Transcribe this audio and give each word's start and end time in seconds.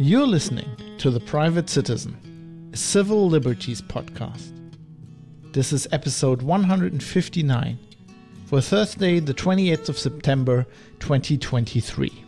You're 0.00 0.28
listening 0.28 0.68
to 0.98 1.10
The 1.10 1.18
Private 1.18 1.68
Citizen, 1.68 2.70
a 2.72 2.76
civil 2.76 3.28
liberties 3.28 3.82
podcast. 3.82 4.52
This 5.52 5.72
is 5.72 5.88
episode 5.90 6.40
159 6.40 7.78
for 8.46 8.60
Thursday, 8.60 9.18
the 9.18 9.34
28th 9.34 9.88
of 9.88 9.98
September 9.98 10.66
2023. 11.00 12.24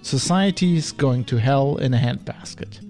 Society's 0.00 0.90
going 0.90 1.22
to 1.26 1.36
hell 1.36 1.76
in 1.76 1.92
a 1.92 1.98
handbasket. 1.98 2.80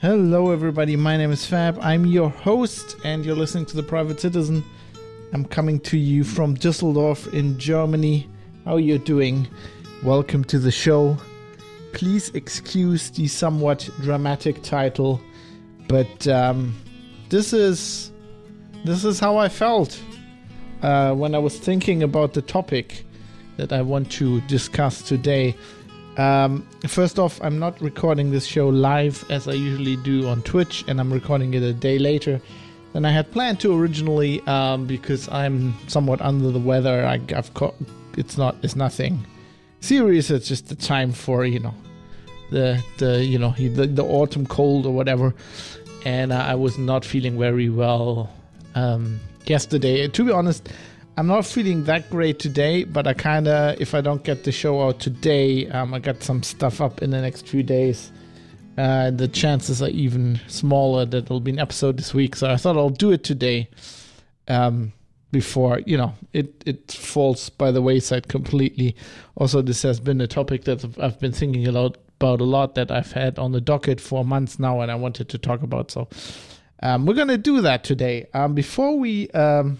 Hello, 0.00 0.52
everybody. 0.52 0.96
My 0.96 1.18
name 1.18 1.32
is 1.32 1.44
Fab. 1.44 1.78
I'm 1.82 2.06
your 2.06 2.30
host, 2.30 2.96
and 3.04 3.26
you're 3.26 3.36
listening 3.36 3.66
to 3.66 3.76
The 3.76 3.82
Private 3.82 4.20
Citizen. 4.20 4.64
I'm 5.34 5.44
coming 5.44 5.80
to 5.80 5.98
you 5.98 6.24
from 6.24 6.56
Düsseldorf 6.56 7.30
in 7.34 7.58
Germany. 7.58 8.26
How 8.66 8.76
you 8.76 8.98
doing? 8.98 9.48
Welcome 10.04 10.44
to 10.44 10.58
the 10.58 10.70
show. 10.70 11.16
Please 11.94 12.28
excuse 12.34 13.08
the 13.08 13.26
somewhat 13.26 13.88
dramatic 14.02 14.62
title, 14.62 15.18
but 15.88 16.28
um, 16.28 16.76
this 17.30 17.54
is 17.54 18.12
this 18.84 19.02
is 19.02 19.18
how 19.18 19.38
I 19.38 19.48
felt 19.48 19.98
uh, 20.82 21.14
when 21.14 21.34
I 21.34 21.38
was 21.38 21.58
thinking 21.58 22.02
about 22.02 22.34
the 22.34 22.42
topic 22.42 23.06
that 23.56 23.72
I 23.72 23.80
want 23.80 24.12
to 24.12 24.42
discuss 24.42 25.00
today. 25.00 25.56
Um, 26.18 26.68
first 26.86 27.18
off, 27.18 27.40
I'm 27.42 27.58
not 27.58 27.80
recording 27.80 28.30
this 28.30 28.44
show 28.44 28.68
live 28.68 29.24
as 29.30 29.48
I 29.48 29.54
usually 29.54 29.96
do 29.96 30.28
on 30.28 30.42
Twitch, 30.42 30.84
and 30.86 31.00
I'm 31.00 31.10
recording 31.10 31.54
it 31.54 31.62
a 31.62 31.72
day 31.72 31.98
later 31.98 32.42
than 32.92 33.06
I 33.06 33.10
had 33.10 33.32
planned 33.32 33.58
to 33.60 33.74
originally 33.74 34.42
um, 34.42 34.86
because 34.86 35.30
I'm 35.30 35.74
somewhat 35.88 36.20
under 36.20 36.50
the 36.50 36.58
weather. 36.58 37.06
I, 37.06 37.20
have 37.34 37.52
got 37.54 37.74
it's 38.16 38.36
not 38.36 38.56
it's 38.62 38.76
nothing 38.76 39.26
serious. 39.80 40.30
It's 40.30 40.48
just 40.48 40.68
the 40.68 40.74
time 40.74 41.12
for 41.12 41.44
you 41.44 41.58
know 41.60 41.74
the 42.50 42.82
the 42.98 43.24
you 43.24 43.38
know 43.38 43.54
the, 43.58 43.86
the 43.86 44.04
autumn 44.04 44.46
cold 44.46 44.86
or 44.86 44.92
whatever, 44.92 45.34
and 46.04 46.32
uh, 46.32 46.36
I 46.36 46.54
was 46.54 46.78
not 46.78 47.04
feeling 47.04 47.38
very 47.38 47.68
well 47.68 48.30
um, 48.74 49.20
yesterday. 49.46 50.08
To 50.08 50.24
be 50.24 50.32
honest. 50.32 50.68
I'm 51.16 51.26
not 51.26 51.44
feeling 51.44 51.84
that 51.84 52.08
great 52.08 52.38
today, 52.38 52.84
but 52.84 53.06
I 53.06 53.12
kind 53.12 53.46
of, 53.46 53.78
if 53.78 53.94
I 53.94 54.00
don't 54.00 54.24
get 54.24 54.44
the 54.44 54.52
show 54.52 54.80
out 54.80 55.00
today, 55.00 55.68
um, 55.68 55.92
I 55.92 55.98
got 55.98 56.22
some 56.22 56.42
stuff 56.42 56.80
up 56.80 57.02
in 57.02 57.10
the 57.10 57.20
next 57.20 57.46
few 57.46 57.62
days 57.62 58.10
uh, 58.80 59.10
the 59.10 59.28
chances 59.28 59.82
are 59.82 59.90
even 59.90 60.40
smaller 60.46 61.04
that 61.04 61.26
there'll 61.26 61.40
be 61.40 61.50
an 61.50 61.58
episode 61.58 61.98
this 61.98 62.14
week. 62.14 62.34
So 62.34 62.50
I 62.50 62.56
thought 62.56 62.78
I'll 62.78 62.88
do 62.88 63.10
it 63.10 63.24
today 63.24 63.68
um, 64.48 64.92
before, 65.32 65.80
you 65.86 65.96
know, 65.96 66.14
it, 66.32 66.62
it 66.66 66.92
falls 66.92 67.48
by 67.50 67.70
the 67.70 67.82
wayside 67.82 68.28
completely. 68.28 68.96
Also, 69.36 69.62
this 69.62 69.82
has 69.82 70.00
been 70.00 70.20
a 70.20 70.26
topic 70.26 70.64
that 70.64 70.84
I've 70.98 71.20
been 71.20 71.32
thinking 71.32 71.66
a 71.66 71.72
lot 71.72 71.98
about 72.20 72.40
a 72.40 72.44
lot 72.44 72.74
that 72.74 72.90
I've 72.90 73.12
had 73.12 73.38
on 73.38 73.52
the 73.52 73.62
docket 73.62 74.00
for 74.00 74.24
months 74.24 74.58
now 74.58 74.80
and 74.82 74.90
I 74.90 74.94
wanted 74.94 75.30
to 75.30 75.38
talk 75.38 75.62
about. 75.62 75.90
So 75.90 76.08
um, 76.82 77.06
we're 77.06 77.14
going 77.14 77.28
to 77.28 77.38
do 77.38 77.62
that 77.62 77.82
today. 77.82 78.26
Um, 78.34 78.54
before 78.54 78.98
we 78.98 79.30
um, 79.30 79.78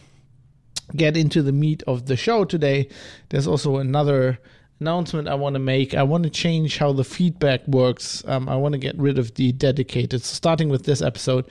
get 0.97 1.19
into 1.19 1.43
the 1.43 1.53
meat 1.53 1.83
of 1.87 2.07
the 2.07 2.17
show 2.17 2.45
today, 2.47 2.89
there's 3.29 3.47
also 3.47 3.77
another 3.77 4.39
announcement 4.81 5.29
I 5.29 5.35
want 5.35 5.55
to 5.55 5.61
make. 5.61 5.95
I 5.95 6.03
want 6.03 6.25
to 6.25 6.31
change 6.31 6.79
how 6.79 6.95
the 6.95 7.05
feedback 7.05 7.67
works. 7.69 8.25
Um, 8.27 8.49
I 8.49 8.57
want 8.57 8.73
to 8.73 8.79
get 8.79 8.97
rid 8.99 9.19
of 9.19 9.35
the 9.35 9.53
dedicated. 9.53 10.23
So 10.23 10.35
starting 10.35 10.71
with 10.71 10.85
this 10.85 11.03
episode, 11.03 11.47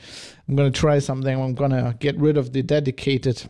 I'm 0.47 0.55
going 0.55 0.71
to 0.71 0.79
try 0.79 0.97
something. 0.97 1.39
I'm 1.39 1.53
going 1.53 1.71
to 1.71 1.95
get 1.99 2.17
rid 2.17 2.37
of 2.37 2.53
the 2.53 2.63
dedicated 2.63 3.47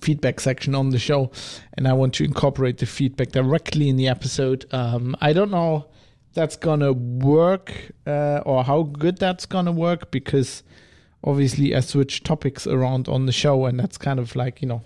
feedback 0.00 0.40
section 0.40 0.74
on 0.74 0.90
the 0.90 0.98
show, 0.98 1.30
and 1.74 1.88
I 1.88 1.92
want 1.92 2.14
to 2.14 2.24
incorporate 2.24 2.78
the 2.78 2.86
feedback 2.86 3.32
directly 3.32 3.88
in 3.88 3.96
the 3.96 4.08
episode. 4.08 4.66
Um, 4.72 5.16
I 5.20 5.32
don't 5.32 5.50
know 5.50 5.86
that's 6.34 6.56
to 6.80 6.92
work 6.92 7.90
uh, 8.06 8.40
or 8.46 8.62
how 8.62 8.82
good 8.82 9.18
that's 9.18 9.46
to 9.66 9.72
work 9.72 10.10
because 10.10 10.62
obviously 11.24 11.74
I 11.74 11.80
switch 11.80 12.22
topics 12.22 12.66
around 12.66 13.08
on 13.08 13.26
the 13.26 13.32
show, 13.32 13.66
and 13.66 13.78
that's 13.78 13.98
kind 13.98 14.18
of 14.18 14.36
like 14.36 14.62
you 14.62 14.68
know 14.68 14.82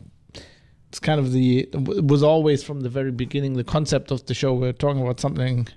it's 0.88 0.98
kind 0.98 1.20
of 1.20 1.32
the 1.32 1.68
was 1.74 2.22
always 2.22 2.62
from 2.62 2.80
the 2.80 2.88
very 2.88 3.10
beginning 3.10 3.54
the 3.54 3.64
concept 3.64 4.10
of 4.10 4.26
the 4.26 4.34
show. 4.34 4.54
We're 4.54 4.72
talking 4.72 5.02
about 5.02 5.20
something 5.20 5.68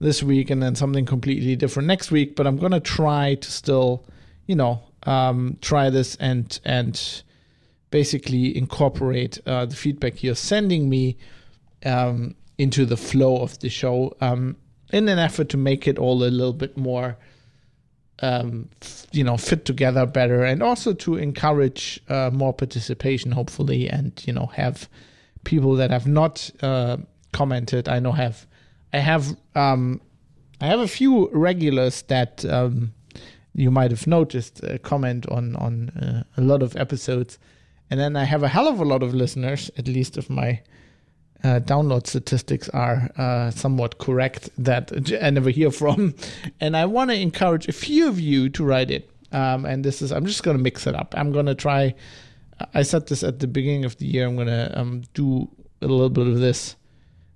this 0.00 0.22
week 0.22 0.50
and 0.50 0.62
then 0.62 0.74
something 0.76 1.04
completely 1.04 1.56
different 1.56 1.88
next 1.88 2.10
week. 2.10 2.36
But 2.36 2.46
I'm 2.46 2.56
gonna 2.56 2.80
try 2.80 3.34
to 3.34 3.50
still, 3.50 4.06
you 4.46 4.54
know, 4.54 4.82
um, 5.04 5.58
try 5.60 5.90
this 5.90 6.16
and 6.16 6.58
and 6.64 7.22
basically 7.90 8.56
incorporate 8.56 9.38
uh, 9.46 9.66
the 9.66 9.76
feedback 9.76 10.22
you're 10.22 10.34
sending 10.34 10.88
me 10.88 11.16
um, 11.84 12.34
into 12.58 12.84
the 12.84 12.96
flow 12.96 13.40
of 13.42 13.58
the 13.60 13.68
show 13.68 14.14
um, 14.20 14.56
in 14.92 15.08
an 15.08 15.18
effort 15.18 15.48
to 15.48 15.56
make 15.56 15.86
it 15.86 15.98
all 15.98 16.22
a 16.24 16.30
little 16.30 16.52
bit 16.52 16.76
more 16.76 17.16
um, 18.20 18.68
you 19.12 19.22
know 19.22 19.36
fit 19.36 19.64
together 19.64 20.04
better 20.04 20.42
and 20.44 20.62
also 20.62 20.92
to 20.92 21.16
encourage 21.16 22.00
uh, 22.08 22.30
more 22.32 22.52
participation 22.52 23.32
hopefully 23.32 23.88
and 23.88 24.24
you 24.26 24.32
know 24.32 24.46
have 24.46 24.88
people 25.44 25.74
that 25.76 25.90
have 25.90 26.06
not 26.06 26.50
uh, 26.62 26.96
commented. 27.32 27.88
I 27.88 28.00
know 28.00 28.12
have 28.12 28.46
i 28.92 28.98
have 28.98 29.36
um, 29.54 30.00
i 30.60 30.66
have 30.66 30.80
a 30.80 30.88
few 30.88 31.28
regulars 31.32 32.02
that 32.02 32.44
um, 32.46 32.92
you 33.54 33.70
might 33.70 33.90
have 33.90 34.06
noticed 34.06 34.62
uh, 34.64 34.78
comment 34.78 35.26
on 35.28 35.56
on 35.56 35.90
uh, 35.90 36.22
a 36.36 36.40
lot 36.40 36.62
of 36.62 36.76
episodes 36.76 37.38
and 37.90 37.98
then 37.98 38.16
i 38.16 38.24
have 38.24 38.42
a 38.42 38.48
hell 38.48 38.68
of 38.68 38.80
a 38.80 38.84
lot 38.84 39.02
of 39.02 39.14
listeners 39.14 39.70
at 39.76 39.88
least 39.88 40.16
if 40.16 40.28
my 40.28 40.60
uh, 41.44 41.60
download 41.60 42.06
statistics 42.06 42.68
are 42.70 43.10
uh, 43.16 43.50
somewhat 43.50 43.98
correct 43.98 44.50
that 44.58 44.90
I 45.22 45.30
never 45.30 45.50
hear 45.50 45.70
from. 45.70 46.14
And 46.60 46.76
I 46.76 46.86
want 46.86 47.10
to 47.10 47.16
encourage 47.16 47.68
a 47.68 47.72
few 47.72 48.08
of 48.08 48.20
you 48.20 48.48
to 48.50 48.64
write 48.64 48.90
it. 48.90 49.10
Um, 49.30 49.64
and 49.64 49.84
this 49.84 50.02
is, 50.02 50.10
I'm 50.10 50.26
just 50.26 50.42
going 50.42 50.56
to 50.56 50.62
mix 50.62 50.86
it 50.86 50.94
up. 50.94 51.14
I'm 51.16 51.32
going 51.32 51.46
to 51.46 51.54
try, 51.54 51.94
I 52.74 52.82
said 52.82 53.06
this 53.06 53.22
at 53.22 53.40
the 53.40 53.46
beginning 53.46 53.84
of 53.84 53.96
the 53.98 54.06
year, 54.06 54.26
I'm 54.26 54.36
going 54.36 54.48
to 54.48 54.78
um, 54.78 55.02
do 55.14 55.48
a 55.80 55.86
little 55.86 56.10
bit 56.10 56.26
of 56.26 56.38
this 56.40 56.76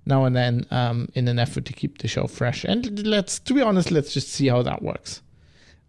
now 0.05 0.25
and 0.25 0.35
then 0.35 0.65
um, 0.71 1.07
in 1.13 1.27
an 1.27 1.39
effort 1.39 1.65
to 1.65 1.73
keep 1.73 1.99
the 1.99 2.07
show 2.07 2.27
fresh. 2.27 2.65
And 2.65 3.05
let's, 3.05 3.39
to 3.39 3.53
be 3.53 3.61
honest, 3.61 3.91
let's 3.91 4.13
just 4.13 4.29
see 4.29 4.47
how 4.47 4.63
that 4.63 4.81
works. 4.81 5.21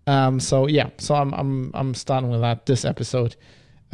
Um, 0.07 0.39
so 0.39 0.69
yeah, 0.69 0.91
so 0.99 1.15
I'm, 1.15 1.33
I'm, 1.33 1.71
I'm 1.75 1.95
starting 1.95 2.31
with 2.31 2.43
that 2.43 2.67
this 2.67 2.85
episode. 2.85 3.35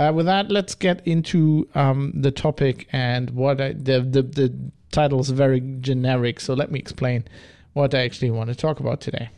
Uh, 0.00 0.10
with 0.10 0.24
that, 0.24 0.50
let's 0.50 0.74
get 0.74 1.06
into 1.06 1.68
um, 1.74 2.10
the 2.14 2.30
topic 2.30 2.88
and 2.90 3.28
what 3.32 3.60
I, 3.60 3.74
the, 3.74 4.00
the 4.00 4.22
the 4.22 4.54
title 4.90 5.20
is 5.20 5.28
very 5.28 5.60
generic. 5.80 6.40
So 6.40 6.54
let 6.54 6.70
me 6.72 6.78
explain 6.78 7.26
what 7.74 7.94
I 7.94 7.98
actually 7.98 8.30
want 8.30 8.48
to 8.48 8.54
talk 8.54 8.80
about 8.80 9.02
today. 9.02 9.28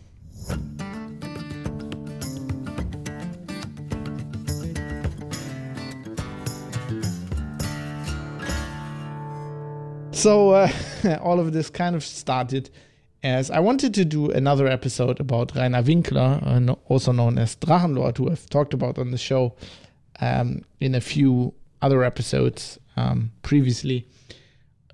So 10.12 10.50
uh, 10.50 10.71
all 11.23 11.41
of 11.41 11.53
this 11.53 11.71
kind 11.71 11.97
of 11.97 12.05
started 12.05 12.71
as 13.25 13.50
I 13.50 13.59
wanted 13.59 13.94
to 13.94 14.05
do 14.05 14.31
another 14.31 14.69
episode 14.69 15.19
about 15.19 15.56
Rainer 15.56 15.83
Winkler, 15.83 16.41
uh, 16.43 16.75
also 16.87 17.11
known 17.11 17.38
as 17.38 17.56
Drachenlord, 17.56 18.19
who 18.19 18.31
I've 18.31 18.49
talked 18.49 18.75
about 18.75 18.99
on 18.99 19.11
the 19.11 19.19
show 19.19 19.56
um, 20.23 20.63
in 20.81 20.95
a 20.95 21.01
few 21.01 21.53
other 21.83 22.05
episodes 22.05 22.79
um, 22.97 23.33
previously, 23.43 24.07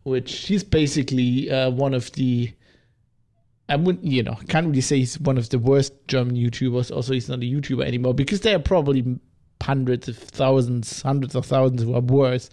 which 0.03 0.47
he's 0.47 0.65
basically 0.65 1.51
uh, 1.51 1.71
one 1.71 1.95
of 1.95 2.11
the. 2.13 2.53
I 3.71 3.77
wouldn't, 3.77 4.07
you 4.07 4.23
know, 4.23 4.39
can't 4.49 4.67
really 4.67 4.81
say 4.81 4.97
he's 4.97 5.21
one 5.21 5.37
of 5.37 5.51
the 5.51 5.59
worst 5.59 5.93
German 6.09 6.37
YouTubers. 6.37 6.91
Also, 6.91 7.13
he's 7.13 7.29
not 7.29 7.41
a 7.41 7.43
YouTuber 7.43 7.85
anymore 7.85 8.15
because 8.15 8.41
there 8.41 8.57
are 8.57 8.61
probably 8.61 9.21
hundreds 9.61 10.09
of 10.09 10.17
thousands, 10.17 11.03
hundreds 11.03 11.35
of 11.35 11.45
thousands 11.45 11.83
who 11.83 11.95
are 11.95 12.01
worse. 12.01 12.49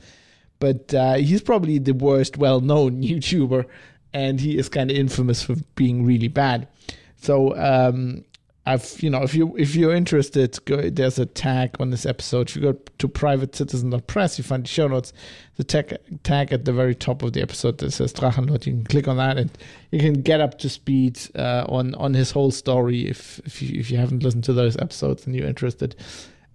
But 0.60 0.94
uh, 0.94 1.14
he's 1.14 1.42
probably 1.42 1.80
the 1.80 1.94
worst 1.94 2.36
well-known 2.36 3.02
YouTuber, 3.02 3.66
and 4.14 4.42
he 4.42 4.58
is 4.58 4.68
kind 4.68 4.92
of 4.92 4.98
infamous 4.98 5.42
for 5.42 5.56
being 5.76 6.06
really 6.06 6.28
bad. 6.28 6.68
So 7.16 7.56
um, 7.56 8.25
I've 8.68 8.96
you 9.02 9.12
know 9.12 9.22
if 9.22 9.36
you 9.36 9.56
if 9.58 9.76
you're 9.76 9.94
interested, 9.94 10.58
go, 10.66 10.90
there's 10.90 11.20
a 11.20 11.26
tag 11.28 11.76
on 11.80 11.92
this 11.92 12.06
episode. 12.06 12.50
If 12.50 12.56
you 12.56 12.62
go 12.64 12.74
to 12.74 13.08
privatecitizen.press, 13.08 14.40
you 14.40 14.44
find 14.44 14.64
the 14.64 14.68
show 14.68 14.88
notes. 14.88 15.14
The 15.58 15.64
tag 15.64 15.98
tag 16.24 16.52
at 16.52 16.66
the 16.66 16.74
very 16.74 16.96
top 16.96 17.22
of 17.22 17.34
the 17.34 17.42
episode 17.42 17.78
that 17.78 17.92
says 17.92 18.12
Drachenlord. 18.12 18.66
You 18.66 18.74
can 18.74 18.84
click 18.86 19.08
on 19.08 19.18
that 19.18 19.38
and 19.38 19.52
you 19.92 20.00
can 20.00 20.22
get 20.22 20.42
up 20.42 20.58
to 20.60 20.70
speed 20.70 21.20
uh, 21.36 21.66
on 21.70 21.94
on 21.96 22.16
his 22.16 22.32
whole 22.32 22.50
story 22.50 23.08
if 23.08 23.40
if 23.46 23.62
you, 23.62 23.80
if 23.80 23.92
you 23.92 23.98
haven't 23.98 24.24
listened 24.24 24.44
to 24.46 24.54
those 24.54 24.76
episodes 24.78 25.28
and 25.28 25.36
you're 25.36 25.48
interested. 25.48 25.96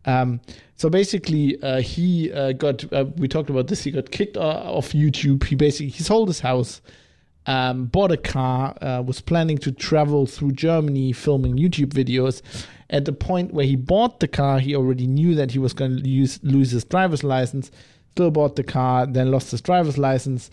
Um, 0.05 0.41
so 0.77 0.89
basically, 0.89 1.62
uh, 1.62 1.81
he 1.81 2.33
uh, 2.33 2.53
got. 2.53 2.93
Uh, 2.93 3.05
we 3.17 3.29
talked 3.29 3.51
about 3.51 3.69
this. 3.69 3.85
He 3.85 3.93
got 3.93 4.11
kicked 4.11 4.37
off 4.37 4.93
YouTube. 4.93 5.45
He 5.45 5.55
basically 5.55 5.91
he 5.91 6.03
sold 6.03 6.29
his 6.29 6.41
house 6.41 6.81
um, 7.50 7.87
bought 7.87 8.12
a 8.12 8.17
car, 8.17 8.76
uh, 8.81 9.02
was 9.05 9.20
planning 9.20 9.58
to 9.58 9.73
travel 9.73 10.25
through 10.25 10.52
Germany 10.52 11.12
filming 11.12 11.56
YouTube 11.56 11.93
videos. 11.93 12.43
At 12.91 13.06
the 13.06 13.12
point 13.12 13.52
where 13.52 13.67
he 13.67 13.75
bought 13.75 14.20
the 14.20 14.29
car, 14.29 14.61
he 14.61 14.76
already 14.76 15.08
knew 15.08 15.35
that 15.35 15.50
he 15.50 15.58
was 15.58 15.73
going 15.73 15.97
to 15.97 16.02
lose 16.43 16.70
his 16.70 16.85
driver's 16.85 17.25
license. 17.25 17.73
Still 18.12 18.31
bought 18.31 18.55
the 18.55 18.62
car, 18.62 19.05
then 19.05 19.32
lost 19.32 19.50
his 19.50 19.61
driver's 19.61 19.99
license. 19.99 20.50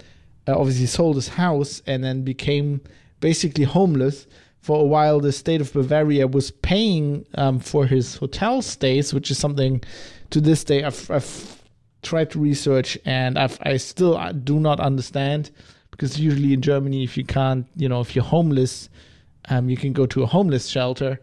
uh, 0.47 0.57
obviously 0.57 0.87
sold 0.87 1.15
his 1.15 1.27
house 1.27 1.83
and 1.85 2.03
then 2.03 2.23
became 2.23 2.81
basically 3.19 3.65
homeless. 3.65 4.25
For 4.61 4.81
a 4.81 4.87
while, 4.87 5.19
the 5.19 5.31
state 5.31 5.61
of 5.61 5.71
Bavaria 5.73 6.25
was 6.27 6.49
paying 6.49 7.27
um, 7.35 7.59
for 7.59 7.85
his 7.85 8.15
hotel 8.15 8.63
stays, 8.63 9.13
which 9.13 9.29
is 9.29 9.37
something 9.37 9.81
to 10.31 10.41
this 10.41 10.63
day 10.63 10.83
I've, 10.83 11.11
I've 11.11 11.61
tried 12.01 12.31
to 12.31 12.39
research 12.39 12.97
and 13.05 13.37
I've, 13.37 13.59
I 13.61 13.77
still 13.77 14.17
uh, 14.17 14.31
do 14.31 14.59
not 14.59 14.79
understand 14.79 15.51
because 15.97 16.19
usually 16.19 16.53
in 16.53 16.61
Germany, 16.61 17.03
if 17.03 17.17
you 17.17 17.25
can't, 17.25 17.65
you 17.75 17.89
know, 17.89 18.01
if 18.01 18.15
you're 18.15 18.23
homeless, 18.23 18.87
um, 19.49 19.67
you 19.67 19.75
can 19.75 19.93
go 19.93 20.05
to 20.05 20.21
a 20.21 20.27
homeless 20.27 20.67
shelter 20.67 21.19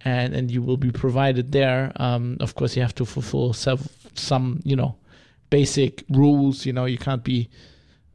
and 0.00 0.34
and 0.34 0.50
you 0.50 0.62
will 0.62 0.78
be 0.78 0.90
provided 0.90 1.52
there. 1.52 1.92
Um, 1.96 2.38
of 2.40 2.54
course, 2.54 2.74
you 2.74 2.82
have 2.82 2.94
to 2.96 3.04
fulfill 3.04 3.52
some, 3.52 3.80
some 4.14 4.60
you 4.64 4.76
know 4.76 4.96
basic 5.50 6.04
rules. 6.08 6.64
You 6.64 6.72
know, 6.72 6.86
you 6.86 6.98
can't 6.98 7.22
be 7.22 7.50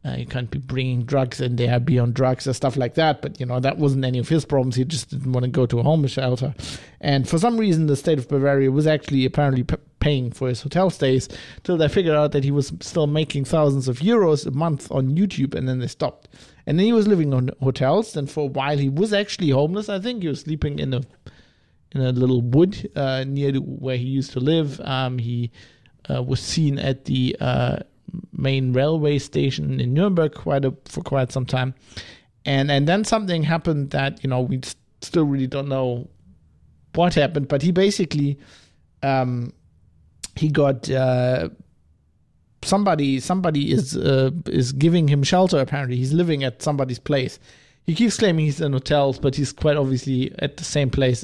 uh, 0.05 0.15
you 0.17 0.25
can't 0.25 0.49
be 0.49 0.59
bringing 0.59 1.03
drugs 1.03 1.41
in 1.41 1.57
there, 1.57 1.79
be 1.79 1.99
on 1.99 2.13
drugs 2.13 2.47
and 2.47 2.55
stuff 2.55 2.77
like 2.77 2.93
that. 2.93 3.21
But 3.21 3.39
you 3.39 3.45
know 3.45 3.59
that 3.59 3.77
wasn't 3.77 4.05
any 4.05 4.19
of 4.19 4.29
his 4.29 4.45
problems. 4.45 4.75
He 4.75 4.85
just 4.85 5.09
didn't 5.09 5.31
want 5.31 5.43
to 5.43 5.51
go 5.51 5.65
to 5.65 5.79
a 5.79 5.83
homeless 5.83 6.11
shelter, 6.11 6.53
and 7.01 7.27
for 7.27 7.37
some 7.37 7.57
reason, 7.57 7.87
the 7.87 7.95
state 7.95 8.17
of 8.17 8.27
Bavaria 8.27 8.71
was 8.71 8.87
actually 8.87 9.25
apparently 9.25 9.63
p- 9.63 9.75
paying 9.99 10.31
for 10.31 10.47
his 10.47 10.61
hotel 10.61 10.89
stays 10.89 11.27
till 11.63 11.77
they 11.77 11.87
figured 11.87 12.15
out 12.15 12.31
that 12.31 12.43
he 12.43 12.51
was 12.51 12.71
still 12.79 13.07
making 13.07 13.43
thousands 13.45 13.87
of 13.87 13.99
euros 13.99 14.45
a 14.45 14.51
month 14.51 14.89
on 14.91 15.15
YouTube, 15.15 15.53
and 15.53 15.67
then 15.67 15.79
they 15.79 15.87
stopped. 15.87 16.29
And 16.65 16.77
then 16.77 16.85
he 16.85 16.93
was 16.93 17.07
living 17.07 17.33
on 17.33 17.49
hotels. 17.61 18.15
And 18.15 18.29
for 18.29 18.41
a 18.41 18.51
while, 18.51 18.77
he 18.77 18.89
was 18.89 19.11
actually 19.11 19.49
homeless. 19.49 19.89
I 19.89 19.99
think 19.99 20.21
he 20.21 20.27
was 20.27 20.41
sleeping 20.41 20.77
in 20.79 20.93
a 20.93 21.01
in 21.91 22.01
a 22.01 22.11
little 22.11 22.41
wood 22.41 22.89
uh, 22.95 23.23
near 23.27 23.53
where 23.55 23.97
he 23.97 24.05
used 24.05 24.31
to 24.33 24.39
live. 24.39 24.79
Um, 24.81 25.17
he 25.17 25.51
uh, 26.07 26.21
was 26.21 26.39
seen 26.39 26.77
at 26.77 27.05
the 27.05 27.35
uh, 27.39 27.79
main 28.31 28.73
railway 28.73 29.19
station 29.19 29.79
in 29.79 29.93
Nuremberg 29.93 30.33
quite 30.33 30.65
a, 30.65 30.73
for 30.85 31.01
quite 31.01 31.31
some 31.31 31.45
time, 31.45 31.73
and 32.45 32.71
and 32.71 32.87
then 32.87 33.03
something 33.03 33.43
happened 33.43 33.91
that 33.91 34.23
you 34.23 34.29
know 34.29 34.41
we 34.41 34.61
still 35.01 35.25
really 35.25 35.47
don't 35.47 35.69
know 35.69 36.07
what 36.95 37.13
happened, 37.13 37.47
but 37.47 37.61
he 37.61 37.71
basically 37.71 38.39
um, 39.03 39.53
he 40.35 40.49
got. 40.49 40.89
Uh, 40.89 41.49
somebody, 42.61 43.21
somebody 43.21 43.71
is 43.71 43.95
uh, 43.95 44.31
is 44.47 44.73
giving 44.73 45.07
him 45.07 45.23
shelter. 45.23 45.59
Apparently, 45.59 45.95
he's 45.95 46.11
living 46.11 46.43
at 46.43 46.61
somebody's 46.61 46.99
place. 46.99 47.39
He 47.85 47.95
keeps 47.95 48.17
claiming 48.17 48.45
he's 48.45 48.59
in 48.59 48.73
hotels, 48.73 49.17
but 49.17 49.35
he's 49.35 49.53
quite 49.53 49.77
obviously 49.77 50.33
at 50.39 50.57
the 50.57 50.65
same 50.65 50.89
place 50.89 51.23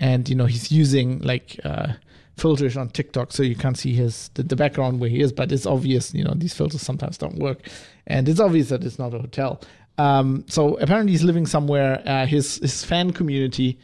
and 0.00 0.28
you 0.28 0.34
know 0.34 0.46
he's 0.46 0.70
using 0.70 1.20
like 1.20 1.58
uh, 1.64 1.88
filters 2.36 2.76
on 2.76 2.88
TikTok, 2.90 3.32
so 3.32 3.42
you 3.42 3.56
can't 3.56 3.76
see 3.76 3.94
his 3.94 4.30
the, 4.34 4.42
the, 4.42 4.56
background 4.56 5.00
where 5.00 5.08
he 5.08 5.20
is, 5.20 5.32
but 5.32 5.50
it's 5.52 5.66
obvious. 5.66 6.14
You 6.14 6.24
know 6.24 6.34
these 6.34 6.54
filters 6.54 6.82
sometimes 6.82 7.18
don't 7.18 7.38
work, 7.38 7.68
and 8.06 8.28
it's 8.28 8.40
obvious 8.40 8.68
that 8.68 8.84
it's 8.84 8.98
not 8.98 9.14
a 9.14 9.18
hotel. 9.18 9.60
Um, 9.98 10.44
so 10.48 10.76
apparently 10.78 11.12
he's 11.12 11.24
living 11.24 11.46
somewhere. 11.46 12.02
Uh, 12.06 12.26
his 12.26 12.56
his 12.56 12.84
fan 12.84 13.12
community, 13.12 13.78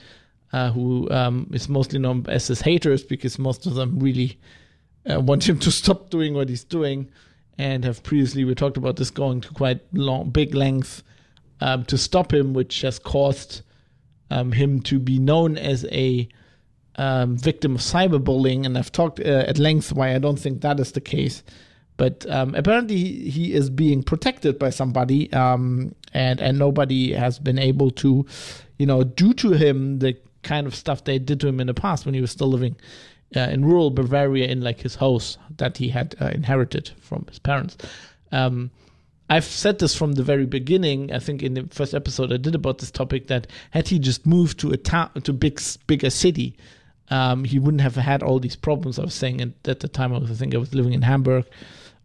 uh, 0.52 0.70
who 0.70 1.10
um, 1.10 1.50
is 1.52 1.69
mostly 1.69 1.99
known 1.99 2.26
as 2.28 2.46
his 2.46 2.60
haters, 2.60 3.02
because 3.02 3.38
most 3.38 3.66
of 3.66 3.75
them 3.75 3.99
really 3.99 4.38
uh, 5.10 5.20
want 5.20 5.49
him 5.49 5.58
to 5.60 5.70
stop 5.81 6.10
doing 6.10 6.34
what 6.34 6.49
he's 6.49 6.64
doing, 6.64 7.10
and 7.58 7.84
have 7.84 8.02
previously 8.02 8.44
we 8.44 8.54
talked 8.54 8.76
about 8.76 8.96
this 8.96 9.10
going 9.10 9.40
to 9.40 9.49
quite 9.54 9.81
long, 9.93 10.31
big 10.31 10.54
length 10.54 11.02
um, 11.62 11.84
to 11.87 11.96
stop 11.96 12.32
him, 12.34 12.52
which 12.52 12.82
has 12.82 12.99
caused 12.99 13.62
um, 14.31 14.52
him 14.52 14.81
to 14.81 14.99
be 14.99 15.19
known 15.19 15.56
as 15.56 15.87
a 15.87 16.28
um, 16.96 17.36
victim 17.36 17.74
of 17.74 17.80
cyberbullying, 17.80 18.66
and 18.66 18.76
I've 18.76 18.92
talked 18.92 19.20
uh, 19.20 19.44
at 19.48 19.58
length 19.58 19.92
why 19.92 20.14
I 20.14 20.18
don't 20.18 20.38
think 20.38 20.60
that 20.60 20.80
is 20.80 20.92
the 20.92 21.00
case. 21.00 21.42
But 21.96 22.28
um, 22.30 22.54
apparently, 22.54 22.96
he 22.96 23.52
is 23.52 23.70
being 23.70 24.02
protected 24.02 24.58
by 24.58 24.70
somebody, 24.70 25.32
um, 25.32 25.94
and 26.12 26.40
and 26.40 26.58
nobody 26.58 27.12
has 27.12 27.38
been 27.38 27.58
able 27.58 27.90
to, 27.92 28.26
you 28.78 28.86
know, 28.86 29.04
do 29.04 29.32
to 29.34 29.52
him 29.52 29.98
the 29.98 30.16
kind 30.42 30.66
of 30.66 30.74
stuff 30.74 31.04
they 31.04 31.18
did 31.18 31.40
to 31.40 31.48
him 31.48 31.60
in 31.60 31.66
the 31.66 31.74
past 31.74 32.04
when 32.04 32.14
he 32.14 32.20
was 32.20 32.30
still 32.30 32.48
living 32.48 32.76
uh, 33.36 33.40
in 33.40 33.64
rural 33.64 33.90
Bavaria 33.90 34.46
in 34.46 34.60
like 34.60 34.80
his 34.80 34.96
house 34.96 35.38
that 35.56 35.76
he 35.78 35.88
had 35.88 36.14
uh, 36.20 36.26
inherited 36.26 36.90
from 37.00 37.24
his 37.28 37.38
parents. 37.38 37.76
Um, 38.30 38.70
I've 39.30 39.44
said 39.44 39.78
this 39.78 39.94
from 39.94 40.12
the 40.12 40.22
very 40.22 40.46
beginning. 40.46 41.12
I 41.12 41.18
think 41.18 41.42
in 41.42 41.54
the 41.54 41.66
first 41.70 41.94
episode 41.94 42.32
I 42.32 42.36
did 42.36 42.54
about 42.54 42.78
this 42.78 42.90
topic 42.90 43.28
that 43.28 43.46
had 43.70 43.88
he 43.88 43.98
just 43.98 44.26
moved 44.26 44.58
to 44.60 44.72
a 44.72 44.76
town, 44.76 45.10
to 45.22 45.32
big, 45.32 45.60
bigger 45.86 46.10
city, 46.10 46.56
um, 47.12 47.44
he 47.44 47.59
wouldn't 47.59 47.82
have 47.82 47.94
had 47.97 48.23
all 48.23 48.41
these 48.41 48.56
problems. 48.56 48.99
I 48.99 49.03
was 49.03 49.14
saying 49.14 49.43
at, 49.43 49.69
at 49.69 49.81
the 49.81 49.88
time 49.88 50.14
I 50.14 50.19
was, 50.19 50.31
I 50.31 50.35
think 50.35 50.55
I 50.55 50.59
was 50.59 50.75
living 50.75 50.94
in 50.94 51.03
Hamburg, 51.03 51.44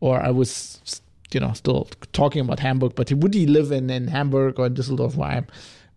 or 0.02 0.22
I 0.22 0.32
was, 0.32 1.02
you 1.32 1.40
know, 1.40 1.54
still 1.54 1.88
talking 2.12 2.42
about 2.42 2.60
Hamburg. 2.60 2.94
But 2.94 3.14
would 3.14 3.34
he 3.34 3.48
live 3.48 3.72
in, 3.72 3.90
in 3.90 4.10
Hamburg 4.10 4.60
or 4.60 4.66
in 4.66 4.76
Düsseldorf, 4.76 5.16
where 5.16 5.30
I'm, 5.30 5.48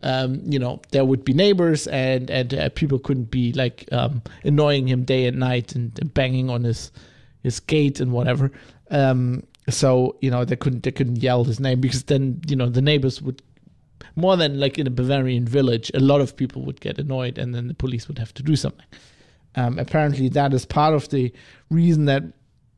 um, 0.05 0.41
you 0.45 0.61
know, 0.61 0.81
there 0.93 1.05
would 1.05 1.25
be 1.25 1.33
neighbors 1.33 1.89
and 1.89 2.31
and 2.31 2.55
uh, 2.55 2.69
people 2.71 3.01
couldn't 3.01 3.33
be 3.33 3.53
like 3.53 3.89
um, 3.91 4.23
annoying 4.45 4.87
him 4.87 5.03
day 5.03 5.27
and 5.27 5.41
night 5.41 5.75
and, 5.75 5.99
and, 5.99 6.15
banging 6.15 6.49
on 6.49 6.63
his 6.63 6.93
his 7.43 7.59
gate 7.59 7.99
and 7.99 8.13
whatever. 8.13 8.53
Um, 8.93 9.43
so 9.69 10.17
you 10.21 10.31
know 10.31 10.45
they 10.45 10.57
couldn't 10.57 10.85
they 10.85 10.93
couldn't 10.93 11.17
yell 11.17 11.43
his 11.43 11.59
name 11.59 11.81
because 11.81 12.05
then 12.05 12.41
you 12.47 12.55
know 12.55 12.69
the 12.69 12.81
neighbors 12.81 13.21
would 13.21 13.43
more 14.17 14.37
than 14.37 14.59
like 14.59 14.79
in 14.79 14.87
a 14.87 14.91
Bavarian 14.91 15.47
village, 15.47 15.91
a 15.95 16.01
lot 16.01 16.21
of 16.21 16.37
people 16.37 16.63
would 16.63 16.81
get 16.81 16.99
annoyed, 16.99 17.39
and 17.39 17.55
then 17.55 17.69
the 17.69 17.75
police 17.75 18.09
would 18.09 18.19
have 18.19 18.35
to 18.35 18.43
do 18.43 18.57
something. 18.57 18.87
Um, 19.57 19.79
apparently, 19.79 20.29
that 20.31 20.55
is 20.55 20.65
part 20.65 20.95
of 20.95 21.09
the 21.09 21.33
reason 21.71 22.05
that 22.07 22.23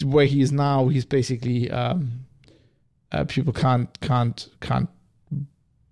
where 0.04 0.26
he 0.26 0.40
is 0.40 0.52
now, 0.52 0.88
he's 0.88 1.04
basically 1.04 1.70
um, 1.70 2.24
uh, 3.12 3.24
people 3.24 3.52
can't 3.52 4.00
can't 4.00 4.48
can't 4.60 4.88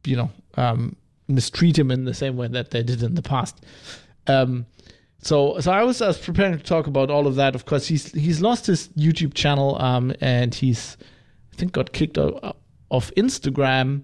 you 0.04 0.16
know 0.16 0.30
um, 0.54 0.96
mistreat 1.28 1.78
him 1.78 1.90
in 1.90 2.04
the 2.04 2.14
same 2.14 2.36
way 2.36 2.48
that 2.48 2.70
they 2.70 2.82
did 2.82 3.02
in 3.02 3.14
the 3.14 3.22
past. 3.22 3.64
Um, 4.26 4.66
so 5.22 5.60
so 5.60 5.70
I 5.70 5.82
was, 5.84 6.00
I 6.00 6.08
was 6.08 6.18
preparing 6.18 6.56
to 6.56 6.64
talk 6.64 6.86
about 6.86 7.10
all 7.10 7.26
of 7.26 7.36
that. 7.36 7.54
Of 7.54 7.66
course, 7.66 7.86
he's 7.86 8.12
he's 8.12 8.40
lost 8.40 8.66
his 8.66 8.88
YouTube 8.88 9.34
channel, 9.34 9.80
um, 9.80 10.14
and 10.20 10.54
he's 10.54 10.96
I 11.52 11.56
think 11.56 11.72
got 11.72 11.92
kicked 11.92 12.18
out 12.18 12.56
of 12.90 13.12
Instagram, 13.16 14.02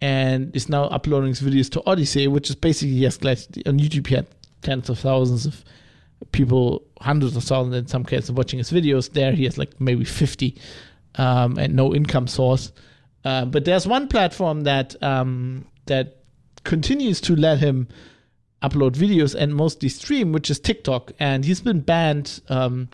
and 0.00 0.54
is 0.54 0.68
now 0.68 0.84
uploading 0.84 1.28
his 1.28 1.40
videos 1.40 1.70
to 1.70 1.82
Odysee, 1.86 2.28
which 2.28 2.50
is 2.50 2.56
basically 2.56 2.94
yes, 2.94 3.22
like 3.22 3.38
on 3.66 3.78
YouTube 3.78 4.06
he 4.06 4.14
had 4.14 4.26
tens 4.62 4.88
of 4.88 4.98
thousands 4.98 5.46
of 5.46 5.64
people, 6.32 6.82
hundreds 7.00 7.36
of 7.36 7.44
thousands 7.44 7.76
in 7.76 7.86
some 7.86 8.04
cases 8.04 8.32
watching 8.32 8.58
his 8.58 8.70
videos. 8.70 9.12
There 9.12 9.32
he 9.32 9.44
has 9.44 9.58
like 9.58 9.80
maybe 9.80 10.04
fifty, 10.04 10.56
um, 11.16 11.58
and 11.58 11.74
no 11.74 11.94
income 11.94 12.26
source. 12.26 12.72
Uh, 13.24 13.44
but 13.44 13.64
there's 13.64 13.86
one 13.86 14.08
platform 14.08 14.62
that 14.62 15.00
um, 15.02 15.66
that 15.86 16.16
continues 16.64 17.20
to 17.22 17.34
let 17.36 17.58
him 17.58 17.88
upload 18.62 18.92
videos 18.92 19.34
and 19.34 19.54
mostly 19.54 19.88
stream, 19.88 20.32
which 20.32 20.50
is 20.50 20.58
TikTok. 20.58 21.12
And 21.18 21.44
he's 21.44 21.60
been 21.60 21.80
banned 21.80 22.40
um, 22.48 22.88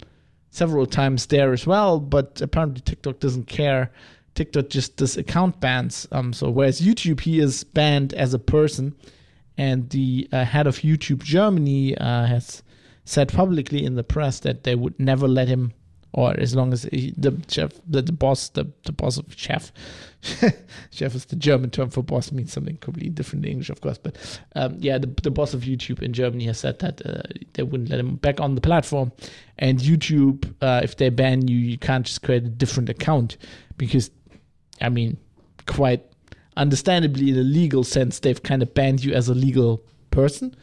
several 0.51 0.87
times 0.87 1.27
there 1.27 1.53
as 1.53 1.67
well, 1.67 2.01
but 2.01 2.41
apparently 2.41 2.81
TikTok 2.81 3.21
doesn't 3.21 3.47
care. 3.47 3.91
TikTok 4.35 4.69
just 4.69 4.97
does 4.97 5.17
account 5.17 5.61
bans. 5.61 6.09
Um, 6.13 6.33
so 6.33 6.51
whereas 6.51 6.81
YouTube, 6.81 7.21
he 7.21 7.41
is 7.41 7.65
banned 7.65 8.15
as 8.15 8.35
a 8.35 8.39
person, 8.39 8.95
and 9.57 9.89
the 9.91 10.29
uh, 10.33 10.45
head 10.45 10.67
of 10.67 10.79
YouTube 10.79 11.23
Germany 11.23 11.97
uh, 11.97 12.27
has 12.27 12.63
said 13.05 13.33
publicly 13.33 13.85
in 13.85 13.95
the 13.95 14.05
press 14.05 14.41
that 14.41 14.65
they 14.65 14.75
would 14.75 14.99
never 14.99 15.29
let 15.29 15.49
him 15.49 15.73
or 16.15 16.39
as 16.39 16.55
long 16.55 16.73
as 16.73 16.85
he, 16.85 17.13
the 17.17 17.37
chef, 17.49 17.73
the, 17.89 18.01
the 18.01 18.13
boss, 18.13 18.49
the, 18.51 18.71
the 18.85 18.93
boss 18.93 19.19
of 19.19 19.27
chef, 19.35 19.73
chef 20.91 21.15
is 21.15 21.25
the 21.25 21.35
German 21.35 21.71
term 21.71 21.91
for 21.91 22.05
boss, 22.05 22.31
means 22.31 22.53
something 22.53 22.77
completely 22.77 23.11
different 23.11 23.45
in 23.45 23.51
English, 23.51 23.69
of 23.69 23.81
course. 23.81 23.99
But 23.99 24.41
um, 24.55 24.77
yeah, 24.79 24.97
the, 24.97 25.09
the 25.25 25.33
boss 25.33 25.55
of 25.55 25.63
YouTube 25.63 26.03
in 26.03 26.13
Germany 26.13 26.45
has 26.45 26.59
said 26.59 26.79
that 26.79 27.05
uh, 27.05 27.23
they 27.55 27.65
wouldn't 27.65 27.91
let 27.91 27.99
him 27.99 28.15
back 28.15 28.41
on 28.41 28.55
the 28.55 28.61
platform. 28.61 29.11
And 29.59 29.81
YouTube, 29.81 30.55
uh, 30.61 30.83
if 30.85 30.97
they 30.97 31.09
ban 31.09 31.49
you, 31.49 31.57
you 31.57 31.79
can't 31.79 32.07
just 32.07 32.23
create 32.23 32.45
a 32.45 32.49
different 32.49 32.89
account 32.89 33.37
because, 33.77 34.13
I 34.81 34.89
mean, 34.89 35.17
quite 35.67 36.05
understandably, 36.57 37.31
in 37.31 37.39
a 37.39 37.43
legal 37.43 37.85
sense, 37.85 38.19
they've 38.21 38.43
kind 38.43 38.63
of 38.63 38.75
banned 38.75 39.05
you 39.05 39.13
as 39.13 39.29
a 39.29 39.35
legal 39.35 39.83
person. 40.11 40.55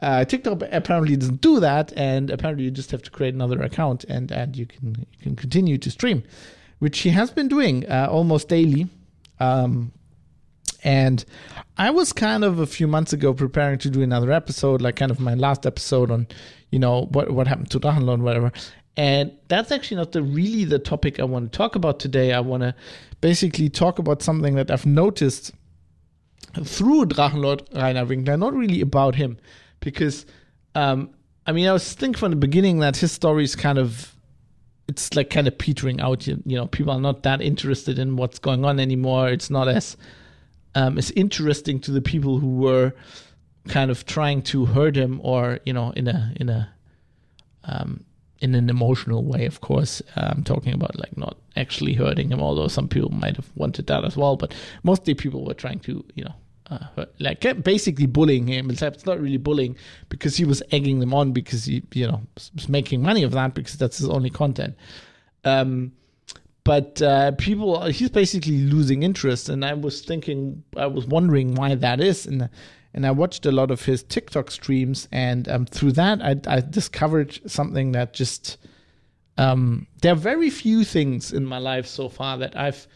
Uh, 0.00 0.24
TikTok 0.24 0.62
apparently 0.70 1.16
doesn't 1.16 1.40
do 1.40 1.60
that, 1.60 1.92
and 1.96 2.30
apparently 2.30 2.64
you 2.64 2.70
just 2.70 2.90
have 2.90 3.02
to 3.02 3.10
create 3.10 3.32
another 3.32 3.62
account 3.62 4.04
and 4.04 4.30
and 4.30 4.56
you 4.56 4.66
can 4.66 5.06
you 5.12 5.18
can 5.22 5.36
continue 5.36 5.78
to 5.78 5.90
stream, 5.90 6.22
which 6.78 7.00
he 7.00 7.10
has 7.10 7.30
been 7.30 7.48
doing 7.48 7.88
uh, 7.88 8.08
almost 8.10 8.48
daily. 8.48 8.88
Um, 9.40 9.92
and 10.82 11.24
I 11.78 11.90
was 11.90 12.12
kind 12.12 12.44
of 12.44 12.58
a 12.58 12.66
few 12.66 12.86
months 12.86 13.14
ago 13.14 13.32
preparing 13.32 13.78
to 13.78 13.90
do 13.90 14.02
another 14.02 14.30
episode, 14.30 14.82
like 14.82 14.96
kind 14.96 15.10
of 15.10 15.18
my 15.18 15.34
last 15.34 15.64
episode 15.64 16.10
on, 16.10 16.26
you 16.70 16.78
know, 16.78 17.06
what 17.06 17.30
what 17.30 17.46
happened 17.46 17.70
to 17.70 17.80
Drachenlord, 17.80 18.20
whatever. 18.20 18.52
And 18.96 19.32
that's 19.48 19.72
actually 19.72 19.96
not 19.96 20.12
the 20.12 20.22
really 20.22 20.64
the 20.64 20.78
topic 20.78 21.18
I 21.18 21.24
want 21.24 21.50
to 21.50 21.56
talk 21.56 21.74
about 21.74 21.98
today. 21.98 22.32
I 22.32 22.40
want 22.40 22.62
to 22.62 22.74
basically 23.24 23.70
talk 23.70 23.98
about 23.98 24.20
something 24.20 24.54
that 24.54 24.70
I've 24.70 24.84
noticed 24.84 25.50
through 26.62 27.06
Drachenlord 27.06 27.62
Rainer 27.74 28.04
Winkler, 28.04 28.36
not 28.36 28.52
really 28.52 28.82
about 28.82 29.14
him, 29.14 29.38
because 29.80 30.26
um, 30.74 31.08
I 31.46 31.52
mean, 31.52 31.66
I 31.66 31.72
was 31.72 31.90
thinking 31.94 32.20
from 32.20 32.32
the 32.32 32.36
beginning 32.36 32.80
that 32.80 32.98
his 32.98 33.12
story 33.12 33.44
is 33.44 33.56
kind 33.56 33.78
of 33.78 34.14
it's 34.88 35.14
like 35.16 35.30
kind 35.30 35.48
of 35.48 35.56
petering 35.56 36.02
out. 36.02 36.26
You, 36.26 36.42
you 36.44 36.54
know, 36.58 36.66
people 36.66 36.92
are 36.92 37.00
not 37.00 37.22
that 37.22 37.40
interested 37.40 37.98
in 37.98 38.16
what's 38.16 38.38
going 38.38 38.62
on 38.62 38.78
anymore. 38.78 39.30
It's 39.30 39.48
not 39.48 39.68
as 39.68 39.96
um, 40.74 40.98
as 40.98 41.10
interesting 41.12 41.80
to 41.80 41.92
the 41.92 42.02
people 42.02 42.40
who 42.40 42.56
were 42.56 42.92
kind 43.68 43.90
of 43.90 44.04
trying 44.04 44.42
to 44.42 44.66
hurt 44.66 44.96
him, 44.96 45.18
or 45.24 45.60
you 45.64 45.72
know, 45.72 45.92
in 45.92 46.08
a 46.08 46.34
in 46.36 46.50
a 46.50 46.68
um, 47.64 48.04
in 48.40 48.54
an 48.54 48.68
emotional 48.68 49.24
way. 49.24 49.46
Of 49.46 49.60
course, 49.60 50.02
I'm 50.16 50.44
talking 50.44 50.72
about 50.72 50.98
like 50.98 51.16
not 51.16 51.36
actually 51.56 51.94
hurting 51.94 52.30
him, 52.30 52.40
although 52.40 52.68
some 52.68 52.88
people 52.88 53.10
might 53.10 53.36
have 53.36 53.50
wanted 53.54 53.86
that 53.86 54.04
as 54.04 54.16
well. 54.16 54.36
But 54.36 54.54
mostly 54.82 55.14
people 55.14 55.44
were 55.44 55.54
trying 55.54 55.80
to, 55.80 56.04
you 56.14 56.24
know, 56.24 56.34
uh, 56.70 57.04
like 57.18 57.40
basically 57.62 58.06
bullying 58.06 58.46
him. 58.46 58.70
Except 58.70 58.96
It's 58.96 59.06
not 59.06 59.20
really 59.20 59.36
bullying 59.36 59.76
because 60.08 60.36
he 60.36 60.44
was 60.44 60.62
egging 60.70 61.00
them 61.00 61.14
on 61.14 61.32
because 61.32 61.64
he, 61.64 61.82
you 61.92 62.06
know, 62.06 62.22
was 62.54 62.68
making 62.68 63.02
money 63.02 63.22
of 63.22 63.32
that 63.32 63.54
because 63.54 63.76
that's 63.76 63.98
his 63.98 64.08
only 64.08 64.30
content. 64.30 64.76
Um, 65.44 65.92
but 66.64 67.02
uh, 67.02 67.32
people, 67.32 67.84
he's 67.84 68.08
basically 68.08 68.62
losing 68.62 69.02
interest, 69.02 69.50
and 69.50 69.64
I 69.64 69.74
was 69.74 70.00
thinking, 70.00 70.64
I 70.76 70.86
was 70.86 71.04
wondering 71.06 71.54
why 71.54 71.74
that 71.74 72.00
is, 72.00 72.24
and 72.24 72.48
and 72.94 73.04
I 73.04 73.10
watched 73.10 73.44
a 73.44 73.52
lot 73.52 73.70
of 73.72 73.84
his 73.84 74.04
TikTok 74.04 74.50
streams, 74.52 75.08
and 75.10 75.48
um, 75.48 75.66
through 75.66 75.92
that, 75.92 76.22
I, 76.22 76.36
I, 76.46 76.60
discovered 76.60 77.40
something 77.50 77.92
that 77.92 78.14
just 78.14 78.56
um, 79.36 79.88
there 80.00 80.12
are 80.12 80.16
very 80.16 80.48
few 80.48 80.84
things 80.84 81.32
in 81.32 81.44
my 81.44 81.58
life 81.58 81.86
so 81.86 82.08
far 82.08 82.38
that 82.38 82.56
I've 82.56 82.86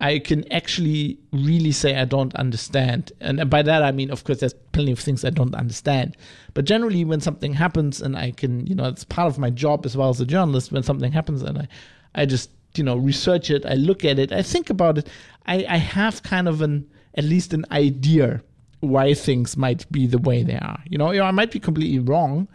I 0.00 0.18
can 0.18 0.50
actually 0.52 1.18
really 1.32 1.72
say 1.72 1.96
I 1.96 2.04
don't 2.04 2.34
understand. 2.34 3.12
And 3.20 3.48
by 3.48 3.62
that 3.62 3.82
I 3.82 3.92
mean, 3.92 4.10
of 4.10 4.24
course, 4.24 4.40
there's 4.40 4.52
plenty 4.72 4.92
of 4.92 4.98
things 4.98 5.24
I 5.24 5.30
don't 5.30 5.54
understand. 5.54 6.16
But 6.52 6.66
generally, 6.66 7.04
when 7.04 7.20
something 7.20 7.54
happens, 7.54 8.02
and 8.02 8.16
I 8.16 8.32
can, 8.32 8.66
you 8.66 8.74
know, 8.74 8.88
it's 8.88 9.04
part 9.04 9.28
of 9.28 9.38
my 9.38 9.48
job 9.48 9.86
as 9.86 9.96
well 9.96 10.10
as 10.10 10.20
a 10.20 10.26
journalist. 10.26 10.72
When 10.72 10.82
something 10.82 11.12
happens, 11.12 11.42
and 11.42 11.58
I, 11.58 11.68
I 12.16 12.26
just, 12.26 12.50
you 12.74 12.82
know, 12.82 12.96
research 12.96 13.48
it, 13.48 13.64
I 13.64 13.74
look 13.74 14.04
at 14.04 14.18
it, 14.18 14.32
I 14.32 14.42
think 14.42 14.70
about 14.70 14.98
it. 14.98 15.08
I, 15.46 15.64
I 15.68 15.76
have 15.76 16.22
kind 16.24 16.48
of 16.48 16.62
an 16.62 16.88
at 17.14 17.24
least 17.24 17.54
an 17.54 17.64
idea 17.70 18.42
why 18.80 19.14
things 19.14 19.56
might 19.56 19.90
be 19.90 20.06
the 20.06 20.18
way 20.18 20.42
they 20.42 20.56
are. 20.56 20.82
You 20.88 20.98
know, 20.98 21.08
I 21.08 21.30
might 21.30 21.50
be 21.50 21.60
completely 21.60 21.98
wrong, 21.98 22.48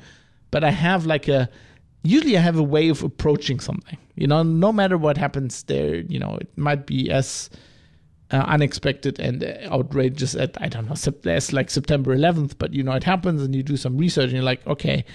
but 0.52 0.64
I 0.64 0.72
have 0.72 1.06
like 1.06 1.28
a 1.28 1.50
usually 2.04 2.38
I 2.38 2.42
have 2.42 2.58
a 2.58 2.64
way 2.64 2.90
of 2.90 3.04
approaching 3.04 3.60
something. 3.60 3.98
You 4.16 4.28
know, 4.28 4.44
no 4.44 4.72
matter 4.72 4.98
what 4.98 5.18
happens 5.18 5.64
there, 5.64 5.96
you 5.96 6.20
know, 6.20 6.38
it 6.40 6.50
might 6.58 6.86
be 6.86 7.10
as 7.12 7.50
uh, 8.32 8.44
unexpected 8.48 9.20
and 9.20 9.44
outrageous 9.66 10.36
at 10.36 10.60
I 10.62 10.70
don't 10.70 10.88
know 10.88 11.32
as 11.32 11.54
like 11.54 11.70
September 11.70 12.16
11th, 12.16 12.56
but 12.58 12.74
you 12.74 12.84
know 12.84 12.94
it 12.94 13.04
happens 13.04 13.42
and 13.42 13.56
you 13.56 13.64
do 13.64 13.78
some 13.78 13.98
research 13.98 14.26
and 14.26 14.34
you're 14.34 14.44
like, 14.44 14.66
okay, 14.68 15.06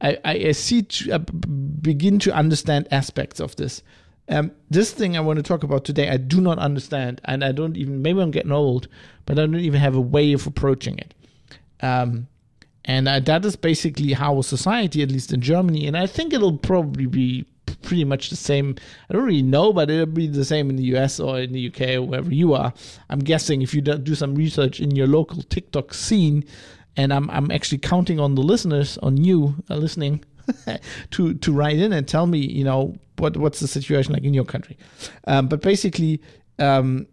I 0.00 0.18
I, 0.24 0.52
see 0.52 0.82
to, 0.82 1.12
uh, 1.12 1.18
begin 1.18 2.18
to 2.20 2.32
understand 2.34 2.88
aspects 2.90 3.40
of 3.40 3.56
this. 3.56 3.82
Um, 4.30 4.52
this 4.70 4.92
thing 4.92 5.16
I 5.16 5.20
want 5.20 5.38
to 5.38 5.42
talk 5.42 5.64
about 5.64 5.84
today, 5.84 6.08
I 6.08 6.16
do 6.16 6.40
not 6.40 6.58
understand, 6.58 7.20
and 7.24 7.44
I 7.44 7.50
don't 7.50 7.76
even. 7.76 8.00
Maybe 8.00 8.20
I'm 8.20 8.30
getting 8.30 8.52
old, 8.52 8.86
but 9.26 9.38
I 9.38 9.42
don't 9.42 9.56
even 9.56 9.80
have 9.80 9.96
a 9.96 10.00
way 10.00 10.32
of 10.32 10.46
approaching 10.46 10.98
it. 10.98 11.14
Um, 11.82 12.28
and 12.84 13.08
uh, 13.08 13.20
that 13.20 13.44
is 13.44 13.56
basically 13.56 14.12
how 14.12 14.40
society, 14.42 15.02
at 15.02 15.10
least 15.10 15.32
in 15.32 15.40
Germany, 15.40 15.86
and 15.86 15.96
I 15.96 16.06
think 16.06 16.32
it'll 16.32 16.58
probably 16.58 17.06
be 17.06 17.44
pretty 17.82 18.04
much 18.04 18.30
the 18.30 18.36
same. 18.36 18.76
I 19.08 19.14
don't 19.14 19.24
really 19.24 19.42
know, 19.42 19.72
but 19.72 19.90
it'll 19.90 20.06
be 20.06 20.28
the 20.28 20.44
same 20.44 20.70
in 20.70 20.76
the 20.76 20.84
US 20.96 21.18
or 21.18 21.40
in 21.40 21.52
the 21.52 21.68
UK 21.68 21.96
or 21.96 22.02
wherever 22.02 22.32
you 22.32 22.54
are. 22.54 22.72
I'm 23.08 23.20
guessing 23.20 23.62
if 23.62 23.74
you 23.74 23.80
do 23.80 24.14
some 24.14 24.34
research 24.34 24.80
in 24.80 24.94
your 24.94 25.08
local 25.08 25.42
TikTok 25.42 25.92
scene, 25.92 26.44
and 26.96 27.12
I'm 27.12 27.28
I'm 27.30 27.50
actually 27.50 27.78
counting 27.78 28.20
on 28.20 28.36
the 28.36 28.42
listeners, 28.42 28.96
on 28.98 29.16
you 29.16 29.56
uh, 29.68 29.76
listening, 29.76 30.24
to 31.10 31.34
to 31.34 31.52
write 31.52 31.78
in 31.78 31.92
and 31.92 32.06
tell 32.06 32.26
me, 32.26 32.38
you 32.38 32.64
know, 32.64 32.94
what 33.18 33.36
what's 33.36 33.60
the 33.60 33.68
situation 33.68 34.12
like 34.12 34.24
in 34.24 34.34
your 34.34 34.44
country. 34.44 34.76
Um, 35.26 35.48
but 35.48 35.62
basically, 35.62 36.20
um, 36.58 37.06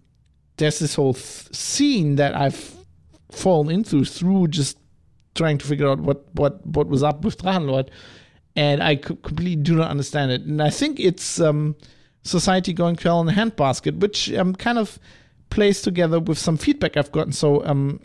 there's 0.58 0.80
this 0.80 0.96
whole 0.96 1.14
th- 1.14 1.54
scene 1.54 2.16
that 2.16 2.36
I've 2.36 2.76
fallen 3.32 3.74
into 3.74 4.06
through 4.06 4.48
just 4.48 4.78
trying 5.36 5.58
to 5.60 5.68
figure 5.68 5.88
out 5.88 6.00
what 6.00 6.26
what 6.34 6.66
what 6.66 6.88
was 6.88 7.04
up 7.04 7.24
with 7.24 7.38
Drachenlord, 7.38 7.90
and 8.56 8.82
I 8.82 8.96
completely 8.96 9.56
do 9.56 9.76
not 9.76 9.90
understand 9.90 10.32
it. 10.32 10.42
And 10.42 10.62
I 10.62 10.70
think 10.70 11.00
it's 11.00 11.40
um, 11.40 11.76
society 12.24 12.74
going 12.74 12.96
to 12.98 13.04
hell 13.04 13.22
in 13.22 13.30
a 13.30 13.32
handbasket, 13.32 14.00
which 14.00 14.34
um, 14.34 14.56
kind 14.56 14.78
of 14.78 15.00
plays 15.50 15.82
together 15.82 16.20
with 16.20 16.38
some 16.38 16.58
feedback 16.58 16.98
I've 16.98 17.12
gotten. 17.12 17.32
So, 17.32 17.66
um, 17.66 18.02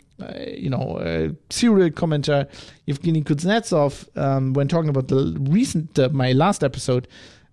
you 0.57 0.69
know, 0.69 0.97
uh, 0.97 1.29
serial 1.49 1.89
commenter 1.89 2.47
Evgeny 2.87 3.23
Kuznetsov, 3.23 4.07
um, 4.17 4.53
when 4.53 4.67
talking 4.67 4.89
about 4.89 5.07
the 5.07 5.35
recent, 5.39 5.97
uh, 5.97 6.09
my 6.11 6.31
last 6.31 6.63
episode, 6.63 7.07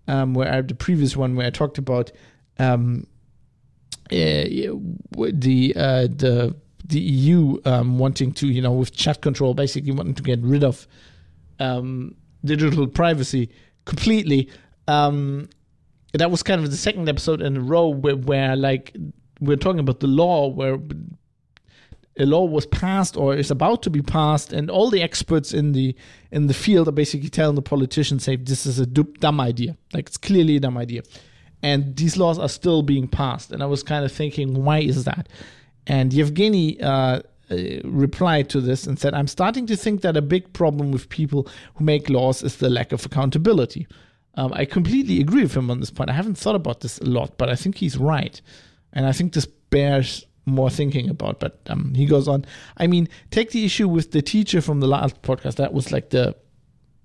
um, 0.08 0.34
where 0.34 0.52
I, 0.52 0.60
the 0.62 0.74
previous 0.74 1.16
one 1.16 1.36
where 1.36 1.46
I 1.46 1.50
talked 1.50 1.78
about 1.78 2.10
um, 2.58 3.06
uh, 4.10 4.44
the 5.14 5.72
uh, 5.76 6.02
the 6.02 6.56
the 6.84 7.00
EU 7.00 7.58
um, 7.64 7.98
wanting 7.98 8.32
to, 8.32 8.48
you 8.48 8.60
know, 8.60 8.72
with 8.72 8.94
chat 8.94 9.20
control, 9.20 9.54
basically 9.54 9.92
wanting 9.92 10.14
to 10.14 10.22
get 10.22 10.40
rid 10.40 10.64
of 10.64 10.86
um, 11.58 12.14
digital 12.44 12.86
privacy 12.86 13.50
completely. 13.84 14.50
Um, 14.88 15.48
that 16.12 16.30
was 16.30 16.42
kind 16.42 16.62
of 16.62 16.70
the 16.70 16.76
second 16.76 17.08
episode 17.08 17.40
in 17.40 17.56
a 17.56 17.60
row 17.60 17.88
where, 17.88 18.16
where 18.16 18.56
like 18.56 18.96
we're 19.40 19.56
talking 19.56 19.78
about 19.78 20.00
the 20.00 20.08
law 20.08 20.48
where 20.48 20.78
a 22.20 22.26
law 22.26 22.44
was 22.44 22.66
passed 22.66 23.16
or 23.16 23.34
is 23.34 23.50
about 23.50 23.82
to 23.82 23.90
be 23.90 24.02
passed, 24.02 24.52
and 24.52 24.70
all 24.70 24.90
the 24.90 25.02
experts 25.02 25.52
in 25.52 25.72
the 25.72 25.96
in 26.30 26.46
the 26.46 26.54
field 26.54 26.86
are 26.88 26.92
basically 26.92 27.28
telling 27.28 27.56
the 27.56 27.62
politicians, 27.62 28.24
"Say 28.24 28.36
this 28.36 28.66
is 28.66 28.78
a 28.78 28.86
dumb 28.86 29.40
idea. 29.40 29.76
Like 29.92 30.08
it's 30.08 30.18
clearly 30.18 30.56
a 30.56 30.60
dumb 30.60 30.78
idea." 30.78 31.02
And 31.62 31.96
these 31.96 32.16
laws 32.16 32.38
are 32.38 32.48
still 32.48 32.82
being 32.82 33.08
passed. 33.08 33.52
And 33.52 33.62
I 33.62 33.66
was 33.66 33.82
kind 33.82 34.04
of 34.04 34.12
thinking, 34.12 34.64
why 34.64 34.78
is 34.78 35.04
that? 35.04 35.28
And 35.86 36.12
Yevgeny 36.12 36.80
uh, 36.80 37.20
uh, 37.50 37.56
replied 37.84 38.48
to 38.50 38.60
this 38.60 38.86
and 38.86 38.98
said, 38.98 39.14
I'm 39.14 39.26
starting 39.26 39.66
to 39.66 39.76
think 39.76 40.02
that 40.02 40.16
a 40.16 40.22
big 40.22 40.52
problem 40.52 40.90
with 40.90 41.08
people 41.08 41.48
who 41.74 41.84
make 41.84 42.08
laws 42.08 42.42
is 42.42 42.56
the 42.56 42.70
lack 42.70 42.92
of 42.92 43.04
accountability. 43.04 43.86
Um, 44.36 44.52
I 44.54 44.64
completely 44.64 45.20
agree 45.20 45.42
with 45.42 45.56
him 45.56 45.70
on 45.70 45.80
this 45.80 45.90
point. 45.90 46.08
I 46.08 46.14
haven't 46.14 46.38
thought 46.38 46.54
about 46.54 46.80
this 46.80 46.98
a 46.98 47.04
lot, 47.04 47.36
but 47.36 47.50
I 47.50 47.56
think 47.56 47.76
he's 47.76 47.96
right. 47.98 48.40
And 48.92 49.06
I 49.06 49.12
think 49.12 49.32
this 49.32 49.46
bears 49.46 50.24
more 50.46 50.70
thinking 50.70 51.08
about. 51.10 51.40
But 51.40 51.60
um, 51.66 51.94
he 51.94 52.06
goes 52.06 52.28
on. 52.28 52.44
I 52.76 52.86
mean, 52.86 53.08
take 53.30 53.50
the 53.50 53.64
issue 53.64 53.88
with 53.88 54.12
the 54.12 54.22
teacher 54.22 54.60
from 54.60 54.80
the 54.80 54.86
last 54.86 55.20
podcast. 55.22 55.56
That 55.56 55.72
was 55.72 55.92
like 55.92 56.10
the 56.10 56.36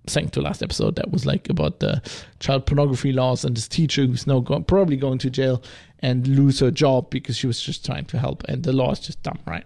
second 0.08 0.32
to 0.34 0.42
last 0.42 0.62
episode. 0.62 0.96
That 0.96 1.12
was 1.12 1.25
like 1.25 1.50
about 1.50 1.80
the 1.80 2.01
child 2.39 2.65
pornography 2.65 3.12
laws 3.12 3.44
and 3.44 3.56
this 3.56 3.68
teacher 3.68 4.06
who's 4.06 4.27
now 4.27 4.39
go- 4.39 4.62
probably 4.62 4.98
going 4.98 5.18
to 5.20 5.30
jail 5.30 5.63
and 6.00 6.27
lose 6.27 6.60
her 6.60 6.72
job 6.72 7.10
because 7.10 7.38
she 7.38 7.48
was 7.48 7.62
just 7.62 7.86
trying 7.86 8.06
to 8.06 8.20
help. 8.20 8.44
And 8.46 8.63
the 8.63 8.74
law 8.74 8.92
is 8.92 9.00
just 9.00 9.22
dumb, 9.24 9.39
right? 9.46 9.65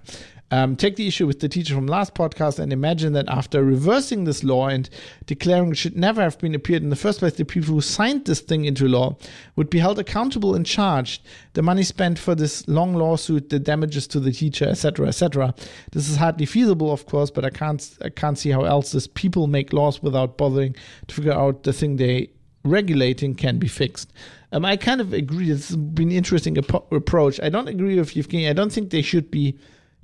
Um, 0.52 0.76
take 0.76 0.96
the 0.96 1.08
issue 1.08 1.28
with 1.28 1.42
the 1.42 1.50
teacher 1.50 1.76
from 1.76 1.86
last 1.86 2.16
podcast 2.16 2.58
and 2.58 2.74
imagine 2.74 3.14
that 3.14 3.30
after 3.30 3.64
reversing 3.64 4.24
this 4.24 4.44
law 4.44 4.68
and 4.68 4.90
declaring 5.28 5.72
it 5.72 5.78
should 5.78 5.96
never 5.96 6.22
have 6.22 6.40
been 6.40 6.56
appeared 6.56 6.82
in 6.82 6.90
the 6.90 6.96
first 6.96 7.20
place, 7.20 7.34
the 7.34 7.46
people 7.46 7.76
who 7.76 7.82
signed 7.82 8.26
this 8.26 8.42
thing 8.42 8.66
into 8.66 8.88
law 8.88 9.16
would 9.56 9.70
be 9.70 9.78
held 9.78 10.00
accountable 10.00 10.56
and 10.56 10.66
charged. 10.66 11.22
The 11.54 11.62
money 11.62 11.84
spent 11.84 12.18
for 12.18 12.34
this 12.34 12.68
long 12.68 12.96
lawsuit, 12.96 13.50
the 13.50 13.60
damages 13.60 14.08
to 14.08 14.20
the 14.20 14.32
teacher, 14.32 14.68
etc., 14.68 15.08
etc. 15.08 15.54
This 15.92 16.10
is 16.10 16.16
hardly 16.16 16.48
feasible, 16.48 16.92
of 16.92 17.06
course, 17.06 17.30
but 17.30 17.46
I 17.46 17.52
can't 17.52 17.98
I 18.04 18.10
can't 18.10 18.38
see 18.38 18.50
how 18.50 18.64
else 18.64 18.92
this 18.92 19.08
people 19.08 19.46
make 19.46 19.72
laws 19.72 20.02
without 20.02 20.38
bothering 20.38 20.76
to 21.08 21.16
figure 21.16 21.34
out 21.34 21.64
the 21.64 21.74
thing 21.74 21.98
they 21.98 22.30
regulating 22.64 23.36
can 23.36 23.60
be 23.60 23.68
fixed. 23.68 24.12
Um, 24.52 24.66
I 24.66 24.78
kind 24.78 25.00
of 25.00 25.14
agree. 25.14 25.52
It's 25.52 25.76
been 25.76 26.10
an 26.10 26.18
interesting 26.18 26.58
ap- 26.58 26.92
approach. 26.92 27.40
I 27.42 27.50
don't 27.50 27.68
agree 27.68 28.00
with 28.00 28.14
Evgeny. 28.14 28.50
I 28.50 28.54
don't 28.54 28.72
think 28.72 28.90
they 28.90 29.04
should 29.04 29.30
be 29.30 29.58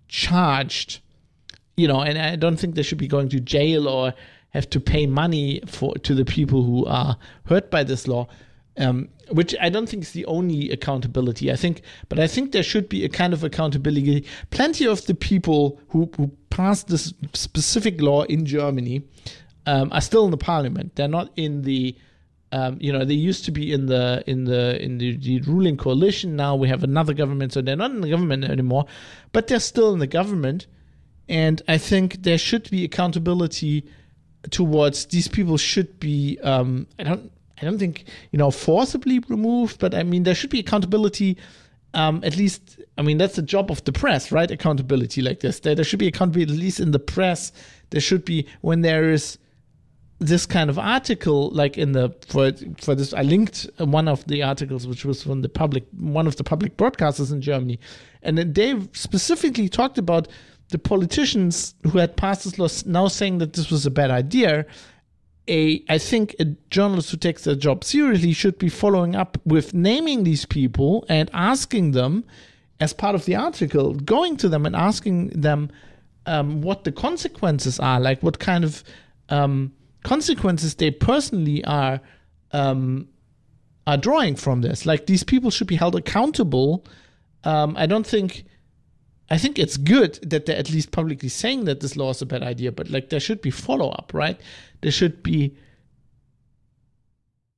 charged, 0.07 0.99
you 1.77 1.87
know, 1.87 2.01
and 2.01 2.17
I 2.17 2.35
don't 2.35 2.57
think 2.57 2.75
they 2.75 2.83
should 2.83 2.97
be 2.97 3.07
going 3.07 3.29
to 3.29 3.39
jail 3.39 3.87
or 3.87 4.13
have 4.51 4.69
to 4.69 4.79
pay 4.79 5.05
money 5.05 5.61
for 5.67 5.93
to 5.95 6.15
the 6.15 6.25
people 6.25 6.63
who 6.63 6.85
are 6.85 7.17
hurt 7.45 7.69
by 7.69 7.83
this 7.83 8.07
law. 8.07 8.27
Um, 8.77 9.09
which 9.31 9.55
I 9.61 9.69
don't 9.69 9.87
think 9.87 10.03
is 10.03 10.11
the 10.11 10.25
only 10.25 10.69
accountability. 10.69 11.51
I 11.51 11.55
think, 11.55 11.81
but 12.09 12.19
I 12.19 12.27
think 12.27 12.51
there 12.51 12.61
should 12.61 12.89
be 12.89 13.05
a 13.05 13.09
kind 13.09 13.33
of 13.33 13.43
accountability. 13.43 14.25
Plenty 14.49 14.85
of 14.85 15.05
the 15.05 15.15
people 15.15 15.79
who, 15.89 16.09
who 16.17 16.31
passed 16.49 16.87
this 16.87 17.13
specific 17.33 18.01
law 18.01 18.23
in 18.23 18.45
Germany 18.45 19.03
um, 19.65 19.91
are 19.91 20.01
still 20.01 20.25
in 20.25 20.31
the 20.31 20.37
parliament. 20.37 20.95
They're 20.95 21.07
not 21.07 21.31
in 21.35 21.63
the, 21.63 21.95
um, 22.55 22.77
you 22.79 22.91
know, 22.93 23.03
they 23.03 23.19
used 23.31 23.43
to 23.45 23.51
be 23.51 23.73
in 23.75 23.87
the 23.87 24.23
in 24.27 24.45
the 24.51 24.63
in 24.85 24.97
the, 24.97 25.17
the, 25.17 25.41
ruling 25.41 25.77
coalition. 25.77 26.35
Now 26.35 26.55
we 26.55 26.67
have 26.73 26.83
another 26.83 27.13
government, 27.13 27.53
so 27.53 27.61
they're 27.61 27.83
not 27.85 27.91
in 27.91 28.01
the 28.01 28.09
government 28.09 28.45
anymore 28.45 28.85
but 29.35 29.47
they're 29.47 29.59
still 29.59 29.91
in 29.91 29.99
the 29.99 30.07
government. 30.07 30.65
And 31.27 31.61
I 31.67 31.77
think 31.77 32.23
there 32.23 32.37
should 32.37 32.69
be 32.71 32.85
accountability 32.85 33.83
towards 34.49 35.07
these 35.07 35.27
people 35.27 35.57
should 35.57 35.99
be 35.99 36.39
um, 36.41 36.87
I 36.97 37.03
don't 37.03 37.31
I 37.59 37.65
don't 37.65 37.77
think 37.77 38.05
you 38.31 38.39
know 38.39 38.49
forcibly 38.49 39.19
removed, 39.27 39.79
but 39.79 39.93
I 39.93 40.03
mean 40.03 40.23
there 40.23 40.35
should 40.35 40.51
be 40.51 40.61
accountability. 40.61 41.37
Um, 41.93 42.21
at 42.23 42.37
least 42.37 42.79
I 42.97 43.01
mean 43.01 43.17
that's 43.17 43.35
the 43.35 43.41
job 43.41 43.69
of 43.69 43.83
the 43.83 43.91
press, 43.91 44.31
right? 44.31 44.49
Accountability 44.49 45.21
like 45.21 45.41
this. 45.41 45.59
There, 45.59 45.75
there 45.75 45.83
should 45.83 45.99
be 45.99 46.07
accountability 46.07 46.53
at 46.53 46.59
least 46.59 46.79
in 46.79 46.91
the 46.91 46.99
press. 46.99 47.51
There 47.89 48.01
should 48.01 48.23
be 48.23 48.47
when 48.61 48.81
there 48.81 49.11
is 49.11 49.37
this 50.19 50.45
kind 50.45 50.69
of 50.69 50.79
article, 50.79 51.49
like 51.49 51.77
in 51.77 51.91
the 51.91 52.15
for 52.27 52.51
for 52.79 52.95
this, 52.95 53.13
I 53.13 53.21
linked 53.21 53.69
one 53.77 54.07
of 54.07 54.25
the 54.27 54.43
articles 54.43 54.87
which 54.87 55.03
was 55.03 55.21
from 55.21 55.41
the 55.41 55.49
public 55.49 55.85
one 55.97 56.25
of 56.25 56.37
the 56.37 56.43
public 56.43 56.77
broadcasters 56.77 57.31
in 57.31 57.41
Germany, 57.41 57.79
and 58.21 58.37
they 58.37 58.79
specifically 58.93 59.67
talked 59.67 59.97
about 59.97 60.27
the 60.69 60.79
politicians 60.79 61.75
who 61.83 61.97
had 61.97 62.15
passed 62.15 62.45
this 62.45 62.57
law 62.57 62.67
now 62.85 63.07
saying 63.07 63.39
that 63.39 63.53
this 63.53 63.69
was 63.69 63.85
a 63.85 63.91
bad 63.91 64.09
idea. 64.09 64.65
A 65.49 65.83
I 65.89 65.97
think 65.97 66.33
a 66.39 66.45
journalist 66.71 67.11
who 67.11 67.17
takes 67.17 67.43
their 67.43 67.55
job 67.55 67.83
seriously 67.83 68.31
should 68.31 68.57
be 68.57 68.69
following 68.69 69.15
up 69.15 69.37
with 69.45 69.73
naming 69.73 70.23
these 70.23 70.45
people 70.45 71.05
and 71.09 71.29
asking 71.33 71.91
them, 71.91 72.23
as 72.79 72.93
part 72.93 73.15
of 73.15 73.25
the 73.25 73.35
article, 73.35 73.93
going 73.93 74.37
to 74.37 74.49
them 74.49 74.65
and 74.65 74.75
asking 74.75 75.27
them 75.29 75.69
um, 76.25 76.61
what 76.61 76.85
the 76.85 76.91
consequences 76.91 77.79
are, 77.79 77.99
like 77.99 78.23
what 78.23 78.39
kind 78.39 78.63
of 78.63 78.83
um, 79.29 79.73
consequences 80.05 80.75
they 80.75 80.91
personally 80.91 81.65
are 81.65 81.99
um, 82.51 83.07
are 83.87 83.97
drawing 83.97 84.35
from 84.35 84.61
this. 84.61 84.85
Like 84.85 85.07
these 85.07 85.23
people 85.23 85.51
should 85.51 85.67
be 85.67 85.75
held 85.75 85.95
accountable. 85.95 86.85
Um, 87.43 87.75
I 87.77 87.85
don't 87.85 88.07
think. 88.07 88.45
I 89.27 89.39
think 89.39 89.57
it's 89.57 89.77
good 89.77 90.19
that 90.21 90.45
they're 90.45 90.55
at 90.55 90.69
least 90.69 90.91
publicly 90.91 91.29
saying 91.29 91.65
that 91.65 91.79
this 91.79 91.97
law 91.97 92.11
is 92.11 92.21
a 92.21 92.27
bad 92.27 92.43
idea, 92.43 92.71
but 92.71 92.91
like 92.91 93.09
there 93.09 93.19
should 93.19 93.41
be 93.41 93.49
follow 93.49 93.89
up, 93.89 94.11
right? 94.13 94.39
There 94.81 94.91
should 94.91 95.23
be. 95.23 95.57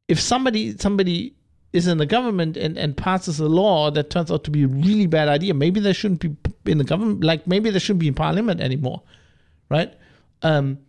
If 0.08 0.20
somebody 0.22 0.78
somebody 0.78 1.36
is 1.74 1.86
in 1.86 1.98
the 1.98 2.06
government 2.06 2.56
and, 2.56 2.78
and 2.78 2.96
passes 2.96 3.42
a 3.42 3.48
law 3.48 3.92
that 3.92 4.10
turns 4.10 4.32
out 4.32 4.46
to 4.46 4.52
be 4.52 4.64
a 4.64 4.68
really 4.68 5.08
bad 5.08 5.28
idea, 5.28 5.54
maybe 5.54 5.82
they 5.82 5.92
shouldn't 5.92 6.22
be 6.22 6.72
in 6.72 6.78
the 6.78 6.86
government. 6.86 7.26
Like 7.26 7.46
maybe 7.46 7.70
they 7.70 7.80
shouldn't 7.80 8.00
be 8.00 8.08
in 8.08 8.14
parliament 8.14 8.62
anymore, 8.62 9.04
right? 9.70 9.94
Um, 10.42 10.80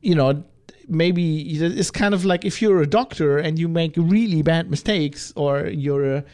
you 0.00 0.14
know, 0.14 0.44
maybe 0.88 1.40
it's 1.40 1.90
kind 1.90 2.14
of 2.14 2.24
like 2.24 2.44
if 2.44 2.60
you're 2.60 2.82
a 2.82 2.86
doctor 2.86 3.38
and 3.38 3.58
you 3.58 3.68
make 3.68 3.94
really 3.96 4.42
bad 4.42 4.70
mistakes, 4.70 5.32
or 5.36 5.66
you're 5.66 6.16
a, 6.16 6.24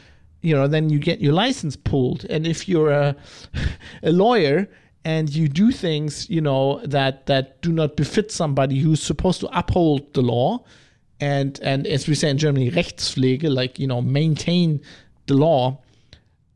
you 0.41 0.55
know, 0.55 0.67
then 0.67 0.91
you 0.91 0.99
get 0.99 1.21
your 1.21 1.33
license 1.33 1.77
pulled. 1.77 2.25
And 2.25 2.47
if 2.47 2.69
you're 2.69 2.91
a, 2.91 3.17
a 4.03 4.13
lawyer 4.13 4.69
and 5.05 5.35
you 5.35 5.49
do 5.49 5.71
things, 5.73 6.29
you 6.29 6.41
know, 6.41 6.81
that 6.85 7.27
that 7.27 7.61
do 7.63 7.73
not 7.73 7.97
befit 7.97 8.31
somebody 8.31 8.79
who's 8.79 9.03
supposed 9.03 9.41
to 9.41 9.59
uphold 9.59 10.13
the 10.15 10.23
law, 10.23 10.65
and 11.21 11.59
and 11.63 11.87
as 11.87 12.09
we 12.09 12.15
say 12.15 12.31
in 12.31 12.39
Germany, 12.39 12.71
Rechtspflege, 12.71 13.53
like 13.53 13.79
you 13.79 13.87
know, 13.87 14.01
maintain 14.01 14.81
the 15.27 15.35
law, 15.35 15.81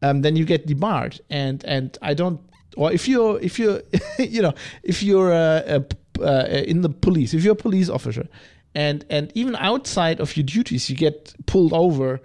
um, 0.03 0.23
then 0.23 0.37
you 0.37 0.45
get 0.45 0.67
debarred. 0.67 1.21
And 1.31 1.65
and 1.65 1.97
I 2.03 2.15
don't, 2.15 2.41
or 2.77 2.93
if 2.93 3.09
you're 3.09 3.41
if 3.41 3.59
you're, 3.59 3.83
you 4.19 4.43
know, 4.43 4.55
if 4.83 5.03
you're 5.03 5.33
a, 5.33 5.65
a 5.77 5.81
uh, 6.21 6.47
in 6.67 6.83
the 6.83 6.89
police, 6.89 7.35
if 7.35 7.45
you're 7.45 7.53
a 7.53 7.57
police 7.57 7.89
officer, 7.89 8.27
and 8.75 9.05
and 9.11 9.33
even 9.35 9.57
outside 9.57 10.21
of 10.21 10.37
your 10.37 10.45
duties, 10.45 10.89
you 10.89 10.97
get 10.97 11.35
pulled 11.47 11.73
over, 11.73 12.21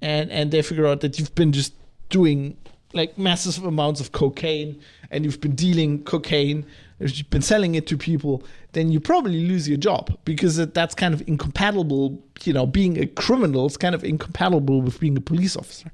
and 0.00 0.30
and 0.30 0.50
they 0.50 0.62
figure 0.62 0.86
out 0.86 1.00
that 1.00 1.18
you've 1.18 1.34
been 1.34 1.52
just 1.52 1.74
doing 2.08 2.56
like 2.92 3.18
massive 3.18 3.64
amounts 3.64 4.00
of 4.00 4.12
cocaine, 4.12 4.80
and 5.10 5.24
you've 5.24 5.40
been 5.40 5.54
dealing 5.54 6.02
cocaine, 6.04 6.64
you've 6.98 7.30
been 7.30 7.42
selling 7.42 7.74
it 7.74 7.86
to 7.86 7.96
people, 7.96 8.42
then 8.72 8.90
you 8.90 9.00
probably 9.00 9.46
lose 9.46 9.68
your 9.68 9.78
job 9.78 10.16
because 10.24 10.56
that's 10.56 10.94
kind 10.94 11.14
of 11.14 11.22
incompatible. 11.28 12.22
You 12.44 12.52
know, 12.52 12.66
being 12.66 12.98
a 12.98 13.06
criminal 13.06 13.66
is 13.66 13.76
kind 13.76 13.94
of 13.94 14.04
incompatible 14.04 14.82
with 14.82 15.00
being 15.00 15.16
a 15.16 15.20
police 15.20 15.56
officer, 15.56 15.90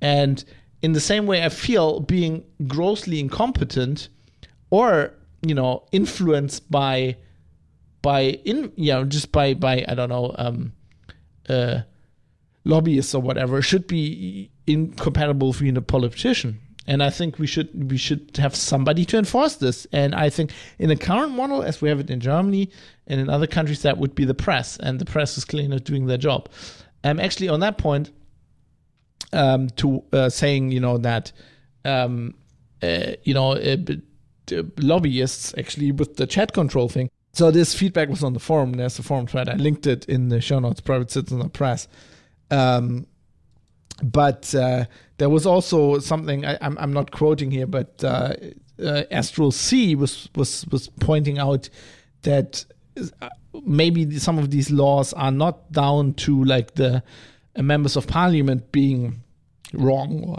and 0.00 0.44
in 0.82 0.92
the 0.92 1.00
same 1.00 1.26
way, 1.26 1.44
I 1.44 1.50
feel 1.50 2.00
being 2.00 2.42
grossly 2.66 3.20
incompetent 3.20 4.08
or 4.70 5.12
you 5.42 5.54
know 5.54 5.84
influenced 5.92 6.70
by 6.70 7.16
by 8.02 8.20
in 8.44 8.72
you 8.76 8.92
know 8.92 9.04
just 9.04 9.32
by 9.32 9.54
by 9.54 9.84
I 9.86 9.94
don't 9.94 10.08
know 10.08 10.34
um 10.38 10.72
uh 11.48 11.80
lobbyists 12.64 13.14
or 13.14 13.22
whatever 13.22 13.62
should 13.62 13.86
be 13.86 14.50
incompatible 14.66 15.48
with 15.48 15.60
being 15.60 15.76
a 15.76 15.82
politician. 15.82 16.60
And 16.86 17.02
I 17.02 17.10
think 17.10 17.38
we 17.38 17.46
should 17.46 17.90
we 17.90 17.96
should 17.96 18.36
have 18.36 18.56
somebody 18.56 19.04
to 19.06 19.18
enforce 19.18 19.56
this. 19.56 19.86
And 19.92 20.14
I 20.14 20.28
think 20.30 20.52
in 20.78 20.88
the 20.88 20.96
current 20.96 21.32
model 21.32 21.62
as 21.62 21.80
we 21.80 21.88
have 21.88 22.00
it 22.00 22.10
in 22.10 22.20
Germany 22.20 22.70
and 23.06 23.20
in 23.20 23.28
other 23.28 23.46
countries 23.46 23.82
that 23.82 23.98
would 23.98 24.14
be 24.14 24.24
the 24.24 24.34
press. 24.34 24.76
And 24.78 24.98
the 24.98 25.04
press 25.04 25.38
is 25.38 25.44
clearly 25.44 25.68
not 25.68 25.84
doing 25.84 26.06
their 26.06 26.18
job. 26.18 26.48
Um 27.04 27.20
actually 27.20 27.48
on 27.48 27.60
that 27.60 27.78
point 27.78 28.10
um 29.32 29.70
to 29.70 30.02
uh, 30.12 30.28
saying 30.28 30.72
you 30.72 30.80
know 30.80 30.98
that 30.98 31.32
um 31.84 32.34
uh, 32.82 33.12
you 33.24 33.34
know 33.34 33.52
uh, 33.52 33.76
uh, 34.52 34.62
lobbyists 34.78 35.54
actually 35.58 35.92
with 35.92 36.16
the 36.16 36.26
chat 36.26 36.52
control 36.52 36.88
thing. 36.88 37.10
So 37.32 37.50
this 37.50 37.74
feedback 37.74 38.08
was 38.08 38.24
on 38.24 38.32
the 38.32 38.40
forum. 38.40 38.72
There's 38.72 38.98
a 38.98 39.02
forum 39.02 39.26
thread. 39.26 39.48
I 39.48 39.54
linked 39.54 39.86
it 39.86 40.04
in 40.06 40.28
the 40.28 40.40
show 40.40 40.58
notes. 40.58 40.80
Private 40.80 41.10
Citizen 41.10 41.48
Press. 41.50 41.86
Um, 42.50 43.06
but 44.02 44.54
uh, 44.54 44.86
there 45.18 45.28
was 45.28 45.46
also 45.46 45.98
something 45.98 46.44
I, 46.44 46.52
am 46.54 46.58
I'm, 46.62 46.78
I'm 46.78 46.92
not 46.92 47.10
quoting 47.10 47.50
here, 47.50 47.66
but 47.66 48.02
uh, 48.02 48.34
uh, 48.82 49.02
Astral 49.10 49.52
C 49.52 49.94
was 49.94 50.28
was 50.34 50.66
was 50.70 50.88
pointing 51.00 51.38
out 51.38 51.68
that 52.22 52.64
uh, 53.20 53.28
maybe 53.64 54.18
some 54.18 54.38
of 54.38 54.50
these 54.50 54.70
laws 54.70 55.12
are 55.12 55.30
not 55.30 55.70
down 55.72 56.14
to 56.14 56.42
like 56.44 56.74
the 56.74 57.02
uh, 57.56 57.62
members 57.62 57.96
of 57.96 58.06
parliament 58.06 58.72
being 58.72 59.22
wrong 59.72 60.24
or 60.24 60.38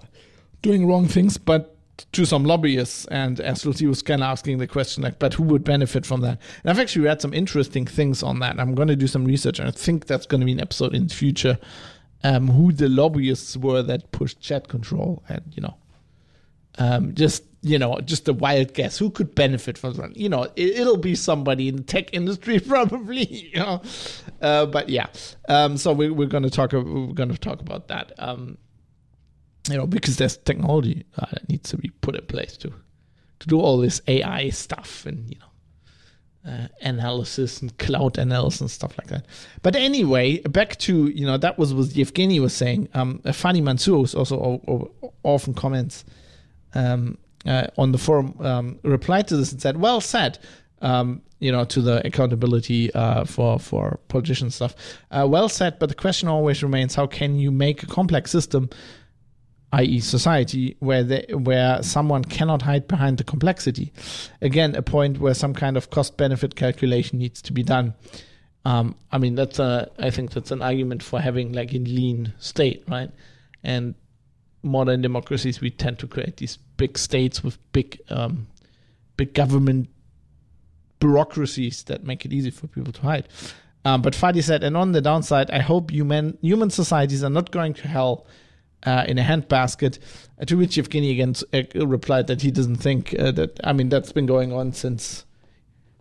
doing 0.61 0.87
wrong 0.87 1.07
things, 1.07 1.37
but 1.37 1.70
to 2.11 2.25
some 2.25 2.43
lobbyists, 2.43 3.05
and 3.05 3.37
SLT 3.37 3.87
was 3.87 4.01
kind 4.01 4.21
of 4.21 4.27
asking 4.27 4.57
the 4.57 4.67
question 4.67 5.03
like, 5.03 5.19
but 5.19 5.33
who 5.33 5.43
would 5.43 5.63
benefit 5.63 6.05
from 6.05 6.21
that? 6.21 6.39
And 6.63 6.69
I've 6.69 6.79
actually 6.79 7.05
read 7.05 7.21
some 7.21 7.33
interesting 7.33 7.85
things 7.85 8.23
on 8.23 8.39
that. 8.39 8.59
I'm 8.59 8.75
going 8.75 8.87
to 8.87 8.95
do 8.95 9.07
some 9.07 9.25
research, 9.25 9.59
and 9.59 9.67
I 9.67 9.71
think 9.71 10.07
that's 10.07 10.25
going 10.25 10.41
to 10.41 10.45
be 10.45 10.51
an 10.51 10.61
episode 10.61 10.93
in 10.95 11.07
the 11.07 11.13
future. 11.13 11.57
Um, 12.23 12.49
who 12.49 12.71
the 12.71 12.87
lobbyists 12.87 13.57
were 13.57 13.81
that 13.81 14.11
pushed 14.11 14.39
chat 14.39 14.67
control, 14.67 15.23
and 15.27 15.41
you 15.55 15.61
know, 15.63 15.75
um, 16.77 17.15
just 17.15 17.43
you 17.63 17.77
know, 17.77 17.99
just 18.03 18.27
a 18.27 18.33
wild 18.33 18.73
guess. 18.73 18.97
Who 18.97 19.09
could 19.09 19.35
benefit 19.35 19.77
from 19.77 19.93
that? 19.93 20.17
You 20.17 20.29
know, 20.29 20.47
it, 20.55 20.85
will 20.85 20.97
be 20.97 21.15
somebody 21.15 21.67
in 21.67 21.75
the 21.77 21.83
tech 21.83 22.13
industry 22.13 22.59
probably. 22.67 23.25
You 23.25 23.59
know, 23.59 23.81
uh, 24.41 24.65
but 24.65 24.89
yeah. 24.89 25.07
Um, 25.47 25.77
so 25.77 25.93
we, 25.93 26.07
are 26.07 26.27
going 26.27 26.43
to 26.43 26.49
talk. 26.49 26.73
We're 26.73 27.13
going 27.13 27.29
to 27.29 27.37
talk 27.37 27.61
about 27.61 27.87
that. 27.89 28.13
Um, 28.17 28.57
you 29.69 29.77
know, 29.77 29.85
because 29.87 30.17
there's 30.17 30.37
technology 30.37 31.05
uh, 31.17 31.25
that 31.31 31.47
needs 31.49 31.69
to 31.69 31.77
be 31.77 31.89
put 32.01 32.15
in 32.15 32.25
place 32.25 32.57
to 32.57 32.73
to 33.39 33.47
do 33.47 33.59
all 33.59 33.77
this 33.77 34.01
AI 34.07 34.49
stuff 34.49 35.05
and 35.05 35.29
you 35.29 35.35
know 35.39 35.51
uh, 36.51 36.67
analysis 36.81 37.61
and 37.61 37.77
cloud 37.77 38.17
analysis 38.17 38.61
and 38.61 38.71
stuff 38.71 38.97
like 38.97 39.07
that. 39.07 39.25
But 39.61 39.75
anyway, 39.75 40.39
back 40.41 40.77
to 40.79 41.07
you 41.07 41.25
know 41.25 41.37
that 41.37 41.57
was 41.57 41.73
what 41.73 41.95
Yevgeny 41.95 42.39
was 42.39 42.53
saying. 42.53 42.89
Um, 42.93 43.19
Fadi 43.25 43.61
Mansour 43.61 43.95
also 43.95 44.35
o- 44.35 44.61
o- 45.03 45.13
often 45.23 45.53
comments 45.53 46.05
um, 46.73 47.17
uh, 47.45 47.67
on 47.77 47.91
the 47.91 47.97
forum 47.97 48.35
um, 48.39 48.79
replied 48.83 49.27
to 49.27 49.37
this 49.37 49.51
and 49.51 49.61
said, 49.61 49.77
"Well 49.77 50.01
said." 50.01 50.39
Um, 50.83 51.21
you 51.37 51.51
know, 51.51 51.63
to 51.65 51.81
the 51.81 52.05
accountability 52.05 52.93
uh, 52.93 53.23
for 53.25 53.59
for 53.59 53.99
politician 54.07 54.49
stuff. 54.51 54.75
Uh, 55.09 55.27
well 55.27 55.49
said, 55.49 55.77
but 55.79 55.89
the 55.89 55.95
question 55.95 56.27
always 56.27 56.61
remains: 56.63 56.95
How 56.95 57.07
can 57.07 57.37
you 57.39 57.51
make 57.51 57.83
a 57.83 57.87
complex 57.87 58.31
system 58.31 58.69
i.e., 59.73 59.99
society, 59.99 60.75
where 60.79 61.03
they, 61.03 61.25
where 61.33 61.81
someone 61.81 62.23
cannot 62.23 62.61
hide 62.63 62.87
behind 62.87 63.17
the 63.17 63.23
complexity. 63.23 63.93
Again, 64.41 64.75
a 64.75 64.81
point 64.81 65.19
where 65.19 65.33
some 65.33 65.53
kind 65.53 65.77
of 65.77 65.89
cost 65.89 66.17
benefit 66.17 66.55
calculation 66.55 67.19
needs 67.19 67.41
to 67.43 67.53
be 67.53 67.63
done. 67.63 67.93
Um, 68.65 68.95
I 69.11 69.17
mean, 69.17 69.35
that's 69.35 69.59
a 69.59 69.89
I 69.97 70.09
think 70.09 70.31
that's 70.31 70.51
an 70.51 70.61
argument 70.61 71.01
for 71.01 71.19
having 71.19 71.53
like 71.53 71.73
a 71.73 71.79
lean 71.79 72.33
state, 72.37 72.83
right? 72.87 73.09
And 73.63 73.95
modern 74.61 75.01
democracies, 75.01 75.61
we 75.61 75.71
tend 75.71 75.99
to 75.99 76.07
create 76.07 76.37
these 76.37 76.57
big 76.77 76.97
states 76.97 77.43
with 77.43 77.57
big 77.71 77.99
um, 78.09 78.47
big 79.17 79.33
government 79.33 79.89
bureaucracies 80.99 81.83
that 81.83 82.03
make 82.03 82.25
it 82.25 82.33
easy 82.33 82.51
for 82.51 82.67
people 82.67 82.93
to 82.93 83.01
hide. 83.01 83.27
Um, 83.83 84.03
but 84.03 84.13
Fadi 84.13 84.43
said, 84.43 84.63
and 84.63 84.77
on 84.77 84.91
the 84.91 85.01
downside, 85.01 85.49
I 85.49 85.59
hope 85.59 85.89
human 85.89 86.37
human 86.41 86.69
societies 86.69 87.23
are 87.23 87.29
not 87.29 87.51
going 87.51 87.73
to 87.75 87.87
hell 87.87 88.27
uh, 88.85 89.05
in 89.07 89.17
a 89.17 89.23
handbasket. 89.23 89.99
Uh, 90.39 90.45
to 90.45 90.57
which 90.57 90.77
Evgeny 90.77 91.11
again 91.11 91.35
uh, 91.53 91.85
replied 91.85 92.27
that 92.27 92.41
he 92.41 92.51
doesn't 92.51 92.77
think 92.77 93.17
uh, 93.19 93.31
that. 93.31 93.59
I 93.63 93.73
mean, 93.73 93.89
that's 93.89 94.11
been 94.11 94.25
going 94.25 94.53
on 94.53 94.73
since 94.73 95.25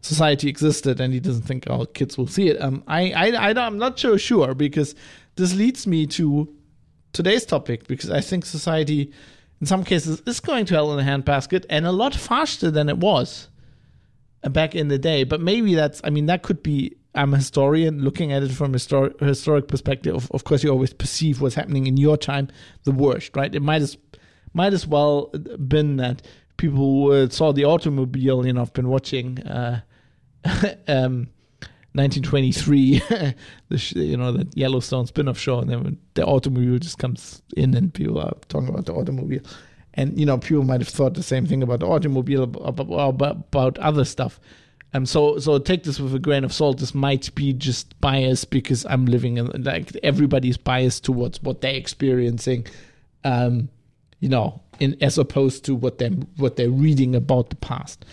society 0.03 0.49
existed, 0.49 1.01
and 1.01 1.13
he 1.13 1.21
doesn't 1.21 1.43
think 1.43 1.69
our 1.69 1.87
kids 1.87 2.17
will 2.17 2.27
see 2.27 2.49
it. 2.49 2.61
Um, 2.61 2.83
I, 2.87 3.13
I, 3.13 3.51
I, 3.51 3.67
am 3.67 3.79
not 3.79 3.99
so 3.99 4.17
sure 4.17 4.55
because 4.55 4.95
this 5.37 5.55
leads 5.55 5.87
me 5.87 6.07
to 6.09 6.55
today's 7.13 7.45
topic 7.45 7.87
because 7.87 8.11
I 8.11 8.21
think 8.21 8.47
society, 8.47 9.13
in 9.61 9.67
some 9.67 9.85
cases, 9.85 10.23
is 10.27 10.41
going 10.41 10.65
to 10.67 10.75
hell 10.75 10.97
in 10.99 11.07
a 11.07 11.11
handbasket, 11.11 11.67
and 11.69 11.87
a 11.87 11.93
lot 11.93 12.15
faster 12.15 12.71
than 12.71 12.89
it 12.89 12.99
was 12.99 13.49
uh, 14.43 14.49
back 14.49 14.75
in 14.75 14.89
the 14.89 14.99
day. 14.99 15.25
But 15.25 15.41
maybe 15.41 15.75
that's. 15.75 16.01
I 16.03 16.11
mean, 16.11 16.27
that 16.27 16.43
could 16.43 16.63
be 16.63 16.97
I'm 17.15 17.35
a 17.35 17.39
historian 17.39 18.03
looking 18.03 18.33
at 18.33 18.43
it 18.43 18.53
from 18.53 18.75
a 18.75 18.79
histor- 18.79 19.19
historic 19.21 19.69
perspective. 19.69 20.15
Of, 20.15 20.31
of, 20.31 20.45
course, 20.45 20.63
you 20.63 20.71
always 20.71 20.93
perceive 20.93 21.41
what's 21.41 21.57
happening 21.57 21.87
in 21.87 21.97
your 21.97 22.17
time 22.17 22.49
the 22.85 22.93
worst, 22.93 23.37
right? 23.37 23.53
It 23.55 23.61
might 23.61 23.83
as 23.83 23.97
might 24.53 24.73
as 24.73 24.87
well 24.87 25.27
been 25.27 25.97
that 25.97 26.23
people 26.57 27.11
uh, 27.13 27.29
saw 27.29 27.53
the 27.53 27.65
automobile. 27.65 28.47
You 28.47 28.53
know, 28.53 28.63
I've 28.63 28.73
been 28.73 28.89
watching 28.89 29.41
uh, 29.41 29.81
um, 30.89 31.29
1923, 31.93 32.99
the 33.69 33.79
sh- 33.79 33.97
you 33.97 34.17
know 34.17 34.31
the 34.31 34.47
Yellowstone 34.55 35.07
spin-off 35.07 35.39
show, 35.39 35.59
and 35.59 35.71
then 35.71 35.99
the 36.15 36.25
automobile 36.25 36.79
just 36.79 36.99
comes 36.99 37.43
in, 37.57 37.75
and 37.75 37.93
people 37.93 38.21
are 38.21 38.35
talking 38.49 38.69
about 38.69 38.87
the 38.87 38.95
automobile, 38.95 39.41
and 39.95 40.19
you 40.19 40.25
know 40.25 40.39
people 40.39 40.63
might 40.63 40.81
have 40.81 40.89
thought 40.89 41.15
the 41.15 41.23
same 41.23 41.47
thing 41.47 41.63
about 41.63 41.81
the 41.81 41.87
automobile, 41.87 42.45
about, 42.45 43.21
about 43.21 43.79
other 43.79 44.05
stuff. 44.05 44.39
Um, 44.93 45.07
so 45.07 45.39
so 45.39 45.59
take 45.59 45.85
this 45.85 46.01
with 46.01 46.15
a 46.15 46.19
grain 46.19 46.45
of 46.45 46.53
salt. 46.53 46.79
This 46.79 46.95
might 46.95 47.33
be 47.35 47.53
just 47.53 47.99
bias 48.01 48.45
because 48.45 48.85
I'm 48.87 49.07
living 49.07 49.39
in 49.39 49.47
like 49.63 49.93
everybody's 50.03 50.57
biased 50.57 51.05
towards 51.05 51.43
what 51.43 51.61
they're 51.61 51.75
experiencing, 51.75 52.67
um, 53.25 53.69
you 54.19 54.29
know, 54.29 54.61
in 54.81 54.97
as 55.01 55.17
opposed 55.17 55.65
to 55.67 55.75
what 55.75 55.99
they 55.99 56.09
what 56.09 56.57
they're 56.57 56.71
reading 56.71 57.15
about 57.15 57.51
the 57.51 57.57
past. 57.57 58.05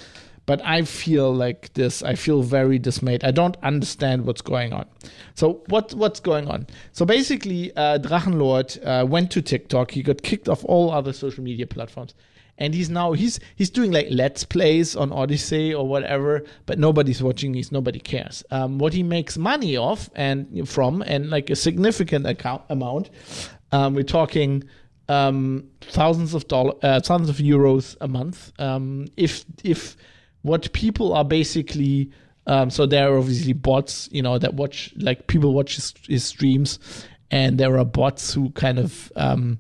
But 0.46 0.64
I 0.64 0.84
feel 0.84 1.34
like 1.34 1.74
this. 1.74 2.04
I 2.04 2.16
feel 2.16 2.42
very 2.42 2.80
dismayed. 2.80 3.26
I 3.26 3.32
don't 3.32 3.58
understand 3.64 4.26
what's 4.26 4.42
going 4.42 4.72
on. 4.72 4.86
So 5.34 5.64
what 5.68 5.94
what's 5.96 6.20
going 6.20 6.48
on? 6.48 6.68
So 6.94 7.06
basically, 7.06 7.76
uh, 7.76 7.98
Drachenlord 7.98 8.80
uh, 8.86 9.06
went 9.06 9.32
to 9.32 9.42
TikTok. 9.42 9.92
He 9.92 10.04
got 10.04 10.22
kicked 10.22 10.48
off 10.48 10.64
all 10.64 10.92
other 10.92 11.12
social 11.12 11.44
media 11.44 11.66
platforms 11.66 12.14
and 12.58 12.74
he's 12.74 12.90
now 12.90 13.14
he's 13.14 13.40
he's 13.56 13.70
doing 13.70 13.92
like 13.92 14.08
let's 14.10 14.44
plays 14.44 14.96
on 14.96 15.12
Odysee 15.12 15.74
or 15.74 15.88
whatever, 15.88 16.44
but 16.66 16.80
nobody's 16.80 17.22
watching 17.22 17.52
these. 17.52 17.72
Nobody 17.72 18.00
cares. 18.00 18.44
Um, 18.52 18.80
what 18.80 18.94
he 18.94 19.04
makes 19.04 19.38
money 19.38 19.78
off 19.78 20.10
and 20.16 20.68
from 20.68 21.02
and 21.04 21.30
like 21.30 21.50
a 21.50 21.56
significant 21.56 22.26
account 22.26 22.64
amount. 22.70 23.10
Um, 23.72 23.94
we're 23.94 24.04
talking 24.04 24.64
um, 25.10 25.70
thousands 25.82 26.34
of 26.34 26.48
dollar, 26.48 26.74
uh, 26.82 27.00
thousands 27.00 27.30
of 27.30 27.38
euros 27.38 27.96
a 28.02 28.08
month. 28.08 28.52
Um, 28.60 29.08
if 29.18 29.46
if 29.64 29.98
what 30.42 30.72
people 30.74 31.14
are 31.14 31.26
basically 31.26 32.12
um, 32.48 32.70
so 32.70 32.86
there 32.86 33.14
are 33.14 33.18
obviously 33.18 33.54
bots, 33.54 34.08
you 34.12 34.22
know, 34.22 34.38
that 34.40 34.54
watch 34.54 34.94
like 34.98 35.28
people 35.28 35.54
watch 35.54 35.76
his, 35.76 35.94
his 36.08 36.24
streams, 36.24 36.80
and 37.30 37.58
there 37.58 37.78
are 37.78 37.86
bots 37.86 38.34
who 38.34 38.50
kind 38.52 38.80
of 38.80 39.12
um, 39.18 39.60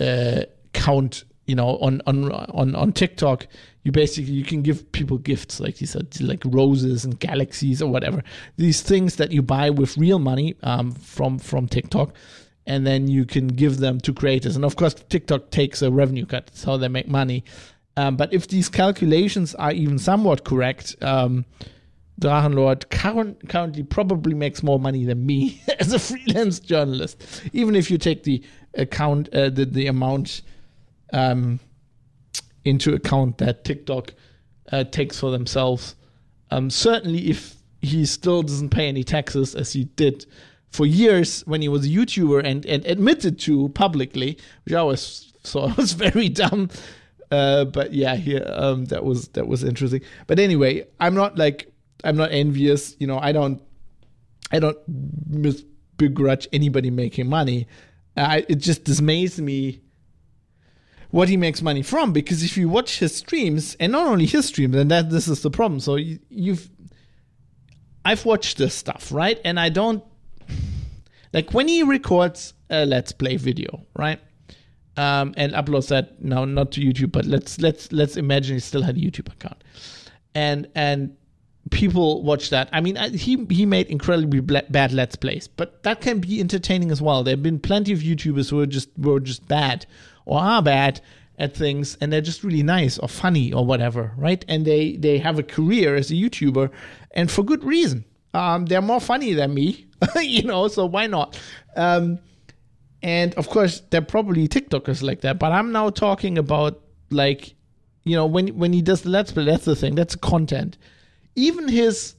uh, 0.00 0.42
count 0.72 1.24
you 1.50 1.56
know 1.56 1.76
on 1.78 2.00
on 2.06 2.30
on 2.62 2.74
on 2.76 2.92
TikTok 2.92 3.46
you 3.82 3.90
basically 3.90 4.32
you 4.32 4.44
can 4.44 4.62
give 4.62 4.90
people 4.92 5.18
gifts 5.18 5.58
like 5.58 5.80
you 5.80 5.86
said 5.86 6.06
like 6.20 6.42
roses 6.44 7.04
and 7.04 7.18
galaxies 7.18 7.82
or 7.82 7.90
whatever. 7.90 8.22
These 8.56 8.82
things 8.82 9.16
that 9.16 9.32
you 9.32 9.42
buy 9.42 9.70
with 9.70 9.96
real 9.96 10.18
money 10.18 10.54
um, 10.62 10.92
from 10.92 11.38
from 11.38 11.66
TikTok 11.66 12.14
and 12.66 12.86
then 12.86 13.08
you 13.08 13.24
can 13.24 13.48
give 13.48 13.78
them 13.78 14.00
to 14.02 14.12
creators. 14.12 14.54
And 14.54 14.64
of 14.64 14.76
course 14.76 14.94
TikTok 14.94 15.50
takes 15.50 15.82
a 15.82 15.90
revenue 15.90 16.26
cut. 16.26 16.46
That's 16.46 16.64
how 16.64 16.76
they 16.76 16.88
make 16.88 17.08
money. 17.08 17.44
Um, 17.96 18.16
but 18.16 18.32
if 18.32 18.46
these 18.46 18.68
calculations 18.68 19.54
are 19.56 19.72
even 19.72 19.98
somewhat 19.98 20.44
correct 20.44 20.94
um, 21.02 21.44
Drachenlord 22.20 22.90
current, 22.90 23.48
currently 23.48 23.82
probably 23.82 24.34
makes 24.34 24.62
more 24.62 24.78
money 24.78 25.04
than 25.04 25.24
me 25.24 25.62
as 25.80 25.92
a 25.92 25.98
freelance 25.98 26.60
journalist. 26.60 27.42
Even 27.52 27.74
if 27.74 27.90
you 27.90 27.98
take 27.98 28.24
the 28.24 28.42
account 28.74 29.28
uh, 29.34 29.48
the 29.48 29.64
the 29.64 29.86
amount 29.86 30.42
um, 31.12 31.60
into 32.64 32.94
account 32.94 33.38
that 33.38 33.64
TikTok 33.64 34.14
uh, 34.72 34.84
takes 34.84 35.18
for 35.20 35.30
themselves. 35.30 35.96
Um, 36.50 36.70
certainly, 36.70 37.30
if 37.30 37.56
he 37.80 38.04
still 38.06 38.42
doesn't 38.42 38.70
pay 38.70 38.88
any 38.88 39.04
taxes 39.04 39.54
as 39.54 39.72
he 39.72 39.84
did 39.84 40.26
for 40.70 40.86
years 40.86 41.40
when 41.46 41.62
he 41.62 41.68
was 41.68 41.86
a 41.86 41.88
YouTuber 41.88 42.44
and, 42.44 42.64
and 42.66 42.84
admitted 42.86 43.38
to 43.40 43.68
publicly, 43.70 44.38
which 44.64 44.74
I 44.74 44.82
was 44.82 45.32
so 45.42 45.72
was 45.76 45.92
very 45.92 46.28
dumb. 46.28 46.70
Uh, 47.30 47.64
but 47.64 47.92
yeah, 47.92 48.16
here 48.16 48.44
um, 48.54 48.86
that 48.86 49.04
was 49.04 49.28
that 49.28 49.46
was 49.46 49.62
interesting. 49.62 50.02
But 50.26 50.38
anyway, 50.38 50.86
I'm 50.98 51.14
not 51.14 51.38
like 51.38 51.72
I'm 52.02 52.16
not 52.16 52.32
envious. 52.32 52.96
You 52.98 53.06
know, 53.06 53.18
I 53.18 53.32
don't 53.32 53.62
I 54.50 54.58
don't 54.58 54.76
begrudge 55.96 56.48
anybody 56.52 56.90
making 56.90 57.28
money. 57.28 57.68
It 58.16 58.56
just 58.56 58.84
dismays 58.84 59.40
me 59.40 59.80
what 61.10 61.28
he 61.28 61.36
makes 61.36 61.60
money 61.60 61.82
from 61.82 62.12
because 62.12 62.42
if 62.42 62.56
you 62.56 62.68
watch 62.68 62.98
his 62.98 63.14
streams 63.14 63.76
and 63.80 63.92
not 63.92 64.06
only 64.06 64.26
his 64.26 64.46
streams 64.46 64.76
and 64.76 64.90
that 64.90 65.10
this 65.10 65.28
is 65.28 65.42
the 65.42 65.50
problem 65.50 65.80
so 65.80 65.96
you, 65.96 66.18
you've 66.28 66.70
i've 68.04 68.24
watched 68.24 68.58
this 68.58 68.74
stuff 68.74 69.10
right? 69.12 69.40
And 69.44 69.58
i 69.58 69.68
don't 69.68 70.04
like 71.32 71.52
when 71.52 71.68
he 71.68 71.82
records 71.82 72.54
a 72.70 72.86
let's 72.86 73.12
play 73.12 73.36
video 73.36 73.86
right? 73.96 74.20
Um, 74.96 75.34
and 75.36 75.52
uploads 75.52 75.88
that 75.88 76.22
now 76.22 76.44
not 76.44 76.72
to 76.72 76.80
youtube 76.80 77.12
but 77.12 77.24
let's 77.24 77.60
let's 77.60 77.90
let's 77.92 78.16
imagine 78.16 78.56
he 78.56 78.60
still 78.60 78.82
had 78.82 78.96
a 78.96 79.00
youtube 79.00 79.32
account. 79.32 79.62
And 80.34 80.68
and 80.74 81.16
people 81.70 82.22
watch 82.22 82.50
that. 82.50 82.68
I 82.72 82.80
mean 82.80 82.96
he 83.14 83.46
he 83.50 83.66
made 83.66 83.86
incredibly 83.86 84.40
bad 84.40 84.92
let's 84.92 85.16
plays 85.16 85.48
but 85.48 85.82
that 85.84 86.00
can 86.00 86.20
be 86.20 86.40
entertaining 86.40 86.90
as 86.90 87.00
well. 87.00 87.22
There 87.22 87.32
have 87.32 87.42
been 87.42 87.60
plenty 87.60 87.92
of 87.92 88.00
youtubers 88.00 88.50
who 88.50 88.60
are 88.60 88.66
just 88.66 88.90
were 88.98 89.20
just 89.20 89.46
bad 89.48 89.86
or 90.30 90.38
are 90.38 90.62
bad 90.62 91.00
at 91.38 91.56
things 91.56 91.96
and 92.00 92.12
they're 92.12 92.20
just 92.20 92.44
really 92.44 92.62
nice 92.62 92.98
or 92.98 93.08
funny 93.08 93.52
or 93.52 93.66
whatever, 93.66 94.12
right? 94.16 94.44
And 94.46 94.64
they 94.64 94.96
they 94.96 95.18
have 95.18 95.38
a 95.38 95.42
career 95.42 95.96
as 95.96 96.10
a 96.10 96.14
YouTuber 96.14 96.70
and 97.10 97.30
for 97.30 97.42
good 97.42 97.64
reason. 97.64 98.04
Um, 98.32 98.66
they're 98.66 98.80
more 98.80 99.00
funny 99.00 99.32
than 99.32 99.52
me, 99.52 99.88
you 100.20 100.44
know, 100.44 100.68
so 100.68 100.86
why 100.86 101.08
not? 101.08 101.38
Um, 101.74 102.20
and 103.02 103.34
of 103.34 103.48
course, 103.48 103.82
they're 103.90 104.02
probably 104.02 104.46
TikTokers 104.46 105.02
like 105.02 105.22
that. 105.22 105.40
But 105.40 105.50
I'm 105.50 105.72
now 105.72 105.90
talking 105.90 106.38
about 106.38 106.80
like, 107.10 107.54
you 108.04 108.14
know, 108.14 108.26
when 108.26 108.48
when 108.56 108.72
he 108.72 108.82
does 108.82 109.02
the 109.02 109.10
let's 109.10 109.32
play, 109.32 109.44
that's 109.44 109.64
the 109.64 109.74
thing. 109.74 109.96
That's 109.96 110.14
content. 110.14 110.78
Even 111.34 111.66
his 111.66 112.14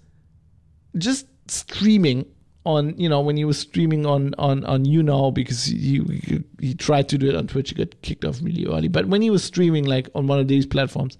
just 0.97 1.27
streaming 1.47 2.25
on 2.65 2.95
you 2.97 3.09
know 3.09 3.21
when 3.21 3.37
he 3.37 3.45
was 3.45 3.57
streaming 3.57 4.05
on 4.05 4.35
on 4.37 4.63
on 4.65 4.85
YouNow 4.85 5.33
because 5.33 5.65
he, 5.65 6.03
he, 6.23 6.43
he 6.59 6.73
tried 6.75 7.09
to 7.09 7.17
do 7.17 7.27
it 7.27 7.35
on 7.35 7.47
Twitch 7.47 7.69
he 7.69 7.75
got 7.75 7.99
kicked 8.01 8.23
off 8.23 8.39
really 8.41 8.65
early. 8.65 8.87
But 8.87 9.07
when 9.07 9.21
he 9.21 9.29
was 9.29 9.43
streaming 9.43 9.85
like 9.85 10.09
on 10.13 10.27
one 10.27 10.39
of 10.39 10.47
these 10.47 10.65
platforms 10.65 11.17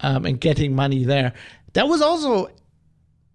um, 0.00 0.24
and 0.24 0.40
getting 0.40 0.74
money 0.74 1.04
there 1.04 1.32
that 1.72 1.88
was 1.88 2.00
also 2.00 2.50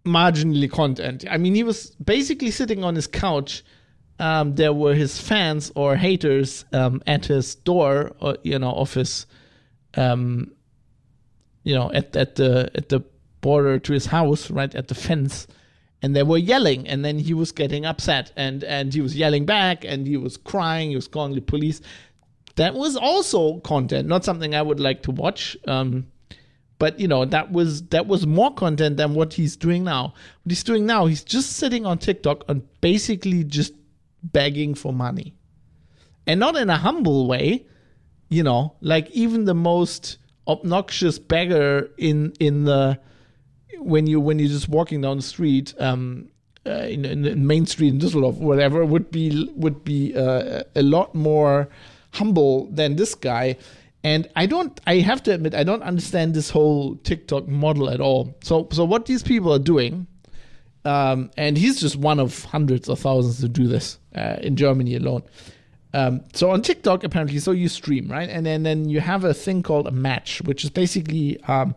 marginally 0.06 0.72
content. 0.72 1.26
I 1.30 1.38
mean 1.38 1.56
he 1.56 1.64
was 1.64 1.92
basically 1.96 2.52
sitting 2.52 2.84
on 2.84 2.96
his 2.96 3.08
couch 3.08 3.64
um, 4.20 4.56
there 4.56 4.74
were 4.74 4.94
his 4.94 5.20
fans 5.20 5.72
or 5.76 5.96
haters 5.96 6.66
um, 6.72 7.02
at 7.08 7.26
his 7.26 7.56
door 7.56 8.16
or 8.22 8.38
you 8.44 8.58
know 8.58 8.70
office 8.70 9.26
um, 9.96 10.52
you 11.64 11.76
know 11.76 11.92
at 11.94 12.16
at 12.16 12.36
the 12.36 12.72
at 12.76 12.88
the 12.90 13.04
border 13.42 13.80
to 13.80 13.92
his 13.92 14.06
house 14.06 14.50
right 14.50 14.74
at 14.76 14.88
the 14.88 14.96
fence 14.96 15.48
and 16.04 16.14
they 16.14 16.22
were 16.22 16.38
yelling 16.38 16.88
and 16.88 17.04
then 17.04 17.18
he 17.18 17.34
was 17.34 17.52
getting 17.52 17.86
upset 17.86 18.32
and 18.36 18.64
and 18.66 18.94
he 18.94 19.02
was 19.02 19.16
yelling 19.16 19.46
back 19.46 19.86
and 19.86 20.06
he 20.06 20.18
was 20.18 20.36
crying 20.38 20.90
he 20.90 20.96
was 20.96 21.08
calling 21.08 21.34
the 21.34 21.42
police. 21.42 21.82
That 22.58 22.76
was 22.76 22.96
also 22.96 23.60
content 23.62 24.08
not 24.08 24.24
something 24.24 24.54
i 24.54 24.62
would 24.62 24.80
like 24.80 25.02
to 25.04 25.12
watch 25.12 25.58
um, 25.68 26.06
but 26.78 27.00
you 27.00 27.08
know 27.08 27.26
that 27.26 27.52
was 27.52 27.82
that 27.88 28.06
was 28.06 28.28
more 28.28 28.54
content 28.54 28.98
than 28.98 29.16
what 29.16 29.34
he's 29.34 29.56
doing 29.56 29.86
now. 29.86 30.14
What 30.44 30.52
he's 30.52 30.64
doing 30.64 30.86
now 30.86 31.06
he's 31.06 31.24
just 31.24 31.54
sitting 31.54 31.86
on 31.86 31.98
tiktok 31.98 32.44
and 32.48 32.62
basically 32.82 33.44
just 33.46 33.74
begging 34.22 34.76
for 34.76 34.94
money. 34.94 35.34
And 36.28 36.40
not 36.40 36.56
in 36.56 36.70
a 36.70 36.78
humble 36.78 37.28
way 37.28 37.66
you 38.30 38.44
know 38.44 38.76
like 38.82 39.10
even 39.12 39.46
the 39.46 39.54
most 39.54 40.18
obnoxious 40.48 41.18
beggar 41.20 41.90
in 41.98 42.34
in 42.40 42.66
the 42.66 43.00
when 43.80 44.08
you 44.08 44.20
when 44.20 44.40
you're 44.40 44.50
just 44.50 44.70
walking 44.70 45.02
down 45.02 45.18
the 45.18 45.24
street 45.24 45.74
um, 45.80 46.30
uh, 46.66 46.72
in, 46.72 47.06
in, 47.06 47.48
main 47.48 47.66
street 47.66 47.90
in 47.90 48.00
Düsseldorf, 48.00 48.38
whatever, 48.38 48.86
would 48.86 49.12
be 49.12 49.52
would 49.56 49.84
be 49.84 50.16
uh, 50.16 50.64
a 50.76 50.82
lot 50.82 51.14
more 51.14 51.70
humble 52.12 52.68
than 52.72 52.96
this 52.96 53.16
guy. 53.16 53.58
And 54.04 54.30
I 54.36 54.46
don't. 54.46 54.80
I 54.86 54.96
have 54.98 55.24
to 55.24 55.34
admit, 55.34 55.56
I 55.56 55.64
don't 55.64 55.84
understand 55.84 56.34
this 56.34 56.50
whole 56.50 56.96
TikTok 56.98 57.48
model 57.48 57.90
at 57.90 58.02
all. 58.02 58.36
So, 58.44 58.68
so 58.72 58.84
what 58.84 59.06
these 59.06 59.24
people 59.24 59.54
are 59.54 59.60
doing, 59.60 60.08
um, 60.84 61.32
and 61.38 61.58
he's 61.58 61.80
just 61.80 61.96
one 61.96 62.20
of 62.20 62.44
hundreds 62.46 62.90
or 62.90 62.98
thousands 62.98 63.40
to 63.42 63.48
do 63.48 63.68
this 63.68 64.00
uh, 64.16 64.38
in 64.42 64.56
Germany 64.56 64.96
alone. 64.96 65.24
Um, 65.94 66.22
so 66.34 66.50
on 66.50 66.62
TikTok, 66.62 67.04
apparently, 67.04 67.40
so 67.40 67.52
you 67.52 67.70
stream, 67.70 68.12
right? 68.12 68.28
And 68.28 68.46
then, 68.46 68.64
then 68.64 68.90
you 68.90 69.00
have 69.00 69.24
a 69.24 69.34
thing 69.34 69.62
called 69.62 69.88
a 69.88 69.92
match, 69.92 70.42
which 70.42 70.64
is 70.64 70.72
basically 70.72 71.40
um, 71.44 71.76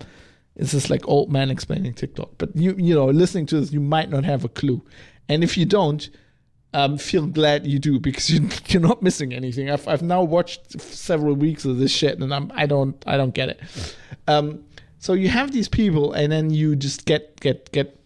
it's 0.57 0.73
just 0.73 0.91
like 0.91 1.07
old 1.07 1.31
man 1.31 1.51
explaining 1.51 1.95
TikTok. 1.95 2.31
But 2.39 2.57
you 2.57 2.75
you 2.79 2.95
know, 2.95 3.07
listening 3.07 3.47
to 3.47 3.61
this, 3.61 3.73
you 3.73 3.81
might 3.81 4.11
not 4.11 4.25
have 4.25 4.45
a 4.45 4.49
clue. 4.49 4.83
And 5.29 5.45
if 5.45 5.57
you 5.57 5.67
don't, 5.67 6.09
um, 6.73 6.99
feel 6.99 7.27
glad 7.27 7.67
you 7.67 7.79
do 7.79 7.99
because 7.99 8.31
you, 8.33 8.49
you're 8.69 8.83
not 8.83 9.03
missing 9.03 9.33
anything. 9.33 9.71
I've 9.71 9.87
I've 9.87 10.03
now 10.03 10.23
watched 10.23 10.81
several 10.81 11.35
weeks 11.35 11.65
of 11.65 11.79
this 11.79 11.91
shit, 11.91 12.19
and 12.19 12.35
I'm 12.35 12.51
I 12.55 12.67
don't 12.67 13.03
I 13.07 13.17
don't 13.17 13.35
get 13.35 13.51
it. 13.51 13.97
Um, 14.29 14.65
so 14.99 15.13
you 15.13 15.29
have 15.29 15.53
these 15.53 15.69
people, 15.69 16.13
and 16.13 16.33
then 16.33 16.51
you 16.51 16.75
just 16.75 17.05
get 17.05 17.39
get 17.41 17.71
get. 17.73 18.01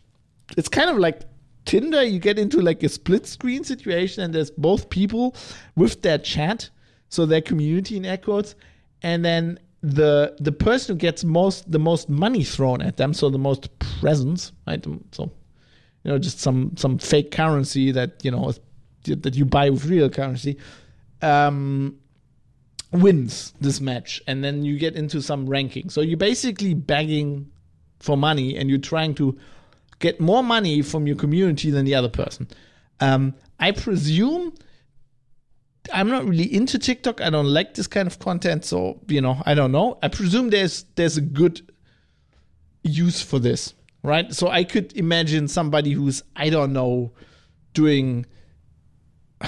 It's 0.56 0.68
kind 0.68 0.90
of 0.90 0.98
like 0.98 1.22
Tinder. 1.64 2.02
You 2.02 2.18
get 2.18 2.38
into 2.38 2.60
like 2.60 2.82
a 2.82 2.88
split 2.88 3.26
screen 3.26 3.64
situation, 3.64 4.24
and 4.24 4.34
there's 4.34 4.50
both 4.50 4.90
people 4.90 5.36
with 5.76 6.02
their 6.02 6.18
chat, 6.18 6.68
so 7.08 7.26
their 7.26 7.40
community 7.40 7.96
in 7.96 8.04
echoes, 8.04 8.56
and 9.02 9.24
then 9.24 9.58
the 9.82 10.36
the 10.38 10.52
person 10.52 10.94
who 10.94 10.98
gets 10.98 11.24
most 11.24 11.70
the 11.70 11.78
most 11.78 12.08
money 12.08 12.44
thrown 12.44 12.82
at 12.82 12.96
them, 12.96 13.14
so 13.14 13.30
the 13.30 13.38
most 13.38 13.78
presents, 13.78 14.52
right? 14.66 14.84
So 15.12 15.32
you 16.04 16.10
know, 16.10 16.18
just 16.18 16.40
some 16.40 16.76
some 16.76 16.98
fake 16.98 17.30
currency 17.30 17.90
that 17.92 18.24
you 18.24 18.30
know 18.30 18.52
that 19.04 19.34
you 19.34 19.44
buy 19.44 19.70
with 19.70 19.86
real 19.86 20.10
currency, 20.10 20.58
um, 21.22 21.98
wins 22.92 23.54
this 23.60 23.80
match, 23.80 24.20
and 24.26 24.44
then 24.44 24.64
you 24.64 24.78
get 24.78 24.96
into 24.96 25.22
some 25.22 25.48
ranking. 25.48 25.88
So 25.88 26.02
you're 26.02 26.18
basically 26.18 26.74
begging 26.74 27.50
for 28.00 28.16
money, 28.16 28.56
and 28.56 28.68
you're 28.68 28.78
trying 28.78 29.14
to 29.14 29.38
get 29.98 30.20
more 30.20 30.42
money 30.42 30.82
from 30.82 31.06
your 31.06 31.16
community 31.16 31.70
than 31.70 31.84
the 31.84 31.94
other 31.94 32.08
person. 32.08 32.48
Um, 33.00 33.34
I 33.58 33.72
presume 33.72 34.54
I'm 35.92 36.08
not 36.08 36.24
really 36.24 36.52
into 36.52 36.78
TikTok. 36.78 37.20
I 37.20 37.30
don't 37.30 37.46
like 37.46 37.74
this 37.74 37.86
kind 37.86 38.06
of 38.06 38.18
content, 38.18 38.64
so 38.64 39.00
you 39.08 39.20
know, 39.20 39.42
I 39.46 39.54
don't 39.54 39.72
know. 39.72 39.98
I 40.02 40.08
presume 40.08 40.50
there's 40.50 40.84
there's 40.94 41.16
a 41.16 41.22
good 41.22 41.72
use 42.82 43.22
for 43.22 43.38
this, 43.38 43.74
right? 44.02 44.32
So 44.34 44.48
I 44.48 44.64
could 44.64 44.96
imagine 44.96 45.48
somebody 45.48 45.92
who's 45.92 46.22
I 46.36 46.50
don't 46.50 46.72
know 46.72 47.12
doing 47.72 48.26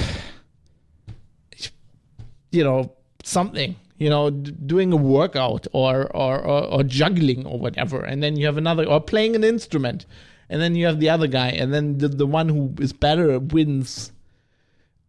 you 2.51 2.65
know 2.65 2.93
something 3.25 3.77
you 3.99 4.11
know 4.11 4.31
doing 4.31 4.93
a 4.93 4.97
workout 4.97 5.67
or, 5.73 6.05
or 6.17 6.41
or 6.41 6.65
or 6.65 6.83
juggling 6.83 7.47
or 7.47 7.59
whatever 7.59 8.03
and 8.05 8.23
then 8.23 8.37
you 8.37 8.47
have 8.47 8.57
another 8.57 8.85
or 8.85 9.01
playing 9.01 9.37
an 9.37 9.45
instrument 9.45 10.07
and 10.49 10.61
then 10.61 10.75
you 10.75 10.87
have 10.87 10.99
the 10.99 11.09
other 11.09 11.27
guy 11.27 11.51
and 11.51 11.73
then 11.73 11.99
the, 11.99 12.09
the 12.09 12.27
one 12.27 12.49
who 12.49 12.75
is 12.81 12.93
better 12.93 13.39
wins 13.39 14.13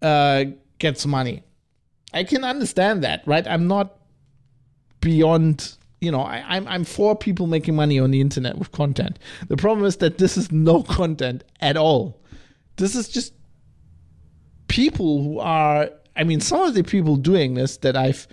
uh 0.01 0.45
gets 0.79 1.05
money 1.05 1.43
i 2.13 2.23
can 2.23 2.43
understand 2.43 3.03
that 3.03 3.21
right 3.25 3.47
i'm 3.47 3.67
not 3.67 3.97
beyond 5.01 5.77
you 5.99 6.11
know 6.11 6.21
I, 6.21 6.43
I'm, 6.47 6.67
I'm 6.67 6.83
for 6.83 7.15
people 7.15 7.47
making 7.47 7.75
money 7.75 7.99
on 7.99 8.11
the 8.11 8.21
internet 8.21 8.57
with 8.57 8.71
content 8.71 9.19
the 9.47 9.57
problem 9.57 9.85
is 9.85 9.97
that 9.97 10.17
this 10.17 10.37
is 10.37 10.51
no 10.51 10.83
content 10.99 11.43
at 11.59 11.77
all 11.77 12.21
this 12.77 12.95
is 12.95 13.09
just 13.09 13.33
people 14.67 15.23
who 15.23 15.39
are 15.39 15.89
i 16.15 16.23
mean 16.23 16.41
some 16.41 16.61
of 16.61 16.73
the 16.73 16.83
people 16.83 17.15
doing 17.15 17.53
this 17.53 17.77
that 17.77 17.95
i've 17.95 18.27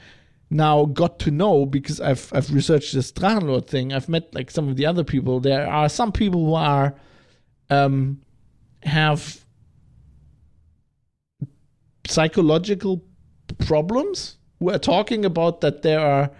now 0.50 0.87
got 0.87 1.20
to 1.20 1.31
know 1.31 1.64
because 1.64 2.00
I've 2.00 2.31
I've 2.35 2.53
researched 2.53 2.92
this 2.92 3.12
Drachenlord 3.12 3.68
thing. 3.68 3.92
I've 3.92 4.09
met 4.09 4.35
like 4.35 4.50
some 4.50 4.68
of 4.68 4.76
the 4.76 4.85
other 4.85 5.05
people. 5.05 5.38
There 5.38 5.66
are 5.66 5.88
some 5.88 6.11
people 6.11 6.44
who 6.46 6.55
are 6.55 6.94
um 7.70 8.20
have 8.83 9.39
psychological 12.11 13.03
problems. 13.59 14.37
We're 14.59 14.79
talking 14.79 15.25
about 15.25 15.61
that 15.62 15.83
they 15.83 15.94
are 15.94 16.31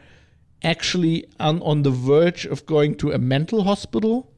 actually 0.62 1.26
on, 1.38 1.62
on 1.62 1.83
the 1.83 1.90
verge 1.90 2.44
of 2.44 2.66
going 2.66 2.96
to 2.96 3.12
a 3.12 3.18
mental 3.18 3.64
hospital 3.64 4.33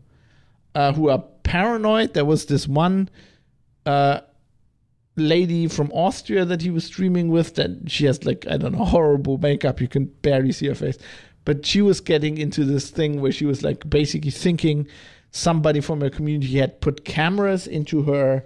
uh, 0.74 0.92
who 0.92 1.08
are 1.08 1.24
paranoid. 1.42 2.14
There 2.14 2.24
was 2.24 2.46
this 2.46 2.68
one 2.68 3.08
uh, 3.84 4.20
lady 5.16 5.66
from 5.66 5.90
Austria 5.92 6.44
that 6.44 6.62
he 6.62 6.70
was 6.70 6.84
streaming 6.84 7.28
with 7.28 7.56
that 7.56 7.90
she 7.90 8.06
has 8.06 8.24
like 8.24 8.46
I 8.48 8.56
don't 8.56 8.72
know 8.72 8.84
horrible 8.84 9.38
makeup. 9.38 9.80
You 9.80 9.88
can 9.88 10.06
barely 10.06 10.52
see 10.52 10.68
her 10.68 10.74
face. 10.74 10.98
But 11.44 11.66
she 11.66 11.82
was 11.82 12.00
getting 12.00 12.38
into 12.38 12.64
this 12.64 12.90
thing 12.90 13.20
where 13.20 13.32
she 13.32 13.44
was 13.44 13.64
like 13.64 13.88
basically 13.90 14.30
thinking 14.30 14.86
somebody 15.32 15.80
from 15.80 16.00
her 16.00 16.10
community 16.10 16.58
had 16.58 16.80
put 16.80 17.04
cameras 17.04 17.66
into 17.66 18.02
her 18.02 18.44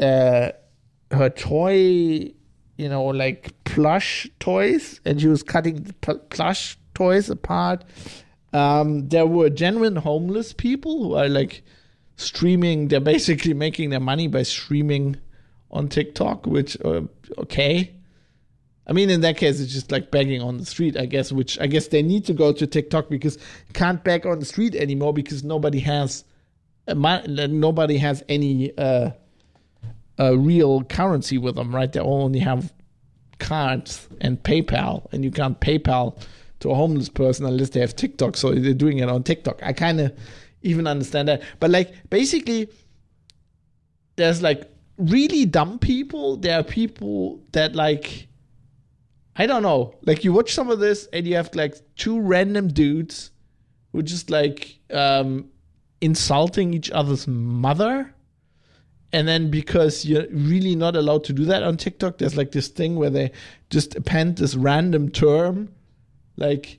uh 0.00 0.52
her 1.10 1.30
toy 1.30 2.32
you 2.76 2.88
know 2.88 3.04
like 3.04 3.52
plush 3.64 4.28
toys 4.40 5.00
and 5.04 5.20
she 5.20 5.28
was 5.28 5.42
cutting 5.42 5.82
the 5.82 5.92
pl- 5.94 6.18
plush 6.30 6.78
toys 6.94 7.30
apart 7.30 7.84
um 8.52 9.08
there 9.08 9.26
were 9.26 9.50
genuine 9.50 9.96
homeless 9.96 10.52
people 10.52 11.04
who 11.04 11.14
are 11.14 11.28
like 11.28 11.62
streaming 12.16 12.88
they're 12.88 13.00
basically 13.00 13.54
making 13.54 13.90
their 13.90 14.00
money 14.00 14.26
by 14.28 14.42
streaming 14.42 15.16
on 15.70 15.88
TikTok, 15.88 16.46
which 16.46 16.76
uh, 16.84 17.02
okay. 17.38 17.94
I 18.86 18.92
mean, 18.92 19.10
in 19.10 19.20
that 19.20 19.36
case, 19.36 19.60
it's 19.60 19.72
just 19.72 19.92
like 19.92 20.10
begging 20.10 20.40
on 20.40 20.56
the 20.56 20.64
street, 20.64 20.96
I 20.96 21.04
guess. 21.04 21.30
Which 21.30 21.60
I 21.60 21.66
guess 21.66 21.88
they 21.88 22.02
need 22.02 22.24
to 22.26 22.32
go 22.32 22.52
to 22.52 22.66
TikTok 22.66 23.10
because 23.10 23.38
can't 23.74 24.02
beg 24.02 24.26
on 24.26 24.38
the 24.38 24.46
street 24.46 24.74
anymore 24.74 25.12
because 25.12 25.44
nobody 25.44 25.80
has, 25.80 26.24
nobody 26.86 27.98
has 27.98 28.22
any 28.28 28.76
uh, 28.78 29.10
uh, 30.18 30.36
real 30.36 30.82
currency 30.84 31.38
with 31.38 31.56
them, 31.56 31.74
right? 31.74 31.92
They 31.92 32.00
only 32.00 32.40
have 32.40 32.72
cards 33.38 34.08
and 34.20 34.42
PayPal, 34.42 35.06
and 35.12 35.24
you 35.24 35.30
can't 35.30 35.60
PayPal 35.60 36.20
to 36.60 36.70
a 36.70 36.74
homeless 36.74 37.08
person 37.08 37.46
unless 37.46 37.70
they 37.70 37.80
have 37.80 37.94
TikTok. 37.94 38.36
So 38.36 38.52
they're 38.52 38.74
doing 38.74 38.98
it 38.98 39.08
on 39.08 39.22
TikTok. 39.22 39.60
I 39.62 39.72
kind 39.72 40.00
of 40.00 40.12
even 40.62 40.86
understand 40.86 41.28
that, 41.28 41.42
but 41.60 41.70
like 41.70 41.92
basically, 42.10 42.68
there's 44.16 44.42
like 44.42 44.70
really 44.98 45.44
dumb 45.46 45.78
people. 45.78 46.36
There 46.36 46.58
are 46.58 46.64
people 46.64 47.40
that 47.52 47.74
like 47.74 48.28
I 49.36 49.46
don't 49.46 49.62
know. 49.62 49.94
Like 50.02 50.24
you 50.24 50.32
watch 50.32 50.52
some 50.52 50.68
of 50.68 50.80
this 50.80 51.06
and 51.12 51.26
you 51.26 51.36
have 51.36 51.54
like 51.54 51.76
two 51.94 52.20
random 52.20 52.68
dudes 52.68 53.30
who 53.92 54.02
just 54.02 54.30
like 54.30 54.80
um 54.92 55.48
insulting 56.00 56.74
each 56.74 56.90
other's 56.90 57.26
mother. 57.26 58.12
And 59.12 59.26
then 59.26 59.50
because 59.50 60.04
you're 60.04 60.26
really 60.30 60.76
not 60.76 60.94
allowed 60.94 61.24
to 61.24 61.32
do 61.32 61.44
that 61.46 61.62
on 61.62 61.76
TikTok, 61.76 62.18
there's 62.18 62.36
like 62.36 62.52
this 62.52 62.68
thing 62.68 62.96
where 62.96 63.10
they 63.10 63.32
just 63.70 63.96
append 63.96 64.36
this 64.36 64.54
random 64.54 65.10
term 65.10 65.70
like 66.36 66.78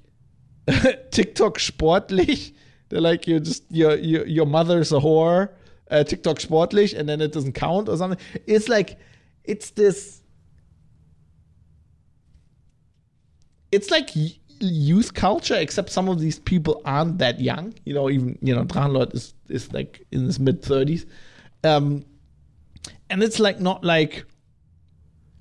TikTok 1.11 1.57
sportlich. 1.57 2.53
They're 2.89 3.01
like 3.01 3.27
you're 3.27 3.39
just 3.39 3.63
your 3.69 3.95
your 3.95 4.25
your 4.27 4.45
mother's 4.45 4.91
a 4.91 4.99
whore 4.99 5.49
uh, 5.91 6.03
TikTok 6.03 6.37
sportlich 6.37 6.97
and 6.97 7.07
then 7.07 7.21
it 7.21 7.31
doesn't 7.31 7.53
count 7.53 7.89
or 7.89 7.97
something. 7.97 8.19
It's 8.45 8.69
like, 8.69 8.99
it's 9.43 9.71
this. 9.71 10.21
It's 13.71 13.91
like 13.91 14.09
youth 14.59 15.13
culture, 15.13 15.55
except 15.55 15.89
some 15.89 16.09
of 16.09 16.19
these 16.19 16.39
people 16.39 16.81
aren't 16.85 17.19
that 17.19 17.39
young. 17.39 17.73
You 17.85 17.93
know, 17.93 18.09
even 18.09 18.37
you 18.41 18.55
know, 18.55 18.63
Drachenlord 18.63 19.13
is 19.13 19.33
is 19.47 19.71
like 19.73 20.05
in 20.11 20.25
his 20.25 20.39
mid 20.39 20.63
thirties, 20.63 21.05
um, 21.63 22.03
and 23.09 23.23
it's 23.23 23.39
like 23.39 23.59
not 23.59 23.83
like, 23.83 24.25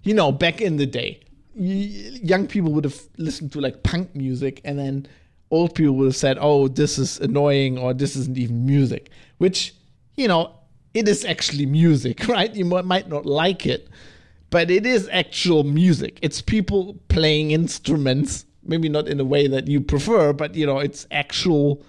you 0.03 0.15
know, 0.15 0.33
back 0.33 0.61
in 0.61 0.77
the 0.77 0.87
day, 0.87 1.21
young 1.55 2.47
people 2.47 2.73
would 2.73 2.85
have 2.85 3.01
listened 3.17 3.53
to 3.53 3.61
like 3.61 3.83
punk 3.83 4.15
music, 4.15 4.61
and 4.65 4.79
then 4.79 5.07
old 5.51 5.75
people 5.75 5.95
would 5.97 6.07
have 6.07 6.17
said, 6.17 6.39
"Oh, 6.41 6.69
this 6.69 6.99
is 6.99 7.19
annoying," 7.21 7.79
or 7.79 7.95
"This 7.95 8.17
isn't 8.17 8.39
even 8.39 8.67
music," 8.67 9.11
which 9.39 9.75
you 10.17 10.29
know, 10.29 10.53
it 10.95 11.09
is 11.09 11.25
actually 11.25 11.67
music, 11.67 12.27
right? 12.29 12.55
You 12.55 12.65
might 12.65 13.09
not 13.09 13.27
like 13.27 13.67
it, 13.67 13.89
but 14.51 14.71
it 14.71 14.85
is 14.87 15.09
actual 15.13 15.65
music. 15.65 16.19
It's 16.23 16.43
people 16.43 16.99
playing 17.09 17.53
instruments, 17.53 18.45
maybe 18.65 18.89
not 18.89 19.09
in 19.09 19.21
a 19.21 19.25
way 19.25 19.47
that 19.47 19.69
you 19.69 19.81
prefer, 19.81 20.33
but 20.33 20.55
you 20.55 20.67
know, 20.67 20.79
it's 20.79 21.07
actual 21.11 21.83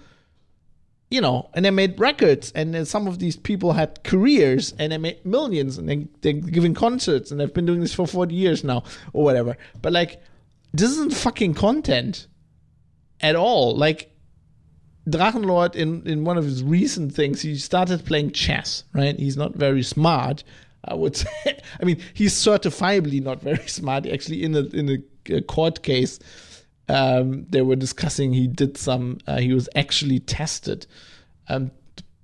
you 1.10 1.20
know, 1.20 1.50
and 1.54 1.64
they 1.64 1.70
made 1.70 1.98
records, 1.98 2.52
and 2.54 2.86
some 2.86 3.08
of 3.08 3.18
these 3.18 3.36
people 3.36 3.72
had 3.72 4.02
careers, 4.04 4.74
and 4.78 4.92
they 4.92 4.98
made 4.98 5.24
millions, 5.26 5.76
and 5.76 5.88
they, 5.88 6.06
they're 6.20 6.32
giving 6.32 6.72
concerts, 6.72 7.30
and 7.30 7.40
they've 7.40 7.52
been 7.52 7.66
doing 7.66 7.80
this 7.80 7.92
for 7.92 8.06
40 8.06 8.34
years 8.34 8.62
now, 8.62 8.84
or 9.12 9.24
whatever. 9.24 9.56
But, 9.82 9.92
like, 9.92 10.22
this 10.72 10.90
isn't 10.90 11.14
fucking 11.14 11.54
content 11.54 12.28
at 13.20 13.34
all. 13.34 13.76
Like, 13.76 14.10
Drachenlord 15.08 15.74
in 15.74 16.06
in 16.06 16.24
one 16.24 16.38
of 16.38 16.44
his 16.44 16.62
recent 16.62 17.14
things, 17.14 17.40
he 17.42 17.56
started 17.56 18.04
playing 18.04 18.32
chess. 18.32 18.84
Right, 18.92 19.18
he's 19.18 19.36
not 19.36 19.54
very 19.54 19.82
smart. 19.82 20.44
I 20.84 20.94
would 20.94 21.16
say. 21.24 21.58
I 21.80 21.84
mean, 21.84 22.00
he's 22.14 22.34
certifiably 22.34 23.22
not 23.22 23.40
very 23.40 23.66
smart. 23.66 24.06
Actually, 24.06 24.44
in 24.44 24.54
a 24.54 24.60
in 24.66 24.88
a, 24.90 25.34
a 25.36 25.42
court 25.42 25.82
case, 25.82 26.18
um, 26.90 27.46
they 27.48 27.62
were 27.62 27.76
discussing 27.76 28.32
he 28.32 28.48
did 28.48 28.76
some. 28.76 29.18
Uh, 29.26 29.38
he 29.38 29.54
was 29.54 29.68
actually 29.76 30.18
tested 30.18 30.86
um, 31.48 31.70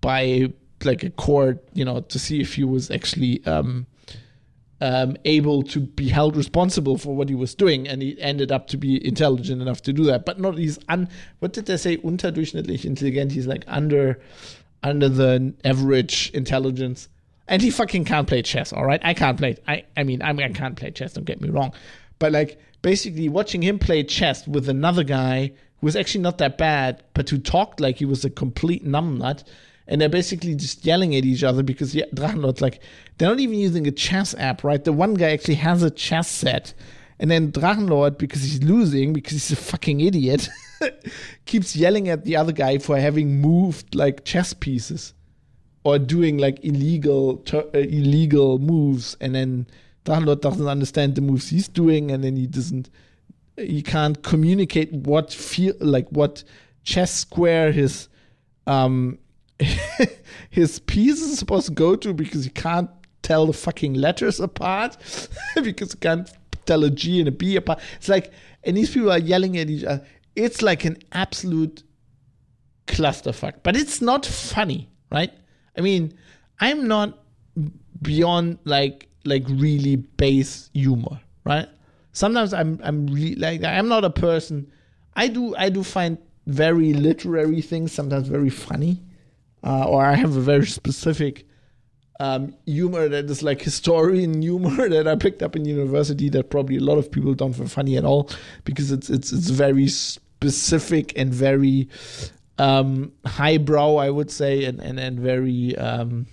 by 0.00 0.52
like 0.85 1.05
a 1.05 1.11
court, 1.11 1.64
you 1.72 1.85
know, 1.85 2.00
to 2.00 2.18
see 2.18 2.40
if 2.40 2.55
he 2.55 2.64
was 2.64 2.90
actually 2.90 3.44
um, 3.46 3.87
um, 4.81 5.16
able 5.24 5.62
to 5.62 5.81
be 5.81 6.09
held 6.09 6.37
responsible 6.37 6.98
for 6.98 7.14
what 7.14 7.29
he 7.29 7.35
was 7.35 7.55
doing, 7.55 7.87
and 7.87 8.02
he 8.02 8.20
ended 8.20 8.50
up 8.50 8.66
to 8.68 8.76
be 8.76 9.05
intelligent 9.07 9.62
enough 9.62 9.83
to 9.83 9.92
do 9.92 10.02
that. 10.05 10.26
But 10.26 10.40
not 10.40 10.59
he's 10.59 10.81
un. 10.88 11.09
What 11.38 11.52
did 11.52 11.66
they 11.66 11.76
say? 11.76 11.98
Unterdurchschnittlich 11.98 12.85
intelligent. 12.85 13.33
He's 13.33 13.46
like 13.46 13.64
under 13.68 14.20
under 14.83 15.09
the 15.09 15.55
average 15.64 16.31
intelligence, 16.35 17.09
and 17.46 17.62
he 17.62 17.70
fucking 17.70 18.05
can't 18.05 18.26
play 18.26 18.42
chess. 18.42 18.72
All 18.72 18.85
right, 18.85 19.00
I 19.05 19.14
can't 19.14 19.38
play. 19.38 19.57
I 19.68 19.85
I 19.96 20.02
mean 20.02 20.22
I, 20.22 20.33
mean, 20.33 20.44
I 20.44 20.50
can't 20.50 20.74
play 20.74 20.90
chess. 20.90 21.12
Don't 21.12 21.24
get 21.24 21.40
me 21.40 21.50
wrong, 21.50 21.72
but 22.18 22.33
like 22.33 22.59
basically 22.83 23.29
watching 23.29 23.62
him 23.62 23.79
play 23.79 24.02
chess 24.02 24.46
with 24.46 24.68
another 24.68 25.05
guy 25.05 25.52
who 25.81 25.87
was 25.87 25.96
actually 25.96 26.22
not 26.22 26.38
that 26.38 26.59
bad, 26.59 27.02
but 27.14 27.29
who 27.29 27.38
talked 27.38 27.81
like 27.81 27.96
he 27.98 28.05
was 28.05 28.24
a 28.24 28.31
complete 28.31 28.85
numbnut 28.85 29.44
and 29.88 30.00
they're 30.00 30.09
basically 30.09 30.55
just 30.55 30.85
yelling 30.85 31.14
at 31.14 31.24
each 31.24 31.42
other 31.42 31.62
because 31.62 31.94
yeah, 31.94 32.05
Drachenlord's 32.14 32.61
like 32.61 32.81
they're 33.18 33.29
not 33.29 33.40
even 33.40 33.59
using 33.59 33.87
a 33.87 33.90
chess 33.90 34.35
app, 34.35 34.64
right? 34.64 34.83
The 34.83 34.92
one 34.92 35.14
guy 35.14 35.31
actually 35.31 35.55
has 35.57 35.83
a 35.83 35.90
chess 35.90 36.31
set, 36.31 36.74
and 37.18 37.31
then 37.31 37.52
Drachenlord, 37.52 38.18
because 38.18 38.42
he's 38.42 38.62
losing, 38.62 39.12
because 39.12 39.33
he's 39.33 39.52
a 39.52 39.57
fucking 39.57 40.00
idiot, 40.00 40.48
keeps 41.46 41.76
yelling 41.76 42.09
at 42.09 42.24
the 42.24 42.37
other 42.37 42.52
guy 42.52 42.79
for 42.79 42.98
having 42.98 43.40
moved 43.40 43.94
like 43.94 44.24
chess 44.24 44.52
pieces 44.52 45.14
or 45.85 45.98
doing 45.98 46.37
like 46.37 46.64
illegal 46.64 47.38
ter- 47.38 47.68
uh, 47.74 47.79
illegal 47.79 48.59
moves, 48.59 49.16
and 49.20 49.35
then 49.35 49.66
Drachenlord 50.07 50.40
doesn't 50.40 50.66
understand 50.66 51.16
the 51.16 51.21
moves 51.21 51.51
he's 51.51 51.69
doing, 51.69 52.11
and 52.11 52.25
then 52.25 52.37
he 52.37 52.47
doesn't 52.47 52.88
he 53.57 53.83
can't 53.83 54.23
communicate 54.23 54.92
what 54.92 55.33
feel 55.33 55.75
like 55.81 56.09
what 56.11 56.45
chess 56.85 57.12
square 57.12 57.73
his 57.73 58.09
um 58.66 59.19
his 60.51 60.79
pieces 60.81 61.38
supposed 61.38 61.66
to 61.66 61.73
go 61.73 61.97
to 61.97 62.12
because 62.12 62.45
he 62.45 62.51
can't 62.51 62.90
tell 63.23 63.47
the 63.47 63.53
fucking 63.53 63.95
letters 63.95 64.38
apart 64.38 64.97
because 65.62 65.92
he 65.92 65.99
can't 65.99 66.31
tell 66.66 66.85
a 66.85 66.90
G 66.90 67.21
and 67.21 67.29
a 67.29 67.33
B 67.33 67.57
apart. 67.57 67.81
It's 67.97 68.09
like, 68.09 68.33
and 68.64 68.77
these 68.77 68.90
people 68.90 69.11
are 69.11 69.19
yelling 69.19 69.57
at 69.57 69.71
each 69.71 69.85
other. 69.85 70.07
It's 70.35 70.61
like 70.61 70.85
an 70.85 70.99
absolute 71.12 71.83
clusterfuck, 72.87 73.55
but 73.62 73.77
it's 73.77 74.01
not 74.03 74.27
funny, 74.27 74.90
right? 75.11 75.33
I 75.77 75.81
mean, 75.81 76.12
I'm 76.61 76.87
not 76.87 77.19
beyond 78.03 78.59
like 78.64 79.09
like 79.27 79.45
really 79.49 79.97
base 79.97 80.71
humor, 80.73 81.21
right? 81.45 81.69
Sometimes 82.12 82.55
I'm 82.55 82.81
I'm 82.83 83.07
really 83.07 83.37
like 83.37 83.62
I'm 83.65 83.89
not 83.89 84.05
a 84.05 84.11
person. 84.11 84.71
I 85.15 85.29
do 85.29 85.55
I 85.57 85.69
do 85.69 85.83
find 85.83 86.19
very 86.47 86.93
literary 86.93 87.61
things 87.61 87.93
sometimes 87.93 88.29
very 88.29 88.51
funny, 88.51 89.03
uh, 89.65 89.85
or 89.85 90.05
I 90.05 90.15
have 90.15 90.37
a 90.37 90.41
very 90.41 90.67
specific 90.67 91.47
um, 92.19 92.55
humor 92.65 93.09
that 93.09 93.27
is 93.27 93.43
like 93.43 93.61
historian 93.61 94.41
humor 94.43 94.89
that 94.89 95.07
I 95.07 95.17
picked 95.17 95.43
up 95.43 95.57
in 95.57 95.65
university 95.65 96.29
that 96.31 96.51
probably 96.51 96.77
a 96.77 96.81
lot 96.81 96.99
of 96.99 97.11
people 97.11 97.35
don't 97.35 97.53
find 97.53 97.71
funny 97.71 97.97
at 97.97 98.05
all 98.05 98.31
because 98.65 98.91
it's 98.93 99.11
it's 99.11 99.33
it's 99.33 99.51
very 99.51 99.89
specific 99.89 101.12
and 101.17 101.33
very 101.33 101.89
um, 102.59 103.12
highbrow, 103.25 103.97
I 103.97 104.11
would 104.11 104.31
say, 104.31 104.65
and 104.65 104.81
and 104.81 104.99
and 104.99 105.19
very 105.19 105.77
um, 105.77 106.27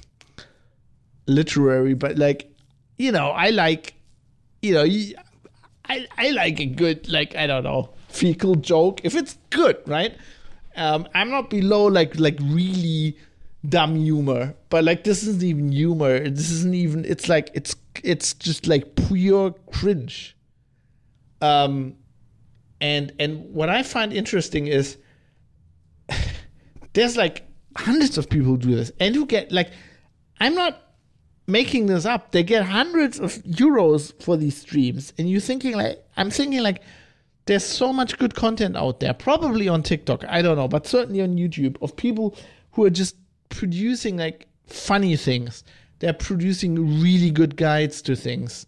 literary. 1.27 1.93
But 1.93 2.17
like, 2.17 2.52
you 2.97 3.11
know, 3.11 3.27
I 3.29 3.49
like, 3.49 3.95
you 4.61 4.73
know, 4.73 4.85
I 5.85 6.07
I 6.17 6.29
like 6.31 6.59
a 6.59 6.65
good 6.65 7.09
like 7.09 7.35
I 7.35 7.47
don't 7.47 7.63
know 7.63 7.93
fecal 8.09 8.55
joke 8.55 9.01
if 9.03 9.15
it's 9.15 9.37
good, 9.49 9.77
right? 9.87 10.15
Um, 10.75 11.07
I'm 11.13 11.29
not 11.29 11.49
below 11.49 11.85
like 11.85 12.17
like 12.19 12.37
really 12.41 13.17
dumb 13.67 13.95
humor, 13.95 14.55
but 14.69 14.83
like 14.83 15.03
this 15.03 15.23
isn't 15.23 15.43
even 15.43 15.71
humor. 15.71 16.29
This 16.29 16.51
isn't 16.51 16.73
even. 16.73 17.05
It's 17.05 17.27
like 17.27 17.49
it's 17.53 17.75
it's 18.03 18.33
just 18.33 18.67
like 18.67 18.95
pure 18.95 19.51
cringe. 19.71 20.35
Um, 21.41 21.95
and 22.79 23.13
and 23.19 23.53
what 23.53 23.69
I 23.69 23.83
find 23.83 24.13
interesting 24.13 24.67
is 24.67 24.97
there's 26.93 27.17
like 27.17 27.43
hundreds 27.75 28.17
of 28.17 28.29
people 28.29 28.47
who 28.51 28.57
do 28.57 28.75
this 28.75 28.91
and 28.99 29.15
who 29.15 29.25
get 29.25 29.51
like 29.51 29.71
I'm 30.39 30.55
not 30.55 30.92
making 31.47 31.87
this 31.87 32.05
up. 32.05 32.31
They 32.31 32.43
get 32.43 32.65
hundreds 32.65 33.19
of 33.19 33.33
euros 33.43 34.13
for 34.21 34.37
these 34.37 34.57
streams, 34.57 35.13
and 35.17 35.29
you're 35.29 35.41
thinking 35.41 35.75
like 35.75 36.03
I'm 36.17 36.29
thinking 36.29 36.61
like 36.61 36.81
there's 37.45 37.65
so 37.65 37.91
much 37.91 38.17
good 38.17 38.35
content 38.35 38.77
out 38.77 38.99
there, 38.99 39.13
probably 39.13 39.67
on 39.67 39.83
TikTok, 39.83 40.23
I 40.25 40.41
don't 40.41 40.55
know, 40.55 40.67
but 40.67 40.87
certainly 40.87 41.21
on 41.21 41.35
YouTube 41.35 41.75
of 41.81 41.95
people 41.95 42.37
who 42.71 42.85
are 42.85 42.89
just 42.89 43.15
producing 43.49 44.17
like 44.17 44.47
funny 44.67 45.15
things. 45.17 45.63
They're 45.99 46.13
producing 46.13 47.01
really 47.01 47.31
good 47.31 47.55
guides 47.55 48.01
to 48.03 48.15
things. 48.15 48.65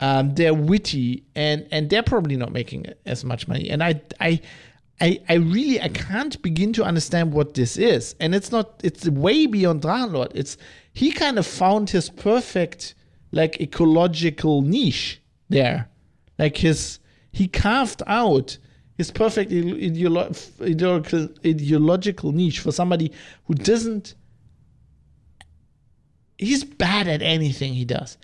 Um, 0.00 0.34
they're 0.34 0.54
witty 0.54 1.22
and 1.34 1.66
and 1.70 1.88
they're 1.88 2.02
probably 2.02 2.36
not 2.36 2.52
making 2.52 2.86
as 3.06 3.24
much 3.24 3.46
money. 3.46 3.70
And 3.70 3.82
I 3.82 4.00
I 4.20 4.40
I, 5.00 5.20
I 5.28 5.34
really 5.34 5.80
I 5.80 5.88
mm. 5.88 5.94
can't 5.94 6.40
begin 6.42 6.72
to 6.74 6.84
understand 6.84 7.32
what 7.32 7.54
this 7.54 7.76
is. 7.76 8.14
And 8.20 8.34
it's 8.34 8.52
not 8.52 8.80
it's 8.84 9.08
way 9.08 9.46
beyond 9.46 9.82
Drachenlord. 9.82 10.32
It's 10.34 10.56
he 10.92 11.12
kind 11.12 11.38
of 11.38 11.46
found 11.46 11.90
his 11.90 12.10
perfect 12.10 12.94
like 13.32 13.60
ecological 13.60 14.62
niche 14.62 15.20
there. 15.48 15.88
Like 16.38 16.56
his 16.58 17.00
he 17.32 17.48
carved 17.48 18.02
out 18.06 18.58
his 18.96 19.10
perfect 19.10 19.50
ideolo- 19.50 20.62
ideological, 20.62 21.28
ideological 21.44 22.32
niche 22.32 22.60
for 22.60 22.70
somebody 22.70 23.10
who 23.46 23.54
doesn't 23.54 24.14
he's 26.38 26.62
bad 26.64 27.08
at 27.08 27.22
anything 27.22 27.74
he 27.74 27.84
does 27.84 28.16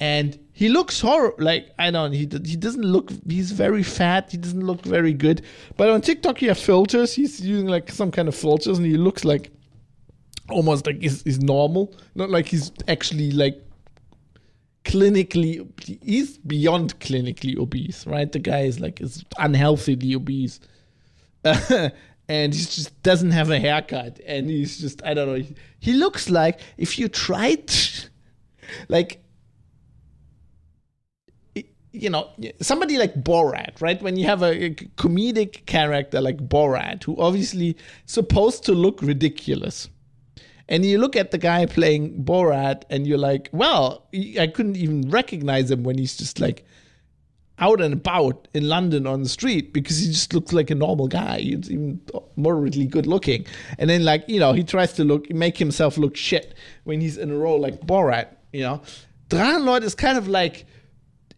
and 0.00 0.38
he 0.52 0.68
looks 0.68 1.00
horrible. 1.00 1.42
Like 1.42 1.72
I 1.78 1.90
don't, 1.90 2.12
he 2.12 2.28
he 2.44 2.56
doesn't 2.56 2.84
look. 2.84 3.10
He's 3.28 3.50
very 3.52 3.82
fat. 3.82 4.30
He 4.30 4.36
doesn't 4.36 4.64
look 4.64 4.82
very 4.82 5.14
good. 5.14 5.42
But 5.76 5.88
on 5.88 6.02
TikTok, 6.02 6.38
he 6.38 6.46
has 6.46 6.62
filters. 6.62 7.14
He's 7.14 7.40
using 7.40 7.66
like 7.66 7.90
some 7.90 8.10
kind 8.10 8.28
of 8.28 8.34
filters, 8.34 8.78
and 8.78 8.86
he 8.86 8.96
looks 8.96 9.24
like 9.24 9.50
almost 10.50 10.86
like 10.86 11.00
he's, 11.00 11.22
he's 11.22 11.40
normal. 11.40 11.94
Not 12.14 12.28
like 12.28 12.46
he's 12.46 12.70
actually 12.86 13.30
like 13.32 13.64
clinically. 14.84 15.66
He's 16.02 16.36
beyond 16.38 17.00
clinically 17.00 17.56
obese, 17.58 18.06
right? 18.06 18.30
The 18.30 18.38
guy 18.38 18.60
is 18.60 18.78
like 18.78 19.00
is 19.00 19.24
unhealthily 19.38 20.14
obese. 20.14 20.60
and 22.28 22.54
he 22.54 22.60
just 22.60 23.02
doesn't 23.02 23.32
have 23.32 23.50
a 23.50 23.58
haircut 23.58 24.20
and 24.24 24.48
he's 24.48 24.78
just 24.78 25.02
i 25.04 25.12
don't 25.12 25.26
know 25.26 25.34
he, 25.34 25.56
he 25.80 25.92
looks 25.92 26.30
like 26.30 26.60
if 26.78 26.96
you 26.96 27.08
tried 27.08 27.68
like 28.88 29.20
you 31.92 32.08
know, 32.08 32.30
somebody 32.60 32.96
like 32.96 33.14
Borat, 33.22 33.80
right? 33.80 34.00
When 34.02 34.16
you 34.16 34.26
have 34.26 34.42
a, 34.42 34.64
a, 34.64 34.70
comedic 34.70 35.66
character 35.66 36.20
like 36.20 36.38
Borat, 36.38 37.04
who 37.04 37.16
obviously 37.18 37.76
supposed 38.06 38.64
to 38.64 38.72
look 38.72 39.02
ridiculous, 39.02 39.88
and 40.68 40.86
you 40.86 40.98
look 40.98 41.16
at 41.16 41.32
the 41.32 41.38
guy 41.38 41.66
playing 41.66 42.24
Borat, 42.24 42.84
and 42.88 43.06
you're 43.06 43.18
like, 43.18 43.50
well, 43.52 44.08
I 44.14 44.46
couldn't 44.46 44.76
even 44.76 45.10
recognize 45.10 45.70
him 45.70 45.82
when 45.82 45.98
he's 45.98 46.16
just 46.16 46.40
like 46.40 46.64
out 47.58 47.82
and 47.82 47.92
about 47.92 48.48
in 48.54 48.68
London 48.68 49.06
on 49.06 49.22
the 49.22 49.28
street 49.28 49.74
because 49.74 49.98
he 49.98 50.06
just 50.06 50.32
looks 50.32 50.52
like 50.52 50.70
a 50.70 50.74
normal 50.74 51.08
guy. 51.08 51.40
He's 51.40 51.70
even 51.70 52.00
moderately 52.36 52.86
good 52.86 53.06
looking, 53.06 53.46
and 53.78 53.90
then 53.90 54.02
like 54.02 54.24
you 54.28 54.40
know, 54.40 54.54
he 54.54 54.64
tries 54.64 54.94
to 54.94 55.04
look 55.04 55.30
make 55.30 55.58
himself 55.58 55.98
look 55.98 56.16
shit 56.16 56.54
when 56.84 57.02
he's 57.02 57.18
in 57.18 57.30
a 57.30 57.36
role 57.36 57.60
like 57.60 57.80
Borat. 57.82 58.28
You 58.52 58.62
know, 58.62 58.82
Drachenlord 59.28 59.82
is 59.82 59.94
kind 59.94 60.16
of 60.16 60.26
like 60.26 60.64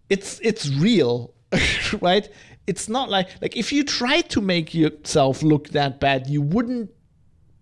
it's 0.09 0.41
it's 0.43 0.69
real, 0.71 1.35
right? 2.01 2.29
It's 2.67 2.89
not 2.89 3.11
like 3.11 3.29
like 3.41 3.57
if 3.57 3.73
you 3.73 3.85
try 3.85 4.21
to 4.23 4.41
make 4.41 4.75
yourself 4.75 5.43
look 5.43 5.69
that 5.71 6.01
bad, 6.01 6.29
you 6.29 6.43
wouldn't 6.43 6.91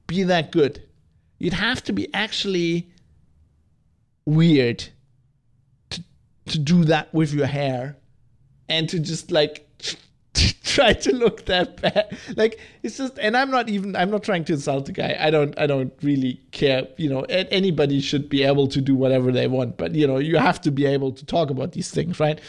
be 0.06 0.22
that 0.24 0.52
good. 0.52 0.82
You'd 1.38 1.54
have 1.54 1.82
to 1.84 1.92
be 1.92 2.12
actually 2.14 2.88
weird 4.24 4.88
to 5.90 6.04
to 6.46 6.58
do 6.58 6.84
that 6.84 7.12
with 7.12 7.32
your 7.32 7.46
hair 7.46 7.96
and 8.68 8.88
to 8.88 8.98
just 8.98 9.30
like 9.30 9.68
try 10.64 10.92
to 10.92 11.14
look 11.14 11.44
that 11.46 11.80
bad. 11.80 12.16
Like 12.36 12.58
it's 12.82 12.96
just, 12.96 13.18
and 13.18 13.36
I'm 13.36 13.50
not 13.50 13.68
even. 13.68 13.96
I'm 13.96 14.10
not 14.10 14.22
trying 14.22 14.44
to 14.46 14.54
insult 14.54 14.86
the 14.86 14.92
guy. 14.92 15.16
I 15.18 15.30
don't. 15.30 15.58
I 15.58 15.66
don't 15.66 15.92
really 16.02 16.40
care. 16.50 16.86
You 16.96 17.10
know, 17.10 17.22
anybody 17.22 18.00
should 18.00 18.28
be 18.28 18.42
able 18.42 18.68
to 18.68 18.80
do 18.80 18.94
whatever 18.94 19.32
they 19.32 19.46
want. 19.46 19.76
But 19.76 19.94
you 19.94 20.06
know, 20.06 20.18
you 20.18 20.36
have 20.36 20.60
to 20.62 20.70
be 20.70 20.86
able 20.86 21.12
to 21.12 21.24
talk 21.24 21.50
about 21.50 21.72
these 21.72 21.90
things, 21.90 22.18
right? 22.20 22.40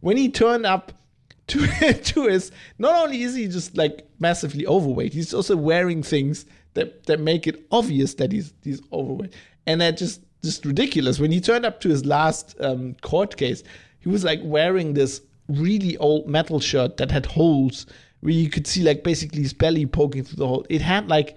When 0.00 0.16
he 0.16 0.28
turned 0.30 0.66
up 0.66 0.92
to 1.48 1.66
to 1.92 2.26
his, 2.26 2.52
not 2.78 2.94
only 2.94 3.22
is 3.22 3.34
he 3.34 3.48
just 3.48 3.76
like 3.76 4.06
massively 4.18 4.66
overweight, 4.66 5.14
he's 5.14 5.32
also 5.32 5.56
wearing 5.56 6.02
things 6.02 6.46
that 6.74 7.06
that 7.06 7.20
make 7.20 7.46
it 7.46 7.66
obvious 7.70 8.14
that 8.14 8.32
he's 8.32 8.52
he's 8.62 8.82
overweight, 8.92 9.32
and 9.66 9.80
that 9.80 9.96
just 9.96 10.20
just 10.42 10.64
ridiculous. 10.64 11.18
When 11.18 11.32
he 11.32 11.40
turned 11.40 11.66
up 11.66 11.80
to 11.80 11.88
his 11.88 12.04
last 12.04 12.54
um, 12.60 12.94
court 13.02 13.36
case, 13.36 13.62
he 14.00 14.08
was 14.08 14.24
like 14.24 14.40
wearing 14.42 14.94
this 14.94 15.20
really 15.48 15.96
old 15.96 16.28
metal 16.28 16.60
shirt 16.60 16.96
that 16.98 17.10
had 17.10 17.26
holes 17.26 17.86
where 18.20 18.32
you 18.32 18.50
could 18.50 18.66
see 18.66 18.82
like 18.82 19.02
basically 19.02 19.42
his 19.42 19.52
belly 19.52 19.86
poking 19.86 20.24
through 20.24 20.36
the 20.36 20.46
hole. 20.46 20.66
It 20.68 20.82
had 20.82 21.08
like 21.08 21.36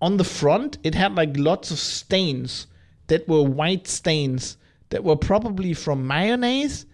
on 0.00 0.16
the 0.16 0.24
front, 0.24 0.78
it 0.84 0.94
had 0.94 1.14
like 1.14 1.36
lots 1.36 1.70
of 1.70 1.78
stains 1.78 2.66
that 3.08 3.26
were 3.28 3.42
white 3.42 3.88
stains 3.88 4.56
that 4.90 5.04
were 5.04 5.16
probably 5.16 5.74
from 5.74 6.06
mayonnaise, 6.06 6.86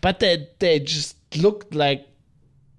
but 0.00 0.20
they 0.20 0.48
they 0.58 0.78
just 0.78 1.16
looked 1.36 1.74
like 1.74 2.06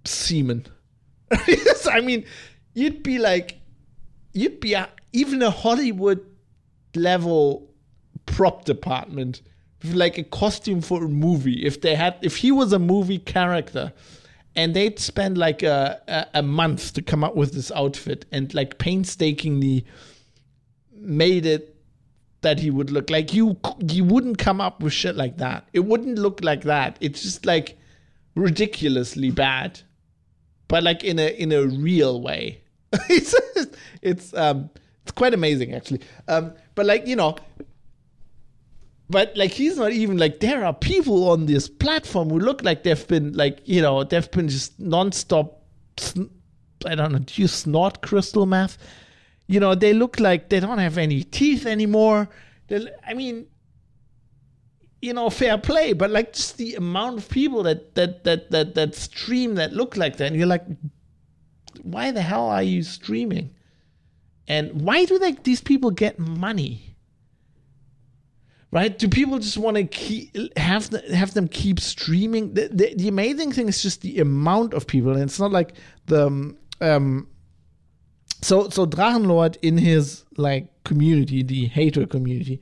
semen. 0.06 0.66
I 1.32 2.02
mean, 2.02 2.26
you'd 2.74 3.04
be 3.04 3.18
like, 3.18 3.60
you'd 4.34 4.60
be 4.60 4.74
a, 4.74 4.90
even 5.14 5.42
a 5.42 5.50
Hollywood 5.50 6.26
level 6.96 7.70
prop 8.26 8.66
department 8.66 9.42
like 9.94 10.18
a 10.18 10.24
costume 10.24 10.82
for 10.82 11.04
a 11.04 11.10
movie. 11.10 11.66
If 11.66 11.82
they 11.82 11.96
had, 11.96 12.18
if 12.22 12.38
he 12.38 12.52
was 12.52 12.74
a 12.74 12.80
movie 12.80 13.20
character, 13.20 13.94
and 14.56 14.74
they'd 14.74 15.00
spend 15.00 15.38
like 15.38 15.64
a, 15.64 16.02
a, 16.08 16.40
a 16.40 16.42
month 16.42 16.94
to 16.94 17.02
come 17.02 17.24
up 17.24 17.36
with 17.36 17.54
this 17.54 17.72
outfit 17.72 18.26
and 18.32 18.54
like 18.54 18.78
painstakingly 18.78 19.86
made 20.94 21.46
it 21.46 21.76
that 22.42 22.60
he 22.60 22.70
would 22.72 22.90
look 22.90 23.10
like 23.10 23.34
you 23.34 23.58
you 23.90 24.04
wouldn't 24.04 24.38
come 24.38 24.62
up 24.62 24.82
with 24.82 24.94
shit 24.94 25.16
like 25.16 25.38
that 25.38 25.68
it 25.74 25.82
wouldn't 25.82 26.18
look 26.18 26.42
like 26.44 26.62
that 26.62 26.96
it's 27.02 27.22
just 27.22 27.46
like 27.46 27.78
ridiculously 28.36 29.30
bad 29.30 29.82
but 30.68 30.84
like 30.84 31.04
in 31.04 31.20
a 31.20 31.28
in 31.38 31.52
a 31.52 31.66
real 31.66 32.22
way 32.22 32.62
it's 33.10 33.36
it's 34.02 34.34
um 34.36 34.70
It's 35.06 35.12
quite 35.12 35.36
amazing, 35.36 35.76
actually. 35.76 36.02
Um, 36.28 36.54
but 36.74 36.88
like 36.88 37.06
you 37.06 37.16
know, 37.16 37.36
but 39.10 39.36
like 39.36 39.52
he's 39.52 39.78
not 39.78 39.92
even 39.92 40.18
like 40.18 40.40
there 40.40 40.66
are 40.66 40.74
people 40.74 41.30
on 41.30 41.46
this 41.46 41.68
platform 41.70 42.30
who 42.30 42.40
look 42.40 42.64
like 42.64 42.84
they've 42.84 43.08
been 43.08 43.34
like 43.34 43.60
you 43.66 43.82
know 43.82 44.04
they've 44.04 44.30
been 44.32 44.48
just 44.48 44.80
nonstop. 44.80 45.54
I 46.86 46.94
don't 46.96 47.12
know. 47.12 47.20
Do 47.20 47.42
you 47.42 47.48
snort 47.48 48.02
crystal 48.02 48.46
meth? 48.46 48.78
You 49.48 49.60
know 49.60 49.76
they 49.76 49.94
look 49.94 50.20
like 50.20 50.50
they 50.50 50.60
don't 50.60 50.80
have 50.80 50.98
any 50.98 51.24
teeth 51.24 51.66
anymore. 51.66 52.30
They're, 52.68 52.90
I 53.06 53.14
mean, 53.14 53.46
you 55.02 55.14
know, 55.14 55.30
fair 55.30 55.58
play, 55.58 55.94
but 55.94 56.10
like 56.10 56.34
just 56.34 56.58
the 56.58 56.76
amount 56.76 57.20
of 57.20 57.30
people 57.30 57.64
that 57.64 57.96
that 57.96 58.24
that 58.24 58.52
that 58.52 58.76
that 58.76 58.96
stream 58.96 59.56
that 59.56 59.74
look 59.74 59.96
like 59.96 60.18
that, 60.18 60.28
and 60.28 60.36
you're 60.36 60.48
like, 60.48 60.66
why 61.84 62.12
the 62.12 62.22
hell 62.22 62.48
are 62.48 62.64
you 62.64 62.82
streaming? 62.82 63.52
And 64.48 64.82
why 64.82 65.06
do 65.06 65.18
they, 65.18 65.32
these 65.32 65.62
people 65.62 65.92
get 65.92 66.20
money? 66.20 66.95
Right? 68.76 69.00
Do 69.00 69.08
people 69.08 69.40
just 69.40 69.58
want 69.58 69.78
to 69.78 70.50
have 70.58 70.90
the, 70.90 71.00
have 71.16 71.34
them 71.34 71.48
keep 71.48 71.80
streaming? 71.80 72.56
The, 72.56 72.68
the, 72.68 72.94
the, 72.94 73.08
amazing 73.08 73.54
thing 73.54 73.70
is 73.70 73.82
just 73.82 74.02
the 74.02 74.20
amount 74.20 74.74
of 74.74 74.86
people, 74.86 75.14
and 75.14 75.22
it's 75.22 75.40
not 75.40 75.54
like 75.54 75.76
the 76.08 76.28
um, 76.28 76.58
um 76.82 77.30
so 78.42 78.68
so 78.68 78.86
Drachenlord 78.86 79.56
in 79.62 79.78
his 79.78 80.26
like 80.36 80.68
community, 80.84 81.42
the 81.42 81.68
hater 81.68 82.06
community, 82.06 82.60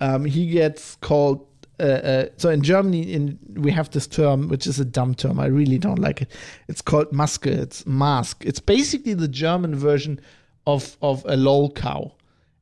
um, 0.00 0.24
he 0.24 0.50
gets 0.50 0.96
called. 0.96 1.46
Uh, 1.78 1.84
uh, 1.84 2.26
so 2.38 2.50
in 2.50 2.62
Germany, 2.62 3.12
in 3.12 3.38
we 3.54 3.70
have 3.70 3.88
this 3.90 4.08
term, 4.08 4.48
which 4.48 4.66
is 4.66 4.80
a 4.80 4.84
dumb 4.84 5.14
term. 5.14 5.38
I 5.38 5.46
really 5.46 5.78
don't 5.78 6.00
like 6.00 6.22
it. 6.22 6.32
It's 6.66 6.82
called 6.82 7.12
Maske. 7.12 7.46
It's 7.46 7.86
mask. 7.86 8.44
It's 8.44 8.58
basically 8.58 9.14
the 9.14 9.28
German 9.28 9.76
version 9.76 10.20
of 10.66 10.96
of 11.00 11.24
a 11.28 11.36
lol 11.36 11.70
cow, 11.70 12.14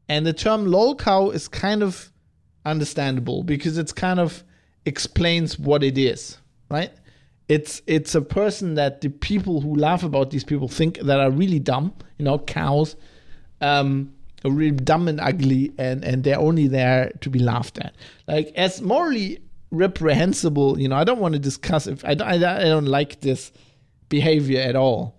and 0.06 0.26
the 0.26 0.34
term 0.34 0.66
lol 0.66 0.96
cow 0.96 1.30
is 1.30 1.48
kind 1.48 1.82
of 1.82 2.09
understandable 2.64 3.42
because 3.42 3.78
it's 3.78 3.92
kind 3.92 4.20
of 4.20 4.44
explains 4.84 5.58
what 5.58 5.82
it 5.82 5.98
is, 5.98 6.38
right? 6.70 6.92
It's 7.48 7.82
it's 7.86 8.14
a 8.14 8.22
person 8.22 8.74
that 8.74 9.00
the 9.00 9.08
people 9.08 9.60
who 9.60 9.74
laugh 9.74 10.04
about 10.04 10.30
these 10.30 10.44
people 10.44 10.68
think 10.68 10.98
that 10.98 11.18
are 11.18 11.30
really 11.30 11.58
dumb, 11.58 11.94
you 12.18 12.24
know, 12.24 12.38
cows, 12.38 12.96
um, 13.60 14.12
are 14.44 14.50
really 14.50 14.76
dumb 14.76 15.08
and 15.08 15.20
ugly, 15.20 15.72
and 15.78 16.04
and 16.04 16.22
they're 16.22 16.38
only 16.38 16.68
there 16.68 17.10
to 17.20 17.30
be 17.30 17.40
laughed 17.40 17.78
at. 17.78 17.94
Like 18.28 18.52
as 18.54 18.80
morally 18.80 19.40
reprehensible, 19.70 20.78
you 20.78 20.88
know, 20.88 20.96
I 20.96 21.04
don't 21.04 21.18
want 21.18 21.34
to 21.34 21.40
discuss 21.40 21.86
if 21.86 22.04
I 22.04 22.14
don't, 22.14 22.28
I, 22.28 22.34
I 22.34 22.64
don't 22.64 22.86
like 22.86 23.20
this 23.20 23.52
behavior 24.08 24.60
at 24.60 24.76
all. 24.76 25.16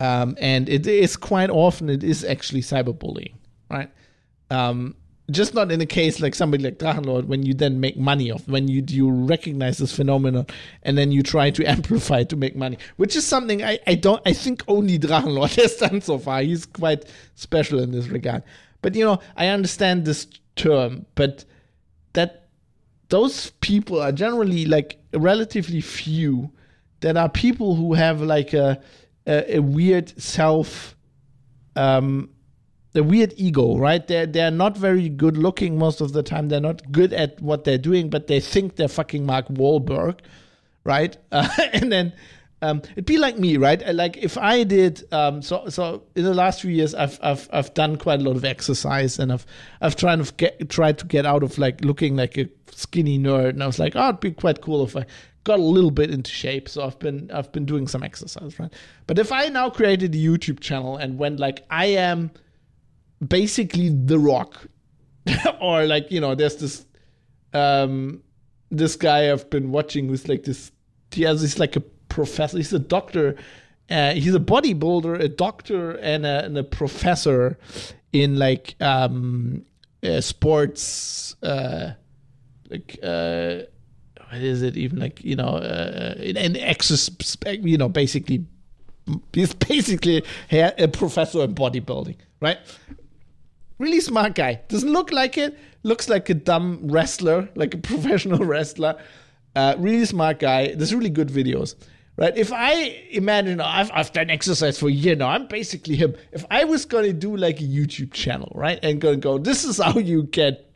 Um, 0.00 0.36
and 0.40 0.68
it 0.68 0.86
is 0.86 1.16
quite 1.16 1.50
often 1.50 1.88
it 1.88 2.02
is 2.02 2.24
actually 2.24 2.62
cyberbullying, 2.62 3.34
right? 3.70 3.90
Um, 4.50 4.96
just 5.32 5.54
not 5.54 5.72
in 5.72 5.80
a 5.80 5.86
case 5.86 6.20
like 6.20 6.34
somebody 6.34 6.62
like 6.62 6.78
Drachenlord 6.78 7.26
when 7.26 7.42
you 7.44 7.54
then 7.54 7.80
make 7.80 7.96
money 7.96 8.30
off 8.30 8.46
when 8.46 8.68
you 8.68 8.84
you 8.88 9.10
recognize 9.10 9.78
this 9.78 9.94
phenomenon 9.94 10.46
and 10.82 10.96
then 10.96 11.12
you 11.12 11.22
try 11.22 11.50
to 11.50 11.64
amplify 11.70 12.24
to 12.24 12.36
make 12.36 12.56
money, 12.56 12.78
which 12.96 13.16
is 13.16 13.26
something 13.26 13.62
I, 13.62 13.78
I 13.86 13.94
don't 13.94 14.22
I 14.26 14.32
think 14.32 14.62
only 14.68 14.98
Drachenlord 14.98 15.56
has 15.62 15.76
done 15.76 16.00
so 16.00 16.18
far. 16.18 16.42
He's 16.42 16.66
quite 16.66 17.04
special 17.34 17.80
in 17.80 17.92
this 17.92 18.08
regard. 18.08 18.42
But 18.82 18.94
you 18.94 19.04
know, 19.04 19.20
I 19.36 19.48
understand 19.48 20.04
this 20.04 20.26
term, 20.56 21.06
but 21.14 21.44
that 22.12 22.48
those 23.08 23.50
people 23.60 24.00
are 24.00 24.12
generally 24.12 24.64
like 24.64 24.98
relatively 25.14 25.80
few 25.80 26.50
that 27.00 27.16
are 27.16 27.28
people 27.28 27.74
who 27.74 27.94
have 27.94 28.20
like 28.20 28.52
a 28.52 28.80
a, 29.26 29.56
a 29.56 29.58
weird 29.60 30.20
self 30.20 30.96
um 31.76 32.28
a 32.94 33.02
weird 33.02 33.32
ego, 33.36 33.76
right? 33.78 34.06
They're 34.06 34.26
they're 34.26 34.50
not 34.50 34.76
very 34.76 35.08
good 35.08 35.36
looking 35.36 35.78
most 35.78 36.00
of 36.00 36.12
the 36.12 36.22
time. 36.22 36.48
They're 36.48 36.60
not 36.60 36.92
good 36.92 37.12
at 37.12 37.40
what 37.40 37.64
they're 37.64 37.78
doing, 37.78 38.10
but 38.10 38.26
they 38.26 38.40
think 38.40 38.76
they're 38.76 38.88
fucking 38.88 39.24
Mark 39.24 39.48
Wahlberg, 39.48 40.20
right? 40.84 41.16
Uh, 41.32 41.48
and 41.72 41.90
then 41.90 42.12
um, 42.60 42.80
it'd 42.92 43.06
be 43.06 43.18
like 43.18 43.38
me, 43.38 43.56
right? 43.56 43.82
Like 43.94 44.16
if 44.18 44.38
I 44.38 44.62
did, 44.62 45.02
um, 45.12 45.42
so 45.42 45.68
so 45.68 46.04
in 46.14 46.24
the 46.24 46.34
last 46.34 46.60
few 46.60 46.70
years, 46.70 46.94
I've 46.94 47.18
I've 47.22 47.48
I've 47.52 47.74
done 47.74 47.96
quite 47.96 48.20
a 48.20 48.22
lot 48.22 48.36
of 48.36 48.44
exercise, 48.44 49.18
and 49.18 49.32
I've 49.32 49.46
I've 49.80 49.96
tried 49.96 50.24
to 50.24 50.32
get 50.34 50.68
tried 50.68 50.98
to 50.98 51.06
get 51.06 51.26
out 51.26 51.42
of 51.42 51.58
like 51.58 51.84
looking 51.84 52.16
like 52.16 52.36
a 52.38 52.48
skinny 52.70 53.18
nerd, 53.18 53.50
and 53.50 53.62
I 53.62 53.66
was 53.66 53.78
like, 53.78 53.94
oh, 53.96 54.10
it'd 54.10 54.20
be 54.20 54.32
quite 54.32 54.60
cool 54.60 54.84
if 54.84 54.96
I 54.96 55.06
got 55.44 55.58
a 55.58 55.62
little 55.62 55.90
bit 55.90 56.08
into 56.08 56.30
shape 56.30 56.68
so 56.68 56.84
i've 56.84 57.00
been 57.00 57.28
i've 57.32 57.50
been 57.50 57.64
doing 57.64 57.88
some 57.88 58.04
exercise 58.04 58.60
right 58.60 58.72
but 59.08 59.18
if 59.18 59.32
i 59.32 59.48
now 59.48 59.68
created 59.68 60.14
a 60.14 60.16
youtube 60.16 60.60
channel 60.60 60.96
and 60.96 61.18
went 61.18 61.40
like 61.40 61.64
i 61.68 61.86
am 61.86 62.30
basically 63.26 63.88
the 63.90 64.18
rock. 64.18 64.66
Or 65.60 65.86
like 65.86 66.10
you 66.10 66.20
know 66.20 66.34
there's 66.34 66.56
this 66.56 66.84
um 67.54 68.22
this 68.72 68.96
guy 68.96 69.30
i've 69.30 69.48
been 69.50 69.70
watching 69.70 70.08
who's 70.08 70.26
like 70.26 70.44
this 70.44 70.72
he 71.12 71.22
has 71.22 71.42
he's 71.42 71.58
like 71.58 71.76
a 71.76 71.80
professor 72.08 72.56
he's 72.56 72.72
a 72.72 72.78
doctor 72.78 73.36
uh, 73.90 74.12
he's 74.14 74.34
a 74.34 74.40
bodybuilder 74.40 75.20
a 75.20 75.28
doctor 75.28 75.92
and 75.98 76.24
a, 76.24 76.44
and 76.44 76.56
a 76.56 76.64
professor 76.64 77.58
in 78.12 78.38
like 78.38 78.74
um 78.80 79.64
uh, 80.02 80.20
sports 80.20 81.36
uh 81.42 81.92
like 82.70 82.98
uh 83.02 83.58
what 84.28 84.40
is 84.40 84.62
it 84.62 84.76
even 84.76 84.98
like 84.98 85.22
you 85.22 85.36
know 85.36 85.56
uh, 85.56 86.14
an 86.18 86.56
exercise 86.56 87.36
you 87.60 87.76
know 87.76 87.88
basically 87.88 88.44
he's 89.32 89.52
basically 89.54 90.24
a 90.50 90.88
professor 90.88 91.42
in 91.42 91.54
bodybuilding 91.54 92.16
right 92.40 92.58
really 93.82 94.00
smart 94.00 94.34
guy. 94.34 94.60
Doesn't 94.68 94.92
look 94.92 95.12
like 95.12 95.36
it. 95.36 95.58
Looks 95.82 96.08
like 96.08 96.30
a 96.30 96.34
dumb 96.34 96.80
wrestler 96.84 97.48
like 97.54 97.74
a 97.74 97.78
professional 97.90 98.44
wrestler. 98.44 98.98
Uh, 99.54 99.74
really 99.78 100.04
smart 100.06 100.38
guy. 100.38 100.74
There's 100.74 100.94
really 100.94 101.10
good 101.10 101.28
videos. 101.28 101.74
Right? 102.16 102.36
If 102.36 102.52
i 102.52 102.72
imagine 103.10 103.60
I've, 103.60 103.90
I've 103.92 104.12
done 104.12 104.28
exercise 104.28 104.78
for 104.78 104.88
a 104.88 104.92
year 104.92 105.16
now. 105.16 105.28
I'm 105.28 105.46
basically 105.46 105.96
him. 105.96 106.14
If 106.30 106.44
i 106.50 106.64
was 106.64 106.84
going 106.84 107.04
to 107.04 107.12
do 107.12 107.36
like 107.36 107.58
a 107.60 107.64
youtube 107.64 108.12
channel 108.12 108.52
right 108.54 108.78
and 108.82 109.00
going 109.00 109.14
to 109.14 109.20
go 109.20 109.38
this 109.38 109.64
is 109.64 109.78
how 109.78 109.98
you 109.98 110.24
get 110.24 110.70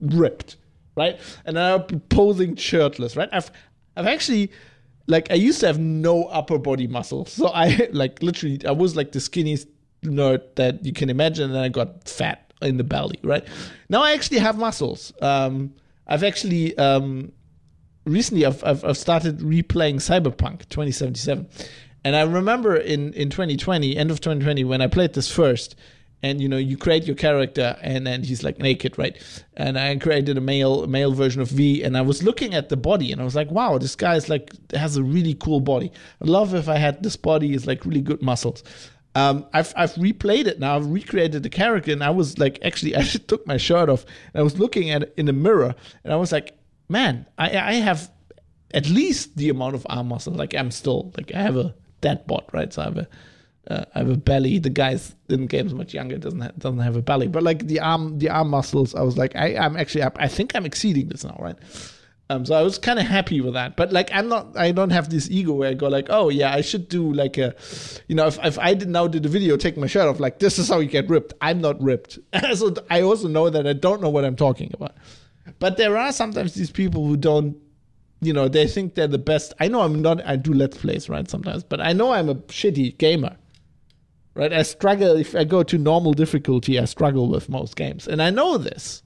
ripped 0.00 0.56
right? 0.96 1.18
And 1.44 1.58
I'll 1.58 1.80
be 1.80 1.98
posing 1.98 2.56
shirtless, 2.56 3.16
right? 3.16 3.28
I've 3.32 3.50
I've 3.96 4.06
actually 4.06 4.50
like 5.06 5.30
I 5.30 5.34
used 5.34 5.60
to 5.60 5.66
have 5.66 5.78
no 5.78 6.24
upper 6.24 6.58
body 6.58 6.86
muscle, 6.86 7.26
so 7.26 7.48
I 7.48 7.88
like 7.92 8.22
literally 8.22 8.60
I 8.66 8.72
was 8.72 8.96
like 8.96 9.12
the 9.12 9.18
skinniest 9.18 9.66
nerd 10.04 10.42
that 10.56 10.84
you 10.84 10.92
can 10.92 11.10
imagine, 11.10 11.50
and 11.50 11.58
I 11.58 11.68
got 11.68 12.08
fat 12.08 12.52
in 12.62 12.76
the 12.76 12.84
belly, 12.84 13.18
right? 13.22 13.46
Now 13.88 14.02
I 14.02 14.12
actually 14.12 14.38
have 14.38 14.58
muscles. 14.58 15.12
Um, 15.20 15.74
I've 16.06 16.24
actually 16.24 16.76
um, 16.78 17.32
recently 18.04 18.46
I've, 18.46 18.62
I've 18.64 18.84
I've 18.84 18.98
started 18.98 19.38
replaying 19.38 19.96
Cyberpunk 19.96 20.68
2077, 20.68 21.48
and 22.04 22.16
I 22.16 22.22
remember 22.22 22.76
in 22.76 23.12
in 23.14 23.30
2020, 23.30 23.96
end 23.96 24.10
of 24.10 24.20
2020, 24.20 24.64
when 24.64 24.80
I 24.80 24.86
played 24.86 25.14
this 25.14 25.30
first 25.30 25.76
and 26.24 26.40
you 26.40 26.48
know 26.48 26.56
you 26.56 26.78
create 26.78 27.04
your 27.04 27.14
character 27.14 27.76
and 27.82 28.06
then 28.06 28.22
he's 28.22 28.42
like 28.42 28.58
naked 28.58 28.96
right 28.96 29.16
and 29.58 29.78
i 29.78 29.94
created 29.96 30.38
a 30.38 30.40
male 30.40 30.86
male 30.86 31.12
version 31.12 31.42
of 31.42 31.48
v 31.48 31.82
and 31.82 31.98
i 31.98 32.00
was 32.00 32.22
looking 32.22 32.54
at 32.54 32.70
the 32.70 32.76
body 32.76 33.12
and 33.12 33.20
i 33.20 33.24
was 33.24 33.36
like 33.36 33.50
wow 33.50 33.76
this 33.76 33.94
guy 33.94 34.16
is 34.16 34.28
like 34.30 34.50
has 34.72 34.96
a 34.96 35.02
really 35.02 35.34
cool 35.34 35.60
body 35.60 35.92
i'd 36.22 36.28
love 36.28 36.54
if 36.54 36.66
i 36.66 36.76
had 36.76 37.02
this 37.02 37.16
body 37.16 37.52
is 37.52 37.66
like 37.66 37.84
really 37.84 38.00
good 38.00 38.22
muscles 38.22 38.64
um, 39.14 39.46
I've 39.52 39.72
I've 39.76 39.94
replayed 39.94 40.46
it 40.46 40.58
now. 40.58 40.76
I've 40.76 40.86
recreated 40.86 41.42
the 41.42 41.50
character, 41.50 41.92
and 41.92 42.02
I 42.02 42.10
was 42.10 42.38
like, 42.38 42.58
actually, 42.64 42.96
I 42.96 43.02
took 43.02 43.46
my 43.46 43.56
shirt 43.56 43.88
off, 43.88 44.04
and 44.32 44.40
I 44.40 44.42
was 44.42 44.58
looking 44.58 44.90
at 44.90 45.02
it 45.02 45.14
in 45.16 45.26
the 45.26 45.32
mirror, 45.32 45.74
and 46.02 46.12
I 46.12 46.16
was 46.16 46.32
like, 46.32 46.56
man, 46.88 47.26
I 47.38 47.56
I 47.58 47.72
have 47.74 48.10
at 48.72 48.88
least 48.88 49.36
the 49.36 49.48
amount 49.48 49.74
of 49.74 49.86
arm 49.88 50.08
muscle. 50.08 50.32
Like 50.32 50.54
I'm 50.54 50.70
still 50.70 51.12
like 51.16 51.32
I 51.34 51.42
have 51.42 51.56
a 51.56 51.74
dad 52.00 52.26
bod, 52.26 52.44
right? 52.52 52.72
So 52.72 52.82
I 52.82 52.84
have 52.86 52.98
a 52.98 53.08
uh, 53.70 53.84
I 53.94 53.98
have 54.00 54.10
a 54.10 54.16
belly. 54.16 54.58
The 54.58 54.70
guys 54.70 55.14
in 55.28 55.46
game's 55.46 55.72
much 55.72 55.94
younger, 55.94 56.18
doesn't 56.18 56.40
ha- 56.40 56.52
doesn't 56.58 56.80
have 56.80 56.96
a 56.96 57.02
belly, 57.02 57.28
but 57.28 57.42
like 57.42 57.66
the 57.66 57.80
arm 57.80 58.18
the 58.18 58.30
arm 58.30 58.50
muscles, 58.50 58.94
I 58.94 59.02
was 59.02 59.16
like, 59.16 59.34
I, 59.36 59.56
I'm 59.56 59.76
actually 59.76 60.02
I 60.02 60.28
think 60.28 60.54
I'm 60.54 60.66
exceeding 60.66 61.08
this 61.08 61.24
now, 61.24 61.36
right? 61.38 61.56
Um, 62.30 62.46
so 62.46 62.54
I 62.54 62.62
was 62.62 62.78
kind 62.78 62.98
of 62.98 63.04
happy 63.04 63.42
with 63.42 63.52
that, 63.52 63.76
but 63.76 63.92
like 63.92 64.08
I'm 64.12 64.28
not, 64.28 64.56
I 64.56 64.72
don't 64.72 64.90
have 64.90 65.10
this 65.10 65.28
ego 65.30 65.52
where 65.52 65.68
I 65.70 65.74
go 65.74 65.88
like, 65.88 66.06
oh 66.08 66.30
yeah, 66.30 66.54
I 66.54 66.62
should 66.62 66.88
do 66.88 67.12
like 67.12 67.36
a, 67.36 67.54
you 68.08 68.14
know, 68.14 68.26
if, 68.26 68.42
if 68.42 68.58
I 68.58 68.72
did 68.72 68.88
now 68.88 69.06
did 69.06 69.26
a 69.26 69.28
video, 69.28 69.58
take 69.58 69.76
my 69.76 69.86
shirt 69.86 70.08
off, 70.08 70.20
like 70.20 70.38
this 70.38 70.58
is 70.58 70.68
how 70.68 70.78
you 70.78 70.88
get 70.88 71.08
ripped. 71.10 71.34
I'm 71.42 71.60
not 71.60 71.80
ripped. 71.82 72.18
so 72.54 72.74
I 72.88 73.02
also 73.02 73.28
know 73.28 73.50
that 73.50 73.66
I 73.66 73.74
don't 73.74 74.00
know 74.00 74.08
what 74.08 74.24
I'm 74.24 74.36
talking 74.36 74.70
about. 74.72 74.94
But 75.58 75.76
there 75.76 75.98
are 75.98 76.12
sometimes 76.12 76.54
these 76.54 76.70
people 76.70 77.06
who 77.06 77.18
don't, 77.18 77.58
you 78.22 78.32
know, 78.32 78.48
they 78.48 78.66
think 78.66 78.94
they're 78.94 79.06
the 79.06 79.18
best. 79.18 79.52
I 79.60 79.68
know 79.68 79.82
I'm 79.82 80.00
not. 80.00 80.26
I 80.26 80.36
do 80.36 80.54
let's 80.54 80.78
plays 80.78 81.10
right 81.10 81.28
sometimes, 81.28 81.62
but 81.62 81.82
I 81.82 81.92
know 81.92 82.12
I'm 82.12 82.30
a 82.30 82.36
shitty 82.36 82.96
gamer 82.96 83.36
right? 84.34 84.52
I 84.52 84.62
struggle 84.62 85.16
if 85.16 85.34
I 85.34 85.44
go 85.44 85.62
to 85.62 85.78
normal 85.78 86.12
difficulty. 86.12 86.78
I 86.78 86.84
struggle 86.84 87.28
with 87.28 87.48
most 87.48 87.76
games, 87.76 88.06
and 88.08 88.20
I 88.20 88.30
know 88.30 88.58
this. 88.58 89.03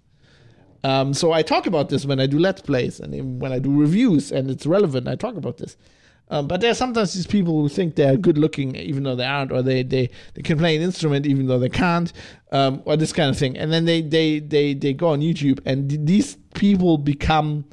Um, 0.85 1.12
so 1.12 1.33
I 1.33 1.43
talk 1.43 1.66
about 1.66 1.89
this 1.89 2.05
when 2.07 2.20
I 2.20 2.26
do 2.26 2.39
let's 2.39 2.61
plays 2.61 3.01
and 3.01 3.41
when 3.41 3.53
I 3.53 3.59
do 3.59 3.74
reviews, 3.74 4.31
and 4.31 4.51
it's 4.51 4.66
relevant. 4.66 5.09
I 5.09 5.16
talk 5.16 5.37
about 5.37 5.59
this. 5.59 5.76
Um, 6.31 6.47
but 6.47 6.61
there 6.61 6.70
are 6.70 6.74
sometimes 6.74 7.14
these 7.14 7.26
people 7.26 7.61
who 7.61 7.68
think 7.68 7.95
they're 7.95 8.16
good 8.16 8.37
looking 8.37 8.76
even 8.76 9.03
though 9.03 9.16
they 9.16 9.24
aren't, 9.24 9.51
or 9.51 9.62
they, 9.62 9.83
they, 9.83 10.11
they 10.35 10.43
can 10.43 10.59
play 10.59 10.76
an 10.76 10.83
instrument 10.83 11.26
even 11.26 11.47
though 11.47 11.59
they 11.59 11.70
can't, 11.70 12.12
um, 12.53 12.83
or 12.85 12.97
this 12.97 13.12
kind 13.12 13.31
of 13.31 13.39
thing. 13.39 13.57
And 13.57 13.72
then 13.72 13.87
they, 13.87 14.03
they, 14.03 14.41
they, 14.41 14.74
they 14.74 14.93
go 14.93 15.09
on 15.09 15.20
YouTube 15.20 15.61
and 15.64 16.07
these 16.07 16.37
people 16.55 16.99
become, 16.99 17.64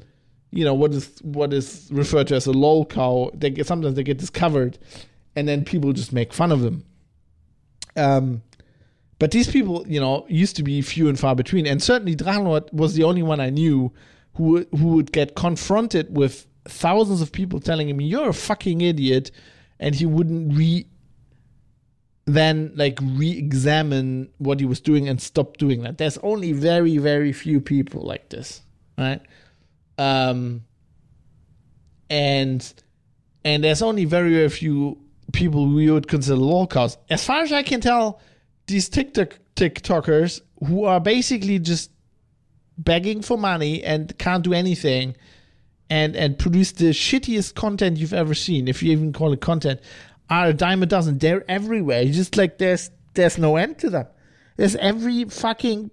you 0.51 0.64
know, 0.64 0.74
what 0.74 0.93
is 0.93 1.20
what 1.22 1.51
is 1.51 1.89
referred 1.91 2.28
to 2.28 2.36
as 2.36 2.45
a 2.45 2.53
lol 2.53 2.86
cow. 2.86 3.30
They 3.34 3.49
get, 3.49 3.68
sometimes 3.68 3.95
they 3.95 4.03
get 4.03 4.18
discovered 4.18 4.78
and 5.36 5.47
then 5.47 5.66
people 5.66 5.91
just 5.91 6.14
make 6.14 6.32
fun 6.32 6.53
of 6.53 6.62
them. 6.62 6.86
Um, 7.97 8.41
but 9.20 9.32
these 9.32 9.49
people, 9.49 9.86
you 9.88 9.99
know, 9.99 10.26
used 10.28 10.55
to 10.57 10.63
be 10.63 10.82
few 10.82 11.07
and 11.07 11.20
far 11.20 11.36
between. 11.36 11.66
And 11.66 11.82
certainly 11.82 12.16
Drachenlord 12.16 12.72
was 12.74 12.95
the 12.95 13.03
only 13.03 13.24
one 13.24 13.39
I 13.39 13.49
knew 13.49 13.93
who 14.36 14.66
who 14.72 14.88
would 14.89 15.11
get 15.11 15.36
confronted 15.36 16.16
with 16.16 16.47
thousands 16.66 17.22
of 17.22 17.32
people 17.32 17.59
telling 17.59 17.88
him 17.88 18.01
you're 18.01 18.30
a 18.30 18.34
fucking 18.34 18.82
idiot 18.82 19.32
and 19.80 19.95
he 19.95 20.05
wouldn't 20.05 20.57
re 20.57 20.88
then 22.26 22.72
like 22.76 22.97
re-examine 23.01 24.30
what 24.39 24.59
he 24.59 24.66
was 24.66 24.82
doing 24.82 25.07
and 25.07 25.22
stop 25.22 25.57
doing 25.57 25.84
that. 25.84 25.97
There's 25.97 26.18
only 26.20 26.51
very 26.51 26.97
very 26.97 27.32
few 27.32 27.61
people 27.61 28.01
like 28.01 28.30
this 28.30 28.61
right? 28.97 29.22
Um 29.97 30.63
and 32.09 32.74
and 33.43 33.63
there's 33.63 33.82
only 33.82 34.05
very 34.05 34.34
very 34.34 34.49
few 34.49 34.97
people 35.34 35.68
we 35.68 35.89
would 35.89 36.07
consider 36.07 36.36
lol 36.36 36.68
cows 36.68 36.97
as 37.09 37.26
far 37.26 37.41
as 37.41 37.51
i 37.51 37.63
can 37.63 37.82
tell 37.82 38.22
these 38.68 38.89
tiktok 38.89 39.39
tiktokers 39.55 40.41
who 40.66 40.86
are 40.86 40.99
basically 40.99 41.59
just 41.59 41.91
begging 42.78 43.22
for 43.22 43.38
money 43.38 43.84
and 43.84 44.18
can't 44.18 44.43
do 44.43 44.53
anything 44.53 45.16
and 45.89 46.16
and 46.16 46.38
produce 46.38 46.72
the 46.74 46.86
shittiest 46.86 47.55
content 47.55 47.97
you've 47.97 48.13
ever 48.13 48.34
seen, 48.34 48.68
if 48.68 48.82
you 48.82 48.91
even 48.91 49.13
call 49.13 49.34
it 49.34 49.41
content, 49.41 49.80
are 50.30 50.47
a 50.47 50.53
dime 50.53 50.82
a 50.84 50.86
dozen. 50.86 51.20
They're 51.20 51.49
everywhere. 51.49 52.05
Just 52.05 52.38
like 52.38 52.57
there's 52.57 52.89
there's 53.13 53.38
no 53.38 53.55
end 53.55 53.78
to 53.80 53.89
them. 53.89 54.07
There's 54.57 54.76
every 54.78 55.26
fucking 55.26 55.91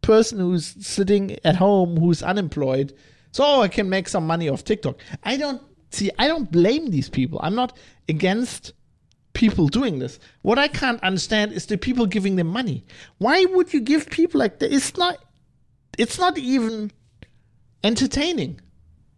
person 0.00 0.38
who's 0.38 0.74
sitting 0.84 1.38
at 1.44 1.56
home 1.56 1.96
who's 1.96 2.22
unemployed. 2.22 2.92
So 3.32 3.44
oh, 3.44 3.62
I 3.62 3.68
can 3.68 3.88
make 3.88 4.08
some 4.08 4.26
money 4.26 4.48
off 4.48 4.64
TikTok. 4.64 5.00
I 5.22 5.36
don't 5.36 5.62
see. 5.90 6.10
I 6.18 6.28
don't 6.28 6.50
blame 6.50 6.90
these 6.90 7.08
people. 7.08 7.40
I'm 7.42 7.54
not 7.54 7.76
against 8.08 8.72
people 9.42 9.66
doing 9.66 9.98
this. 9.98 10.20
What 10.42 10.56
I 10.60 10.68
can't 10.68 11.02
understand 11.02 11.50
is 11.52 11.66
the 11.66 11.76
people 11.76 12.06
giving 12.06 12.36
them 12.36 12.46
money. 12.46 12.84
Why 13.18 13.44
would 13.44 13.74
you 13.74 13.80
give 13.80 14.08
people 14.08 14.38
like 14.38 14.60
that? 14.60 14.72
It's 14.72 14.96
not. 14.96 15.18
It's 15.98 16.16
not 16.16 16.38
even 16.38 16.92
entertaining 17.82 18.60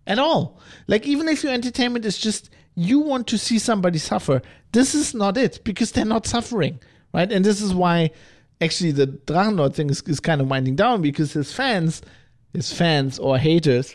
at 0.06 0.18
all. 0.18 0.58
Like 0.86 1.06
even 1.06 1.28
if 1.28 1.44
your 1.44 1.52
entertainment 1.52 2.06
is 2.06 2.16
just 2.16 2.48
you 2.74 3.00
want 3.00 3.26
to 3.28 3.38
see 3.38 3.58
somebody 3.58 3.98
suffer, 3.98 4.40
this 4.72 4.94
is 4.94 5.12
not 5.14 5.36
it 5.36 5.60
because 5.62 5.92
they're 5.92 6.06
not 6.06 6.26
suffering, 6.26 6.80
right? 7.12 7.30
And 7.30 7.44
this 7.44 7.60
is 7.60 7.74
why 7.74 8.10
actually 8.62 8.92
the 8.92 9.06
Drachenlord 9.06 9.74
thing 9.74 9.90
is, 9.90 10.00
is 10.06 10.20
kind 10.20 10.40
of 10.40 10.48
winding 10.48 10.74
down 10.74 11.02
because 11.02 11.34
his 11.34 11.52
fans, 11.52 12.00
his 12.54 12.72
fans 12.72 13.18
or 13.18 13.36
haters, 13.36 13.94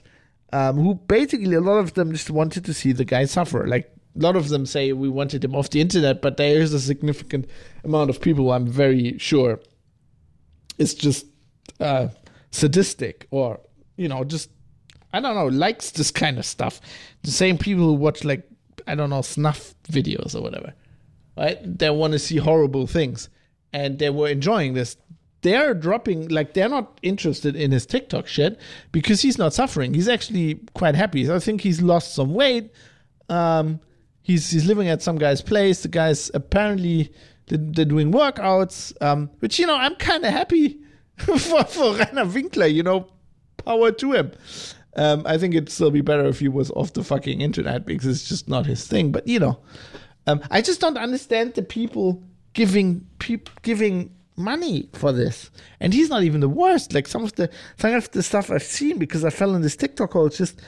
um, 0.53 0.77
who 0.77 0.93
basically 0.93 1.55
a 1.55 1.61
lot 1.61 1.79
of 1.79 1.95
them 1.95 2.11
just 2.11 2.29
wanted 2.29 2.65
to 2.65 2.73
see 2.73 2.91
the 2.91 3.03
guy 3.03 3.25
suffer. 3.25 3.67
Like 3.67 3.91
a 4.15 4.19
lot 4.19 4.35
of 4.35 4.49
them 4.49 4.65
say 4.65 4.91
we 4.93 5.09
wanted 5.09 5.43
him 5.43 5.55
off 5.55 5.69
the 5.69 5.81
internet, 5.81 6.21
but 6.21 6.37
there 6.37 6.59
is 6.59 6.73
a 6.73 6.79
significant 6.79 7.47
amount 7.83 8.09
of 8.09 8.21
people 8.21 8.51
I'm 8.51 8.67
very 8.67 9.17
sure 9.17 9.59
is 10.77 10.93
just 10.93 11.25
uh, 11.79 12.07
sadistic 12.51 13.27
or 13.31 13.59
you 13.97 14.07
know 14.07 14.23
just 14.23 14.49
I 15.11 15.19
don't 15.19 15.35
know, 15.35 15.47
likes 15.47 15.91
this 15.91 16.11
kind 16.11 16.37
of 16.37 16.45
stuff. 16.45 16.81
The 17.23 17.31
same 17.31 17.57
people 17.57 17.85
who 17.85 17.93
watch 17.93 18.23
like 18.23 18.47
I 18.87 18.95
don't 18.95 19.09
know 19.09 19.21
snuff 19.21 19.73
videos 19.89 20.35
or 20.35 20.41
whatever, 20.41 20.73
right? 21.37 21.57
They 21.63 21.89
want 21.89 22.13
to 22.13 22.19
see 22.19 22.37
horrible 22.37 22.87
things, 22.87 23.29
and 23.73 23.99
they 23.99 24.09
were 24.09 24.27
enjoying 24.29 24.73
this. 24.73 24.97
They're 25.41 25.73
dropping 25.73 26.27
like 26.27 26.53
they're 26.53 26.69
not 26.69 26.99
interested 27.01 27.55
in 27.55 27.71
his 27.71 27.85
TikTok 27.85 28.27
shit 28.27 28.59
because 28.91 29.21
he's 29.21 29.37
not 29.37 29.53
suffering. 29.53 29.93
He's 29.93 30.09
actually 30.09 30.59
quite 30.73 30.95
happy. 30.95 31.31
I 31.31 31.39
think 31.39 31.61
he's 31.61 31.81
lost 31.81 32.13
some 32.13 32.33
weight. 32.33 32.71
Um, 33.29 33.79
he's 34.29 34.51
he's 34.51 34.65
living 34.65 34.87
at 34.87 35.01
some 35.01 35.17
guy's 35.17 35.41
place. 35.41 35.81
The 35.81 35.87
guy's 35.87 36.29
apparently 36.33 37.11
they're, 37.47 37.85
doing 37.85 38.11
workouts, 38.11 38.93
um, 39.01 39.31
which 39.39 39.57
you 39.57 39.65
know 39.65 39.75
I'm 39.75 39.95
kind 39.95 40.23
of 40.23 40.31
happy 40.31 40.79
for 41.17 41.63
for 41.63 41.95
Rainer 41.95 42.25
Winkler. 42.25 42.67
You 42.67 42.83
know, 42.83 43.07
power 43.57 43.91
to 43.91 44.13
him. 44.13 44.31
Um, 44.95 45.23
I 45.25 45.37
think 45.37 45.55
it'd 45.55 45.69
still 45.69 45.91
be 45.91 46.01
better 46.01 46.25
if 46.25 46.39
he 46.39 46.47
was 46.47 46.71
off 46.71 46.93
the 46.93 47.03
fucking 47.03 47.41
internet 47.41 47.85
because 47.85 48.07
it's 48.07 48.29
just 48.29 48.47
not 48.47 48.65
his 48.65 48.87
thing. 48.87 49.11
But 49.11 49.27
you 49.27 49.39
know, 49.39 49.59
um, 50.27 50.41
I 50.51 50.61
just 50.61 50.79
don't 50.79 50.97
understand 50.97 51.55
the 51.55 51.63
people 51.63 52.23
giving 52.53 53.07
people 53.17 53.53
giving 53.63 54.11
money 54.35 54.89
for 54.93 55.11
this. 55.11 55.49
And 55.79 55.93
he's 55.93 56.09
not 56.09 56.23
even 56.23 56.39
the 56.39 56.49
worst. 56.49 56.93
Like 56.93 57.07
some 57.07 57.23
of 57.23 57.33
the 57.33 57.49
some 57.77 57.93
of 57.95 58.11
the 58.11 58.21
stuff 58.21 58.51
I've 58.51 58.63
seen 58.63 58.99
because 58.99 59.25
I 59.25 59.31
fell 59.31 59.55
in 59.55 59.63
this 59.63 59.75
TikTok 59.75 60.13
hole. 60.13 60.27
It's 60.27 60.37
just 60.37 60.61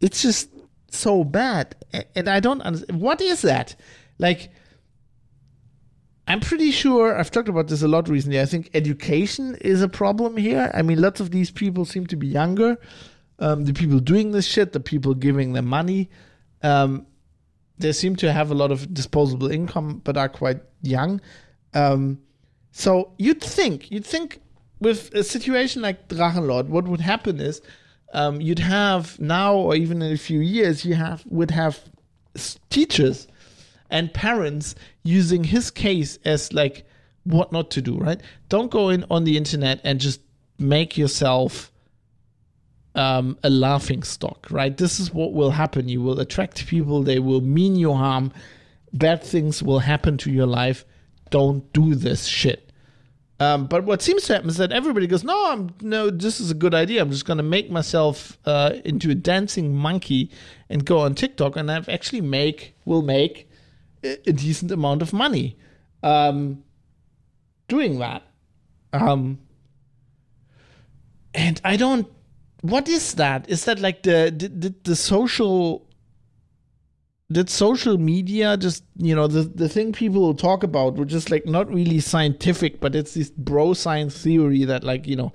it's 0.00 0.22
just 0.22 0.50
so 0.94 1.24
bad, 1.24 1.76
and 2.14 2.28
I 2.28 2.40
don't 2.40 2.60
understand 2.62 3.00
what 3.00 3.20
is 3.20 3.42
that. 3.42 3.74
Like, 4.18 4.50
I'm 6.26 6.40
pretty 6.40 6.70
sure 6.70 7.18
I've 7.18 7.30
talked 7.30 7.48
about 7.48 7.68
this 7.68 7.82
a 7.82 7.88
lot 7.88 8.08
recently. 8.08 8.40
I 8.40 8.46
think 8.46 8.70
education 8.74 9.56
is 9.60 9.82
a 9.82 9.88
problem 9.88 10.36
here. 10.36 10.70
I 10.72 10.82
mean, 10.82 11.00
lots 11.00 11.20
of 11.20 11.30
these 11.30 11.50
people 11.50 11.84
seem 11.84 12.06
to 12.06 12.16
be 12.16 12.26
younger 12.26 12.78
um, 13.38 13.64
the 13.64 13.72
people 13.72 13.98
doing 13.98 14.30
this 14.30 14.46
shit, 14.46 14.72
the 14.72 14.80
people 14.80 15.14
giving 15.14 15.52
them 15.52 15.66
money, 15.66 16.10
um, 16.62 17.06
they 17.78 17.92
seem 17.92 18.14
to 18.16 18.32
have 18.32 18.50
a 18.50 18.54
lot 18.54 18.70
of 18.70 18.94
disposable 18.94 19.50
income, 19.50 20.00
but 20.04 20.16
are 20.16 20.28
quite 20.28 20.60
young. 20.82 21.20
Um, 21.74 22.20
so 22.70 23.12
you'd 23.18 23.42
think, 23.42 23.90
you'd 23.90 24.06
think 24.06 24.40
with 24.80 25.12
a 25.14 25.24
situation 25.24 25.82
like 25.82 26.08
Drachenlord, 26.08 26.68
what 26.68 26.86
would 26.86 27.00
happen 27.00 27.40
is 27.40 27.60
um, 28.14 28.40
you'd 28.40 28.60
have 28.60 29.18
now, 29.20 29.54
or 29.54 29.74
even 29.74 30.00
in 30.00 30.12
a 30.12 30.16
few 30.16 30.40
years, 30.40 30.84
you 30.84 30.94
have 30.94 31.24
would 31.28 31.50
have 31.50 31.80
teachers 32.70 33.28
and 33.90 34.12
parents 34.14 34.74
using 35.02 35.44
his 35.44 35.70
case 35.70 36.18
as 36.24 36.52
like 36.52 36.86
what 37.24 37.52
not 37.52 37.70
to 37.72 37.82
do. 37.82 37.96
Right? 37.96 38.20
Don't 38.48 38.70
go 38.70 38.88
in 38.88 39.04
on 39.10 39.24
the 39.24 39.36
internet 39.36 39.80
and 39.84 40.00
just 40.00 40.20
make 40.58 40.96
yourself 40.96 41.72
um, 42.94 43.36
a 43.42 43.50
laughing 43.50 44.02
stock, 44.02 44.46
right? 44.50 44.76
This 44.76 45.00
is 45.00 45.12
what 45.12 45.32
will 45.32 45.50
happen. 45.50 45.88
You 45.88 46.00
will 46.00 46.20
attract 46.20 46.66
people, 46.66 47.02
they 47.02 47.18
will 47.18 47.40
mean 47.40 47.76
you 47.76 47.92
harm, 47.92 48.32
bad 48.92 49.22
things 49.22 49.62
will 49.62 49.80
happen 49.80 50.16
to 50.18 50.30
your 50.30 50.46
life. 50.46 50.84
Don't 51.30 51.72
do 51.72 51.94
this 51.96 52.26
shit. 52.26 52.70
Um, 53.40 53.66
but 53.66 53.84
what 53.84 54.00
seems 54.00 54.24
to 54.24 54.34
happen 54.34 54.48
is 54.48 54.58
that 54.58 54.70
everybody 54.70 55.06
goes, 55.06 55.24
"No, 55.24 55.50
I'm 55.50 55.74
no. 55.80 56.08
This 56.08 56.40
is 56.40 56.50
a 56.50 56.54
good 56.54 56.72
idea. 56.72 57.02
I'm 57.02 57.10
just 57.10 57.24
going 57.24 57.38
to 57.38 57.42
make 57.42 57.70
myself 57.70 58.38
uh, 58.44 58.74
into 58.84 59.10
a 59.10 59.14
dancing 59.14 59.74
monkey 59.74 60.30
and 60.68 60.84
go 60.84 61.00
on 61.00 61.14
TikTok, 61.14 61.56
and 61.56 61.70
I've 61.70 61.88
actually 61.88 62.20
make 62.20 62.76
will 62.84 63.02
make 63.02 63.50
a, 64.04 64.32
decent 64.32 64.70
amount 64.70 65.02
of 65.02 65.12
money 65.12 65.58
um, 66.02 66.62
doing 67.66 67.98
that." 67.98 68.22
Um, 68.92 69.40
and 71.34 71.60
I 71.64 71.76
don't 71.76 72.08
what 72.64 72.88
is 72.88 73.14
that? 73.14 73.48
Is 73.50 73.66
that 73.66 73.78
like 73.78 74.04
the 74.04 74.32
the, 74.34 74.74
the 74.84 74.96
social 74.96 75.86
did 77.32 77.48
social 77.48 77.98
media 77.98 78.56
just 78.56 78.84
you 78.96 79.14
know 79.14 79.26
the 79.26 79.42
the 79.42 79.68
thing 79.68 79.92
people 79.92 80.34
talk 80.34 80.62
about 80.62 80.94
which 80.94 81.12
is 81.12 81.30
like 81.30 81.46
not 81.46 81.72
really 81.72 81.98
scientific 81.98 82.80
but 82.80 82.94
it's 82.94 83.14
this 83.14 83.30
bro 83.30 83.72
science 83.72 84.22
theory 84.22 84.64
that 84.64 84.84
like 84.84 85.06
you 85.06 85.16
know 85.16 85.32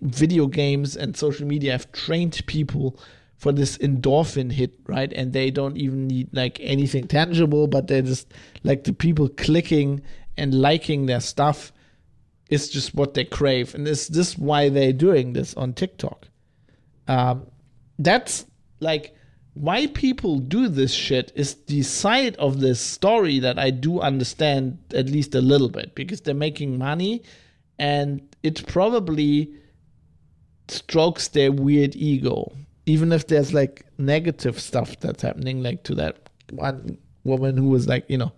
video 0.00 0.46
games 0.46 0.96
and 0.96 1.16
social 1.16 1.46
media 1.46 1.72
have 1.72 1.92
trained 1.92 2.40
people 2.46 2.98
for 3.36 3.52
this 3.52 3.76
endorphin 3.78 4.50
hit 4.50 4.72
right 4.86 5.12
and 5.12 5.32
they 5.32 5.50
don't 5.50 5.76
even 5.76 6.06
need 6.06 6.28
like 6.32 6.58
anything 6.60 7.06
tangible 7.06 7.66
but 7.66 7.86
they're 7.86 8.00
just 8.00 8.32
like 8.64 8.84
the 8.84 8.92
people 8.92 9.28
clicking 9.28 10.00
and 10.36 10.54
liking 10.54 11.06
their 11.06 11.20
stuff 11.20 11.72
is 12.52 12.68
just 12.68 12.94
what 12.94 13.14
they 13.14 13.24
crave, 13.24 13.74
and 13.74 13.88
is 13.88 14.08
this 14.08 14.36
why 14.36 14.68
they're 14.68 14.92
doing 14.92 15.32
this 15.32 15.54
on 15.54 15.72
TikTok? 15.72 16.28
Um, 17.08 17.46
that's 17.98 18.44
like 18.80 19.16
why 19.54 19.86
people 19.88 20.38
do 20.38 20.68
this 20.68 20.92
shit 20.92 21.30
is 21.34 21.54
the 21.66 21.82
side 21.82 22.36
of 22.36 22.60
this 22.60 22.80
story 22.80 23.38
that 23.40 23.58
I 23.58 23.70
do 23.70 24.00
understand 24.00 24.78
at 24.94 25.10
least 25.10 25.34
a 25.34 25.40
little 25.42 25.68
bit 25.68 25.94
because 25.94 26.22
they're 26.22 26.34
making 26.34 26.78
money, 26.78 27.22
and 27.78 28.22
it 28.42 28.66
probably 28.66 29.52
strokes 30.68 31.28
their 31.28 31.52
weird 31.52 31.94
ego, 31.96 32.50
even 32.86 33.12
if 33.12 33.26
there's 33.26 33.52
like 33.52 33.84
negative 33.98 34.58
stuff 34.58 34.98
that's 35.00 35.22
happening, 35.22 35.62
like 35.62 35.82
to 35.84 35.94
that 35.96 36.30
one 36.50 36.96
woman 37.24 37.56
who 37.56 37.68
was 37.68 37.86
like, 37.86 38.04
you 38.08 38.16
know, 38.16 38.32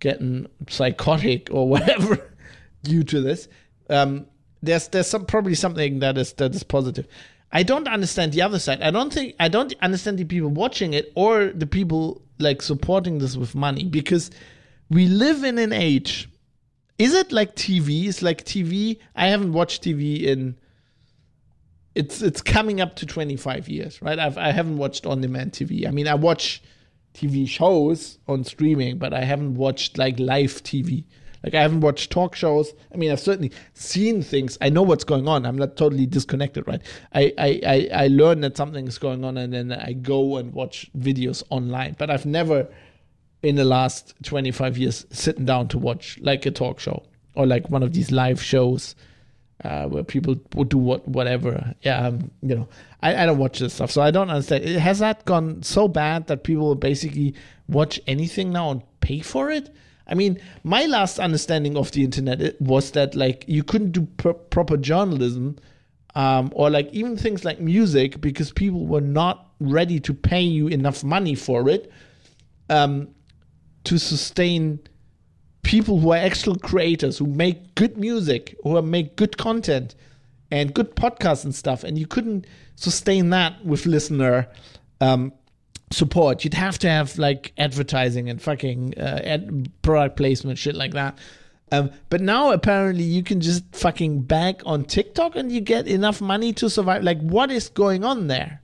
getting 0.00 0.46
psychotic 0.68 1.48
or 1.52 1.68
whatever 1.68 2.28
due 2.82 3.04
to 3.04 3.20
this. 3.20 3.48
Um, 3.88 4.26
there's 4.62 4.88
there's 4.88 5.06
some 5.06 5.26
probably 5.26 5.54
something 5.54 6.00
that 6.00 6.18
is 6.18 6.32
that 6.34 6.54
is 6.54 6.64
positive. 6.64 7.06
I 7.52 7.62
don't 7.62 7.88
understand 7.88 8.32
the 8.32 8.42
other 8.42 8.58
side. 8.58 8.80
I 8.80 8.90
don't 8.90 9.12
think 9.12 9.34
I 9.40 9.48
don't 9.48 9.74
understand 9.82 10.18
the 10.18 10.24
people 10.24 10.50
watching 10.50 10.94
it 10.94 11.12
or 11.14 11.46
the 11.46 11.66
people 11.66 12.22
like 12.38 12.62
supporting 12.62 13.18
this 13.18 13.36
with 13.36 13.54
money 13.54 13.84
because 13.84 14.30
we 14.88 15.06
live 15.06 15.44
in 15.44 15.58
an 15.58 15.72
age. 15.72 16.28
Is 16.98 17.14
it 17.14 17.32
like 17.32 17.56
TV? 17.56 18.04
Is 18.04 18.22
like 18.22 18.44
TV? 18.44 18.98
I 19.16 19.28
haven't 19.28 19.52
watched 19.52 19.82
TV 19.82 20.22
in. 20.22 20.56
It's 21.94 22.22
it's 22.22 22.40
coming 22.40 22.80
up 22.80 22.94
to 22.96 23.06
twenty 23.06 23.36
five 23.36 23.68
years, 23.68 24.00
right? 24.00 24.18
I've 24.18 24.38
I 24.38 24.52
haven't 24.52 24.76
watched 24.76 25.06
on 25.06 25.20
demand 25.20 25.52
TV. 25.52 25.88
I 25.88 25.90
mean, 25.90 26.06
I 26.06 26.14
watch 26.14 26.62
TV 27.14 27.48
shows 27.48 28.18
on 28.28 28.44
streaming, 28.44 28.98
but 28.98 29.12
I 29.12 29.24
haven't 29.24 29.56
watched 29.56 29.98
like 29.98 30.20
live 30.20 30.62
TV. 30.62 31.04
Like 31.42 31.54
I 31.54 31.62
haven't 31.62 31.80
watched 31.80 32.10
talk 32.10 32.34
shows. 32.34 32.72
I 32.92 32.96
mean, 32.96 33.10
I've 33.10 33.20
certainly 33.20 33.52
seen 33.74 34.22
things. 34.22 34.58
I 34.60 34.68
know 34.68 34.82
what's 34.82 35.04
going 35.04 35.26
on. 35.26 35.46
I'm 35.46 35.56
not 35.56 35.76
totally 35.76 36.06
disconnected, 36.06 36.66
right? 36.66 36.82
I 37.14 37.32
I 37.38 37.60
I, 37.66 38.04
I 38.04 38.06
learn 38.08 38.40
that 38.42 38.56
something 38.56 38.86
is 38.86 38.98
going 38.98 39.24
on, 39.24 39.36
and 39.38 39.52
then 39.52 39.72
I 39.72 39.92
go 39.92 40.36
and 40.36 40.52
watch 40.52 40.90
videos 40.98 41.42
online. 41.50 41.96
But 41.98 42.10
I've 42.10 42.26
never, 42.26 42.68
in 43.42 43.56
the 43.56 43.64
last 43.64 44.14
25 44.24 44.76
years, 44.76 45.06
sitting 45.10 45.46
down 45.46 45.68
to 45.68 45.78
watch 45.78 46.18
like 46.20 46.44
a 46.44 46.50
talk 46.50 46.78
show 46.78 47.04
or 47.34 47.46
like 47.46 47.70
one 47.70 47.82
of 47.82 47.92
these 47.92 48.10
live 48.10 48.42
shows. 48.42 48.94
Uh, 49.62 49.86
where 49.86 50.02
people 50.02 50.36
would 50.54 50.70
do 50.70 50.78
what 50.78 51.06
whatever. 51.06 51.74
Yeah, 51.82 52.06
um, 52.06 52.30
you 52.40 52.54
know, 52.54 52.68
I, 53.02 53.24
I 53.24 53.26
don't 53.26 53.36
watch 53.36 53.58
this 53.58 53.74
stuff, 53.74 53.90
so 53.90 54.00
I 54.00 54.10
don't 54.10 54.30
understand. 54.30 54.64
Has 54.64 55.00
that 55.00 55.26
gone 55.26 55.62
so 55.62 55.86
bad 55.86 56.28
that 56.28 56.44
people 56.44 56.74
basically 56.74 57.34
watch 57.68 58.00
anything 58.06 58.52
now 58.52 58.70
and 58.70 58.82
pay 59.00 59.20
for 59.20 59.50
it? 59.50 59.68
I 60.10 60.14
mean, 60.14 60.40
my 60.64 60.86
last 60.86 61.18
understanding 61.18 61.76
of 61.76 61.92
the 61.92 62.04
internet 62.04 62.60
was 62.60 62.90
that 62.92 63.14
like 63.14 63.44
you 63.46 63.62
couldn't 63.62 63.92
do 63.92 64.02
pr- 64.16 64.30
proper 64.30 64.76
journalism 64.76 65.56
um, 66.14 66.52
or 66.54 66.68
like 66.68 66.92
even 66.92 67.16
things 67.16 67.44
like 67.44 67.60
music 67.60 68.20
because 68.20 68.50
people 68.50 68.86
were 68.86 69.00
not 69.00 69.50
ready 69.60 70.00
to 70.00 70.12
pay 70.12 70.42
you 70.42 70.66
enough 70.66 71.04
money 71.04 71.34
for 71.34 71.68
it 71.68 71.90
um, 72.68 73.08
to 73.84 73.98
sustain 73.98 74.80
people 75.62 76.00
who 76.00 76.12
are 76.12 76.16
actual 76.16 76.56
creators 76.56 77.18
who 77.18 77.26
make 77.26 77.74
good 77.76 77.96
music 77.96 78.56
who 78.64 78.80
make 78.82 79.14
good 79.16 79.38
content 79.38 79.94
and 80.50 80.74
good 80.74 80.96
podcasts 80.96 81.44
and 81.44 81.54
stuff. 81.54 81.84
And 81.84 81.98
you 81.98 82.06
couldn't 82.06 82.46
sustain 82.76 83.30
that 83.30 83.64
with 83.64 83.86
listener 83.86 84.48
um, 85.00 85.32
support. 85.90 86.44
You'd 86.44 86.54
have 86.54 86.78
to 86.80 86.88
have 86.88 87.18
like 87.18 87.52
advertising 87.58 88.28
and 88.28 88.40
fucking 88.40 88.94
uh, 88.96 89.20
ad- 89.24 89.70
product 89.82 90.16
placement, 90.16 90.58
shit 90.58 90.74
like 90.74 90.92
that. 90.92 91.18
Um, 91.72 91.90
but 92.08 92.20
now 92.20 92.50
apparently 92.50 93.04
you 93.04 93.22
can 93.22 93.40
just 93.40 93.64
fucking 93.72 94.22
bag 94.22 94.62
on 94.66 94.84
TikTok 94.84 95.36
and 95.36 95.52
you 95.52 95.60
get 95.60 95.86
enough 95.86 96.20
money 96.20 96.52
to 96.54 96.68
survive. 96.68 97.04
Like, 97.04 97.20
what 97.20 97.50
is 97.50 97.68
going 97.68 98.04
on 98.04 98.26
there? 98.26 98.60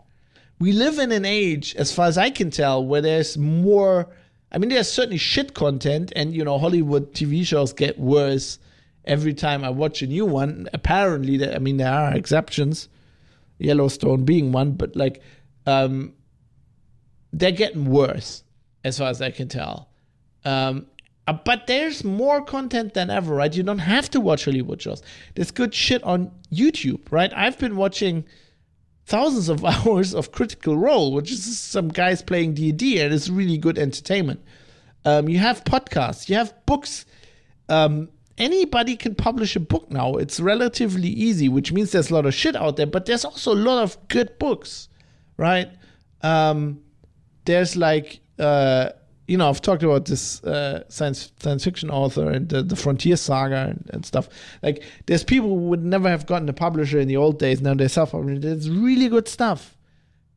We 0.59 0.73
live 0.73 0.99
in 0.99 1.13
an 1.13 1.25
age, 1.25 1.77
as 1.77 1.93
far 1.93 2.07
as 2.07 2.17
I 2.17 2.31
can 2.31 2.51
tell, 2.51 2.85
where 2.85 3.03
there's 3.03 3.37
more. 3.37 4.09
I 4.51 4.59
mean, 4.59 4.71
there's 4.71 4.91
certainly 4.91 5.19
shit 5.19 5.53
content, 5.53 6.13
and 6.17 6.35
you 6.35 6.45
know, 6.45 6.59
Hollywood 6.59 7.13
TV 7.13 7.45
shows 7.45 7.75
get 7.75 7.99
worse 7.99 8.59
every 9.05 9.35
time 9.35 9.65
I 9.65 9.71
watch 9.71 10.01
a 10.01 10.07
new 10.07 10.25
one. 10.25 10.69
Apparently, 10.73 11.47
I 11.47 11.59
mean, 11.59 11.77
there 11.77 11.93
are 11.93 12.15
exceptions, 12.15 12.89
Yellowstone 13.59 14.25
being 14.25 14.51
one, 14.51 14.73
but 14.73 14.97
like, 14.97 15.21
um, 15.67 16.15
they're 17.37 17.53
getting 17.53 17.85
worse, 17.85 18.43
as 18.83 18.99
far 18.99 19.09
as 19.09 19.21
I 19.21 19.31
can 19.31 19.49
tell. 19.49 19.89
Um, 20.45 20.87
uh, 21.27 21.35
but 21.45 21.67
there's 21.67 22.03
more 22.03 22.43
content 22.43 22.95
than 22.95 23.11
ever, 23.11 23.35
right? 23.35 23.55
You 23.55 23.63
don't 23.63 23.79
have 23.79 24.09
to 24.11 24.21
watch 24.21 24.45
Hollywood 24.47 24.81
shows. 24.81 25.03
There's 25.35 25.51
good 25.51 25.75
shit 25.75 26.03
on 26.05 26.31
YouTube, 26.53 27.01
right? 27.11 27.33
I've 27.35 27.59
been 27.59 27.77
watching 27.77 28.25
thousands 29.05 29.49
of 29.49 29.65
hours 29.87 30.15
of 30.15 30.33
Critical 30.33 30.79
Role, 30.79 31.13
which 31.13 31.31
is 31.31 31.59
some 31.59 31.89
guys 31.89 32.23
playing 32.23 32.55
D&D, 32.55 33.01
and 33.01 33.13
it's 33.13 33.29
really 33.29 33.59
good 33.59 33.79
entertainment. 33.79 34.41
Um, 35.05 35.29
you 35.29 35.39
have 35.39 35.63
podcasts, 35.65 36.29
you 36.29 36.37
have 36.37 36.55
books. 36.65 37.05
Um, 37.69 38.09
anybody 38.39 38.97
can 38.97 39.15
publish 39.15 39.57
a 39.57 39.61
book 39.61 39.91
now. 39.91 40.15
It's 40.15 40.41
relatively 40.41 41.09
easy, 41.09 41.49
which 41.49 41.71
means 41.71 41.93
there's 41.93 42.11
a 42.11 42.15
lot 42.15 42.25
of 42.25 42.35
shit 42.35 42.57
out 42.57 42.77
there, 42.77 42.87
but 42.87 43.05
there's 43.05 43.25
also 43.25 43.53
a 43.53 43.55
lot 43.55 43.83
of 43.83 44.09
good 44.09 44.39
books, 44.39 44.89
right? 45.37 45.69
Um, 46.23 46.81
there's 47.47 47.77
like 47.77 48.21
uh, 48.39 48.91
you 49.27 49.37
know 49.37 49.49
I've 49.49 49.63
talked 49.63 49.83
about 49.83 50.05
this 50.05 50.43
uh, 50.45 50.85
science 50.89 51.33
science 51.41 51.65
fiction 51.65 51.91
author 51.91 52.31
and 52.31 52.49
the, 52.49 52.63
the 52.63 52.77
Frontier 52.77 53.17
Saga 53.17 53.69
and, 53.69 53.91
and, 53.93 54.05
stuff. 54.05 54.29
Like 54.63 54.83
there's 55.07 55.25
people 55.25 55.49
who 55.49 55.69
would 55.69 55.85
never 55.85 56.09
have 56.09 56.27
gotten 56.27 56.49
a 56.49 56.53
publisher 56.53 56.99
in 56.99 57.09
the 57.09 57.17
old 57.17 57.39
days. 57.39 57.61
Now 57.61 57.75
they're 57.75 57.89
self-published. 57.89 58.43
There's 58.43 58.71
really 58.71 59.09
good 59.09 59.29
stuff. 59.29 59.77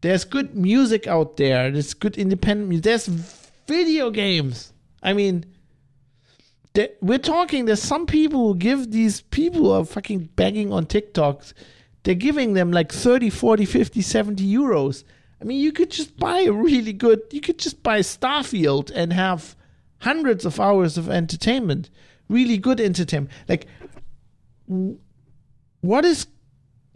There's 0.01 0.23
good 0.23 0.55
music 0.55 1.07
out 1.07 1.35
there. 1.37 1.69
There's 1.69 1.93
good 1.93 2.17
independent 2.17 2.69
music. 2.69 2.83
There's 2.85 3.07
video 3.67 4.09
games. 4.11 4.71
I 5.03 5.13
mean, 5.13 5.45
we're 7.01 7.17
talking. 7.17 7.65
There's 7.65 7.81
some 7.81 8.05
people 8.05 8.53
who 8.53 8.55
give 8.57 8.91
these 8.91 9.21
people 9.21 9.61
who 9.61 9.71
are 9.71 9.85
fucking 9.85 10.29
begging 10.35 10.71
on 10.71 10.85
TikToks. 10.85 11.53
They're 12.03 12.15
giving 12.15 12.53
them 12.53 12.71
like 12.71 12.93
30, 12.93 13.29
40, 13.29 13.65
50, 13.65 14.01
70 14.01 14.55
euros 14.55 15.03
I 15.41 15.45
mean, 15.45 15.59
you 15.59 15.71
could 15.71 15.91
just 15.91 16.17
buy 16.17 16.41
a 16.41 16.51
really 16.51 16.93
good, 16.93 17.21
you 17.31 17.41
could 17.41 17.59
just 17.59 17.81
buy 17.81 17.99
Starfield 17.99 18.91
and 18.93 19.13
have 19.13 19.55
hundreds 19.99 20.45
of 20.45 20.59
hours 20.59 20.97
of 20.97 21.09
entertainment, 21.09 21.89
really 22.27 22.57
good 22.57 22.79
entertainment. 22.81 23.33
Like, 23.47 23.67
what 25.81 26.05
is 26.05 26.27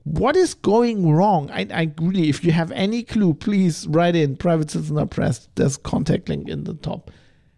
what 0.03 0.35
is 0.35 0.53
going 0.53 1.09
wrong? 1.09 1.49
I, 1.49 1.65
I 1.73 1.91
really, 2.01 2.27
if 2.27 2.43
you 2.43 2.51
have 2.51 2.71
any 2.73 3.03
clue, 3.03 3.33
please 3.33 3.87
write 3.87 4.17
in 4.17 4.35
private 4.35 4.71
citizen 4.71 5.07
press. 5.07 5.47
There's 5.55 5.77
contact 5.77 6.27
link 6.27 6.49
in 6.49 6.65
the 6.65 6.73
top. 6.73 7.09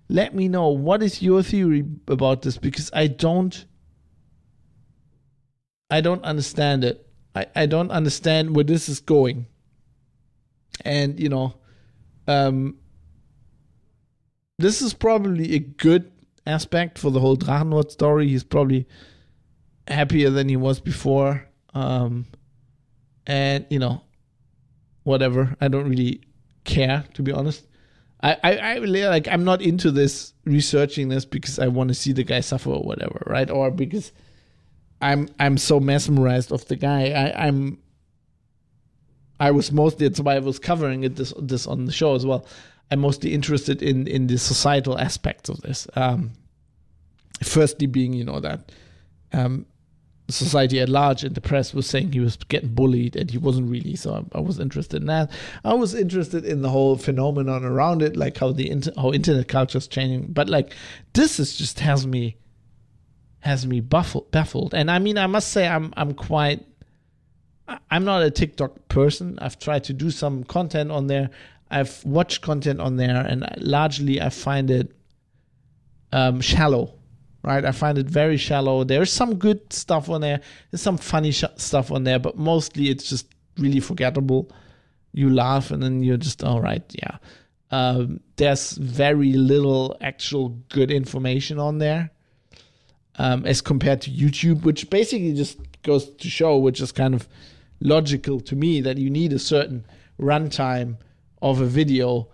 Let 0.10 0.36
me 0.36 0.48
know 0.48 0.70
what 0.70 1.02
is 1.02 1.24
your 1.24 1.42
theory 1.42 1.84
about 2.08 2.44
this 2.44 2.60
because 2.60 2.92
I 2.94 3.08
don't, 3.08 3.66
I 5.90 6.02
don't 6.02 6.24
understand 6.24 6.84
it. 6.84 7.08
I, 7.34 7.48
I 7.56 7.66
don't 7.66 7.90
understand 7.90 8.56
where 8.56 8.64
this 8.64 8.88
is 8.88 9.00
going 9.00 9.48
and 10.84 11.20
you 11.20 11.30
know 11.30 11.56
um 12.28 12.76
this 14.58 14.82
is 14.82 14.94
probably 14.94 15.54
a 15.56 15.60
good 15.60 16.12
aspect 16.48 16.98
for 16.98 17.12
the 17.12 17.20
whole 17.20 17.36
Drachenlord 17.36 17.92
story. 17.92 18.28
He's 18.28 18.44
probably 18.44 18.88
happier 19.88 20.30
than 20.30 20.50
he 20.50 20.56
was 20.56 20.80
before. 20.80 21.48
Um, 21.74 22.26
and 23.28 23.66
you 23.70 23.80
know, 23.80 24.02
whatever. 25.04 25.56
I 25.60 25.68
don't 25.68 25.90
really 25.90 26.22
care 26.64 27.04
to 27.14 27.22
be 27.22 27.32
honest. 27.32 27.68
I, 28.22 28.38
I, 28.44 28.56
I 28.58 28.76
really 28.78 29.06
like 29.06 29.28
I'm 29.28 29.44
not 29.44 29.62
into 29.62 29.92
this 29.92 30.34
researching 30.46 31.10
this 31.10 31.26
because 31.26 31.60
I 31.60 31.68
want 31.68 31.90
to 31.90 31.94
see 31.94 32.14
the 32.14 32.24
guy 32.24 32.40
suffer 32.40 32.70
or 32.70 32.84
whatever, 32.84 33.22
right? 33.28 33.50
Or 33.50 33.72
because 33.72 34.14
I'm 35.02 35.28
I'm 35.40 35.58
so 35.58 35.80
mesmerized 35.80 36.52
of 36.52 36.66
the 36.68 36.76
guy. 36.76 37.10
I, 37.10 37.48
I'm 37.48 37.78
I 39.40 39.52
was 39.52 39.72
mostly 39.72 40.08
that's 40.08 40.20
why 40.20 40.36
I 40.36 40.40
was 40.40 40.60
covering 40.60 41.04
it 41.04 41.16
this 41.16 41.34
this 41.40 41.68
on 41.68 41.86
the 41.86 41.92
show 41.92 42.16
as 42.16 42.26
well. 42.26 42.46
I'm 42.92 43.00
mostly 43.00 43.34
interested 43.34 43.82
in 43.82 44.08
in 44.08 44.28
the 44.28 44.38
societal 44.38 44.98
aspects 44.98 45.50
of 45.50 45.62
this. 45.62 45.88
Um, 45.96 46.32
firstly, 47.44 47.88
being 47.88 48.14
you 48.14 48.24
know 48.24 48.40
that 48.40 48.72
um, 49.34 49.66
society 50.30 50.80
at 50.80 50.90
large 50.90 51.24
and 51.24 51.36
the 51.36 51.42
press 51.42 51.74
was 51.74 51.86
saying 51.88 52.12
he 52.12 52.20
was 52.20 52.36
getting 52.36 52.74
bullied 52.74 53.16
and 53.16 53.30
he 53.30 53.38
wasn't 53.38 53.70
really. 53.70 53.96
So 53.96 54.26
I, 54.34 54.38
I, 54.38 54.42
was 54.42 54.60
interested 54.60 55.02
in 55.02 55.08
that. 55.08 55.32
I 55.64 55.74
was 55.74 55.94
interested 55.94 56.46
in 56.46 56.62
the 56.62 56.70
whole 56.70 56.96
phenomenon 56.98 57.64
around 57.64 58.02
it, 58.02 58.16
like 58.16 58.38
how 58.38 58.52
the 58.52 58.70
inter- 58.70 58.94
how 58.96 59.12
internet 59.12 59.48
culture 59.48 59.78
is 59.78 59.88
changing. 59.88 60.32
But 60.32 60.50
like 60.50 60.74
this 61.14 61.40
is 61.40 61.56
just 61.56 61.80
has 61.80 62.08
me 62.08 62.38
has 63.40 63.68
me 63.68 63.80
baffled 63.80 64.32
baffled. 64.32 64.74
And 64.74 64.90
I 64.90 65.00
mean, 65.00 65.18
I 65.18 65.28
must 65.28 65.50
say 65.50 65.68
I'm 65.68 65.94
I'm 65.98 66.14
quite 66.14 66.66
I'm 67.90 68.06
not 68.06 68.24
a 68.24 68.32
TikTok 68.32 68.88
person. 68.90 69.40
I've 69.42 69.60
tried 69.60 69.84
to 69.86 69.94
do 69.94 70.12
some 70.12 70.44
content 70.44 70.92
on 70.92 71.08
there. 71.08 71.30
I've 71.70 72.04
watched 72.06 72.42
content 72.42 72.80
on 72.80 72.98
there, 72.98 73.18
and 73.18 73.46
largely 73.58 74.22
I 74.22 74.30
find 74.30 74.70
it 74.70 74.92
um, 76.12 76.42
shallow. 76.42 76.94
Right, 77.44 77.64
I 77.64 77.72
find 77.72 78.00
it 78.00 78.08
very 78.08 78.38
shallow. 78.38 78.84
There's 78.84 79.12
some 79.12 79.36
good 79.36 79.72
stuff 79.72 80.10
on 80.10 80.22
there. 80.22 80.42
There's 80.72 80.82
some 80.82 80.98
funny 80.98 81.32
sh- 81.32 81.44
stuff 81.58 81.92
on 81.92 82.04
there, 82.04 82.18
but 82.18 82.38
mostly 82.38 82.90
it's 82.90 83.08
just 83.08 83.28
really 83.60 83.80
forgettable. 83.80 84.52
You 85.14 85.30
laugh, 85.30 85.70
and 85.70 85.82
then 85.82 86.02
you're 86.02 86.18
just 86.18 86.44
all 86.44 86.60
right. 86.60 86.84
Yeah, 86.94 87.18
um, 87.70 88.20
there's 88.38 88.72
very 88.72 89.34
little 89.34 89.96
actual 90.02 90.50
good 90.70 90.90
information 90.90 91.60
on 91.60 91.78
there 91.78 92.12
um, 93.18 93.46
as 93.46 93.62
compared 93.62 94.02
to 94.02 94.12
YouTube, 94.12 94.64
which 94.64 94.90
basically 94.90 95.34
just 95.34 95.60
goes 95.84 96.10
to 96.10 96.30
show, 96.30 96.58
which 96.58 96.82
is 96.82 96.92
kind 96.92 97.14
of 97.14 97.28
logical 97.86 98.40
to 98.42 98.56
me 98.56 98.82
that 98.82 98.98
you 98.98 99.10
need 99.10 99.32
a 99.32 99.40
certain 99.40 99.86
runtime 100.20 100.98
of 101.42 101.62
a 101.62 101.66
video 101.66 102.28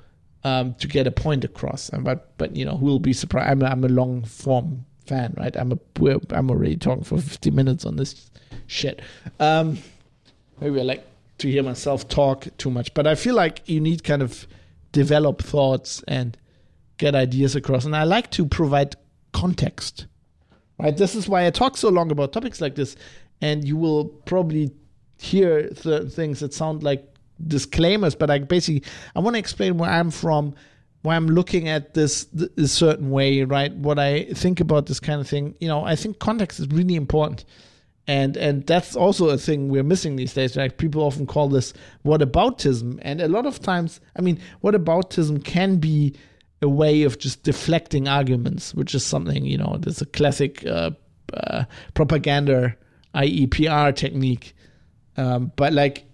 um, 0.44 0.74
to 0.76 0.88
get 0.88 1.06
a 1.06 1.12
point 1.12 1.44
across. 1.44 1.90
But 1.90 2.38
but 2.38 2.56
you 2.56 2.66
know 2.66 2.78
who 2.78 2.86
will 2.86 3.00
be 3.00 3.14
surprised? 3.14 3.50
I'm 3.50 3.62
a, 3.62 3.66
I'm 3.66 3.84
a 3.84 3.90
long 3.90 4.24
form 4.24 4.86
fan, 5.06 5.34
right? 5.38 5.56
I'm 5.56 5.72
a 5.72 6.20
I'm 6.32 6.50
already 6.50 6.78
talking 6.78 7.04
for 7.04 7.20
50 7.20 7.52
minutes 7.52 7.86
on 7.86 7.98
this 7.98 8.30
shit. 8.68 9.02
Um, 9.40 9.78
maybe 10.60 10.72
we're 10.72 10.84
like 10.84 11.06
to 11.40 11.52
hear 11.52 11.64
myself 11.64 12.08
talk 12.08 12.48
too 12.58 12.72
much. 12.72 12.94
But 12.94 13.08
I 13.08 13.16
feel 13.16 13.36
like 13.36 13.68
you 13.68 13.82
need 13.82 14.04
kind 14.04 14.22
of 14.22 14.48
develop 14.92 15.42
thoughts 15.42 16.04
and 16.08 16.38
get 16.98 17.16
ideas 17.16 17.56
across. 17.56 17.86
And 17.86 17.96
I 17.96 18.04
like 18.04 18.30
to 18.32 18.46
provide 18.46 18.96
context. 19.34 20.06
Right? 20.80 20.96
This 20.96 21.16
is 21.16 21.28
why 21.28 21.46
I 21.46 21.50
talk 21.50 21.78
so 21.78 21.90
long 21.90 22.12
about 22.12 22.32
topics 22.34 22.62
like 22.62 22.76
this. 22.76 22.96
And 23.42 23.68
you 23.68 23.76
will 23.76 24.06
probably 24.06 24.72
hear 25.22 25.74
certain 25.76 26.10
things 26.10 26.40
that 26.40 26.54
sound 26.54 26.84
like 26.84 27.08
disclaimers, 27.48 28.16
but 28.16 28.30
I 28.30 28.40
basically 28.40 28.84
I 29.16 29.20
want 29.20 29.36
to 29.36 29.40
explain 29.40 29.78
where 29.78 29.90
I'm 29.90 30.12
from, 30.12 30.54
why 31.02 31.16
I'm 31.16 31.28
looking 31.28 31.68
at 31.68 31.94
this 31.94 32.28
a 32.58 32.68
certain 32.68 33.12
way, 33.12 33.44
right? 33.44 33.74
What 33.74 34.00
I 34.00 34.26
think 34.26 34.60
about 34.60 34.86
this 34.86 35.00
kind 35.00 35.22
of 35.22 35.28
thing. 35.28 35.56
You 35.60 35.68
know, 35.68 35.84
I 35.84 35.96
think 35.96 36.20
context 36.20 36.60
is 36.60 36.68
really 36.68 36.96
important 36.96 37.46
and 38.08 38.36
and 38.36 38.66
that's 38.66 38.96
also 38.96 39.30
a 39.30 39.38
thing 39.38 39.70
we're 39.70 39.84
missing 39.84 40.16
these 40.16 40.34
days 40.34 40.56
like 40.56 40.78
people 40.78 41.02
often 41.02 41.28
call 41.28 41.48
this 41.48 41.74
whataboutism 42.04 43.00
and 43.04 43.22
a 43.22 43.28
lot 43.28 43.46
of 43.46 43.60
times 43.60 44.00
i 44.18 44.22
mean 44.22 44.40
whataboutism 44.64 45.44
can 45.44 45.78
be 45.78 46.14
a 46.62 46.70
way 46.70 47.04
of 47.04 47.20
just 47.20 47.44
deflecting 47.44 48.08
arguments 48.08 48.74
which 48.74 48.96
is 48.96 49.06
something 49.06 49.46
you 49.46 49.58
know 49.58 49.78
there's 49.80 50.02
a 50.02 50.06
classic 50.08 50.66
uh, 50.66 50.92
uh, 51.34 51.64
propaganda 51.94 52.76
i.e 53.14 53.46
pr 53.48 53.92
technique 53.92 54.54
um, 55.18 55.52
but 55.56 55.74
like 55.74 56.06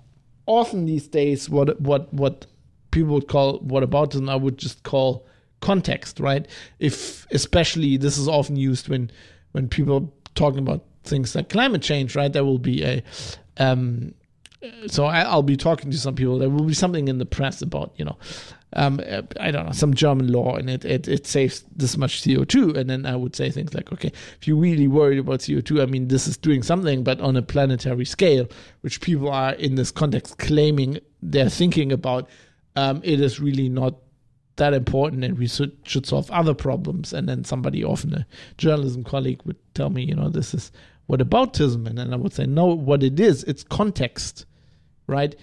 often 0.45 0.85
these 0.85 1.07
days 1.07 1.49
what 1.49 1.79
what 1.81 2.13
what 2.13 2.45
people 2.91 3.13
would 3.13 3.27
call 3.27 3.59
whataboutism 3.61 4.29
i 4.29 4.35
would 4.35 4.57
just 4.57 4.83
call 4.83 5.25
context 5.59 6.19
right 6.19 6.47
if 6.79 7.25
especially 7.31 7.97
this 7.97 8.17
is 8.17 8.27
often 8.27 8.55
used 8.55 8.87
when 8.87 9.11
when 9.51 9.67
people 9.67 10.13
talking 10.35 10.59
about 10.59 10.85
things 11.03 11.35
like 11.35 11.49
climate 11.49 11.81
change, 11.81 12.15
right? 12.15 12.31
There 12.31 12.45
will 12.45 12.59
be 12.59 12.83
a 12.83 13.03
um, 13.57 14.13
so 14.87 15.05
I, 15.05 15.33
will 15.35 15.43
be 15.43 15.57
talking 15.57 15.91
to 15.91 15.97
some 15.97 16.15
people. 16.15 16.37
There 16.39 16.49
will 16.49 16.63
be 16.63 16.73
something 16.73 17.07
in 17.07 17.17
the 17.17 17.25
press 17.25 17.61
about, 17.61 17.93
you 17.95 18.05
know, 18.05 18.17
um, 18.73 18.99
I 19.39 19.51
don't 19.51 19.65
know, 19.65 19.71
some 19.71 19.93
German 19.93 20.31
law, 20.31 20.55
and 20.55 20.69
it, 20.69 20.83
it 20.83 21.07
it 21.07 21.25
saves 21.25 21.63
this 21.75 21.97
much 21.97 22.23
CO 22.23 22.43
two. 22.43 22.75
And 22.75 22.89
then 22.89 23.05
I 23.05 23.15
would 23.15 23.35
say 23.35 23.49
things 23.49 23.73
like, 23.73 23.91
okay, 23.93 24.11
if 24.39 24.47
you're 24.47 24.57
really 24.57 24.87
worried 24.87 25.19
about 25.19 25.45
CO 25.45 25.61
two, 25.61 25.81
I 25.81 25.85
mean, 25.85 26.09
this 26.09 26.27
is 26.27 26.37
doing 26.37 26.63
something, 26.63 27.03
but 27.03 27.21
on 27.21 27.37
a 27.37 27.41
planetary 27.41 28.05
scale, 28.05 28.47
which 28.81 28.99
people 28.99 29.29
are 29.29 29.53
in 29.53 29.75
this 29.75 29.91
context 29.91 30.37
claiming 30.37 30.99
they're 31.21 31.49
thinking 31.49 31.91
about. 31.91 32.29
Um, 32.75 33.01
it 33.03 33.19
is 33.19 33.39
really 33.39 33.69
not 33.69 33.95
that 34.57 34.73
important 34.73 35.23
and 35.23 35.37
we 35.37 35.47
should, 35.47 35.75
should 35.83 36.05
solve 36.05 36.29
other 36.29 36.53
problems. 36.53 37.13
And 37.13 37.27
then 37.27 37.43
somebody, 37.43 37.83
often 37.83 38.13
a 38.13 38.27
journalism 38.57 39.03
colleague, 39.03 39.41
would 39.45 39.57
tell 39.73 39.89
me, 39.89 40.03
you 40.03 40.15
know, 40.15 40.29
this 40.29 40.53
is 40.53 40.71
whataboutism? 41.09 41.87
And 41.87 41.97
then 41.97 42.13
I 42.13 42.17
would 42.17 42.33
say, 42.33 42.45
no, 42.45 42.65
what 42.65 43.01
it 43.01 43.19
is, 43.19 43.43
it's 43.45 43.63
context, 43.63 44.45
right? 45.07 45.35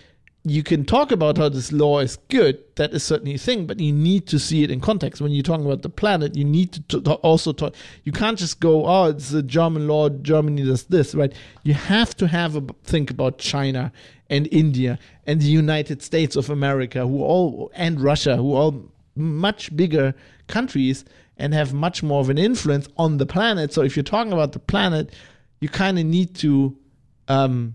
You 0.47 0.63
can 0.63 0.85
talk 0.85 1.11
about 1.11 1.39
how 1.39 1.49
this 1.49 1.73
law 1.73 2.01
is 2.01 2.19
good, 2.29 2.63
that 2.77 2.93
is 2.93 3.03
certainly 3.03 3.35
a 3.35 3.39
thing, 3.39 3.67
but 3.67 3.81
you 3.81 3.93
need 3.93 4.27
to 4.27 4.39
see 4.39 4.63
it 4.63 4.71
in 4.71 4.79
context. 4.79 5.23
When 5.23 5.33
you're 5.33 5.43
talking 5.43 5.65
about 5.65 5.81
the 5.81 5.89
planet, 5.89 6.37
you 6.37 6.45
need 6.45 6.73
to 6.73 7.01
t- 7.01 7.11
also 7.23 7.53
talk. 7.53 7.75
You 8.05 8.13
can't 8.13 8.39
just 8.39 8.61
go, 8.61 8.85
oh, 8.87 9.07
it's 9.07 9.33
a 9.33 9.43
German 9.43 9.89
law, 9.89 10.11
Germany 10.11 10.65
does 10.65 10.85
this, 10.85 11.15
right? 11.15 11.33
You 11.63 11.73
have 11.73 12.15
to 12.19 12.27
have 12.27 12.57
a 12.57 12.63
think 12.83 13.11
about 13.11 13.39
China 13.39 13.91
and 14.29 14.47
India 14.53 14.99
and 15.27 15.41
the 15.41 15.47
United 15.47 16.03
States 16.03 16.37
of 16.37 16.51
America, 16.51 17.07
who 17.07 17.23
all 17.23 17.73
and 17.75 17.99
Russia, 18.01 18.37
who 18.37 18.55
are 18.55 18.73
much 19.17 19.75
bigger 19.75 20.15
countries 20.47 21.07
and 21.37 21.55
have 21.55 21.73
much 21.73 22.03
more 22.03 22.21
of 22.21 22.31
an 22.31 22.39
influence 22.39 22.89
on 22.97 23.17
the 23.17 23.27
planet. 23.27 23.73
So 23.73 23.83
if 23.83 23.97
you're 23.97 24.03
talking 24.03 24.33
about 24.33 24.53
the 24.53 24.59
planet, 24.59 25.13
you 25.61 25.69
kind 25.69 25.99
of 25.99 26.05
need 26.05 26.35
to 26.37 26.77
um, 27.29 27.75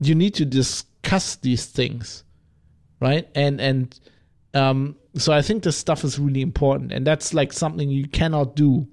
you 0.00 0.14
need 0.14 0.34
to 0.34 0.44
discuss 0.44 1.36
these 1.36 1.66
things 1.66 2.24
right? 3.00 3.28
And 3.34 3.60
and 3.60 4.00
um, 4.54 4.96
so 5.16 5.32
i 5.32 5.42
think 5.42 5.62
this 5.62 5.76
stuff 5.76 6.04
is 6.04 6.18
really 6.18 6.42
important 6.42 6.92
and 6.92 7.06
that's 7.06 7.32
like 7.34 7.52
something 7.52 7.88
you 7.90 8.06
cannot 8.08 8.56
do 8.56 8.86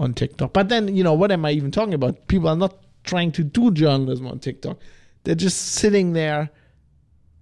on 0.00 0.14
tiktok. 0.14 0.52
But 0.52 0.68
then 0.68 0.94
you 0.94 1.04
know 1.04 1.14
what 1.14 1.30
am 1.30 1.44
i 1.44 1.50
even 1.52 1.70
talking 1.70 1.94
about? 1.94 2.26
People 2.28 2.48
are 2.48 2.56
not 2.56 2.76
trying 3.04 3.32
to 3.32 3.44
do 3.44 3.70
journalism 3.70 4.26
on 4.26 4.38
tiktok. 4.38 4.78
They're 5.24 5.34
just 5.34 5.58
sitting 5.58 6.12
there 6.12 6.50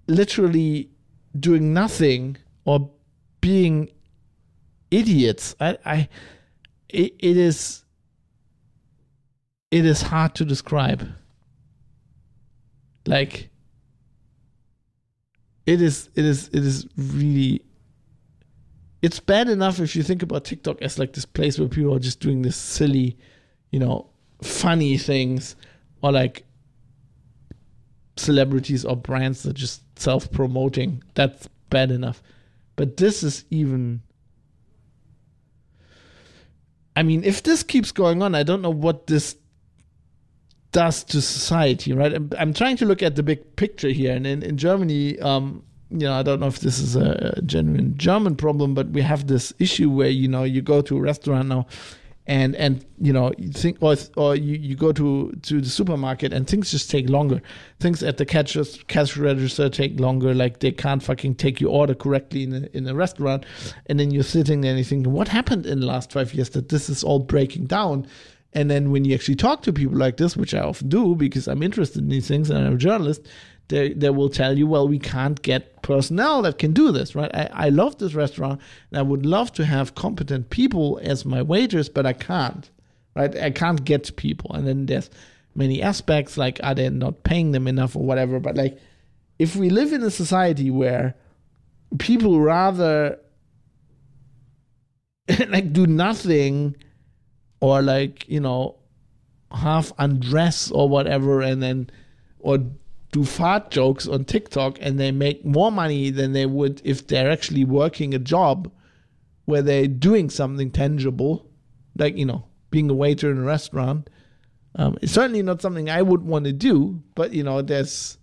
literally 0.07 0.91
doing 1.39 1.73
nothing 1.73 2.37
or 2.65 2.91
being 3.41 3.91
idiots. 4.91 5.55
I 5.61 5.79
i 5.87 6.09
it, 6.89 7.15
it 7.19 7.37
is 7.37 7.85
it 9.71 9.87
is 9.87 10.03
hard 10.03 10.35
to 10.35 10.45
describe. 10.45 11.09
Like 13.07 13.51
it 15.67 15.81
is 15.81 16.11
it 16.15 16.25
is 16.25 16.49
it 16.49 16.65
is 16.65 16.87
really 16.97 17.63
it's 19.03 19.21
bad 19.21 19.49
enough 19.49 19.81
if 19.81 19.97
you 19.97 20.03
think 20.03 20.23
about 20.23 20.45
TikTok 20.45 20.83
as 20.83 20.99
like 20.99 21.13
this 21.15 21.25
place 21.25 21.59
where 21.59 21.69
people 21.69 21.95
are 21.95 22.01
just 22.01 22.21
doing 22.21 22.43
this 22.43 22.57
silly, 22.57 23.17
you 23.71 23.79
know, 23.79 24.11
funny 24.43 24.99
things 24.99 25.57
or 26.03 26.13
like 26.13 26.45
celebrities 28.17 28.85
or 28.85 28.97
brands 28.97 29.43
that 29.45 29.55
just 29.55 29.83
self 29.99 30.31
promoting. 30.31 31.03
That's 31.15 31.49
bad 31.71 31.91
enough. 31.91 32.23
But 32.77 32.97
this 32.99 33.23
is 33.23 33.45
even 33.51 34.03
I 36.97 37.03
mean, 37.03 37.25
if 37.25 37.43
this 37.43 37.63
keeps 37.63 37.93
going 37.93 38.23
on, 38.23 38.35
I 38.35 38.43
don't 38.43 38.61
know 38.61 38.71
what 38.71 39.07
this 39.07 39.37
does 40.73 41.03
to 41.05 41.21
society, 41.21 41.93
right? 41.93 42.15
I'm, 42.15 42.31
I'm, 42.39 42.53
trying 42.53 42.77
to 42.77 42.87
look 42.87 43.03
at 43.03 43.17
the 43.17 43.23
big 43.23 43.57
picture 43.57 43.89
here, 43.89 44.15
and 44.15 44.27
in, 44.27 44.43
in 44.43 44.57
Germany, 44.57 45.19
um, 45.21 45.63
you 45.91 46.07
know, 46.07 46.15
I 46.15 46.23
don't 46.23 46.41
know 46.41 46.47
if 46.47 46.61
this 46.61 46.79
is 46.79 46.97
a, 46.97 47.41
genuine 47.43 47.97
German 47.97 48.37
problem, 48.37 48.75
but 48.75 48.91
we 48.91 49.03
have 49.03 49.27
this 49.27 49.53
issue 49.59 49.91
where 49.91 50.09
you 50.09 50.29
know 50.29 50.45
you 50.45 50.63
go 50.63 50.81
to 50.83 50.97
a 50.97 51.01
restaurant 51.01 51.49
now, 51.49 51.67
and 52.27 52.55
and 52.55 52.85
you 53.01 53.13
know 53.13 53.33
you 53.39 53.51
think 53.51 53.79
or 53.81 53.97
or 54.17 54.37
you, 54.37 54.57
you 54.57 54.77
go 54.77 54.93
to 54.93 55.33
to 55.43 55.61
the 55.61 55.69
supermarket 55.69 56.33
and 56.33 56.47
things 56.47 56.71
just 56.71 56.89
take 56.89 57.09
longer. 57.09 57.43
Things 57.81 58.05
at 58.05 58.19
the 58.19 58.25
cash 58.25 58.57
cash 58.87 59.17
register 59.17 59.69
take 59.69 59.99
longer. 59.99 60.33
Like 60.33 60.61
they 60.61 60.71
can't 60.71 61.03
fucking 61.03 61.35
take 61.35 61.61
your 61.61 61.71
order 61.71 61.95
correctly 61.95 62.45
in 62.45 62.53
a, 62.55 62.69
in 62.73 62.87
a 62.87 62.95
restaurant, 62.95 63.45
and 63.87 63.99
then 63.99 64.13
you're 64.13 64.23
sitting 64.23 64.61
there 64.61 64.71
and 64.71 64.79
you 64.79 64.85
think, 64.85 65.09
what 65.09 65.27
happened 65.27 65.67
in 65.67 65.81
the 65.81 65.87
last 65.87 66.13
five 66.13 66.33
years 66.33 66.51
that 66.51 66.69
this 66.69 66.89
is 66.89 67.03
all 67.03 67.19
breaking 67.19 67.67
down? 67.67 68.07
And 68.53 68.71
then 68.71 68.91
when 68.91 69.05
you 69.05 69.15
actually 69.15 69.37
talk 69.37 69.63
to 69.63 69.73
people 69.73 69.97
like 69.97 70.17
this, 70.17 70.37
which 70.37 70.55
I 70.55 70.61
often 70.61 70.89
do 70.89 71.15
because 71.15 71.47
I'm 71.47 71.63
interested 71.63 72.03
in 72.03 72.09
these 72.09 72.27
things 72.27 72.51
and 72.51 72.67
I'm 72.67 72.75
a 72.75 72.79
journalist, 72.79 73.27
they, 73.69 73.93
they 73.93 74.11
will 74.11 74.29
tell 74.29 74.59
you, 74.59 74.67
well, 74.67 74.89
we 74.89 74.99
can't 74.99 75.41
get 75.43 75.83
personnel 75.83 76.43
that 76.43 76.59
can 76.59 76.73
do 76.73 76.91
this, 76.91 77.15
right? 77.15 77.31
I, 77.33 77.49
I 77.53 77.69
love 77.69 77.99
this 77.99 78.15
restaurant 78.15 78.61
and 78.91 78.99
I 78.99 79.03
would 79.03 79.25
love 79.25 79.53
to 79.55 79.65
have 79.65 79.95
competent 79.95 80.51
people 80.51 80.99
as 81.03 81.25
my 81.25 81.43
waiters, 81.43 81.89
but 81.89 82.05
I 82.05 82.13
can't, 82.13 82.69
right? 83.15 83.37
I 83.37 83.51
can't 83.51 83.85
get 83.85 84.17
people. 84.17 84.53
And 84.53 84.67
then 84.67 84.87
there's 84.87 85.11
many 85.55 85.81
aspects 85.81 86.37
like, 86.37 86.59
are 86.65 86.75
they 86.75 86.91
not 86.91 87.23
paying 87.23 87.53
them 87.53 87.69
enough 87.69 87.95
or 87.95 88.03
whatever? 88.03 88.41
But 88.41 88.57
like, 88.57 88.79
if 89.39 89.55
we 89.55 89.71
live 89.71 89.93
in 89.93 90.03
a 90.03 90.11
society 90.11 90.71
where 90.71 91.15
people 91.99 92.41
rather 92.41 93.19
like 95.49 95.73
do 95.73 95.87
nothing 95.87 96.75
or 97.61 97.83
like 97.83 98.29
you 98.29 98.41
know 98.41 98.77
half 99.53 99.93
undress 99.99 100.71
or 100.71 100.89
whatever 100.89 101.41
and 101.41 101.63
then 101.63 101.91
or 102.39 102.59
do 103.13 103.25
fart 103.25 103.71
jokes 103.71 104.07
on 104.07 104.25
TikTok 104.25 104.79
and 104.81 104.99
they 104.99 105.11
make 105.11 105.45
more 105.45 105.73
money 105.73 106.11
than 106.11 106.33
they 106.33 106.47
would 106.47 106.81
if 106.85 107.07
they're 107.07 107.31
actually 107.31 107.65
working 107.65 108.15
a 108.15 108.19
job 108.19 108.71
where 109.45 109.63
they're 109.63 109.89
doing 109.89 110.31
something 110.31 110.71
tangible 110.71 111.47
like 111.97 112.17
you 112.17 112.25
know 112.25 112.45
being 112.71 112.89
a 112.89 112.95
waiter 112.95 113.33
in 113.33 113.39
a 113.39 113.43
restaurant. 113.43 114.09
Um, 114.77 114.97
it's 115.03 115.11
certainly 115.11 115.43
not 115.43 115.61
something 115.61 115.91
I 115.91 116.03
would 116.03 116.23
want 116.23 116.45
to 116.45 116.53
do 116.53 117.03
but 117.17 117.33
you 117.33 117.43
know 117.43 117.61
there's 117.61 118.17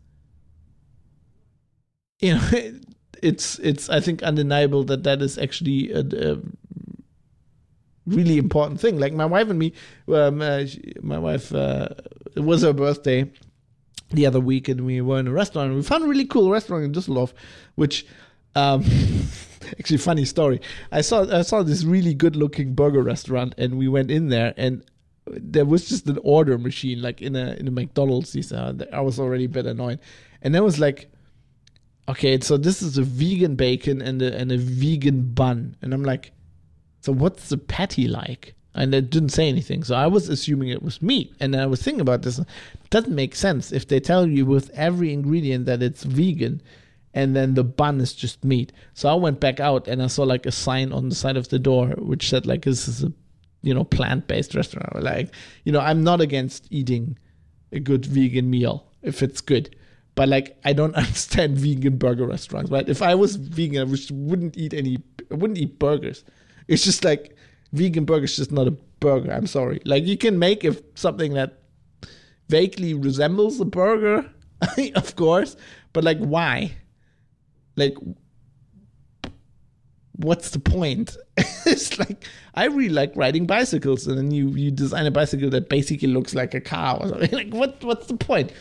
you 2.19 2.35
know 2.35 2.49
it's 3.21 3.59
it's 3.59 3.89
I 3.89 3.99
think 3.99 4.23
undeniable 4.23 4.85
that 4.85 5.03
that 5.03 5.21
is 5.21 5.37
actually 5.37 5.91
a, 5.91 5.99
a 5.99 6.37
really 8.07 8.37
important 8.37 8.79
thing. 8.79 8.99
Like 8.99 9.13
my 9.13 9.25
wife 9.25 9.49
and 9.49 9.59
me, 9.59 9.73
um, 10.07 10.41
uh, 10.41 10.65
she, 10.65 10.93
my 11.01 11.19
wife, 11.19 11.53
uh, 11.53 11.89
it 12.35 12.41
was 12.41 12.61
her 12.63 12.73
birthday 12.73 13.29
the 14.11 14.25
other 14.25 14.39
week, 14.39 14.69
and 14.69 14.85
we 14.85 15.01
were 15.01 15.19
in 15.19 15.27
a 15.27 15.31
restaurant. 15.31 15.75
We 15.75 15.83
found 15.83 16.03
a 16.03 16.07
really 16.07 16.25
cool 16.25 16.49
restaurant 16.49 16.83
in 16.83 16.91
Düsseldorf, 16.91 17.33
which. 17.75 18.05
Um, 18.55 18.83
actually, 19.79 19.97
funny 19.97 20.25
story. 20.25 20.61
I 20.91 21.01
saw 21.01 21.27
I 21.31 21.43
saw 21.43 21.61
this 21.61 21.83
really 21.83 22.15
good 22.15 22.35
looking 22.35 22.73
burger 22.73 23.03
restaurant, 23.03 23.53
and 23.57 23.77
we 23.77 23.87
went 23.87 24.09
in 24.09 24.29
there, 24.29 24.53
and 24.57 24.83
there 25.27 25.65
was 25.65 25.87
just 25.87 26.07
an 26.07 26.19
order 26.23 26.57
machine, 26.57 27.01
like 27.01 27.21
in 27.21 27.35
a 27.35 27.51
in 27.53 27.67
a 27.67 27.71
McDonald's. 27.71 28.35
Uh, 28.51 28.73
I 28.91 29.01
was 29.01 29.19
already 29.19 29.45
a 29.45 29.49
bit 29.49 29.65
annoyed, 29.65 29.99
and 30.41 30.55
then 30.55 30.63
was 30.63 30.79
like, 30.79 31.11
okay, 32.09 32.39
so 32.39 32.57
this 32.57 32.81
is 32.81 32.97
a 32.97 33.03
vegan 33.03 33.55
bacon 33.55 34.01
and 34.01 34.21
a 34.21 34.35
and 34.35 34.51
a 34.51 34.57
vegan 34.57 35.33
bun, 35.33 35.75
and 35.81 35.93
I'm 35.93 36.03
like, 36.03 36.31
so 37.01 37.11
what's 37.11 37.49
the 37.49 37.57
patty 37.57 38.07
like? 38.07 38.53
and 38.77 38.93
it 38.93 39.09
didn't 39.09 39.29
say 39.29 39.49
anything. 39.49 39.83
So 39.83 39.95
I 39.95 40.05
was 40.05 40.29
assuming 40.29 40.69
it 40.69 40.83
was 40.83 41.01
meat, 41.01 41.33
and 41.39 41.55
I 41.55 41.65
was 41.65 41.81
thinking 41.81 41.99
about 41.99 42.21
this. 42.21 42.37
It 42.37 42.47
doesn't 42.91 43.13
make 43.13 43.35
sense 43.35 43.71
if 43.71 43.87
they 43.87 43.99
tell 43.99 44.27
you 44.27 44.45
with 44.45 44.69
every 44.69 45.11
ingredient 45.11 45.65
that 45.65 45.81
it's 45.81 46.03
vegan, 46.03 46.61
and 47.13 47.35
then 47.35 47.55
the 47.55 47.63
bun 47.63 47.99
is 47.99 48.13
just 48.13 48.45
meat. 48.45 48.71
So 48.93 49.09
I 49.09 49.15
went 49.15 49.39
back 49.39 49.59
out 49.59 49.87
and 49.87 50.03
I 50.03 50.07
saw 50.07 50.23
like 50.23 50.45
a 50.45 50.51
sign 50.51 50.91
on 50.91 51.09
the 51.09 51.15
side 51.15 51.35
of 51.35 51.49
the 51.49 51.57
door 51.57 51.87
which 51.97 52.29
said 52.29 52.45
like 52.45 52.65
this 52.65 52.87
is 52.87 53.03
a 53.03 53.11
you 53.63 53.73
know 53.73 53.83
plant 53.83 54.27
based 54.27 54.53
restaurant. 54.53 55.01
Like 55.01 55.33
you 55.63 55.71
know 55.71 55.79
I'm 55.79 56.03
not 56.03 56.21
against 56.21 56.67
eating 56.69 57.17
a 57.71 57.79
good 57.79 58.05
vegan 58.05 58.51
meal 58.51 58.85
if 59.01 59.23
it's 59.23 59.41
good. 59.41 59.75
But 60.13 60.29
like 60.29 60.57
I 60.63 60.73
don't 60.73 60.93
understand 61.03 61.57
vegan 61.57 61.97
burger 61.97 62.27
restaurants, 62.27 62.69
right? 62.69 62.87
If 62.87 63.01
I 63.01 63.15
was 63.15 63.35
vegan, 63.35 63.81
I 63.81 63.97
wouldn't 64.11 64.55
eat 64.55 64.75
any 64.75 64.99
I 65.31 65.35
wouldn't 65.35 65.57
eat 65.57 65.79
burgers. 65.79 66.23
It's 66.67 66.83
just 66.83 67.03
like 67.03 67.35
vegan 67.73 68.05
burger 68.05 68.25
is 68.25 68.35
just 68.35 68.51
not 68.51 68.67
a 68.67 68.71
burger. 68.99 69.31
I'm 69.31 69.47
sorry. 69.47 69.81
Like 69.85 70.05
you 70.05 70.17
can 70.17 70.39
make 70.39 70.63
if 70.63 70.81
something 70.95 71.33
that 71.33 71.59
vaguely 72.49 72.93
resembles 72.93 73.59
a 73.59 73.65
burger, 73.65 74.29
of 74.95 75.15
course, 75.15 75.55
but 75.93 76.03
like 76.03 76.19
why? 76.19 76.75
Like 77.75 77.95
what's 80.17 80.49
the 80.49 80.59
point? 80.59 81.15
it's 81.65 81.97
like 81.99 82.25
I 82.55 82.65
really 82.65 82.89
like 82.89 83.15
riding 83.15 83.45
bicycles, 83.45 84.07
and 84.07 84.17
then 84.17 84.31
you 84.31 84.49
you 84.49 84.71
design 84.71 85.05
a 85.05 85.11
bicycle 85.11 85.49
that 85.51 85.69
basically 85.69 86.09
looks 86.09 86.35
like 86.35 86.53
a 86.53 86.61
car 86.61 86.97
or 86.99 87.09
something. 87.09 87.31
Like 87.37 87.53
what 87.53 87.83
what's 87.83 88.07
the 88.07 88.17
point? 88.17 88.51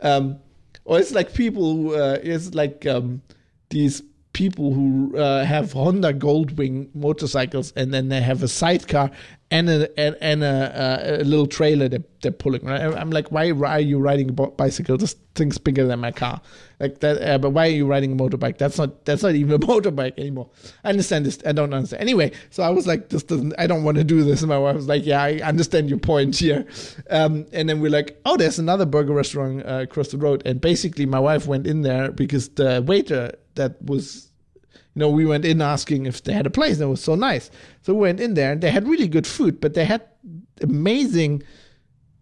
Um, 0.00 0.38
or 0.84 0.98
it's 0.98 1.12
like 1.12 1.34
people 1.34 1.74
who 1.74 1.94
uh, 1.94 2.18
it's 2.22 2.54
like 2.54 2.86
um, 2.86 3.22
these 3.70 4.02
people 4.32 4.72
who 4.72 5.16
uh, 5.16 5.44
have 5.44 5.72
Honda 5.72 6.14
Goldwing 6.14 6.94
motorcycles 6.94 7.72
and 7.74 7.92
then 7.92 8.08
they 8.08 8.20
have 8.20 8.42
a 8.42 8.48
sidecar 8.48 9.10
and 9.50 9.68
a 9.68 9.98
and, 9.98 10.16
and 10.20 10.44
a, 10.44 11.20
a, 11.20 11.24
little 11.24 11.46
trailer 11.46 11.88
that 11.88 12.22
they're 12.22 12.30
pulling. 12.30 12.64
Right? 12.64 12.80
I'm 12.80 13.10
like, 13.10 13.32
why 13.32 13.50
are 13.50 13.80
you 13.80 13.98
riding 13.98 14.30
a 14.30 14.32
bicycle? 14.32 14.96
This 14.96 15.16
thing's 15.34 15.58
bigger 15.58 15.86
than 15.86 15.98
my 15.98 16.12
car. 16.12 16.40
Like 16.78 17.00
that. 17.00 17.20
Uh, 17.20 17.38
but 17.38 17.50
why 17.50 17.66
are 17.66 17.72
you 17.72 17.86
riding 17.86 18.12
a 18.12 18.14
motorbike? 18.14 18.58
That's 18.58 18.78
not 18.78 19.04
that's 19.04 19.22
not 19.22 19.34
even 19.34 19.52
a 19.52 19.58
motorbike 19.66 20.18
anymore. 20.18 20.50
I 20.84 20.90
understand 20.90 21.26
this. 21.26 21.38
I 21.44 21.50
don't 21.52 21.74
understand. 21.74 22.00
Anyway, 22.00 22.30
so 22.50 22.62
I 22.62 22.70
was 22.70 22.86
like, 22.86 23.08
this 23.08 23.24
doesn't. 23.24 23.54
I 23.58 23.66
don't 23.66 23.82
want 23.82 23.96
to 23.98 24.04
do 24.04 24.22
this. 24.22 24.40
And 24.42 24.48
my 24.48 24.58
wife 24.58 24.76
was 24.76 24.86
like, 24.86 25.04
yeah, 25.04 25.22
I 25.22 25.40
understand 25.40 25.90
your 25.90 25.98
point 25.98 26.36
here. 26.36 26.64
Um, 27.10 27.46
and 27.52 27.68
then 27.68 27.80
we're 27.80 27.90
like, 27.90 28.20
oh, 28.24 28.36
there's 28.36 28.60
another 28.60 28.86
burger 28.86 29.12
restaurant 29.12 29.66
uh, 29.66 29.80
across 29.82 30.08
the 30.08 30.18
road. 30.18 30.42
And 30.46 30.60
basically, 30.60 31.06
my 31.06 31.20
wife 31.20 31.48
went 31.48 31.66
in 31.66 31.82
there 31.82 32.12
because 32.12 32.50
the 32.50 32.84
waiter 32.86 33.32
that 33.54 33.82
was 33.84 34.30
you 34.94 35.00
know, 35.00 35.10
we 35.10 35.24
went 35.24 35.44
in 35.44 35.62
asking 35.62 36.06
if 36.06 36.24
they 36.24 36.32
had 36.32 36.46
a 36.46 36.50
place, 36.50 36.74
and 36.74 36.84
it 36.84 36.90
was 36.90 37.02
so 37.02 37.14
nice. 37.14 37.50
So 37.82 37.94
we 37.94 38.00
went 38.00 38.20
in 38.20 38.34
there, 38.34 38.52
and 38.52 38.60
they 38.60 38.70
had 38.70 38.88
really 38.88 39.06
good 39.06 39.26
food, 39.26 39.60
but 39.60 39.74
they 39.74 39.84
had 39.84 40.02
amazing 40.60 41.42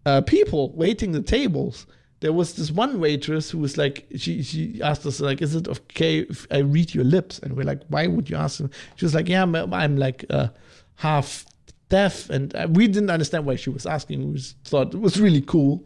uh, 0.05 0.21
people 0.21 0.71
waiting 0.75 1.11
the 1.11 1.21
tables. 1.21 1.87
There 2.19 2.33
was 2.33 2.53
this 2.53 2.69
one 2.69 2.99
waitress 2.99 3.49
who 3.49 3.57
was 3.57 3.77
like, 3.77 4.05
she 4.17 4.43
she 4.43 4.81
asked 4.83 5.05
us 5.05 5.19
like, 5.19 5.41
"Is 5.41 5.55
it 5.55 5.67
okay 5.67 6.19
if 6.19 6.45
I 6.51 6.59
read 6.59 6.93
your 6.93 7.05
lips?" 7.05 7.39
And 7.39 7.55
we're 7.55 7.63
like, 7.63 7.81
"Why 7.87 8.07
would 8.07 8.29
you 8.29 8.35
ask?" 8.35 8.59
Them? 8.59 8.69
She 8.97 9.05
was 9.05 9.15
like, 9.15 9.27
"Yeah, 9.27 9.41
I'm, 9.41 9.55
I'm 9.55 9.97
like 9.97 10.25
uh, 10.29 10.49
half 10.95 11.45
deaf," 11.87 12.29
and 12.29 12.55
uh, 12.55 12.67
we 12.69 12.87
didn't 12.87 13.09
understand 13.09 13.45
why 13.45 13.55
she 13.55 13.71
was 13.71 13.85
asking. 13.85 14.33
We 14.33 14.39
thought 14.65 14.93
it 14.93 14.99
was 14.99 15.19
really 15.19 15.41
cool 15.41 15.85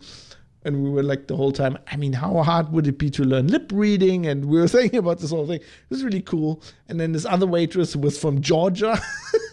and 0.66 0.84
we 0.84 0.89
were 0.89 1.03
like 1.03 1.28
the 1.28 1.36
whole 1.36 1.51
time 1.51 1.78
i 1.91 1.95
mean 1.95 2.14
how 2.14 2.41
hard 2.43 2.72
would 2.72 2.88
it 2.88 2.97
be 2.97 3.09
to 3.09 3.24
learn 3.24 3.47
lip 3.47 3.72
reading? 3.74 4.26
And 4.26 4.45
we 4.45 4.59
were 4.59 4.68
thinking 4.78 4.99
about 4.99 5.20
this 5.20 5.30
whole 5.30 5.47
thing. 5.47 5.59
It 5.59 5.89
was 5.89 6.03
really 6.03 6.22
cool. 6.22 6.61
And 6.89 6.99
then 6.99 7.11
this 7.11 7.26
other 7.26 7.47
waitress 7.47 7.95
was 7.95 8.18
from 8.18 8.41
georgia 8.41 8.99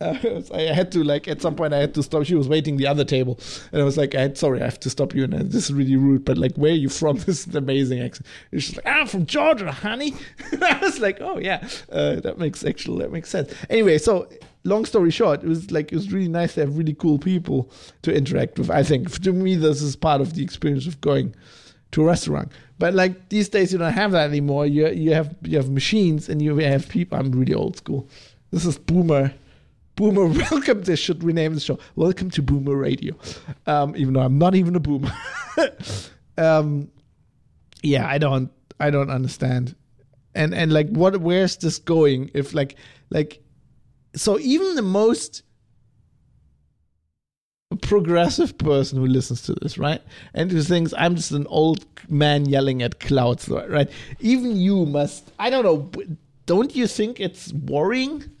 uh, 0.00 0.42
I 0.54 0.60
had 0.62 0.92
to 0.92 1.02
like 1.02 1.28
at 1.28 1.40
some 1.40 1.54
point 1.54 1.72
I 1.72 1.78
had 1.78 1.94
to 1.94 2.02
stop. 2.02 2.24
She 2.24 2.34
was 2.34 2.48
waiting 2.48 2.76
the 2.76 2.86
other 2.86 3.04
table, 3.04 3.38
and 3.72 3.80
I 3.80 3.84
was 3.84 3.96
like, 3.96 4.14
I, 4.14 4.32
"Sorry, 4.34 4.60
I 4.60 4.64
have 4.64 4.80
to 4.80 4.90
stop 4.90 5.14
you." 5.14 5.24
And 5.24 5.32
this 5.34 5.64
is 5.64 5.72
really 5.72 5.96
rude, 5.96 6.24
but 6.24 6.38
like, 6.38 6.56
where 6.56 6.72
are 6.72 6.74
you 6.74 6.88
from? 6.88 7.16
This 7.26 7.46
is 7.46 7.54
amazing 7.54 8.00
accent. 8.00 8.26
And 8.52 8.62
she's 8.62 8.76
like, 8.76 8.86
"I'm 8.86 9.06
from 9.06 9.26
Georgia, 9.26 9.72
honey." 9.72 10.14
I 10.62 10.78
was 10.80 11.00
like, 11.00 11.20
"Oh 11.20 11.38
yeah, 11.38 11.66
uh, 11.90 12.16
that 12.16 12.38
makes 12.38 12.64
actually 12.64 12.98
that 13.00 13.12
makes 13.12 13.30
sense." 13.30 13.52
Anyway, 13.70 13.98
so 13.98 14.28
long 14.64 14.84
story 14.84 15.10
short, 15.10 15.42
it 15.42 15.48
was 15.48 15.70
like 15.70 15.92
it 15.92 15.96
was 15.96 16.12
really 16.12 16.28
nice 16.28 16.54
to 16.54 16.60
have 16.60 16.76
really 16.76 16.94
cool 16.94 17.18
people 17.18 17.70
to 18.02 18.14
interact 18.14 18.58
with. 18.58 18.70
I 18.70 18.82
think 18.82 19.10
to 19.22 19.32
me, 19.32 19.54
this 19.54 19.80
is 19.82 19.96
part 19.96 20.20
of 20.20 20.34
the 20.34 20.42
experience 20.42 20.86
of 20.86 21.00
going 21.00 21.34
to 21.92 22.02
a 22.02 22.06
restaurant. 22.06 22.52
But 22.78 22.94
like 22.94 23.30
these 23.30 23.48
days, 23.48 23.72
you 23.72 23.78
don't 23.78 23.92
have 23.92 24.12
that 24.12 24.28
anymore. 24.28 24.66
You 24.66 24.88
you 24.88 25.14
have 25.14 25.34
you 25.42 25.56
have 25.56 25.70
machines 25.70 26.28
and 26.28 26.42
you 26.42 26.56
have 26.58 26.88
people. 26.88 27.18
I'm 27.18 27.32
really 27.32 27.54
old 27.54 27.76
school. 27.76 28.08
This 28.50 28.66
is 28.66 28.78
boomer. 28.78 29.32
Boomer, 29.96 30.26
welcome. 30.50 30.82
This 30.82 31.00
should 31.00 31.24
rename 31.24 31.54
the 31.54 31.60
show. 31.60 31.78
Welcome 31.96 32.30
to 32.32 32.42
Boomer 32.42 32.76
Radio. 32.76 33.14
Um, 33.66 33.96
even 33.96 34.12
though 34.12 34.20
I'm 34.20 34.38
not 34.38 34.54
even 34.54 34.76
a 34.76 34.80
boomer. 34.80 35.10
um, 36.38 36.90
yeah, 37.82 38.06
I 38.06 38.18
don't, 38.18 38.52
I 38.78 38.90
don't 38.90 39.10
understand. 39.10 39.74
And 40.34 40.54
and 40.54 40.70
like, 40.70 40.90
what? 40.90 41.18
Where's 41.22 41.56
this 41.56 41.78
going? 41.78 42.30
If 42.34 42.52
like, 42.52 42.76
like 43.08 43.42
so 44.14 44.38
even 44.38 44.74
the 44.74 44.82
most 44.82 45.42
progressive 47.80 48.58
person 48.58 48.98
who 48.98 49.06
listens 49.06 49.42
to 49.42 49.54
this, 49.54 49.78
right? 49.78 50.02
And 50.34 50.52
who 50.52 50.62
thinks 50.62 50.92
I'm 50.98 51.16
just 51.16 51.32
an 51.32 51.46
old 51.46 51.86
man 52.10 52.44
yelling 52.44 52.82
at 52.82 53.00
clouds, 53.00 53.48
right? 53.48 53.90
Even 54.20 54.56
you 54.56 54.84
must, 54.84 55.32
I 55.38 55.48
don't 55.48 55.64
know, 55.64 55.90
don't 56.44 56.76
you 56.76 56.86
think 56.86 57.18
it's 57.18 57.52
worrying 57.54 58.35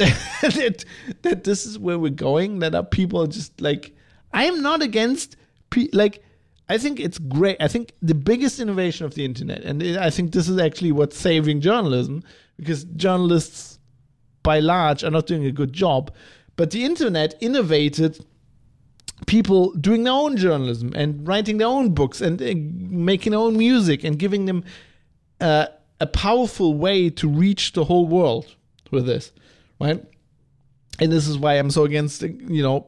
that, 0.42 0.84
that 1.22 1.44
this 1.44 1.66
is 1.66 1.78
where 1.78 1.98
we're 1.98 2.10
going? 2.10 2.60
That 2.60 2.74
are 2.74 2.82
people 2.82 3.22
are 3.22 3.26
just 3.26 3.60
like, 3.60 3.94
I 4.32 4.44
am 4.44 4.62
not 4.62 4.82
against, 4.82 5.36
like, 5.92 6.22
I 6.68 6.78
think 6.78 7.00
it's 7.00 7.18
great. 7.18 7.56
I 7.60 7.68
think 7.68 7.92
the 8.00 8.14
biggest 8.14 8.60
innovation 8.60 9.04
of 9.04 9.14
the 9.14 9.24
internet, 9.24 9.62
and 9.62 9.82
I 9.98 10.10
think 10.10 10.32
this 10.32 10.48
is 10.48 10.58
actually 10.58 10.92
what's 10.92 11.18
saving 11.18 11.60
journalism, 11.60 12.22
because 12.56 12.84
journalists 12.84 13.78
by 14.42 14.60
large 14.60 15.04
are 15.04 15.10
not 15.10 15.26
doing 15.26 15.44
a 15.44 15.52
good 15.52 15.72
job. 15.72 16.12
But 16.56 16.70
the 16.70 16.84
internet 16.84 17.34
innovated 17.40 18.24
people 19.26 19.72
doing 19.74 20.04
their 20.04 20.12
own 20.12 20.36
journalism 20.36 20.92
and 20.94 21.26
writing 21.26 21.58
their 21.58 21.66
own 21.66 21.92
books 21.92 22.20
and 22.20 22.40
uh, 22.40 22.54
making 22.54 23.32
their 23.32 23.40
own 23.40 23.56
music 23.56 24.04
and 24.04 24.18
giving 24.18 24.46
them 24.46 24.64
uh, 25.40 25.66
a 26.00 26.06
powerful 26.06 26.74
way 26.74 27.10
to 27.10 27.28
reach 27.28 27.72
the 27.72 27.84
whole 27.84 28.06
world 28.06 28.54
with 28.90 29.06
this, 29.06 29.32
right? 29.80 30.04
And 30.98 31.10
this 31.10 31.26
is 31.26 31.38
why 31.38 31.54
I'm 31.54 31.70
so 31.70 31.84
against, 31.84 32.22
you 32.22 32.62
know, 32.62 32.86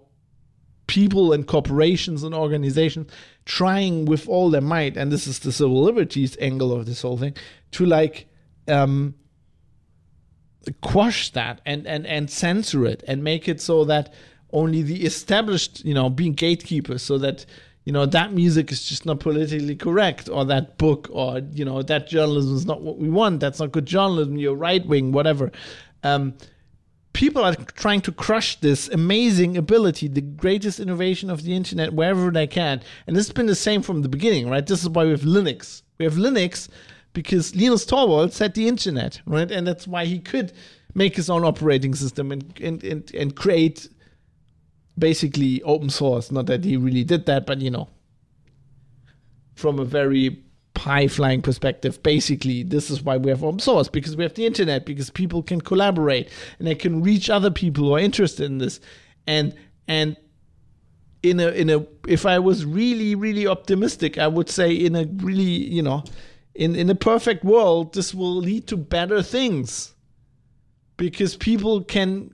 people 0.87 1.33
and 1.33 1.47
corporations 1.47 2.23
and 2.23 2.35
organizations 2.35 3.11
trying 3.45 4.05
with 4.05 4.29
all 4.29 4.51
their 4.51 4.61
might, 4.61 4.97
and 4.97 5.11
this 5.11 5.27
is 5.27 5.39
the 5.39 5.53
civil 5.53 5.83
liberties 5.83 6.37
angle 6.41 6.73
of 6.73 6.87
this 6.87 7.03
whole 7.03 7.17
thing, 7.17 7.35
to 7.71 7.87
like 7.87 8.27
um, 8.69 9.15
quash 10.83 11.31
that 11.31 11.61
and, 11.65 11.87
and, 11.87 12.07
and 12.07 12.31
censor 12.31 12.85
it 12.85 13.03
and 13.09 13.25
make 13.25 13.49
it 13.49 13.61
so 13.61 13.85
that 13.85 14.13
only 14.53 14.83
the 14.83 15.05
established, 15.05 15.85
you 15.85 15.95
know, 15.95 16.11
being 16.11 16.35
gatekeepers 16.35 17.03
so 17.03 17.17
that, 17.17 17.47
you 17.85 17.93
know, 17.93 18.05
that 18.05 18.33
music 18.33 18.71
is 18.71 18.85
just 18.85 19.07
not 19.07 19.19
politically 19.19 19.75
correct 19.75 20.29
or 20.29 20.45
that 20.45 20.77
book 20.77 21.09
or, 21.11 21.39
you 21.53 21.65
know, 21.65 21.83
that 21.83 22.07
journalism 22.07 22.55
is 22.55 22.67
not 22.67 22.83
what 22.83 22.99
we 22.99 23.09
want. 23.09 23.41
That's 23.41 23.59
not 23.59 23.73
good 23.73 23.87
journalism. 23.87 24.37
You're 24.37 24.55
right 24.55 24.85
wing, 24.87 25.11
whatever. 25.11 25.51
Um, 26.05 26.35
people 27.13 27.45
are 27.45 27.55
trying 27.55 28.01
to 28.03 28.13
crush 28.13 28.57
this 28.61 28.89
amazing 28.89 29.57
ability, 29.57 30.09
the 30.09 30.21
greatest 30.21 30.81
innovation 30.81 31.31
of 31.31 31.43
the 31.43 31.55
internet 31.55 31.93
wherever 31.93 32.31
they 32.31 32.47
can. 32.47 32.81
And 33.07 33.17
this 33.17 33.27
has 33.27 33.35
been 33.35 33.47
the 33.47 33.55
same 33.55 33.83
from 33.83 34.03
the 34.03 34.09
beginning, 34.09 34.49
right? 34.49 34.67
This 34.67 34.83
is 34.83 34.89
why 34.89 35.05
we 35.05 35.11
have 35.11 35.23
Linux. 35.23 35.83
We 35.99 36.05
have 36.05 36.15
Linux 36.15 36.69
because 37.13 37.55
Linus 37.55 37.85
Torvalds 37.85 38.39
had 38.39 38.55
the 38.55 38.69
internet, 38.69 39.21
right? 39.27 39.51
And 39.51 39.67
that's 39.67 39.87
why 39.87 40.07
he 40.07 40.19
could 40.19 40.53
make 40.95 41.17
his 41.17 41.31
own 41.31 41.45
operating 41.45 41.95
system 41.95 42.33
and 42.33 42.61
and 42.61 42.83
and, 42.85 43.15
and 43.15 43.37
create 43.37 43.89
basically 44.99 45.63
open 45.63 45.91
source. 45.91 46.31
Not 46.31 46.47
that 46.47 46.65
he 46.65 46.77
really 46.77 47.05
did 47.05 47.27
that, 47.27 47.47
but 47.47 47.61
you 47.61 47.71
know, 47.71 47.89
from 49.55 49.79
a 49.79 49.85
very 49.85 50.43
high 50.77 51.09
flying 51.09 51.43
perspective, 51.43 52.03
basically, 52.03 52.63
this 52.63 52.91
is 52.91 53.03
why 53.03 53.17
we 53.17 53.31
have 53.31 53.45
open 53.45 53.61
source 53.61 53.89
because 53.89 54.17
we 54.17 54.25
have 54.25 54.35
the 54.35 54.47
internet, 54.47 54.85
because 54.85 55.11
people 55.11 55.43
can 55.43 55.61
collaborate 55.61 56.29
and 56.59 56.67
they 56.67 56.75
can 56.75 57.03
reach 57.03 57.31
other 57.31 57.51
people 57.51 57.85
who 57.85 57.95
are 57.95 57.99
interested 58.01 58.47
in 58.47 58.59
this. 58.59 58.81
And 59.27 59.55
and 59.87 60.17
in 61.23 61.39
a 61.39 61.49
in 61.49 61.71
a 61.71 61.87
if 62.09 62.27
I 62.27 62.39
was 62.39 62.65
really, 62.65 63.15
really 63.15 63.47
optimistic, 63.47 64.19
I 64.19 64.27
would 64.27 64.49
say 64.49 64.73
in 64.73 64.97
a 64.97 65.05
really, 65.05 65.43
you 65.43 65.83
know, 65.83 66.05
in 66.55 66.75
in 66.75 66.91
a 66.91 66.95
perfect 66.95 67.45
world 67.45 67.95
this 67.95 68.15
will 68.15 68.35
lead 68.37 68.67
to 68.69 68.77
better 68.77 69.23
things. 69.23 69.95
Because 70.97 71.37
people 71.37 71.83
can 71.83 72.33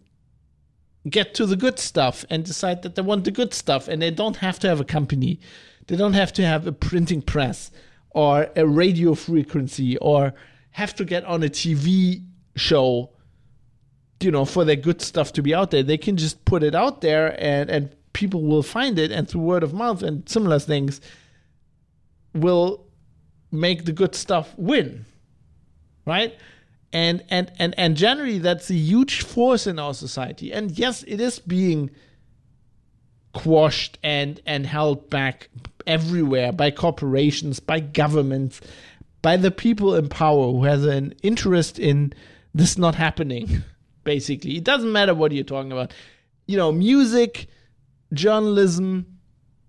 get 1.09 1.33
to 1.35 1.47
the 1.47 1.57
good 1.57 1.79
stuff 1.79 2.25
and 2.29 2.45
decide 2.45 2.83
that 2.83 2.97
they 2.97 3.03
want 3.03 3.25
the 3.25 3.31
good 3.31 3.55
stuff 3.55 3.89
and 3.89 4.03
they 4.03 4.11
don't 4.11 4.37
have 4.37 4.59
to 4.59 4.69
have 4.69 4.81
a 4.81 4.85
company. 4.85 5.41
They 5.87 5.97
don't 5.97 6.13
have 6.13 6.33
to 6.35 6.45
have 6.45 6.67
a 6.67 6.73
printing 6.73 7.23
press 7.23 7.71
or 8.19 8.49
a 8.57 8.67
radio 8.67 9.15
frequency 9.15 9.97
or 9.99 10.35
have 10.73 10.93
to 10.93 11.05
get 11.05 11.25
on 11.25 11.41
a 11.45 11.49
TV 11.49 12.25
show 12.57 13.11
you 14.21 14.33
know, 14.33 14.45
for 14.45 14.65
their 14.65 14.75
good 14.75 15.01
stuff 15.01 15.33
to 15.35 15.43
be 15.43 15.55
out 15.55 15.71
there. 15.71 15.85
They 15.85 15.99
can 15.99 16.17
just 16.17 16.45
put 16.45 16.65
it 16.65 16.75
out 16.75 17.01
there 17.01 17.37
and, 17.41 17.71
and 17.71 17.95
people 18.13 18.43
will 18.43 18.65
find 18.65 18.99
it 18.99 19.13
and 19.13 19.29
through 19.29 19.43
word 19.43 19.63
of 19.63 19.73
mouth 19.73 20.03
and 20.03 20.29
similar 20.29 20.59
things 20.59 21.01
will 22.35 22.85
make 23.53 23.85
the 23.85 23.93
good 23.93 24.17
stuff 24.17 24.53
win. 24.57 25.05
Right? 26.05 26.37
And 26.93 27.23
and 27.29 27.53
and 27.61 27.73
and 27.79 27.97
generally 27.97 28.39
that's 28.39 28.69
a 28.69 28.75
huge 28.75 29.23
force 29.23 29.69
in 29.69 29.79
our 29.79 29.95
society. 29.95 30.53
And 30.53 30.77
yes, 30.77 31.05
it 31.07 31.21
is 31.21 31.39
being 31.39 31.91
quashed 33.33 33.99
and 34.03 34.41
and 34.45 34.67
held 34.67 35.09
back 35.09 35.51
everywhere 35.89 36.53
by 36.53 36.71
corporations, 36.71 37.59
by 37.59 37.81
governments, 37.81 38.61
by 39.23 39.37
the 39.37 39.51
people 39.51 39.97
in 39.97 40.09
power 40.09 40.53
who 40.53 40.63
has 40.65 40.85
an 40.85 41.15
interest 41.23 41.79
in 41.79 42.13
this 42.55 42.79
not 42.79 42.95
happening. 42.95 43.63
Basically, 44.05 44.57
it 44.57 44.65
doesn't 44.65 44.93
matter 44.93 45.15
what 45.15 45.33
you're 45.33 45.45
talking 45.45 45.73
about. 45.73 45.93
You 46.47 46.57
know, 46.57 46.71
music, 46.71 47.49
journalism, 48.13 49.19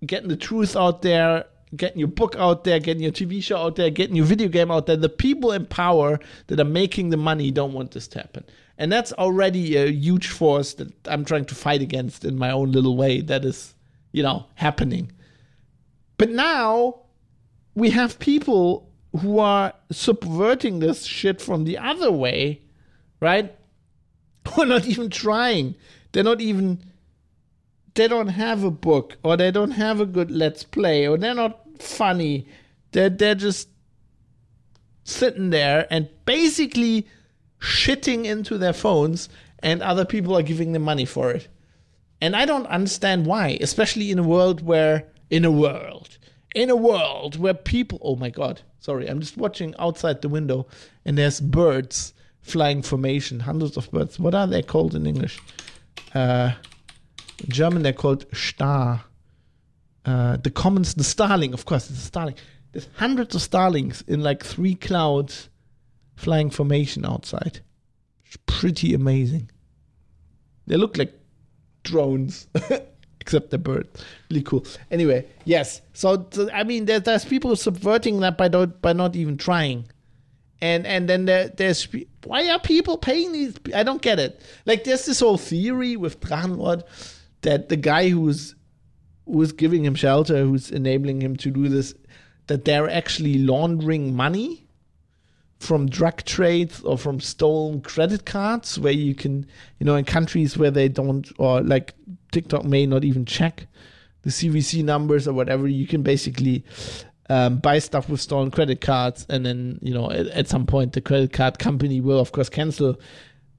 getting 0.06 0.28
the 0.28 0.36
truth 0.36 0.76
out 0.76 1.02
there, 1.02 1.44
getting 1.76 1.98
your 1.98 2.08
book 2.08 2.36
out 2.38 2.64
there, 2.64 2.78
getting 2.78 3.02
your 3.02 3.12
TV 3.12 3.42
show 3.42 3.58
out 3.58 3.76
there, 3.76 3.90
getting 3.90 4.16
your 4.16 4.24
video 4.24 4.48
game 4.48 4.70
out 4.70 4.86
there. 4.86 4.96
The 4.96 5.08
people 5.08 5.52
in 5.52 5.66
power 5.66 6.20
that 6.46 6.58
are 6.58 6.64
making 6.64 7.10
the 7.10 7.16
money 7.16 7.50
don't 7.50 7.72
want 7.72 7.90
this 7.90 8.08
to 8.08 8.20
happen. 8.20 8.44
And 8.78 8.90
that's 8.90 9.12
already 9.14 9.76
a 9.76 9.90
huge 9.90 10.28
force 10.28 10.74
that 10.74 10.90
I'm 11.06 11.24
trying 11.24 11.44
to 11.46 11.54
fight 11.54 11.82
against 11.82 12.24
in 12.24 12.38
my 12.38 12.50
own 12.50 12.72
little 12.72 12.96
way 12.96 13.20
that 13.22 13.44
is, 13.44 13.74
you 14.12 14.22
know, 14.22 14.46
happening. 14.54 15.12
But 16.20 16.28
now 16.28 16.96
we 17.74 17.88
have 17.92 18.18
people 18.18 18.92
who 19.20 19.38
are 19.38 19.72
subverting 19.90 20.78
this 20.78 21.06
shit 21.06 21.40
from 21.40 21.64
the 21.64 21.78
other 21.78 22.12
way, 22.12 22.60
right? 23.20 23.56
Who 24.48 24.60
are 24.60 24.66
not 24.66 24.84
even 24.84 25.08
trying. 25.08 25.76
They're 26.12 26.22
not 26.22 26.42
even 26.42 26.84
they 27.94 28.06
don't 28.06 28.28
have 28.28 28.64
a 28.64 28.70
book 28.70 29.16
or 29.24 29.38
they 29.38 29.50
don't 29.50 29.70
have 29.70 29.98
a 29.98 30.04
good 30.04 30.30
let's 30.30 30.62
play 30.62 31.08
or 31.08 31.16
they're 31.16 31.32
not 31.32 31.58
funny. 31.80 32.46
They're 32.92 33.08
they're 33.08 33.34
just 33.34 33.70
sitting 35.04 35.48
there 35.48 35.86
and 35.90 36.10
basically 36.26 37.06
shitting 37.60 38.26
into 38.26 38.58
their 38.58 38.74
phones 38.74 39.30
and 39.60 39.80
other 39.82 40.04
people 40.04 40.36
are 40.36 40.42
giving 40.42 40.72
them 40.72 40.82
money 40.82 41.06
for 41.06 41.30
it. 41.30 41.48
And 42.20 42.36
I 42.36 42.44
don't 42.44 42.66
understand 42.66 43.24
why, 43.24 43.56
especially 43.62 44.10
in 44.10 44.18
a 44.18 44.22
world 44.22 44.60
where 44.60 45.09
in 45.30 45.44
a 45.44 45.50
world 45.50 46.18
in 46.54 46.68
a 46.68 46.76
world 46.76 47.38
where 47.38 47.54
people 47.54 47.98
oh 48.02 48.16
my 48.16 48.30
god, 48.30 48.62
sorry, 48.80 49.06
I'm 49.06 49.20
just 49.20 49.36
watching 49.36 49.74
outside 49.78 50.22
the 50.22 50.28
window 50.28 50.66
and 51.04 51.16
there's 51.16 51.40
birds 51.40 52.12
flying 52.40 52.82
formation, 52.82 53.40
hundreds 53.40 53.76
of 53.76 53.90
birds. 53.90 54.18
What 54.18 54.34
are 54.34 54.46
they 54.46 54.62
called 54.62 54.94
in 54.94 55.06
English? 55.06 55.40
Uh 56.14 56.52
in 57.42 57.50
German, 57.50 57.82
they're 57.82 57.92
called 57.92 58.26
Star. 58.34 59.04
Uh, 60.04 60.36
the 60.36 60.50
commons, 60.50 60.94
the 60.94 61.04
starling, 61.04 61.52
of 61.52 61.64
course, 61.64 61.90
it's 61.90 61.98
a 62.00 62.06
starling. 62.06 62.34
There's 62.72 62.88
hundreds 62.94 63.34
of 63.34 63.42
starlings 63.42 64.02
in 64.06 64.22
like 64.22 64.44
three 64.44 64.74
clouds 64.74 65.48
flying 66.16 66.50
formation 66.50 67.04
outside. 67.04 67.60
It's 68.26 68.38
pretty 68.46 68.94
amazing. 68.94 69.50
They 70.66 70.76
look 70.76 70.96
like 70.96 71.12
drones, 71.82 72.46
except 73.20 73.50
the 73.50 73.58
bird. 73.58 73.88
Really 74.30 74.42
cool. 74.42 74.64
Anyway, 74.90 75.26
yes. 75.44 75.82
So, 75.92 76.26
so 76.30 76.50
I 76.52 76.64
mean, 76.64 76.86
there, 76.86 77.00
there's 77.00 77.24
people 77.24 77.54
subverting 77.56 78.20
that 78.20 78.38
by 78.38 78.48
not 78.48 78.80
by 78.82 78.92
not 78.92 79.16
even 79.16 79.36
trying 79.36 79.86
and 80.62 80.86
and 80.86 81.08
then 81.08 81.24
there, 81.24 81.48
there's 81.48 81.88
why 82.24 82.46
are 82.50 82.60
people 82.60 82.98
paying 82.98 83.32
these 83.32 83.54
i 83.74 83.82
don't 83.82 84.02
get 84.02 84.18
it 84.18 84.42
like 84.66 84.84
there's 84.84 85.06
this 85.06 85.20
whole 85.20 85.38
theory 85.38 85.96
with 85.96 86.20
drachenlord 86.20 86.82
that 87.40 87.70
the 87.70 87.76
guy 87.76 88.10
who's 88.10 88.54
who's 89.32 89.52
giving 89.52 89.84
him 89.84 89.94
shelter, 89.94 90.44
who's 90.44 90.70
enabling 90.70 91.20
him 91.22 91.36
to 91.36 91.50
do 91.50 91.68
this, 91.68 91.94
that 92.46 92.64
they're 92.64 92.90
actually 92.90 93.38
laundering 93.38 94.14
money 94.14 94.66
from 95.58 95.88
drug 95.88 96.24
trades 96.24 96.80
or 96.82 96.96
from 96.96 97.20
stolen 97.20 97.82
credit 97.82 98.24
cards 98.24 98.78
where 98.78 98.94
you 98.94 99.14
can 99.14 99.46
you 99.78 99.84
know 99.84 99.94
in 99.94 100.06
countries 100.06 100.56
where 100.56 100.70
they 100.70 100.88
don't 100.88 101.30
or 101.38 101.60
like 101.60 101.94
TikTok 102.32 102.64
may 102.64 102.86
not 102.86 103.04
even 103.04 103.24
check 103.24 103.66
the 104.22 104.30
CVC 104.30 104.84
numbers 104.84 105.26
or 105.26 105.32
whatever 105.32 105.66
you 105.66 105.86
can 105.86 106.02
basically 106.02 106.64
um, 107.28 107.58
buy 107.58 107.78
stuff 107.78 108.08
with 108.08 108.20
stolen 108.20 108.50
credit 108.50 108.80
cards 108.80 109.24
and 109.28 109.46
then 109.46 109.78
you 109.82 109.94
know 109.94 110.10
at, 110.10 110.26
at, 110.28 110.48
some 110.48 110.66
point 110.66 110.92
the 110.92 111.00
credit 111.00 111.32
card 111.32 111.58
company 111.58 112.00
will 112.00 112.18
of 112.18 112.32
course 112.32 112.48
cancel 112.48 112.98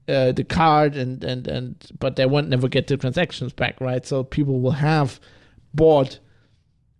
uh, 0.08 0.32
the 0.32 0.44
card 0.44 0.96
and 0.96 1.22
and 1.24 1.46
and 1.46 1.90
but 1.98 2.16
they 2.16 2.26
won't 2.26 2.48
never 2.48 2.68
get 2.68 2.86
the 2.86 2.96
transactions 2.96 3.52
back, 3.52 3.80
right? 3.80 4.04
So 4.04 4.24
people 4.24 4.60
will 4.60 4.72
have 4.72 5.20
bought 5.74 6.18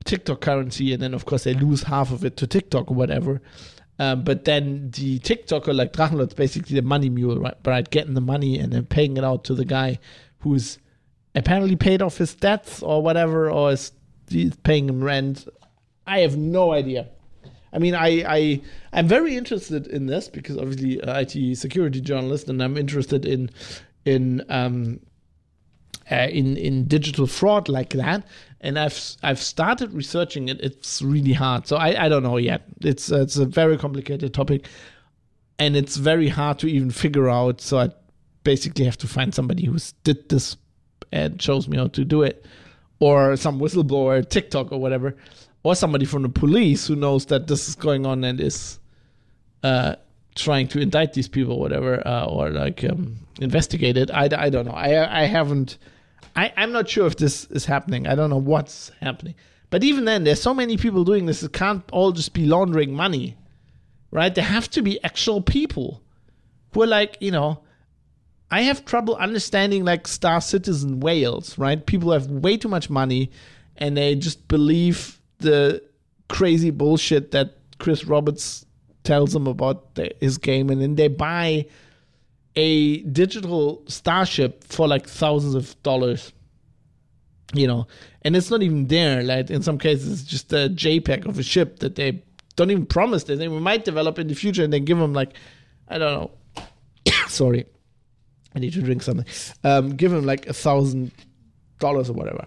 TikTok 0.04 0.40
currency 0.40 0.92
and 0.92 1.02
then 1.02 1.14
of 1.14 1.24
course 1.24 1.44
they 1.44 1.54
lose 1.54 1.82
half 1.84 2.12
of 2.12 2.24
it 2.24 2.36
to 2.38 2.46
TikTok 2.46 2.90
or 2.90 2.94
whatever. 2.94 3.42
Um, 3.98 4.24
but 4.24 4.44
then 4.44 4.90
the 4.92 5.18
TikToker 5.18 5.74
like 5.74 5.92
Drachenlord's 5.92 6.34
basically 6.34 6.76
the 6.76 6.82
money 6.82 7.10
mule, 7.10 7.38
right? 7.38 7.54
Right, 7.64 7.88
getting 7.90 8.14
the 8.14 8.20
money 8.20 8.58
and 8.58 8.72
then 8.72 8.86
paying 8.86 9.16
it 9.16 9.24
out 9.24 9.44
to 9.44 9.54
the 9.54 9.64
guy 9.64 9.98
who's 10.40 10.78
apparently 11.34 11.76
paid 11.76 12.02
off 12.02 12.18
his 12.18 12.34
debts 12.34 12.82
or 12.82 13.02
whatever, 13.02 13.50
or 13.50 13.72
is 13.72 13.92
paying 14.62 14.88
him 14.88 15.02
rent. 15.02 15.46
I 16.06 16.20
have 16.20 16.36
no 16.36 16.72
idea. 16.72 17.08
I 17.72 17.78
mean, 17.78 17.94
I, 17.94 18.24
I 18.26 18.62
I'm 18.92 19.08
very 19.08 19.36
interested 19.36 19.86
in 19.86 20.06
this 20.06 20.28
because 20.28 20.58
obviously 20.58 21.00
uh, 21.00 21.20
IT 21.20 21.56
security 21.56 22.00
journalist, 22.00 22.48
and 22.48 22.62
I'm 22.62 22.76
interested 22.76 23.24
in 23.24 23.50
in 24.04 24.44
um, 24.48 25.00
uh, 26.10 26.28
in 26.30 26.56
in 26.56 26.86
digital 26.86 27.26
fraud 27.26 27.68
like 27.68 27.90
that. 27.90 28.26
And 28.60 28.78
I've 28.78 29.16
I've 29.22 29.40
started 29.40 29.92
researching 29.92 30.48
it. 30.48 30.60
It's 30.60 31.00
really 31.00 31.32
hard, 31.32 31.66
so 31.66 31.76
I, 31.76 32.04
I 32.04 32.08
don't 32.08 32.22
know 32.22 32.36
yet. 32.36 32.62
It's 32.82 33.10
uh, 33.10 33.22
it's 33.22 33.36
a 33.38 33.46
very 33.46 33.78
complicated 33.78 34.34
topic, 34.34 34.66
and 35.58 35.74
it's 35.74 35.96
very 35.96 36.28
hard 36.28 36.58
to 36.60 36.66
even 36.66 36.90
figure 36.90 37.30
out. 37.30 37.60
So 37.62 37.78
I 37.78 37.90
basically 38.44 38.84
have 38.84 38.98
to 38.98 39.08
find 39.08 39.34
somebody 39.34 39.64
who's 39.64 39.92
did 40.04 40.28
this 40.28 40.56
and 41.12 41.40
shows 41.40 41.68
me 41.68 41.76
how 41.76 41.88
to 41.88 42.04
do 42.04 42.22
it, 42.22 42.44
or 42.98 43.36
some 43.36 43.60
whistleblower, 43.60 44.28
TikTok 44.28 44.72
or 44.72 44.80
whatever 44.80 45.16
or 45.62 45.74
somebody 45.74 46.04
from 46.04 46.22
the 46.22 46.28
police 46.28 46.86
who 46.86 46.96
knows 46.96 47.26
that 47.26 47.46
this 47.46 47.68
is 47.68 47.74
going 47.74 48.04
on 48.04 48.24
and 48.24 48.40
is 48.40 48.78
uh, 49.62 49.94
trying 50.34 50.66
to 50.68 50.80
indict 50.80 51.12
these 51.12 51.28
people, 51.28 51.54
or 51.54 51.60
whatever, 51.60 52.06
uh, 52.06 52.24
or 52.24 52.50
like 52.50 52.82
um, 52.84 53.16
investigate 53.40 53.96
it. 53.96 54.10
I, 54.10 54.28
I 54.36 54.50
don't 54.50 54.66
know. 54.66 54.72
I 54.72 55.22
I 55.22 55.24
haven't. 55.24 55.78
I 56.34 56.52
I'm 56.56 56.72
not 56.72 56.88
sure 56.88 57.06
if 57.06 57.16
this 57.16 57.44
is 57.46 57.64
happening. 57.64 58.06
I 58.06 58.14
don't 58.14 58.30
know 58.30 58.40
what's 58.40 58.90
happening. 59.00 59.34
But 59.70 59.84
even 59.84 60.04
then, 60.04 60.24
there's 60.24 60.42
so 60.42 60.52
many 60.52 60.76
people 60.76 61.04
doing 61.04 61.26
this. 61.26 61.42
It 61.42 61.52
can't 61.52 61.82
all 61.92 62.12
just 62.12 62.34
be 62.34 62.44
laundering 62.44 62.92
money, 62.92 63.36
right? 64.10 64.34
There 64.34 64.44
have 64.44 64.68
to 64.70 64.82
be 64.82 65.02
actual 65.02 65.40
people 65.40 66.02
who 66.74 66.82
are 66.82 66.86
like, 66.86 67.16
you 67.20 67.30
know, 67.30 67.60
I 68.52 68.62
have 68.62 68.84
trouble 68.84 69.16
understanding 69.16 69.84
like 69.84 70.06
Star 70.06 70.40
Citizen 70.40 71.00
whales, 71.00 71.58
right? 71.58 71.84
People 71.84 72.12
have 72.12 72.26
way 72.26 72.56
too 72.58 72.68
much 72.68 72.90
money 72.90 73.30
and 73.78 73.96
they 73.96 74.14
just 74.14 74.46
believe 74.46 75.18
the 75.38 75.82
crazy 76.28 76.70
bullshit 76.70 77.30
that 77.32 77.56
Chris 77.78 78.04
Roberts 78.04 78.64
tells 79.04 79.32
them 79.32 79.46
about 79.46 79.94
the, 79.94 80.14
his 80.20 80.38
game, 80.38 80.70
and 80.70 80.80
then 80.80 80.94
they 80.94 81.08
buy 81.08 81.66
a 82.54 83.00
digital 83.02 83.82
starship 83.88 84.62
for 84.64 84.86
like 84.86 85.08
thousands 85.08 85.54
of 85.54 85.80
dollars. 85.82 86.32
You 87.54 87.66
know, 87.66 87.86
and 88.22 88.34
it's 88.34 88.50
not 88.50 88.62
even 88.62 88.86
there. 88.86 89.22
Like 89.22 89.50
in 89.50 89.62
some 89.62 89.78
cases, 89.78 90.22
it's 90.22 90.30
just 90.30 90.52
a 90.52 90.70
JPEG 90.70 91.26
of 91.26 91.38
a 91.38 91.42
ship 91.42 91.80
that 91.80 91.96
they 91.96 92.22
don't 92.56 92.70
even 92.70 92.86
promise 92.86 93.24
that 93.24 93.36
they 93.36 93.48
might 93.48 93.84
develop 93.84 94.18
in 94.18 94.28
the 94.28 94.34
future, 94.34 94.64
and 94.64 94.72
they 94.72 94.80
give 94.80 94.98
them 94.98 95.12
like, 95.12 95.34
I 95.88 95.98
don't 95.98 96.12
know. 96.56 96.64
Sorry, 97.28 97.66
I 98.54 98.58
need 98.58 98.72
to 98.74 98.82
drink 98.82 99.02
something. 99.02 99.26
Um, 99.64 99.96
give 99.96 100.12
him 100.12 100.24
like 100.24 100.46
a 100.46 100.52
thousand 100.52 101.12
dollars 101.78 102.10
or 102.10 102.14
whatever. 102.14 102.46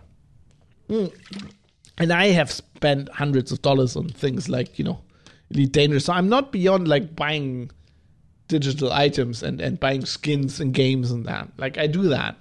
Mm 0.89 1.11
and 1.97 2.11
I 2.11 2.27
have 2.27 2.51
spent 2.51 3.09
hundreds 3.09 3.51
of 3.51 3.61
dollars 3.61 3.95
on 3.95 4.09
things 4.09 4.49
like 4.49 4.77
you 4.77 4.85
know 4.85 5.01
Elite 5.51 5.71
Dangerous. 5.71 6.05
So 6.05 6.13
I'm 6.13 6.29
not 6.29 6.51
beyond 6.51 6.87
like 6.87 7.15
buying 7.15 7.71
digital 8.47 8.91
items 8.91 9.43
and 9.43 9.61
and 9.61 9.79
buying 9.79 10.05
skins 10.05 10.59
and 10.59 10.73
games 10.73 11.11
and 11.11 11.25
that. 11.25 11.49
Like 11.57 11.77
I 11.77 11.87
do 11.87 12.09
that. 12.09 12.37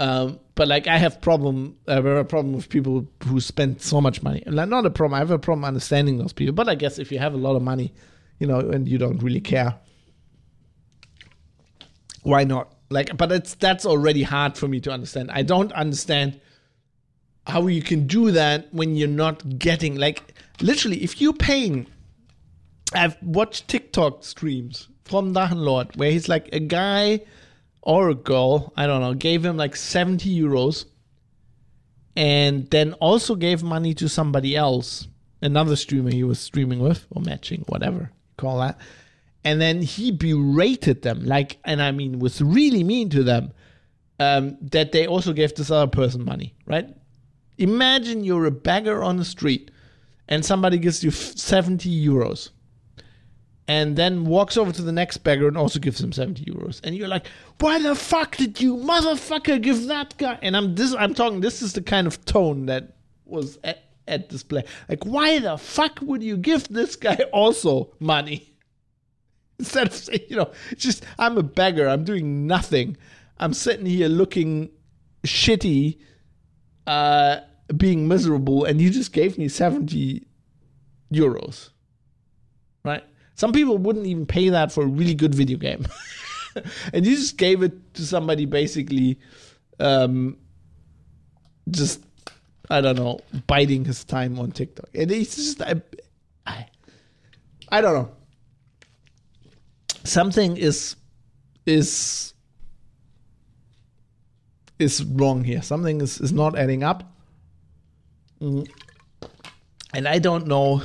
Um, 0.00 0.40
but 0.54 0.68
like 0.68 0.86
I 0.86 0.98
have 0.98 1.20
problem, 1.20 1.76
I 1.86 1.94
have 1.94 2.06
a 2.06 2.24
problem 2.24 2.54
with 2.54 2.68
people 2.68 3.06
who 3.24 3.40
spend 3.40 3.80
so 3.80 4.00
much 4.00 4.22
money. 4.22 4.42
Like 4.46 4.68
not 4.68 4.86
a 4.86 4.90
problem. 4.90 5.14
I 5.14 5.18
have 5.18 5.30
a 5.30 5.38
problem 5.38 5.64
understanding 5.64 6.18
those 6.18 6.32
people. 6.32 6.54
But 6.54 6.68
I 6.68 6.74
guess 6.74 6.98
if 6.98 7.12
you 7.12 7.18
have 7.18 7.34
a 7.34 7.38
lot 7.38 7.56
of 7.56 7.62
money, 7.62 7.92
you 8.38 8.46
know, 8.46 8.58
and 8.58 8.88
you 8.88 8.98
don't 8.98 9.22
really 9.22 9.40
care, 9.40 9.74
why 12.22 12.44
not? 12.44 12.72
Like, 12.90 13.16
but 13.16 13.32
it's 13.32 13.54
that's 13.54 13.86
already 13.86 14.22
hard 14.22 14.56
for 14.56 14.68
me 14.68 14.80
to 14.80 14.90
understand. 14.90 15.30
I 15.30 15.42
don't 15.42 15.72
understand 15.72 16.40
how 17.46 17.66
you 17.66 17.82
can 17.82 18.06
do 18.06 18.30
that 18.30 18.72
when 18.72 18.94
you're 18.94 19.08
not 19.08 19.58
getting 19.58 19.96
like 19.96 20.32
literally 20.60 21.02
if 21.02 21.20
you're 21.20 21.32
paying 21.32 21.88
I've 22.94 23.20
watched 23.22 23.68
TikTok 23.68 24.22
streams 24.24 24.88
from 25.04 25.32
Lord 25.32 25.96
where 25.96 26.10
he's 26.10 26.28
like 26.28 26.50
a 26.52 26.60
guy 26.60 27.22
or 27.80 28.10
a 28.10 28.14
girl, 28.14 28.72
I 28.76 28.86
don't 28.86 29.00
know, 29.00 29.14
gave 29.14 29.44
him 29.44 29.56
like 29.56 29.74
70 29.74 30.32
euros 30.34 30.84
and 32.14 32.70
then 32.70 32.92
also 32.94 33.34
gave 33.34 33.62
money 33.62 33.94
to 33.94 34.08
somebody 34.08 34.54
else, 34.54 35.08
another 35.40 35.76
streamer 35.76 36.10
he 36.10 36.22
was 36.22 36.38
streaming 36.38 36.80
with 36.80 37.06
or 37.10 37.22
matching, 37.22 37.64
whatever 37.66 37.98
you 37.98 38.36
call 38.36 38.60
that. 38.60 38.78
And 39.44 39.60
then 39.60 39.82
he 39.82 40.12
berated 40.12 41.02
them, 41.02 41.24
like, 41.24 41.58
and 41.64 41.82
I 41.82 41.90
mean, 41.90 42.20
was 42.20 42.40
really 42.40 42.84
mean 42.84 43.10
to 43.10 43.24
them 43.24 43.52
um, 44.20 44.56
that 44.60 44.92
they 44.92 45.06
also 45.06 45.32
gave 45.32 45.54
this 45.54 45.70
other 45.70 45.90
person 45.90 46.24
money, 46.24 46.54
right? 46.64 46.88
Imagine 47.58 48.22
you're 48.24 48.46
a 48.46 48.52
beggar 48.52 49.02
on 49.02 49.16
the 49.16 49.24
street 49.24 49.70
and 50.28 50.44
somebody 50.44 50.78
gives 50.78 51.02
you 51.02 51.10
70 51.10 51.88
euros 52.06 52.50
and 53.68 53.96
then 53.96 54.24
walks 54.24 54.56
over 54.56 54.72
to 54.72 54.82
the 54.82 54.92
next 54.92 55.18
beggar 55.18 55.48
and 55.48 55.56
also 55.56 55.78
gives 55.78 56.00
him 56.00 56.12
70 56.12 56.44
euros. 56.44 56.80
And 56.84 56.94
you're 56.96 57.08
like 57.08 57.26
why 57.60 57.80
the 57.80 57.94
fuck 57.94 58.36
did 58.36 58.60
you 58.60 58.76
motherfucker 58.76 59.60
give 59.60 59.86
that 59.86 60.16
guy? 60.18 60.38
And 60.42 60.56
i'm 60.56 60.74
this 60.74 60.94
i'm 60.94 61.14
talking 61.14 61.40
this 61.40 61.62
is 61.62 61.72
the 61.72 61.82
kind 61.82 62.06
of 62.06 62.24
tone 62.24 62.66
that 62.66 62.96
was 63.24 63.58
at, 63.62 63.84
at 64.08 64.28
display. 64.28 64.64
Like 64.88 65.04
why 65.04 65.38
the 65.38 65.56
fuck 65.56 66.00
would 66.02 66.22
you 66.22 66.36
give 66.36 66.68
this 66.68 66.96
guy 66.96 67.16
also 67.32 67.92
money 68.00 68.51
instead 69.58 69.86
of 69.86 69.94
saying 69.94 70.20
you 70.28 70.36
know 70.36 70.50
just 70.76 71.04
i'm 71.18 71.38
a 71.38 71.42
beggar 71.42 71.88
i'm 71.88 72.04
doing 72.04 72.46
nothing 72.46 72.96
i'm 73.38 73.52
sitting 73.52 73.86
here 73.86 74.08
looking 74.08 74.70
shitty 75.24 75.98
uh 76.86 77.38
being 77.76 78.08
miserable 78.08 78.64
and 78.64 78.80
you 78.80 78.90
just 78.90 79.12
gave 79.12 79.38
me 79.38 79.48
70 79.48 80.26
euros 81.12 81.70
right 82.84 83.04
some 83.34 83.52
people 83.52 83.78
wouldn't 83.78 84.06
even 84.06 84.26
pay 84.26 84.50
that 84.50 84.72
for 84.72 84.84
a 84.84 84.86
really 84.86 85.14
good 85.14 85.34
video 85.34 85.58
game. 85.58 85.86
and 86.92 87.06
you 87.06 87.16
just 87.16 87.36
gave 87.36 87.62
it 87.62 87.94
to 87.94 88.06
somebody 88.06 88.46
basically 88.46 89.18
um, 89.80 90.36
just 91.70 92.04
I 92.70 92.80
don't 92.80 92.96
know, 92.96 93.20
biding 93.46 93.84
his 93.84 94.04
time 94.04 94.38
on 94.38 94.52
TikTok. 94.52 94.88
And 94.94 95.10
it's 95.10 95.36
just 95.36 95.60
I, 95.60 95.82
I, 96.46 96.66
I 97.70 97.80
don't 97.80 97.94
know. 97.94 98.12
Something 100.04 100.56
is 100.56 100.96
is 101.66 102.34
is 104.78 105.04
wrong 105.04 105.44
here. 105.44 105.62
Something 105.62 106.00
is, 106.00 106.20
is 106.20 106.32
not 106.32 106.58
adding 106.58 106.82
up. 106.82 107.04
Mm. 108.40 108.68
And 109.94 110.08
I 110.08 110.18
don't 110.18 110.46
know 110.46 110.82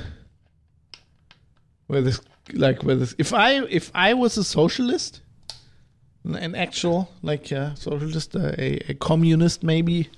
where 1.87 2.01
this 2.01 2.21
like 2.53 2.83
with 2.83 3.15
if 3.17 3.33
I 3.33 3.63
if 3.65 3.91
I 3.95 4.13
was 4.13 4.37
a 4.37 4.43
socialist, 4.43 5.21
an 6.23 6.55
actual 6.55 7.09
like 7.21 7.51
a 7.51 7.75
socialist, 7.75 8.35
a, 8.35 8.91
a 8.91 8.93
communist 8.95 9.63
maybe, 9.63 10.09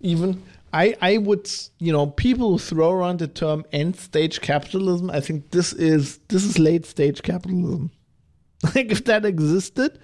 even 0.00 0.42
I 0.72 0.94
I 1.00 1.18
would 1.18 1.50
you 1.78 1.92
know 1.92 2.06
people 2.06 2.58
throw 2.58 2.92
around 2.92 3.18
the 3.18 3.28
term 3.28 3.64
end 3.72 3.96
stage 3.96 4.40
capitalism. 4.40 5.10
I 5.10 5.20
think 5.20 5.50
this 5.50 5.72
is 5.72 6.18
this 6.28 6.44
is 6.44 6.58
late 6.58 6.86
stage 6.86 7.22
capitalism. 7.22 7.90
Like 8.74 8.92
if 8.92 9.04
that 9.06 9.24
existed, 9.24 9.98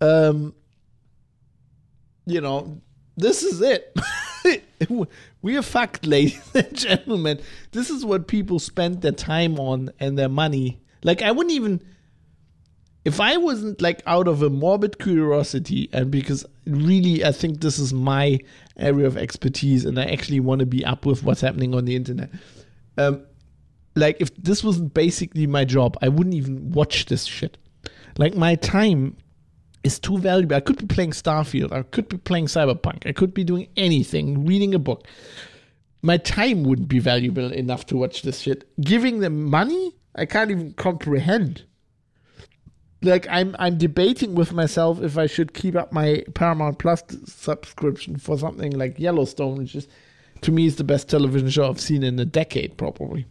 um, 0.00 0.54
you 2.26 2.40
know, 2.40 2.82
this 3.16 3.42
is 3.42 3.60
it. 3.62 3.96
we 5.42 5.56
are 5.56 5.62
fucked, 5.62 6.06
ladies 6.06 6.40
and 6.54 6.74
gentlemen. 6.74 7.40
This 7.72 7.90
is 7.90 8.04
what 8.04 8.28
people 8.28 8.58
spend 8.58 9.02
their 9.02 9.12
time 9.12 9.58
on 9.58 9.90
and 9.98 10.18
their 10.18 10.28
money. 10.28 10.80
Like 11.02 11.22
I 11.22 11.30
wouldn't 11.30 11.54
even 11.54 11.82
if 13.04 13.20
I 13.20 13.36
wasn't 13.38 13.80
like 13.80 14.02
out 14.06 14.28
of 14.28 14.42
a 14.42 14.50
morbid 14.50 14.98
curiosity 14.98 15.88
and 15.92 16.10
because 16.10 16.44
really 16.66 17.24
I 17.24 17.32
think 17.32 17.60
this 17.60 17.78
is 17.78 17.94
my 17.94 18.38
area 18.76 19.06
of 19.06 19.16
expertise 19.16 19.84
and 19.84 19.98
I 19.98 20.04
actually 20.04 20.40
want 20.40 20.58
to 20.58 20.66
be 20.66 20.84
up 20.84 21.06
with 21.06 21.22
what's 21.22 21.40
happening 21.40 21.74
on 21.74 21.84
the 21.86 21.96
internet. 21.96 22.30
Um 22.98 23.24
like 23.96 24.20
if 24.20 24.34
this 24.36 24.62
wasn't 24.62 24.94
basically 24.94 25.46
my 25.46 25.64
job, 25.64 25.96
I 26.02 26.08
wouldn't 26.08 26.34
even 26.34 26.70
watch 26.70 27.06
this 27.06 27.24
shit. 27.24 27.56
Like 28.18 28.34
my 28.34 28.56
time 28.56 29.16
is 29.84 29.98
too 29.98 30.18
valuable. 30.18 30.56
I 30.56 30.60
could 30.60 30.76
be 30.76 30.86
playing 30.86 31.12
Starfield. 31.12 31.72
I 31.72 31.82
could 31.82 32.08
be 32.08 32.18
playing 32.18 32.46
Cyberpunk. 32.46 33.06
I 33.06 33.12
could 33.12 33.32
be 33.32 33.44
doing 33.44 33.68
anything, 33.76 34.44
reading 34.44 34.74
a 34.74 34.78
book. 34.78 35.06
My 36.02 36.16
time 36.16 36.64
wouldn't 36.64 36.88
be 36.88 36.98
valuable 36.98 37.50
enough 37.52 37.86
to 37.86 37.96
watch 37.96 38.22
this 38.22 38.40
shit. 38.40 38.68
Giving 38.80 39.20
them 39.20 39.44
money, 39.44 39.96
I 40.14 40.26
can't 40.26 40.50
even 40.50 40.72
comprehend. 40.74 41.64
Like 43.02 43.26
I'm, 43.30 43.54
I'm 43.60 43.78
debating 43.78 44.34
with 44.34 44.52
myself 44.52 45.00
if 45.00 45.16
I 45.16 45.26
should 45.26 45.54
keep 45.54 45.76
up 45.76 45.92
my 45.92 46.24
Paramount 46.34 46.80
Plus 46.80 47.02
subscription 47.26 48.16
for 48.16 48.36
something 48.36 48.72
like 48.72 48.98
Yellowstone, 48.98 49.58
which 49.58 49.76
is, 49.76 49.86
to 50.40 50.50
me, 50.50 50.66
is 50.66 50.76
the 50.76 50.84
best 50.84 51.08
television 51.08 51.48
show 51.48 51.68
I've 51.68 51.80
seen 51.80 52.02
in 52.02 52.18
a 52.18 52.24
decade, 52.24 52.76
probably. 52.76 53.26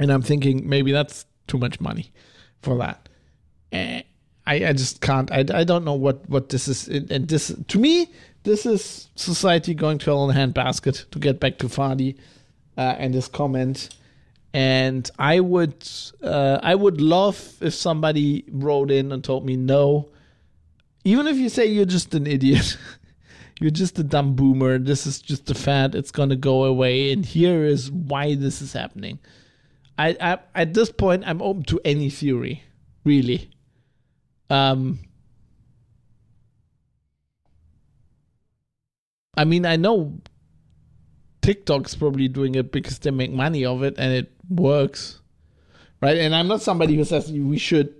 And 0.00 0.10
I'm 0.10 0.22
thinking 0.22 0.68
maybe 0.68 0.90
that's 0.90 1.26
too 1.46 1.58
much 1.58 1.80
money 1.80 2.12
for 2.62 2.76
that. 2.78 3.05
Eh, 3.72 4.02
I, 4.46 4.66
I 4.66 4.72
just 4.72 5.00
can't. 5.00 5.30
I, 5.32 5.44
I 5.52 5.64
don't 5.64 5.84
know 5.84 5.94
what, 5.94 6.28
what 6.28 6.48
this 6.50 6.68
is. 6.68 6.88
And 6.88 7.28
this, 7.28 7.54
to 7.68 7.78
me, 7.78 8.12
this 8.44 8.64
is 8.64 9.10
society 9.16 9.74
going 9.74 9.98
to 9.98 10.04
hell 10.06 10.30
in 10.30 10.36
a 10.36 10.38
handbasket, 10.38 11.10
to 11.10 11.18
get 11.18 11.40
back 11.40 11.58
to 11.58 11.66
Fadi 11.66 12.16
uh, 12.78 12.94
and 12.98 13.12
his 13.12 13.28
comment. 13.28 13.90
And 14.52 15.10
I 15.18 15.40
would, 15.40 15.88
uh, 16.22 16.60
I 16.62 16.74
would 16.74 17.00
love 17.00 17.56
if 17.60 17.74
somebody 17.74 18.44
wrote 18.50 18.90
in 18.90 19.10
and 19.12 19.22
told 19.22 19.44
me 19.44 19.56
no. 19.56 20.08
Even 21.04 21.26
if 21.26 21.36
you 21.36 21.48
say 21.48 21.66
you're 21.66 21.84
just 21.84 22.14
an 22.14 22.26
idiot, 22.26 22.78
you're 23.60 23.70
just 23.70 23.98
a 23.98 24.04
dumb 24.04 24.34
boomer. 24.34 24.78
This 24.78 25.06
is 25.06 25.20
just 25.20 25.50
a 25.50 25.54
fad. 25.54 25.94
It's 25.94 26.12
gonna 26.12 26.36
go 26.36 26.64
away. 26.64 27.12
And 27.12 27.26
here 27.26 27.64
is 27.64 27.90
why 27.90 28.36
this 28.36 28.62
is 28.62 28.72
happening. 28.72 29.18
I, 29.98 30.16
I 30.20 30.38
at 30.54 30.74
this 30.74 30.90
point, 30.90 31.24
I'm 31.26 31.42
open 31.42 31.64
to 31.64 31.80
any 31.84 32.10
theory, 32.10 32.62
really. 33.04 33.50
Um, 34.50 35.00
I 39.36 39.44
mean, 39.44 39.66
I 39.66 39.76
know 39.76 40.20
TikTok's 41.42 41.94
probably 41.94 42.28
doing 42.28 42.54
it 42.54 42.72
because 42.72 42.98
they 42.98 43.10
make 43.10 43.30
money 43.30 43.64
of 43.64 43.82
it 43.82 43.94
and 43.98 44.12
it 44.12 44.32
works, 44.48 45.20
right? 46.00 46.16
And 46.16 46.34
I'm 46.34 46.48
not 46.48 46.62
somebody 46.62 46.96
who 46.96 47.04
says 47.04 47.30
we 47.30 47.58
should. 47.58 47.94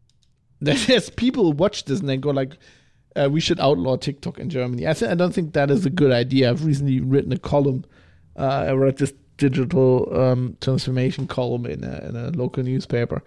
There's 0.60 1.10
people 1.10 1.52
watch 1.52 1.84
this 1.84 2.00
and 2.00 2.08
they 2.08 2.16
go 2.16 2.30
like, 2.30 2.56
uh, 3.14 3.28
"We 3.30 3.40
should 3.40 3.60
outlaw 3.60 3.96
TikTok 3.96 4.38
in 4.38 4.50
Germany." 4.50 4.88
I 4.88 4.94
th- 4.94 5.10
I 5.10 5.14
don't 5.14 5.32
think 5.32 5.52
that 5.52 5.70
is 5.70 5.86
a 5.86 5.90
good 5.90 6.10
idea. 6.10 6.50
I've 6.50 6.64
recently 6.64 7.00
written 7.00 7.32
a 7.32 7.38
column. 7.38 7.84
Uh, 8.36 8.66
I 8.68 8.72
wrote 8.72 8.96
this 8.96 9.12
digital 9.36 10.12
um, 10.18 10.56
transformation 10.60 11.28
column 11.28 11.66
in 11.66 11.84
a, 11.84 12.08
in 12.08 12.16
a 12.16 12.30
local 12.30 12.64
newspaper 12.64 13.22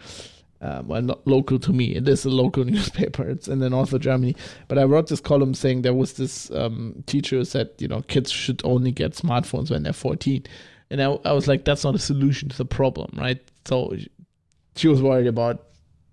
um, 0.61 0.88
well, 0.88 1.01
not 1.01 1.25
local 1.25 1.57
to 1.59 1.73
me. 1.73 1.95
It 1.95 2.07
is 2.07 2.23
a 2.23 2.29
local 2.29 2.63
newspaper. 2.65 3.27
It's 3.27 3.47
in 3.47 3.59
the 3.59 3.69
north 3.69 3.93
of 3.93 4.01
Germany. 4.01 4.35
But 4.67 4.77
I 4.77 4.83
wrote 4.83 5.07
this 5.07 5.19
column 5.19 5.53
saying 5.53 5.81
there 5.81 5.93
was 5.93 6.13
this 6.13 6.51
um, 6.51 7.03
teacher 7.07 7.38
who 7.38 7.45
said, 7.45 7.69
you 7.79 7.88
know, 7.88 8.01
kids 8.03 8.31
should 8.31 8.61
only 8.63 8.91
get 8.91 9.13
smartphones 9.13 9.71
when 9.71 9.83
they're 9.83 9.93
14. 9.93 10.45
And 10.91 11.01
I, 11.01 11.05
I 11.25 11.31
was 11.31 11.47
like, 11.47 11.65
that's 11.65 11.83
not 11.83 11.95
a 11.95 11.99
solution 11.99 12.49
to 12.49 12.57
the 12.57 12.65
problem, 12.65 13.11
right? 13.17 13.39
So 13.65 13.95
she 14.75 14.88
was 14.88 15.01
worried 15.01 15.27
about 15.27 15.65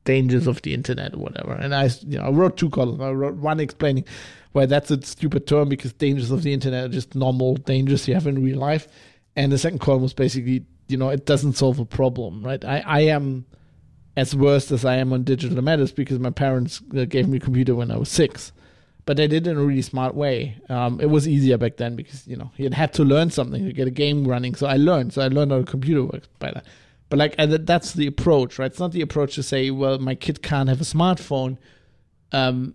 dangers 0.05 0.47
of 0.47 0.63
the 0.63 0.73
internet 0.73 1.15
or 1.15 1.19
whatever. 1.19 1.53
And 1.53 1.75
I, 1.75 1.91
you 2.07 2.17
know, 2.17 2.25
I 2.25 2.31
wrote 2.31 2.57
two 2.57 2.71
columns. 2.71 3.01
I 3.03 3.11
wrote 3.11 3.37
one 3.37 3.61
explaining 3.61 4.07
why 4.53 4.65
that's 4.65 4.91
a 4.91 5.03
stupid 5.03 5.47
term 5.47 5.69
because 5.69 5.93
dangers 5.93 6.31
of 6.31 6.43
the 6.43 6.55
internet 6.55 6.85
are 6.85 6.89
just 6.89 7.15
normal 7.15 7.57
dangers 7.57 8.09
you 8.09 8.15
have 8.15 8.27
in 8.27 8.43
real 8.43 8.59
life. 8.59 8.89
And 9.37 9.53
the 9.53 9.59
second 9.59 9.81
column 9.81 10.03
was 10.03 10.15
basically, 10.15 10.65
you 10.87 10.97
know, 10.97 11.11
it 11.11 11.27
doesn't 11.27 11.53
solve 11.55 11.79
a 11.79 11.85
problem, 11.85 12.43
right? 12.43 12.65
I, 12.65 12.79
I 12.87 13.01
am 13.01 13.45
as 14.19 14.35
worst 14.35 14.73
as 14.73 14.85
I 14.85 14.97
am 14.97 15.13
on 15.13 15.23
digital 15.23 15.63
matters 15.63 15.93
because 15.93 16.19
my 16.19 16.31
parents 16.31 16.83
uh, 16.97 17.05
gave 17.05 17.29
me 17.29 17.37
a 17.37 17.41
computer 17.41 17.77
when 17.77 17.93
I 17.93 17.97
was 17.97 18.09
six. 18.09 18.51
But 19.07 19.17
they 19.17 19.29
did 19.29 19.47
it 19.47 19.51
in 19.51 19.57
a 19.57 19.63
really 19.63 19.81
smart 19.81 20.17
way. 20.17 20.57
Um, 20.69 21.01
it 21.01 21.07
was 21.07 21.29
easier 21.29 21.57
back 21.57 21.77
then 21.77 21.95
because, 21.95 22.27
you 22.27 22.37
know, 22.37 22.51
you 22.57 22.69
had 22.71 22.93
to 22.95 23.05
learn 23.05 23.31
something 23.31 23.65
to 23.65 23.73
get 23.73 23.87
a 23.87 23.93
game 23.93 24.27
running. 24.27 24.57
So 24.57 24.67
I 24.67 24.77
learned. 24.77 25.13
So 25.13 25.23
I 25.23 25.29
learned 25.29 25.53
how 25.53 25.59
a 25.59 25.65
computer 25.65 26.03
works 26.03 26.27
by 26.41 26.51
that. 26.51 26.67
But 27.09 27.21
like, 27.21 27.37
that's 27.65 27.93
the 27.93 28.09
approach, 28.09 28.59
right? 28.59 28.67
It's 28.67 28.81
not 28.81 28.91
the 28.91 29.03
approach 29.03 29.37
to 29.37 29.43
say, 29.45 29.71
well, 29.71 30.01
my 30.01 30.17
kid 30.17 30.43
can't 30.43 30.69
have 30.69 30.81
a 30.81 30.85
smartphone. 30.85 31.57
Um, 32.33 32.75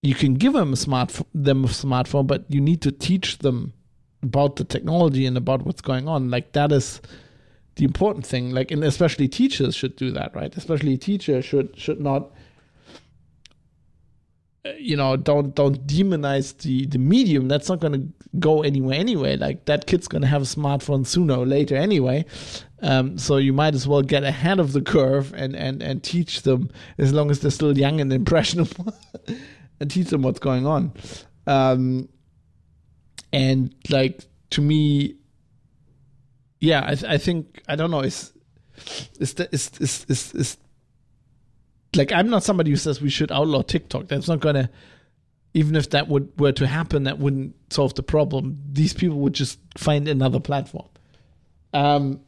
you 0.00 0.14
can 0.14 0.32
give 0.34 0.54
them 0.54 0.72
a 0.72 0.76
smart 0.76 1.20
them 1.34 1.64
a 1.64 1.68
smartphone, 1.68 2.26
but 2.26 2.46
you 2.48 2.62
need 2.62 2.80
to 2.82 2.90
teach 2.90 3.38
them 3.38 3.74
about 4.22 4.56
the 4.56 4.64
technology 4.64 5.26
and 5.26 5.36
about 5.36 5.66
what's 5.66 5.82
going 5.82 6.08
on. 6.08 6.30
Like 6.30 6.52
that 6.52 6.72
is 6.72 7.02
the 7.76 7.84
important 7.84 8.26
thing 8.26 8.50
like 8.50 8.70
and 8.70 8.82
especially 8.82 9.28
teachers 9.28 9.74
should 9.74 9.96
do 9.96 10.10
that 10.10 10.34
right? 10.34 10.56
Especially 10.56 10.96
teachers 10.96 11.44
should 11.44 11.78
should 11.78 12.00
not 12.00 12.30
uh, 14.64 14.72
you 14.78 14.96
know 14.96 15.16
don't 15.16 15.54
don't 15.54 15.86
demonize 15.86 16.56
the 16.58 16.86
the 16.86 16.98
medium. 16.98 17.48
That's 17.48 17.68
not 17.68 17.80
going 17.80 17.92
to 17.92 18.08
go 18.38 18.62
anywhere 18.62 18.98
anyway. 18.98 19.36
Like 19.36 19.66
that 19.66 19.86
kid's 19.86 20.08
going 20.08 20.22
to 20.22 20.28
have 20.28 20.42
a 20.42 20.46
smartphone 20.46 21.06
sooner 21.06 21.34
or 21.34 21.46
later 21.46 21.76
anyway. 21.76 22.24
Um, 22.82 23.16
so 23.18 23.36
you 23.38 23.52
might 23.52 23.74
as 23.74 23.88
well 23.88 24.02
get 24.02 24.22
ahead 24.22 24.60
of 24.60 24.72
the 24.72 24.82
curve 24.82 25.32
and, 25.34 25.56
and, 25.56 25.82
and 25.82 26.02
teach 26.02 26.42
them 26.42 26.70
as 26.98 27.12
long 27.12 27.30
as 27.30 27.40
they're 27.40 27.50
still 27.50 27.76
young 27.76 28.00
and 28.00 28.12
impressionable 28.12 28.94
and 29.80 29.90
teach 29.90 30.08
them 30.08 30.22
what's 30.22 30.38
going 30.38 30.66
on. 30.66 30.92
Um, 31.46 32.08
and 33.32 33.74
like 33.88 34.24
to 34.50 34.60
me, 34.60 35.16
yeah, 36.60 36.84
I, 36.86 36.94
th- 36.94 37.10
I 37.10 37.18
think 37.18 37.62
I 37.68 37.76
don't 37.76 37.90
know. 37.90 38.00
Is 38.00 38.32
is 39.18 39.34
is 39.52 39.70
is 39.80 40.06
is, 40.08 40.34
is 40.34 40.56
like 41.94 42.12
I'm 42.12 42.28
not 42.28 42.42
somebody 42.42 42.70
who 42.70 42.76
says 42.76 43.00
we 43.00 43.10
should 43.10 43.32
outlaw 43.32 43.62
TikTok. 43.62 44.08
That's 44.08 44.28
not 44.28 44.40
gonna. 44.40 44.70
Even 45.54 45.74
if 45.74 45.90
that 45.90 46.08
would 46.08 46.38
were 46.38 46.52
to 46.52 46.66
happen, 46.66 47.04
that 47.04 47.18
wouldn't 47.18 47.54
solve 47.72 47.94
the 47.94 48.02
problem. 48.02 48.58
These 48.72 48.92
people 48.92 49.18
would 49.20 49.32
just 49.32 49.58
find 49.78 50.06
another 50.06 50.38
platform. 50.38 50.88
Um, 51.72 52.20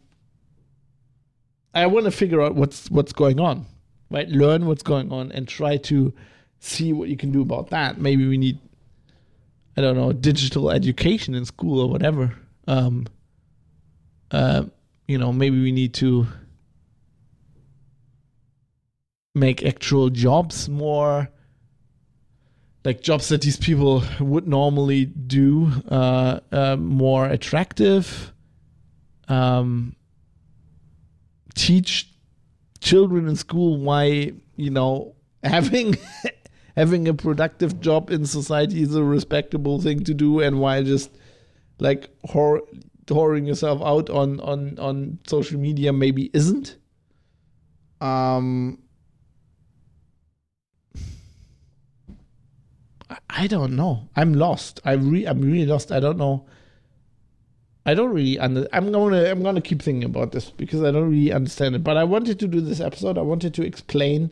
I 1.74 1.86
want 1.86 2.06
to 2.06 2.10
figure 2.10 2.40
out 2.40 2.54
what's 2.54 2.90
what's 2.90 3.12
going 3.12 3.38
on, 3.38 3.66
right? 4.10 4.28
Learn 4.28 4.66
what's 4.66 4.82
going 4.82 5.12
on 5.12 5.30
and 5.32 5.46
try 5.46 5.76
to 5.76 6.12
see 6.60 6.92
what 6.92 7.08
you 7.08 7.16
can 7.16 7.30
do 7.30 7.42
about 7.42 7.70
that. 7.70 7.98
Maybe 7.98 8.26
we 8.26 8.38
need, 8.38 8.58
I 9.76 9.82
don't 9.82 9.96
know, 9.96 10.12
digital 10.12 10.70
education 10.70 11.34
in 11.34 11.44
school 11.44 11.80
or 11.80 11.88
whatever. 11.88 12.34
Um, 12.66 13.06
uh, 14.30 14.64
you 15.06 15.18
know, 15.18 15.32
maybe 15.32 15.60
we 15.60 15.72
need 15.72 15.94
to 15.94 16.26
make 19.34 19.64
actual 19.64 20.10
jobs 20.10 20.68
more 20.68 21.28
like 22.84 23.02
jobs 23.02 23.28
that 23.28 23.42
these 23.42 23.56
people 23.56 24.02
would 24.20 24.48
normally 24.48 25.04
do 25.04 25.70
uh, 25.90 26.40
uh, 26.50 26.76
more 26.76 27.26
attractive 27.26 28.32
um, 29.28 29.94
teach 31.54 32.08
children 32.80 33.28
in 33.28 33.36
school 33.36 33.78
why 33.78 34.32
you 34.56 34.70
know 34.70 35.14
having 35.42 35.96
having 36.76 37.08
a 37.08 37.14
productive 37.14 37.80
job 37.80 38.10
in 38.10 38.24
society 38.24 38.82
is 38.82 38.94
a 38.94 39.02
respectable 39.02 39.80
thing 39.80 40.02
to 40.04 40.14
do 40.14 40.40
and 40.40 40.60
why 40.60 40.82
just 40.82 41.10
like 41.78 42.08
whore, 42.26 42.60
whoring 43.08 43.46
yourself 43.46 43.80
out 43.82 44.10
on 44.10 44.40
on 44.40 44.78
on 44.78 45.18
social 45.26 45.58
media 45.58 45.92
maybe 45.92 46.30
isn't 46.32 46.76
um 48.00 48.78
I 53.30 53.46
don't 53.46 53.76
know. 53.76 54.08
I'm 54.16 54.34
lost. 54.34 54.80
I 54.84 54.92
re- 54.92 55.24
I'm 55.24 55.40
really 55.40 55.64
lost. 55.64 55.92
I 55.92 56.00
don't 56.00 56.18
know. 56.18 56.44
I 57.86 57.94
don't 57.94 58.12
really 58.12 58.38
under. 58.38 58.66
I'm 58.72 58.92
gonna 58.92 59.24
I'm 59.24 59.42
gonna 59.42 59.60
keep 59.62 59.80
thinking 59.80 60.04
about 60.04 60.32
this 60.32 60.50
because 60.50 60.82
I 60.82 60.90
don't 60.90 61.10
really 61.10 61.32
understand 61.32 61.74
it. 61.74 61.82
But 61.84 61.96
I 61.96 62.04
wanted 62.04 62.38
to 62.40 62.48
do 62.48 62.60
this 62.60 62.80
episode. 62.80 63.16
I 63.16 63.22
wanted 63.22 63.54
to 63.54 63.62
explain 63.62 64.30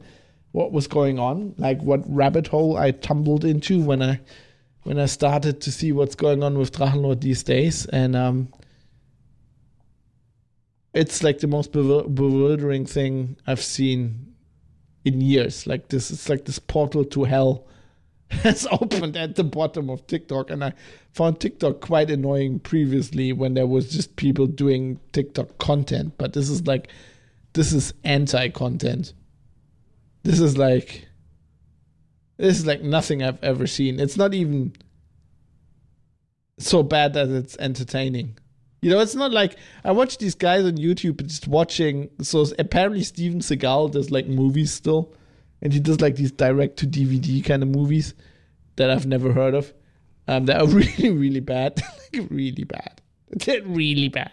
what 0.53 0.73
was 0.73 0.87
going 0.87 1.19
on, 1.19 1.55
like 1.57 1.81
what 1.81 2.03
rabbit 2.07 2.49
hole 2.49 2.77
I 2.77 2.91
tumbled 2.91 3.45
into 3.45 3.83
when 3.83 4.03
I 4.03 4.21
when 4.83 4.99
I 4.99 5.07
started 5.07 5.61
to 5.63 5.73
see 5.73 5.93
what's 5.93 6.15
going 6.15 6.43
on 6.43 6.59
with 6.59 6.73
Drachenlord 6.73 7.21
these 7.21 7.43
days, 7.43 7.87
and 7.87 8.15
um, 8.15 8.49
it's 10.97 11.23
like 11.23 11.41
the 11.41 11.47
most 11.47 11.73
bewildering 11.73 12.87
thing 12.87 13.37
I've 13.47 13.63
seen 13.63 14.33
in 15.05 15.21
years. 15.21 15.67
Like 15.67 15.89
this, 15.89 16.11
it's 16.11 16.31
like 16.31 16.47
this 16.47 16.59
portal 16.59 17.05
to 17.05 17.25
hell 17.25 17.67
has 18.31 18.67
opened 18.73 19.15
at 19.15 19.37
the 19.37 19.45
bottom 19.45 19.91
of 19.91 20.07
TikTok, 20.07 20.51
and 20.51 20.65
I 20.65 20.73
found 21.13 21.39
TikTok 21.39 21.83
quite 21.83 22.11
annoying 22.11 22.61
previously 22.61 23.35
when 23.35 23.53
there 23.53 23.67
was 23.67 23.93
just 23.93 24.17
people 24.17 24.47
doing 24.47 24.99
TikTok 25.13 25.59
content. 25.59 26.15
But 26.17 26.33
this 26.33 26.49
is 26.49 26.67
like, 26.67 26.89
this 27.53 27.75
is 27.75 27.93
anti-content. 28.03 29.13
This 30.23 30.41
is 30.41 30.57
like, 30.57 31.09
this 32.39 32.59
is 32.59 32.67
like 32.67 32.81
nothing 32.81 33.23
I've 33.23 33.43
ever 33.45 33.67
seen. 33.67 34.01
It's 34.01 34.17
not 34.17 34.33
even 34.33 34.73
so 36.59 36.83
bad 36.83 37.13
that 37.13 37.29
it's 37.29 37.57
entertaining. 37.59 38.39
You 38.87 38.93
know, 38.93 39.01
it's 39.01 39.17
not 39.17 39.33
like 39.33 39.57
I 39.83 39.91
watch 39.91 40.19
these 40.19 40.37
guys 40.37 40.65
on 40.65 40.77
YouTube 40.77 41.27
just 41.27 41.49
watching. 41.49 42.09
So 42.23 42.47
apparently 42.57 43.03
Steven 43.03 43.41
Seagal 43.41 43.91
does 43.91 44.13
like 44.13 44.29
movies 44.29 44.73
still 44.73 45.13
and 45.61 45.73
he 45.73 45.81
does 45.81 46.01
like 46.01 46.15
these 46.15 46.31
direct 46.31 46.77
to 46.77 46.87
DVD 46.87 47.45
kind 47.45 47.65
of 47.65 47.69
movies 47.69 48.15
that 48.77 48.89
I've 48.89 49.05
never 49.05 49.33
heard 49.33 49.57
of. 49.57 49.75
Um, 50.29 50.47
that 50.47 50.63
are 50.63 50.67
really, 50.69 51.11
really 51.11 51.41
bad, 51.41 51.83
like 52.15 52.31
really 52.31 52.63
bad. 52.63 53.03
They're 53.31 53.65
really 53.65 54.09
bad, 54.09 54.31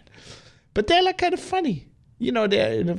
but 0.76 0.86
they're 0.86 1.02
like 1.02 1.18
kind 1.18 1.34
of 1.34 1.40
funny. 1.40 1.88
You 2.20 2.32
know, 2.32 2.46
they're 2.46 2.96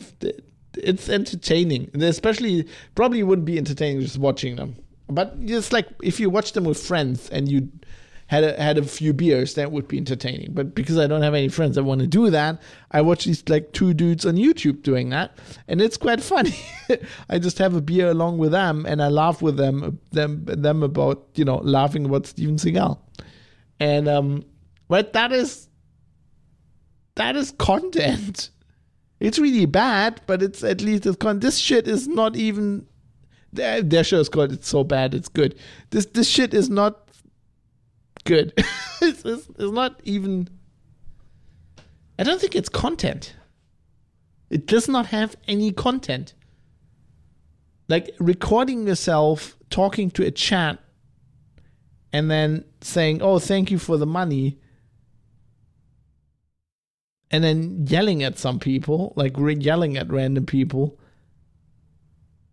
it's 0.77 1.09
entertaining. 1.09 1.89
And 1.95 2.03
especially 2.03 2.67
probably 2.97 3.23
wouldn't 3.23 3.47
be 3.47 3.59
entertaining 3.59 4.01
just 4.01 4.19
watching 4.19 4.57
them, 4.57 4.75
but 5.07 5.41
just 5.47 5.73
like 5.73 5.87
if 6.03 6.19
you 6.19 6.31
watch 6.31 6.51
them 6.51 6.65
with 6.65 6.83
friends 6.83 7.31
and 7.31 7.49
you 7.49 7.69
had 8.27 8.45
a, 8.45 8.61
had 8.61 8.79
a 8.79 8.83
few 8.83 9.13
beers, 9.13 9.55
that 9.55 9.71
would 9.71 9.87
be 9.87 9.99
entertaining. 9.99 10.53
But 10.53 10.75
because 10.75 10.99
I 10.99 11.07
don't 11.07 11.23
have 11.23 11.35
any 11.35 11.49
friends 11.49 11.75
that 11.77 11.85
want 11.85 12.01
to 12.01 12.07
do 12.07 12.31
that, 12.31 12.61
I 12.91 13.01
watch 13.03 13.25
these 13.25 13.47
like 13.49 13.73
two 13.73 13.93
dudes 13.95 14.25
on 14.25 14.37
YouTube 14.37 14.83
doing 14.83 15.11
that, 15.11 15.39
and 15.69 15.81
it's 15.81 15.97
quite 15.97 16.21
funny. 16.21 16.55
I 17.29 17.39
just 17.39 17.59
have 17.59 17.75
a 17.75 17.81
beer 17.81 18.09
along 18.09 18.39
with 18.39 18.53
them, 18.53 18.87
and 18.87 19.03
I 19.03 19.09
laugh 19.09 19.43
with 19.43 19.57
them 19.57 20.01
them 20.13 20.45
them 20.47 20.83
about 20.83 21.27
you 21.35 21.45
know 21.45 21.57
laughing 21.57 22.07
about 22.07 22.27
Steven 22.27 22.57
Seagal, 22.57 22.99
and 23.79 24.09
um, 24.09 24.45
but 24.89 25.13
that 25.13 25.33
is 25.33 25.69
that 27.17 27.37
is 27.37 27.53
content. 27.53 28.51
It's 29.21 29.39
really 29.39 29.67
bad, 29.67 30.21
but 30.27 30.43
it's 30.43 30.65
at 30.65 30.81
least 30.81 31.07
it's 31.07 31.17
con. 31.17 31.41
This 31.41 31.59
shit 31.59 31.87
is 31.87 32.09
not 32.09 32.37
even. 32.37 32.87
Their, 33.53 34.03
show 34.03 34.19
is 34.19 34.29
called 34.29 34.51
"It's 34.53 34.69
So 34.69 34.83
Bad 34.83 35.15
It's 35.15 35.29
Good." 35.29 35.57
This 35.91 36.07
this 36.07 36.29
shit 36.29 36.53
is 36.53 36.69
not 36.69 37.04
good. 38.25 38.53
it's, 39.03 39.25
it's, 39.25 39.49
it's 39.49 39.73
not 39.73 40.01
even. 40.05 40.49
I 42.19 42.23
don't 42.23 42.41
think 42.41 42.55
it's 42.55 42.69
content. 42.69 43.35
It 44.51 44.67
does 44.67 44.89
not 44.89 45.07
have 45.07 45.37
any 45.49 45.73
content. 45.73 46.35
Like 47.89 48.11
recording 48.19 48.87
yourself 48.87 49.57
talking 49.69 50.11
to 50.13 50.25
a 50.25 50.31
chat 50.31 50.79
and 52.13 52.31
then 52.31 52.65
saying, 52.81 53.21
Oh, 53.21 53.39
thank 53.39 53.71
you 53.71 53.79
for 53.79 53.97
the 53.97 54.07
money. 54.07 54.59
And 57.31 57.43
then 57.43 57.87
yelling 57.89 58.23
at 58.23 58.39
some 58.39 58.61
people, 58.61 59.13
like 59.17 59.37
yelling 59.37 59.97
at 59.97 60.11
random 60.11 60.47
people 60.47 60.99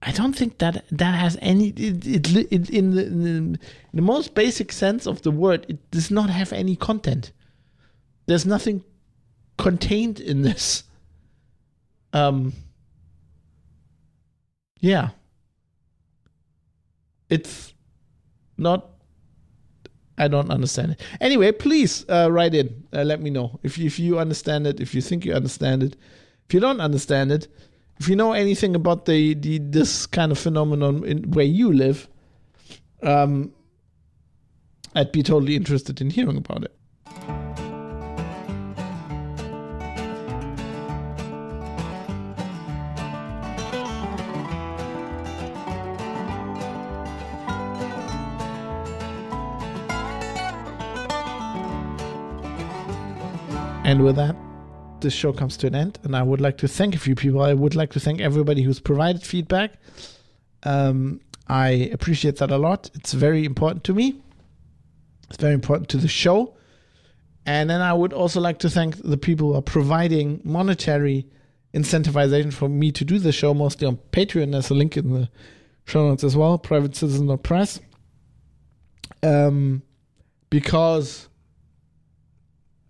I 0.03 0.11
don't 0.11 0.33
think 0.33 0.57
that 0.57 0.83
that 0.91 1.13
has 1.13 1.37
any. 1.41 1.69
It, 1.69 2.07
it, 2.07 2.35
it 2.51 2.69
in, 2.69 2.95
the, 2.95 3.05
in, 3.05 3.59
the, 3.93 4.01
most 4.01 4.33
basic 4.33 4.71
sense 4.71 5.05
of 5.05 5.21
the 5.21 5.29
word, 5.29 5.65
it 5.69 5.91
does 5.91 6.09
not 6.09 6.29
have 6.29 6.51
any 6.51 6.75
content. 6.75 7.31
There's 8.25 8.45
nothing 8.45 8.83
contained 9.57 10.19
in 10.19 10.41
this. 10.41 10.83
Um. 12.13 12.53
Yeah. 14.79 15.09
It's 17.29 17.73
not. 18.57 18.89
I 20.17 20.27
don't 20.27 20.49
understand 20.49 20.93
it. 20.93 21.01
Anyway, 21.19 21.51
please 21.51 22.05
uh, 22.09 22.27
write 22.31 22.55
in. 22.55 22.87
Uh, 22.91 23.03
let 23.03 23.21
me 23.21 23.29
know 23.29 23.59
if 23.61 23.77
if 23.77 23.99
you 23.99 24.17
understand 24.17 24.65
it. 24.65 24.79
If 24.79 24.95
you 24.95 25.01
think 25.01 25.25
you 25.25 25.33
understand 25.33 25.83
it. 25.83 25.95
If 26.47 26.55
you 26.55 26.59
don't 26.59 26.81
understand 26.81 27.31
it 27.31 27.47
if 27.99 28.09
you 28.09 28.15
know 28.15 28.33
anything 28.33 28.75
about 28.75 29.05
the, 29.05 29.33
the 29.35 29.59
this 29.59 30.05
kind 30.05 30.31
of 30.31 30.39
phenomenon 30.39 31.03
in 31.05 31.31
where 31.31 31.45
you 31.45 31.71
live, 31.71 32.07
um, 33.03 33.53
I'd 34.95 35.11
be 35.11 35.23
totally 35.23 35.55
interested 35.55 36.01
in 36.01 36.09
hearing 36.09 36.37
about 36.37 36.63
it. 36.63 36.75
And 53.83 54.05
with 54.05 54.15
that, 54.15 54.37
this 55.01 55.13
show 55.13 55.33
comes 55.33 55.57
to 55.57 55.67
an 55.67 55.75
end, 55.75 55.99
and 56.03 56.15
I 56.15 56.23
would 56.23 56.41
like 56.41 56.57
to 56.59 56.67
thank 56.67 56.95
a 56.95 56.99
few 56.99 57.15
people. 57.15 57.41
I 57.41 57.53
would 57.53 57.75
like 57.75 57.91
to 57.91 57.99
thank 57.99 58.21
everybody 58.21 58.61
who's 58.61 58.79
provided 58.79 59.23
feedback. 59.23 59.73
Um, 60.63 61.21
I 61.47 61.69
appreciate 61.91 62.37
that 62.37 62.51
a 62.51 62.57
lot. 62.57 62.89
It's 62.95 63.13
very 63.13 63.45
important 63.45 63.83
to 63.85 63.93
me. 63.93 64.21
It's 65.29 65.37
very 65.37 65.53
important 65.53 65.89
to 65.89 65.97
the 65.97 66.07
show. 66.07 66.55
And 67.45 67.69
then 67.69 67.81
I 67.81 67.93
would 67.93 68.13
also 68.13 68.39
like 68.39 68.59
to 68.59 68.69
thank 68.69 68.97
the 68.97 69.17
people 69.17 69.49
who 69.49 69.55
are 69.55 69.61
providing 69.61 70.41
monetary 70.43 71.27
incentivization 71.73 72.53
for 72.53 72.69
me 72.69 72.91
to 72.91 73.03
do 73.03 73.17
the 73.17 73.31
show, 73.31 73.53
mostly 73.53 73.87
on 73.87 73.97
Patreon. 74.11 74.51
There's 74.51 74.69
a 74.69 74.73
link 74.73 74.97
in 74.97 75.11
the 75.11 75.29
show 75.85 76.07
notes 76.07 76.23
as 76.23 76.35
well, 76.35 76.57
Private 76.57 76.95
Citizen 76.95 77.35
Press. 77.39 77.79
Um, 79.23 79.81
because 80.49 81.29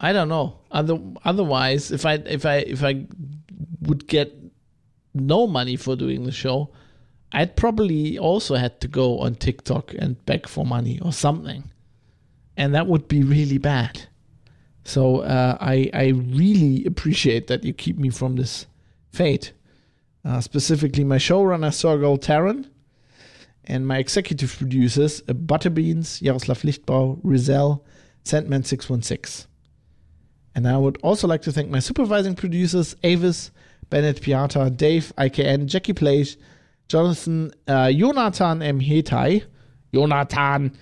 I 0.02 0.14
don't 0.14 0.30
know. 0.30 0.58
Other, 0.72 1.00
otherwise, 1.24 1.92
if 1.92 2.06
I 2.08 2.16
if 2.16 2.46
I 2.46 2.56
if 2.58 2.84
I 2.84 3.06
would 3.82 4.08
get 4.08 4.36
no 5.14 5.46
money 5.46 5.76
for 5.76 5.96
doing 5.96 6.24
the 6.24 6.32
show, 6.32 6.72
I'd 7.32 7.56
probably 7.56 8.18
also 8.18 8.56
had 8.56 8.82
to 8.82 8.88
go 8.88 9.20
on 9.20 9.36
TikTok 9.36 9.94
and 9.94 10.24
beg 10.26 10.48
for 10.48 10.66
money 10.66 11.00
or 11.02 11.14
something. 11.14 11.72
And 12.58 12.74
that 12.74 12.88
would 12.88 13.08
be 13.08 13.24
really 13.24 13.60
bad. 13.60 14.08
So 14.84 15.20
uh, 15.20 15.58
I, 15.62 15.92
I 15.94 16.08
really 16.08 16.84
appreciate 16.86 17.48
that 17.48 17.64
you 17.64 17.72
keep 17.72 17.98
me 17.98 18.10
from 18.10 18.36
this 18.36 18.66
fate. 19.12 19.54
Uh, 20.26 20.42
specifically, 20.42 21.04
my 21.04 21.18
showrunner, 21.18 21.70
Sergol 21.70 22.20
Taran, 22.20 22.70
and 23.66 23.88
my 23.88 24.00
executive 24.00 24.56
producers, 24.58 25.22
uh, 25.30 25.34
Butterbeans, 25.34 26.22
Jaroslav 26.22 26.64
Lichtbau, 26.64 27.20
Rizal, 27.24 27.86
Sandman616. 28.26 29.46
And 30.54 30.68
I 30.68 30.78
would 30.78 30.98
also 31.02 31.28
like 31.28 31.42
to 31.44 31.52
thank 31.52 31.70
my 31.70 31.80
supervising 31.80 32.36
producers, 32.36 32.96
Avis, 33.04 33.52
Bennett 33.90 34.22
Piata, 34.22 34.76
Dave, 34.76 35.14
IKN, 35.18 35.66
Jackie 35.66 35.94
Plage, 35.94 36.38
Jonathan, 36.88 37.52
uh, 37.68 37.92
Jonathan 37.92 38.62
M. 38.62 38.80
Hetai, 38.80 39.44
Jonathan 39.94 40.78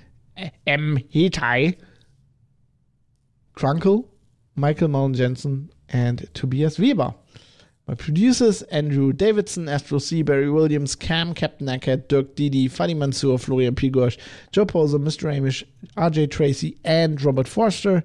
M. 0.65 0.97
Hetai, 1.13 1.77
Crunkle, 3.55 4.07
Michael 4.55 4.87
Mullen 4.87 5.13
Jensen, 5.13 5.71
and 5.89 6.27
Tobias 6.33 6.79
Weber. 6.79 7.13
My 7.87 7.95
producers 7.95 8.61
Andrew 8.63 9.11
Davidson, 9.11 9.67
Astro 9.67 9.97
C, 9.97 10.21
Barry 10.21 10.49
Williams, 10.49 10.95
Cam, 10.95 11.33
Captain 11.33 11.67
Eckert, 11.67 12.07
Dirk 12.07 12.35
Didi, 12.35 12.69
Fadi 12.69 12.95
Mansour, 12.95 13.39
Florian 13.39 13.73
Pigosh, 13.73 14.17
Joe 14.51 14.65
Poser, 14.65 14.99
Mr. 14.99 15.33
Amish, 15.35 15.63
RJ 15.97 16.29
Tracy, 16.29 16.77
and 16.83 17.19
Robert 17.23 17.47
Forster. 17.47 18.03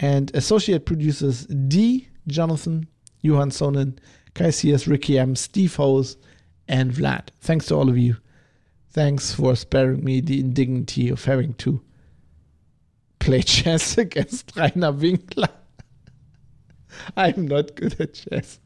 And 0.00 0.34
associate 0.34 0.86
producers 0.86 1.44
D, 1.46 2.08
Jonathan, 2.26 2.88
Johan 3.20 3.50
Sonnen, 3.50 3.98
Kai 4.34 4.50
Sears, 4.50 4.88
Ricky 4.88 5.18
M, 5.18 5.36
Steve 5.36 5.76
Hose, 5.76 6.16
and 6.66 6.90
Vlad. 6.90 7.28
Thanks 7.40 7.66
to 7.66 7.74
all 7.74 7.88
of 7.88 7.98
you. 7.98 8.16
Thanks 8.88 9.34
for 9.34 9.54
sparing 9.54 10.02
me 10.02 10.20
the 10.20 10.40
indignity 10.40 11.10
of 11.10 11.24
having 11.24 11.54
to 11.54 11.80
play 13.18 13.42
chess 13.42 13.98
against 13.98 14.56
Rainer 14.56 14.92
Winkler. 14.92 15.48
I'm 17.16 17.46
not 17.46 17.76
good 17.76 18.00
at 18.00 18.14
chess. 18.14 18.58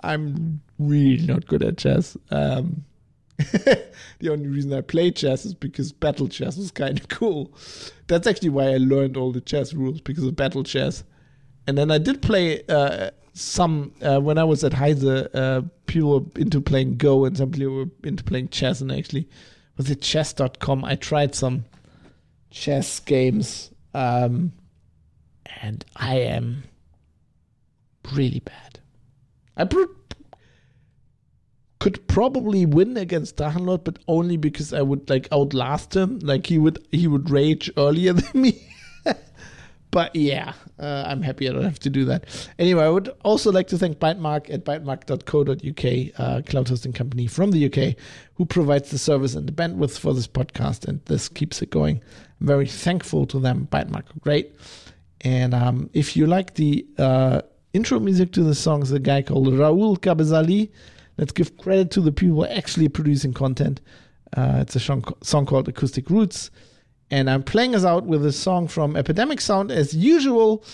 I'm 0.00 0.60
really 0.78 1.26
not 1.26 1.46
good 1.46 1.62
at 1.62 1.78
chess. 1.78 2.16
Um, 2.30 2.84
the 4.18 4.30
only 4.30 4.48
reason 4.48 4.72
I 4.72 4.80
play 4.80 5.12
chess 5.12 5.44
is 5.44 5.54
because 5.54 5.92
battle 5.92 6.28
chess 6.28 6.56
was 6.56 6.72
kind 6.72 6.98
of 6.98 7.08
cool. 7.08 7.52
That's 8.08 8.26
actually 8.26 8.48
why 8.48 8.64
I 8.72 8.78
learned 8.78 9.16
all 9.16 9.30
the 9.30 9.40
chess 9.40 9.72
rules 9.72 10.00
because 10.00 10.24
of 10.24 10.34
battle 10.34 10.64
chess. 10.64 11.04
And 11.68 11.78
then 11.78 11.90
I 11.90 11.98
did 11.98 12.20
play 12.20 12.62
uh, 12.68 13.10
some 13.34 13.92
uh, 14.02 14.18
when 14.20 14.38
I 14.38 14.44
was 14.44 14.64
at 14.64 14.72
Heise. 14.72 15.04
Uh, 15.04 15.62
people 15.86 16.20
were 16.20 16.40
into 16.40 16.60
playing 16.60 16.96
Go, 16.96 17.24
and 17.24 17.36
some 17.36 17.52
people 17.52 17.74
were 17.74 17.90
into 18.02 18.24
playing 18.24 18.48
chess. 18.48 18.80
And 18.80 18.90
actually, 18.90 19.28
was 19.76 19.88
it 19.88 20.02
chess.com? 20.02 20.84
I 20.84 20.96
tried 20.96 21.34
some 21.36 21.64
chess 22.50 22.98
games, 22.98 23.70
um, 23.94 24.52
and 25.60 25.84
I 25.94 26.16
am 26.16 26.64
really 28.12 28.40
bad. 28.40 28.80
I 29.56 29.64
pr- 29.64 29.84
could 31.78 32.06
probably 32.08 32.66
win 32.66 32.96
against 32.96 33.36
Drachenlord, 33.36 33.84
but 33.84 33.98
only 34.08 34.36
because 34.36 34.72
I 34.72 34.82
would 34.82 35.08
like 35.08 35.28
outlast 35.32 35.94
him. 35.94 36.18
Like 36.20 36.46
he 36.46 36.58
would 36.58 36.84
he 36.90 37.06
would 37.06 37.30
rage 37.30 37.70
earlier 37.76 38.12
than 38.14 38.42
me. 38.42 38.60
but 39.90 40.14
yeah, 40.14 40.54
uh, 40.78 41.04
I'm 41.06 41.22
happy 41.22 41.48
I 41.48 41.52
don't 41.52 41.62
have 41.62 41.78
to 41.80 41.90
do 41.90 42.04
that. 42.06 42.24
Anyway, 42.58 42.82
I 42.82 42.88
would 42.88 43.10
also 43.24 43.52
like 43.52 43.68
to 43.68 43.78
thank 43.78 43.98
Bytemark 43.98 44.52
at 44.52 44.64
bytemark.co.uk, 44.64 46.20
uh, 46.20 46.42
cloud 46.42 46.68
hosting 46.68 46.92
company 46.92 47.26
from 47.26 47.52
the 47.52 47.66
UK, 47.66 47.96
who 48.34 48.44
provides 48.44 48.90
the 48.90 48.98
service 48.98 49.34
and 49.34 49.46
the 49.46 49.52
bandwidth 49.52 49.98
for 49.98 50.14
this 50.14 50.26
podcast, 50.26 50.86
and 50.86 51.00
this 51.04 51.28
keeps 51.28 51.62
it 51.62 51.70
going. 51.70 52.00
I'm 52.40 52.46
very 52.46 52.66
thankful 52.66 53.26
to 53.26 53.38
them. 53.38 53.68
Bytemark 53.70 54.04
great. 54.20 54.54
And 55.22 55.54
um, 55.54 55.90
if 55.92 56.16
you 56.16 56.26
like 56.26 56.54
the 56.54 56.86
uh, 56.98 57.42
intro 57.72 57.98
music 57.98 58.32
to 58.32 58.42
the 58.42 58.54
songs, 58.54 58.92
a 58.92 58.98
guy 58.98 59.22
called 59.22 59.48
Raul 59.48 59.98
Cabezali. 59.98 60.70
Let's 61.18 61.32
give 61.32 61.56
credit 61.58 61.90
to 61.92 62.00
the 62.00 62.12
people 62.12 62.46
actually 62.46 62.88
producing 62.88 63.34
content. 63.34 63.80
Uh, 64.36 64.58
it's 64.60 64.76
a 64.76 64.80
song, 64.80 65.04
song 65.22 65.46
called 65.46 65.68
Acoustic 65.68 66.08
Roots. 66.08 66.50
And 67.10 67.28
I'm 67.28 67.42
playing 67.42 67.74
us 67.74 67.84
out 67.84 68.04
with 68.04 68.24
a 68.24 68.32
song 68.32 68.68
from 68.68 68.96
Epidemic 68.96 69.40
Sound 69.40 69.72
as 69.72 69.94
usual, 69.94 70.64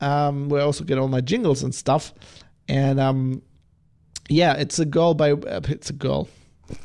um, 0.00 0.48
where 0.48 0.60
I 0.60 0.64
also 0.64 0.84
get 0.84 0.98
all 0.98 1.08
my 1.08 1.20
jingles 1.20 1.62
and 1.62 1.74
stuff. 1.74 2.14
And 2.68 3.00
um, 3.00 3.42
yeah, 4.28 4.54
it's 4.54 4.78
a 4.78 4.84
girl 4.84 5.14
by. 5.14 5.32
Uh, 5.32 5.60
it's 5.68 5.90
a 5.90 5.94
girl. 5.94 6.28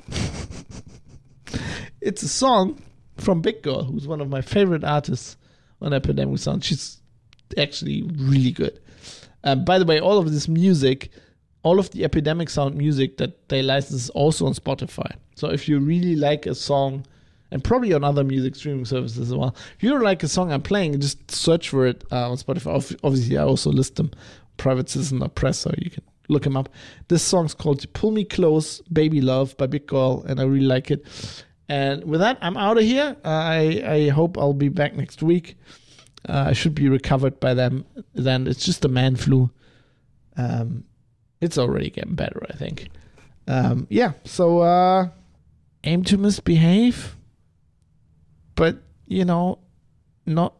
it's 2.01 2.23
a 2.23 2.29
song 2.29 2.81
from 3.17 3.41
Big 3.41 3.61
Girl, 3.61 3.83
who's 3.83 4.07
one 4.07 4.21
of 4.21 4.29
my 4.29 4.41
favorite 4.41 4.83
artists 4.83 5.37
on 5.81 5.93
Epidemic 5.93 6.39
Sound. 6.39 6.63
She's 6.63 7.01
actually 7.57 8.03
really 8.17 8.51
good. 8.51 8.79
Um, 9.43 9.65
by 9.65 9.77
the 9.77 9.85
way, 9.85 9.99
all 9.99 10.17
of 10.17 10.31
this 10.31 10.47
music, 10.47 11.11
all 11.63 11.79
of 11.79 11.89
the 11.91 12.03
Epidemic 12.03 12.49
Sound 12.49 12.75
music 12.75 13.17
that 13.17 13.49
they 13.49 13.61
license 13.61 14.03
is 14.03 14.09
also 14.11 14.45
on 14.45 14.53
Spotify. 14.53 15.15
So 15.35 15.49
if 15.49 15.67
you 15.67 15.79
really 15.79 16.15
like 16.15 16.45
a 16.45 16.55
song, 16.55 17.05
and 17.51 17.63
probably 17.63 17.93
on 17.93 18.03
other 18.03 18.23
music 18.23 18.55
streaming 18.55 18.85
services 18.85 19.31
as 19.31 19.35
well, 19.35 19.55
if 19.75 19.83
you 19.83 19.89
don't 19.89 20.01
like 20.01 20.23
a 20.23 20.27
song 20.27 20.51
I'm 20.51 20.61
playing, 20.61 20.99
just 20.99 21.29
search 21.31 21.69
for 21.69 21.85
it 21.85 22.03
uh, 22.11 22.29
on 22.29 22.37
Spotify. 22.37 22.95
Obviously, 23.03 23.37
I 23.37 23.43
also 23.43 23.71
list 23.71 23.95
them, 23.95 24.11
Private 24.57 24.89
Citizen 24.89 25.21
or 25.21 25.29
Press, 25.29 25.59
so 25.59 25.71
you 25.77 25.89
can 25.89 26.03
look 26.29 26.43
them 26.43 26.57
up. 26.57 26.69
This 27.07 27.23
song's 27.23 27.53
called 27.53 27.91
"Pull 27.93 28.11
Me 28.11 28.25
Close, 28.25 28.81
Baby 28.91 29.21
Love" 29.21 29.55
by 29.57 29.67
Big 29.67 29.87
Girl, 29.87 30.23
and 30.27 30.39
I 30.39 30.43
really 30.43 30.65
like 30.65 30.91
it. 30.91 31.05
And 31.69 32.03
with 32.03 32.19
that, 32.19 32.37
I'm 32.41 32.57
out 32.57 32.77
of 32.77 32.83
here. 32.83 33.15
I 33.23 33.83
I 33.85 34.09
hope 34.09 34.37
I'll 34.37 34.53
be 34.53 34.69
back 34.69 34.95
next 34.95 35.23
week. 35.23 35.55
Uh, 36.27 36.45
I 36.47 36.53
should 36.53 36.75
be 36.75 36.89
recovered 36.89 37.39
by 37.39 37.53
then. 37.53 37.85
Then 38.13 38.47
it's 38.47 38.65
just 38.65 38.83
a 38.83 38.89
man 38.89 39.15
flu. 39.15 39.49
Um, 40.37 40.85
it's 41.43 41.57
already 41.57 41.89
getting 41.89 42.15
better, 42.15 42.41
I 42.49 42.53
think. 42.53 42.89
Um, 43.47 43.85
yeah. 43.89 44.13
So 44.23 44.59
uh, 44.59 45.09
aim 45.83 46.03
to 46.05 46.17
misbehave, 46.17 47.17
but 48.55 48.77
you 49.07 49.25
know, 49.25 49.59
not 50.25 50.53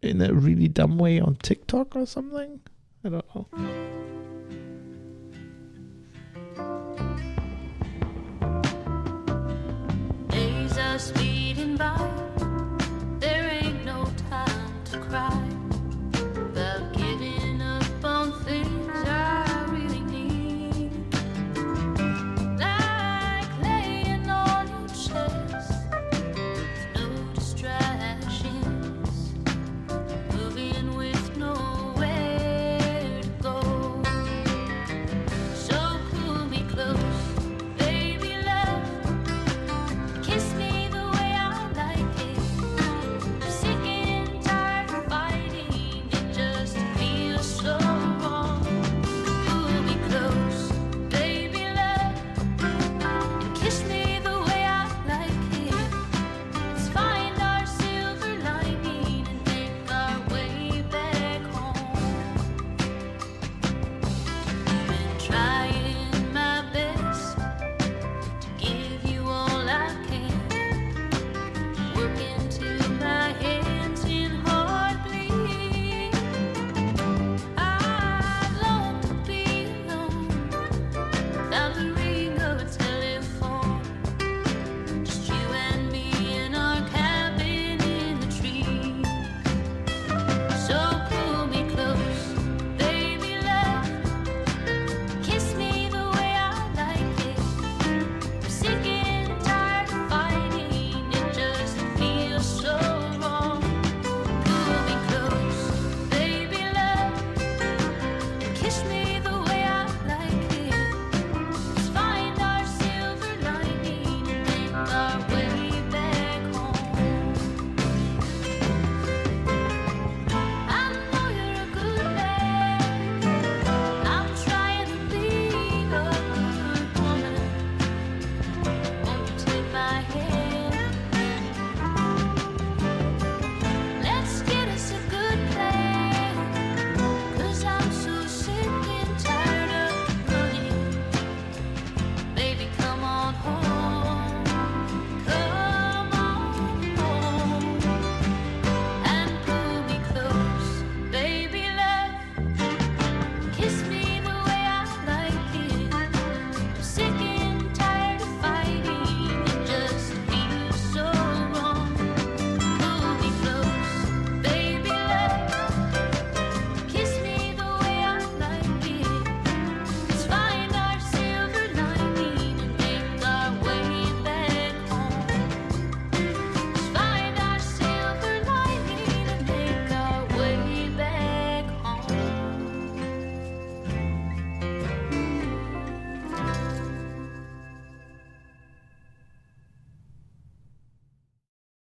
in 0.00 0.22
a 0.22 0.32
really 0.32 0.68
dumb 0.68 0.98
way 0.98 1.20
on 1.20 1.36
TikTok 1.36 1.94
or 1.94 2.06
something. 2.06 2.60
I 3.04 3.10
don't 3.10 3.34
know. 3.34 3.46
Days 10.28 10.78
are 10.78 10.98
speeding 10.98 11.76
by. 11.76 12.31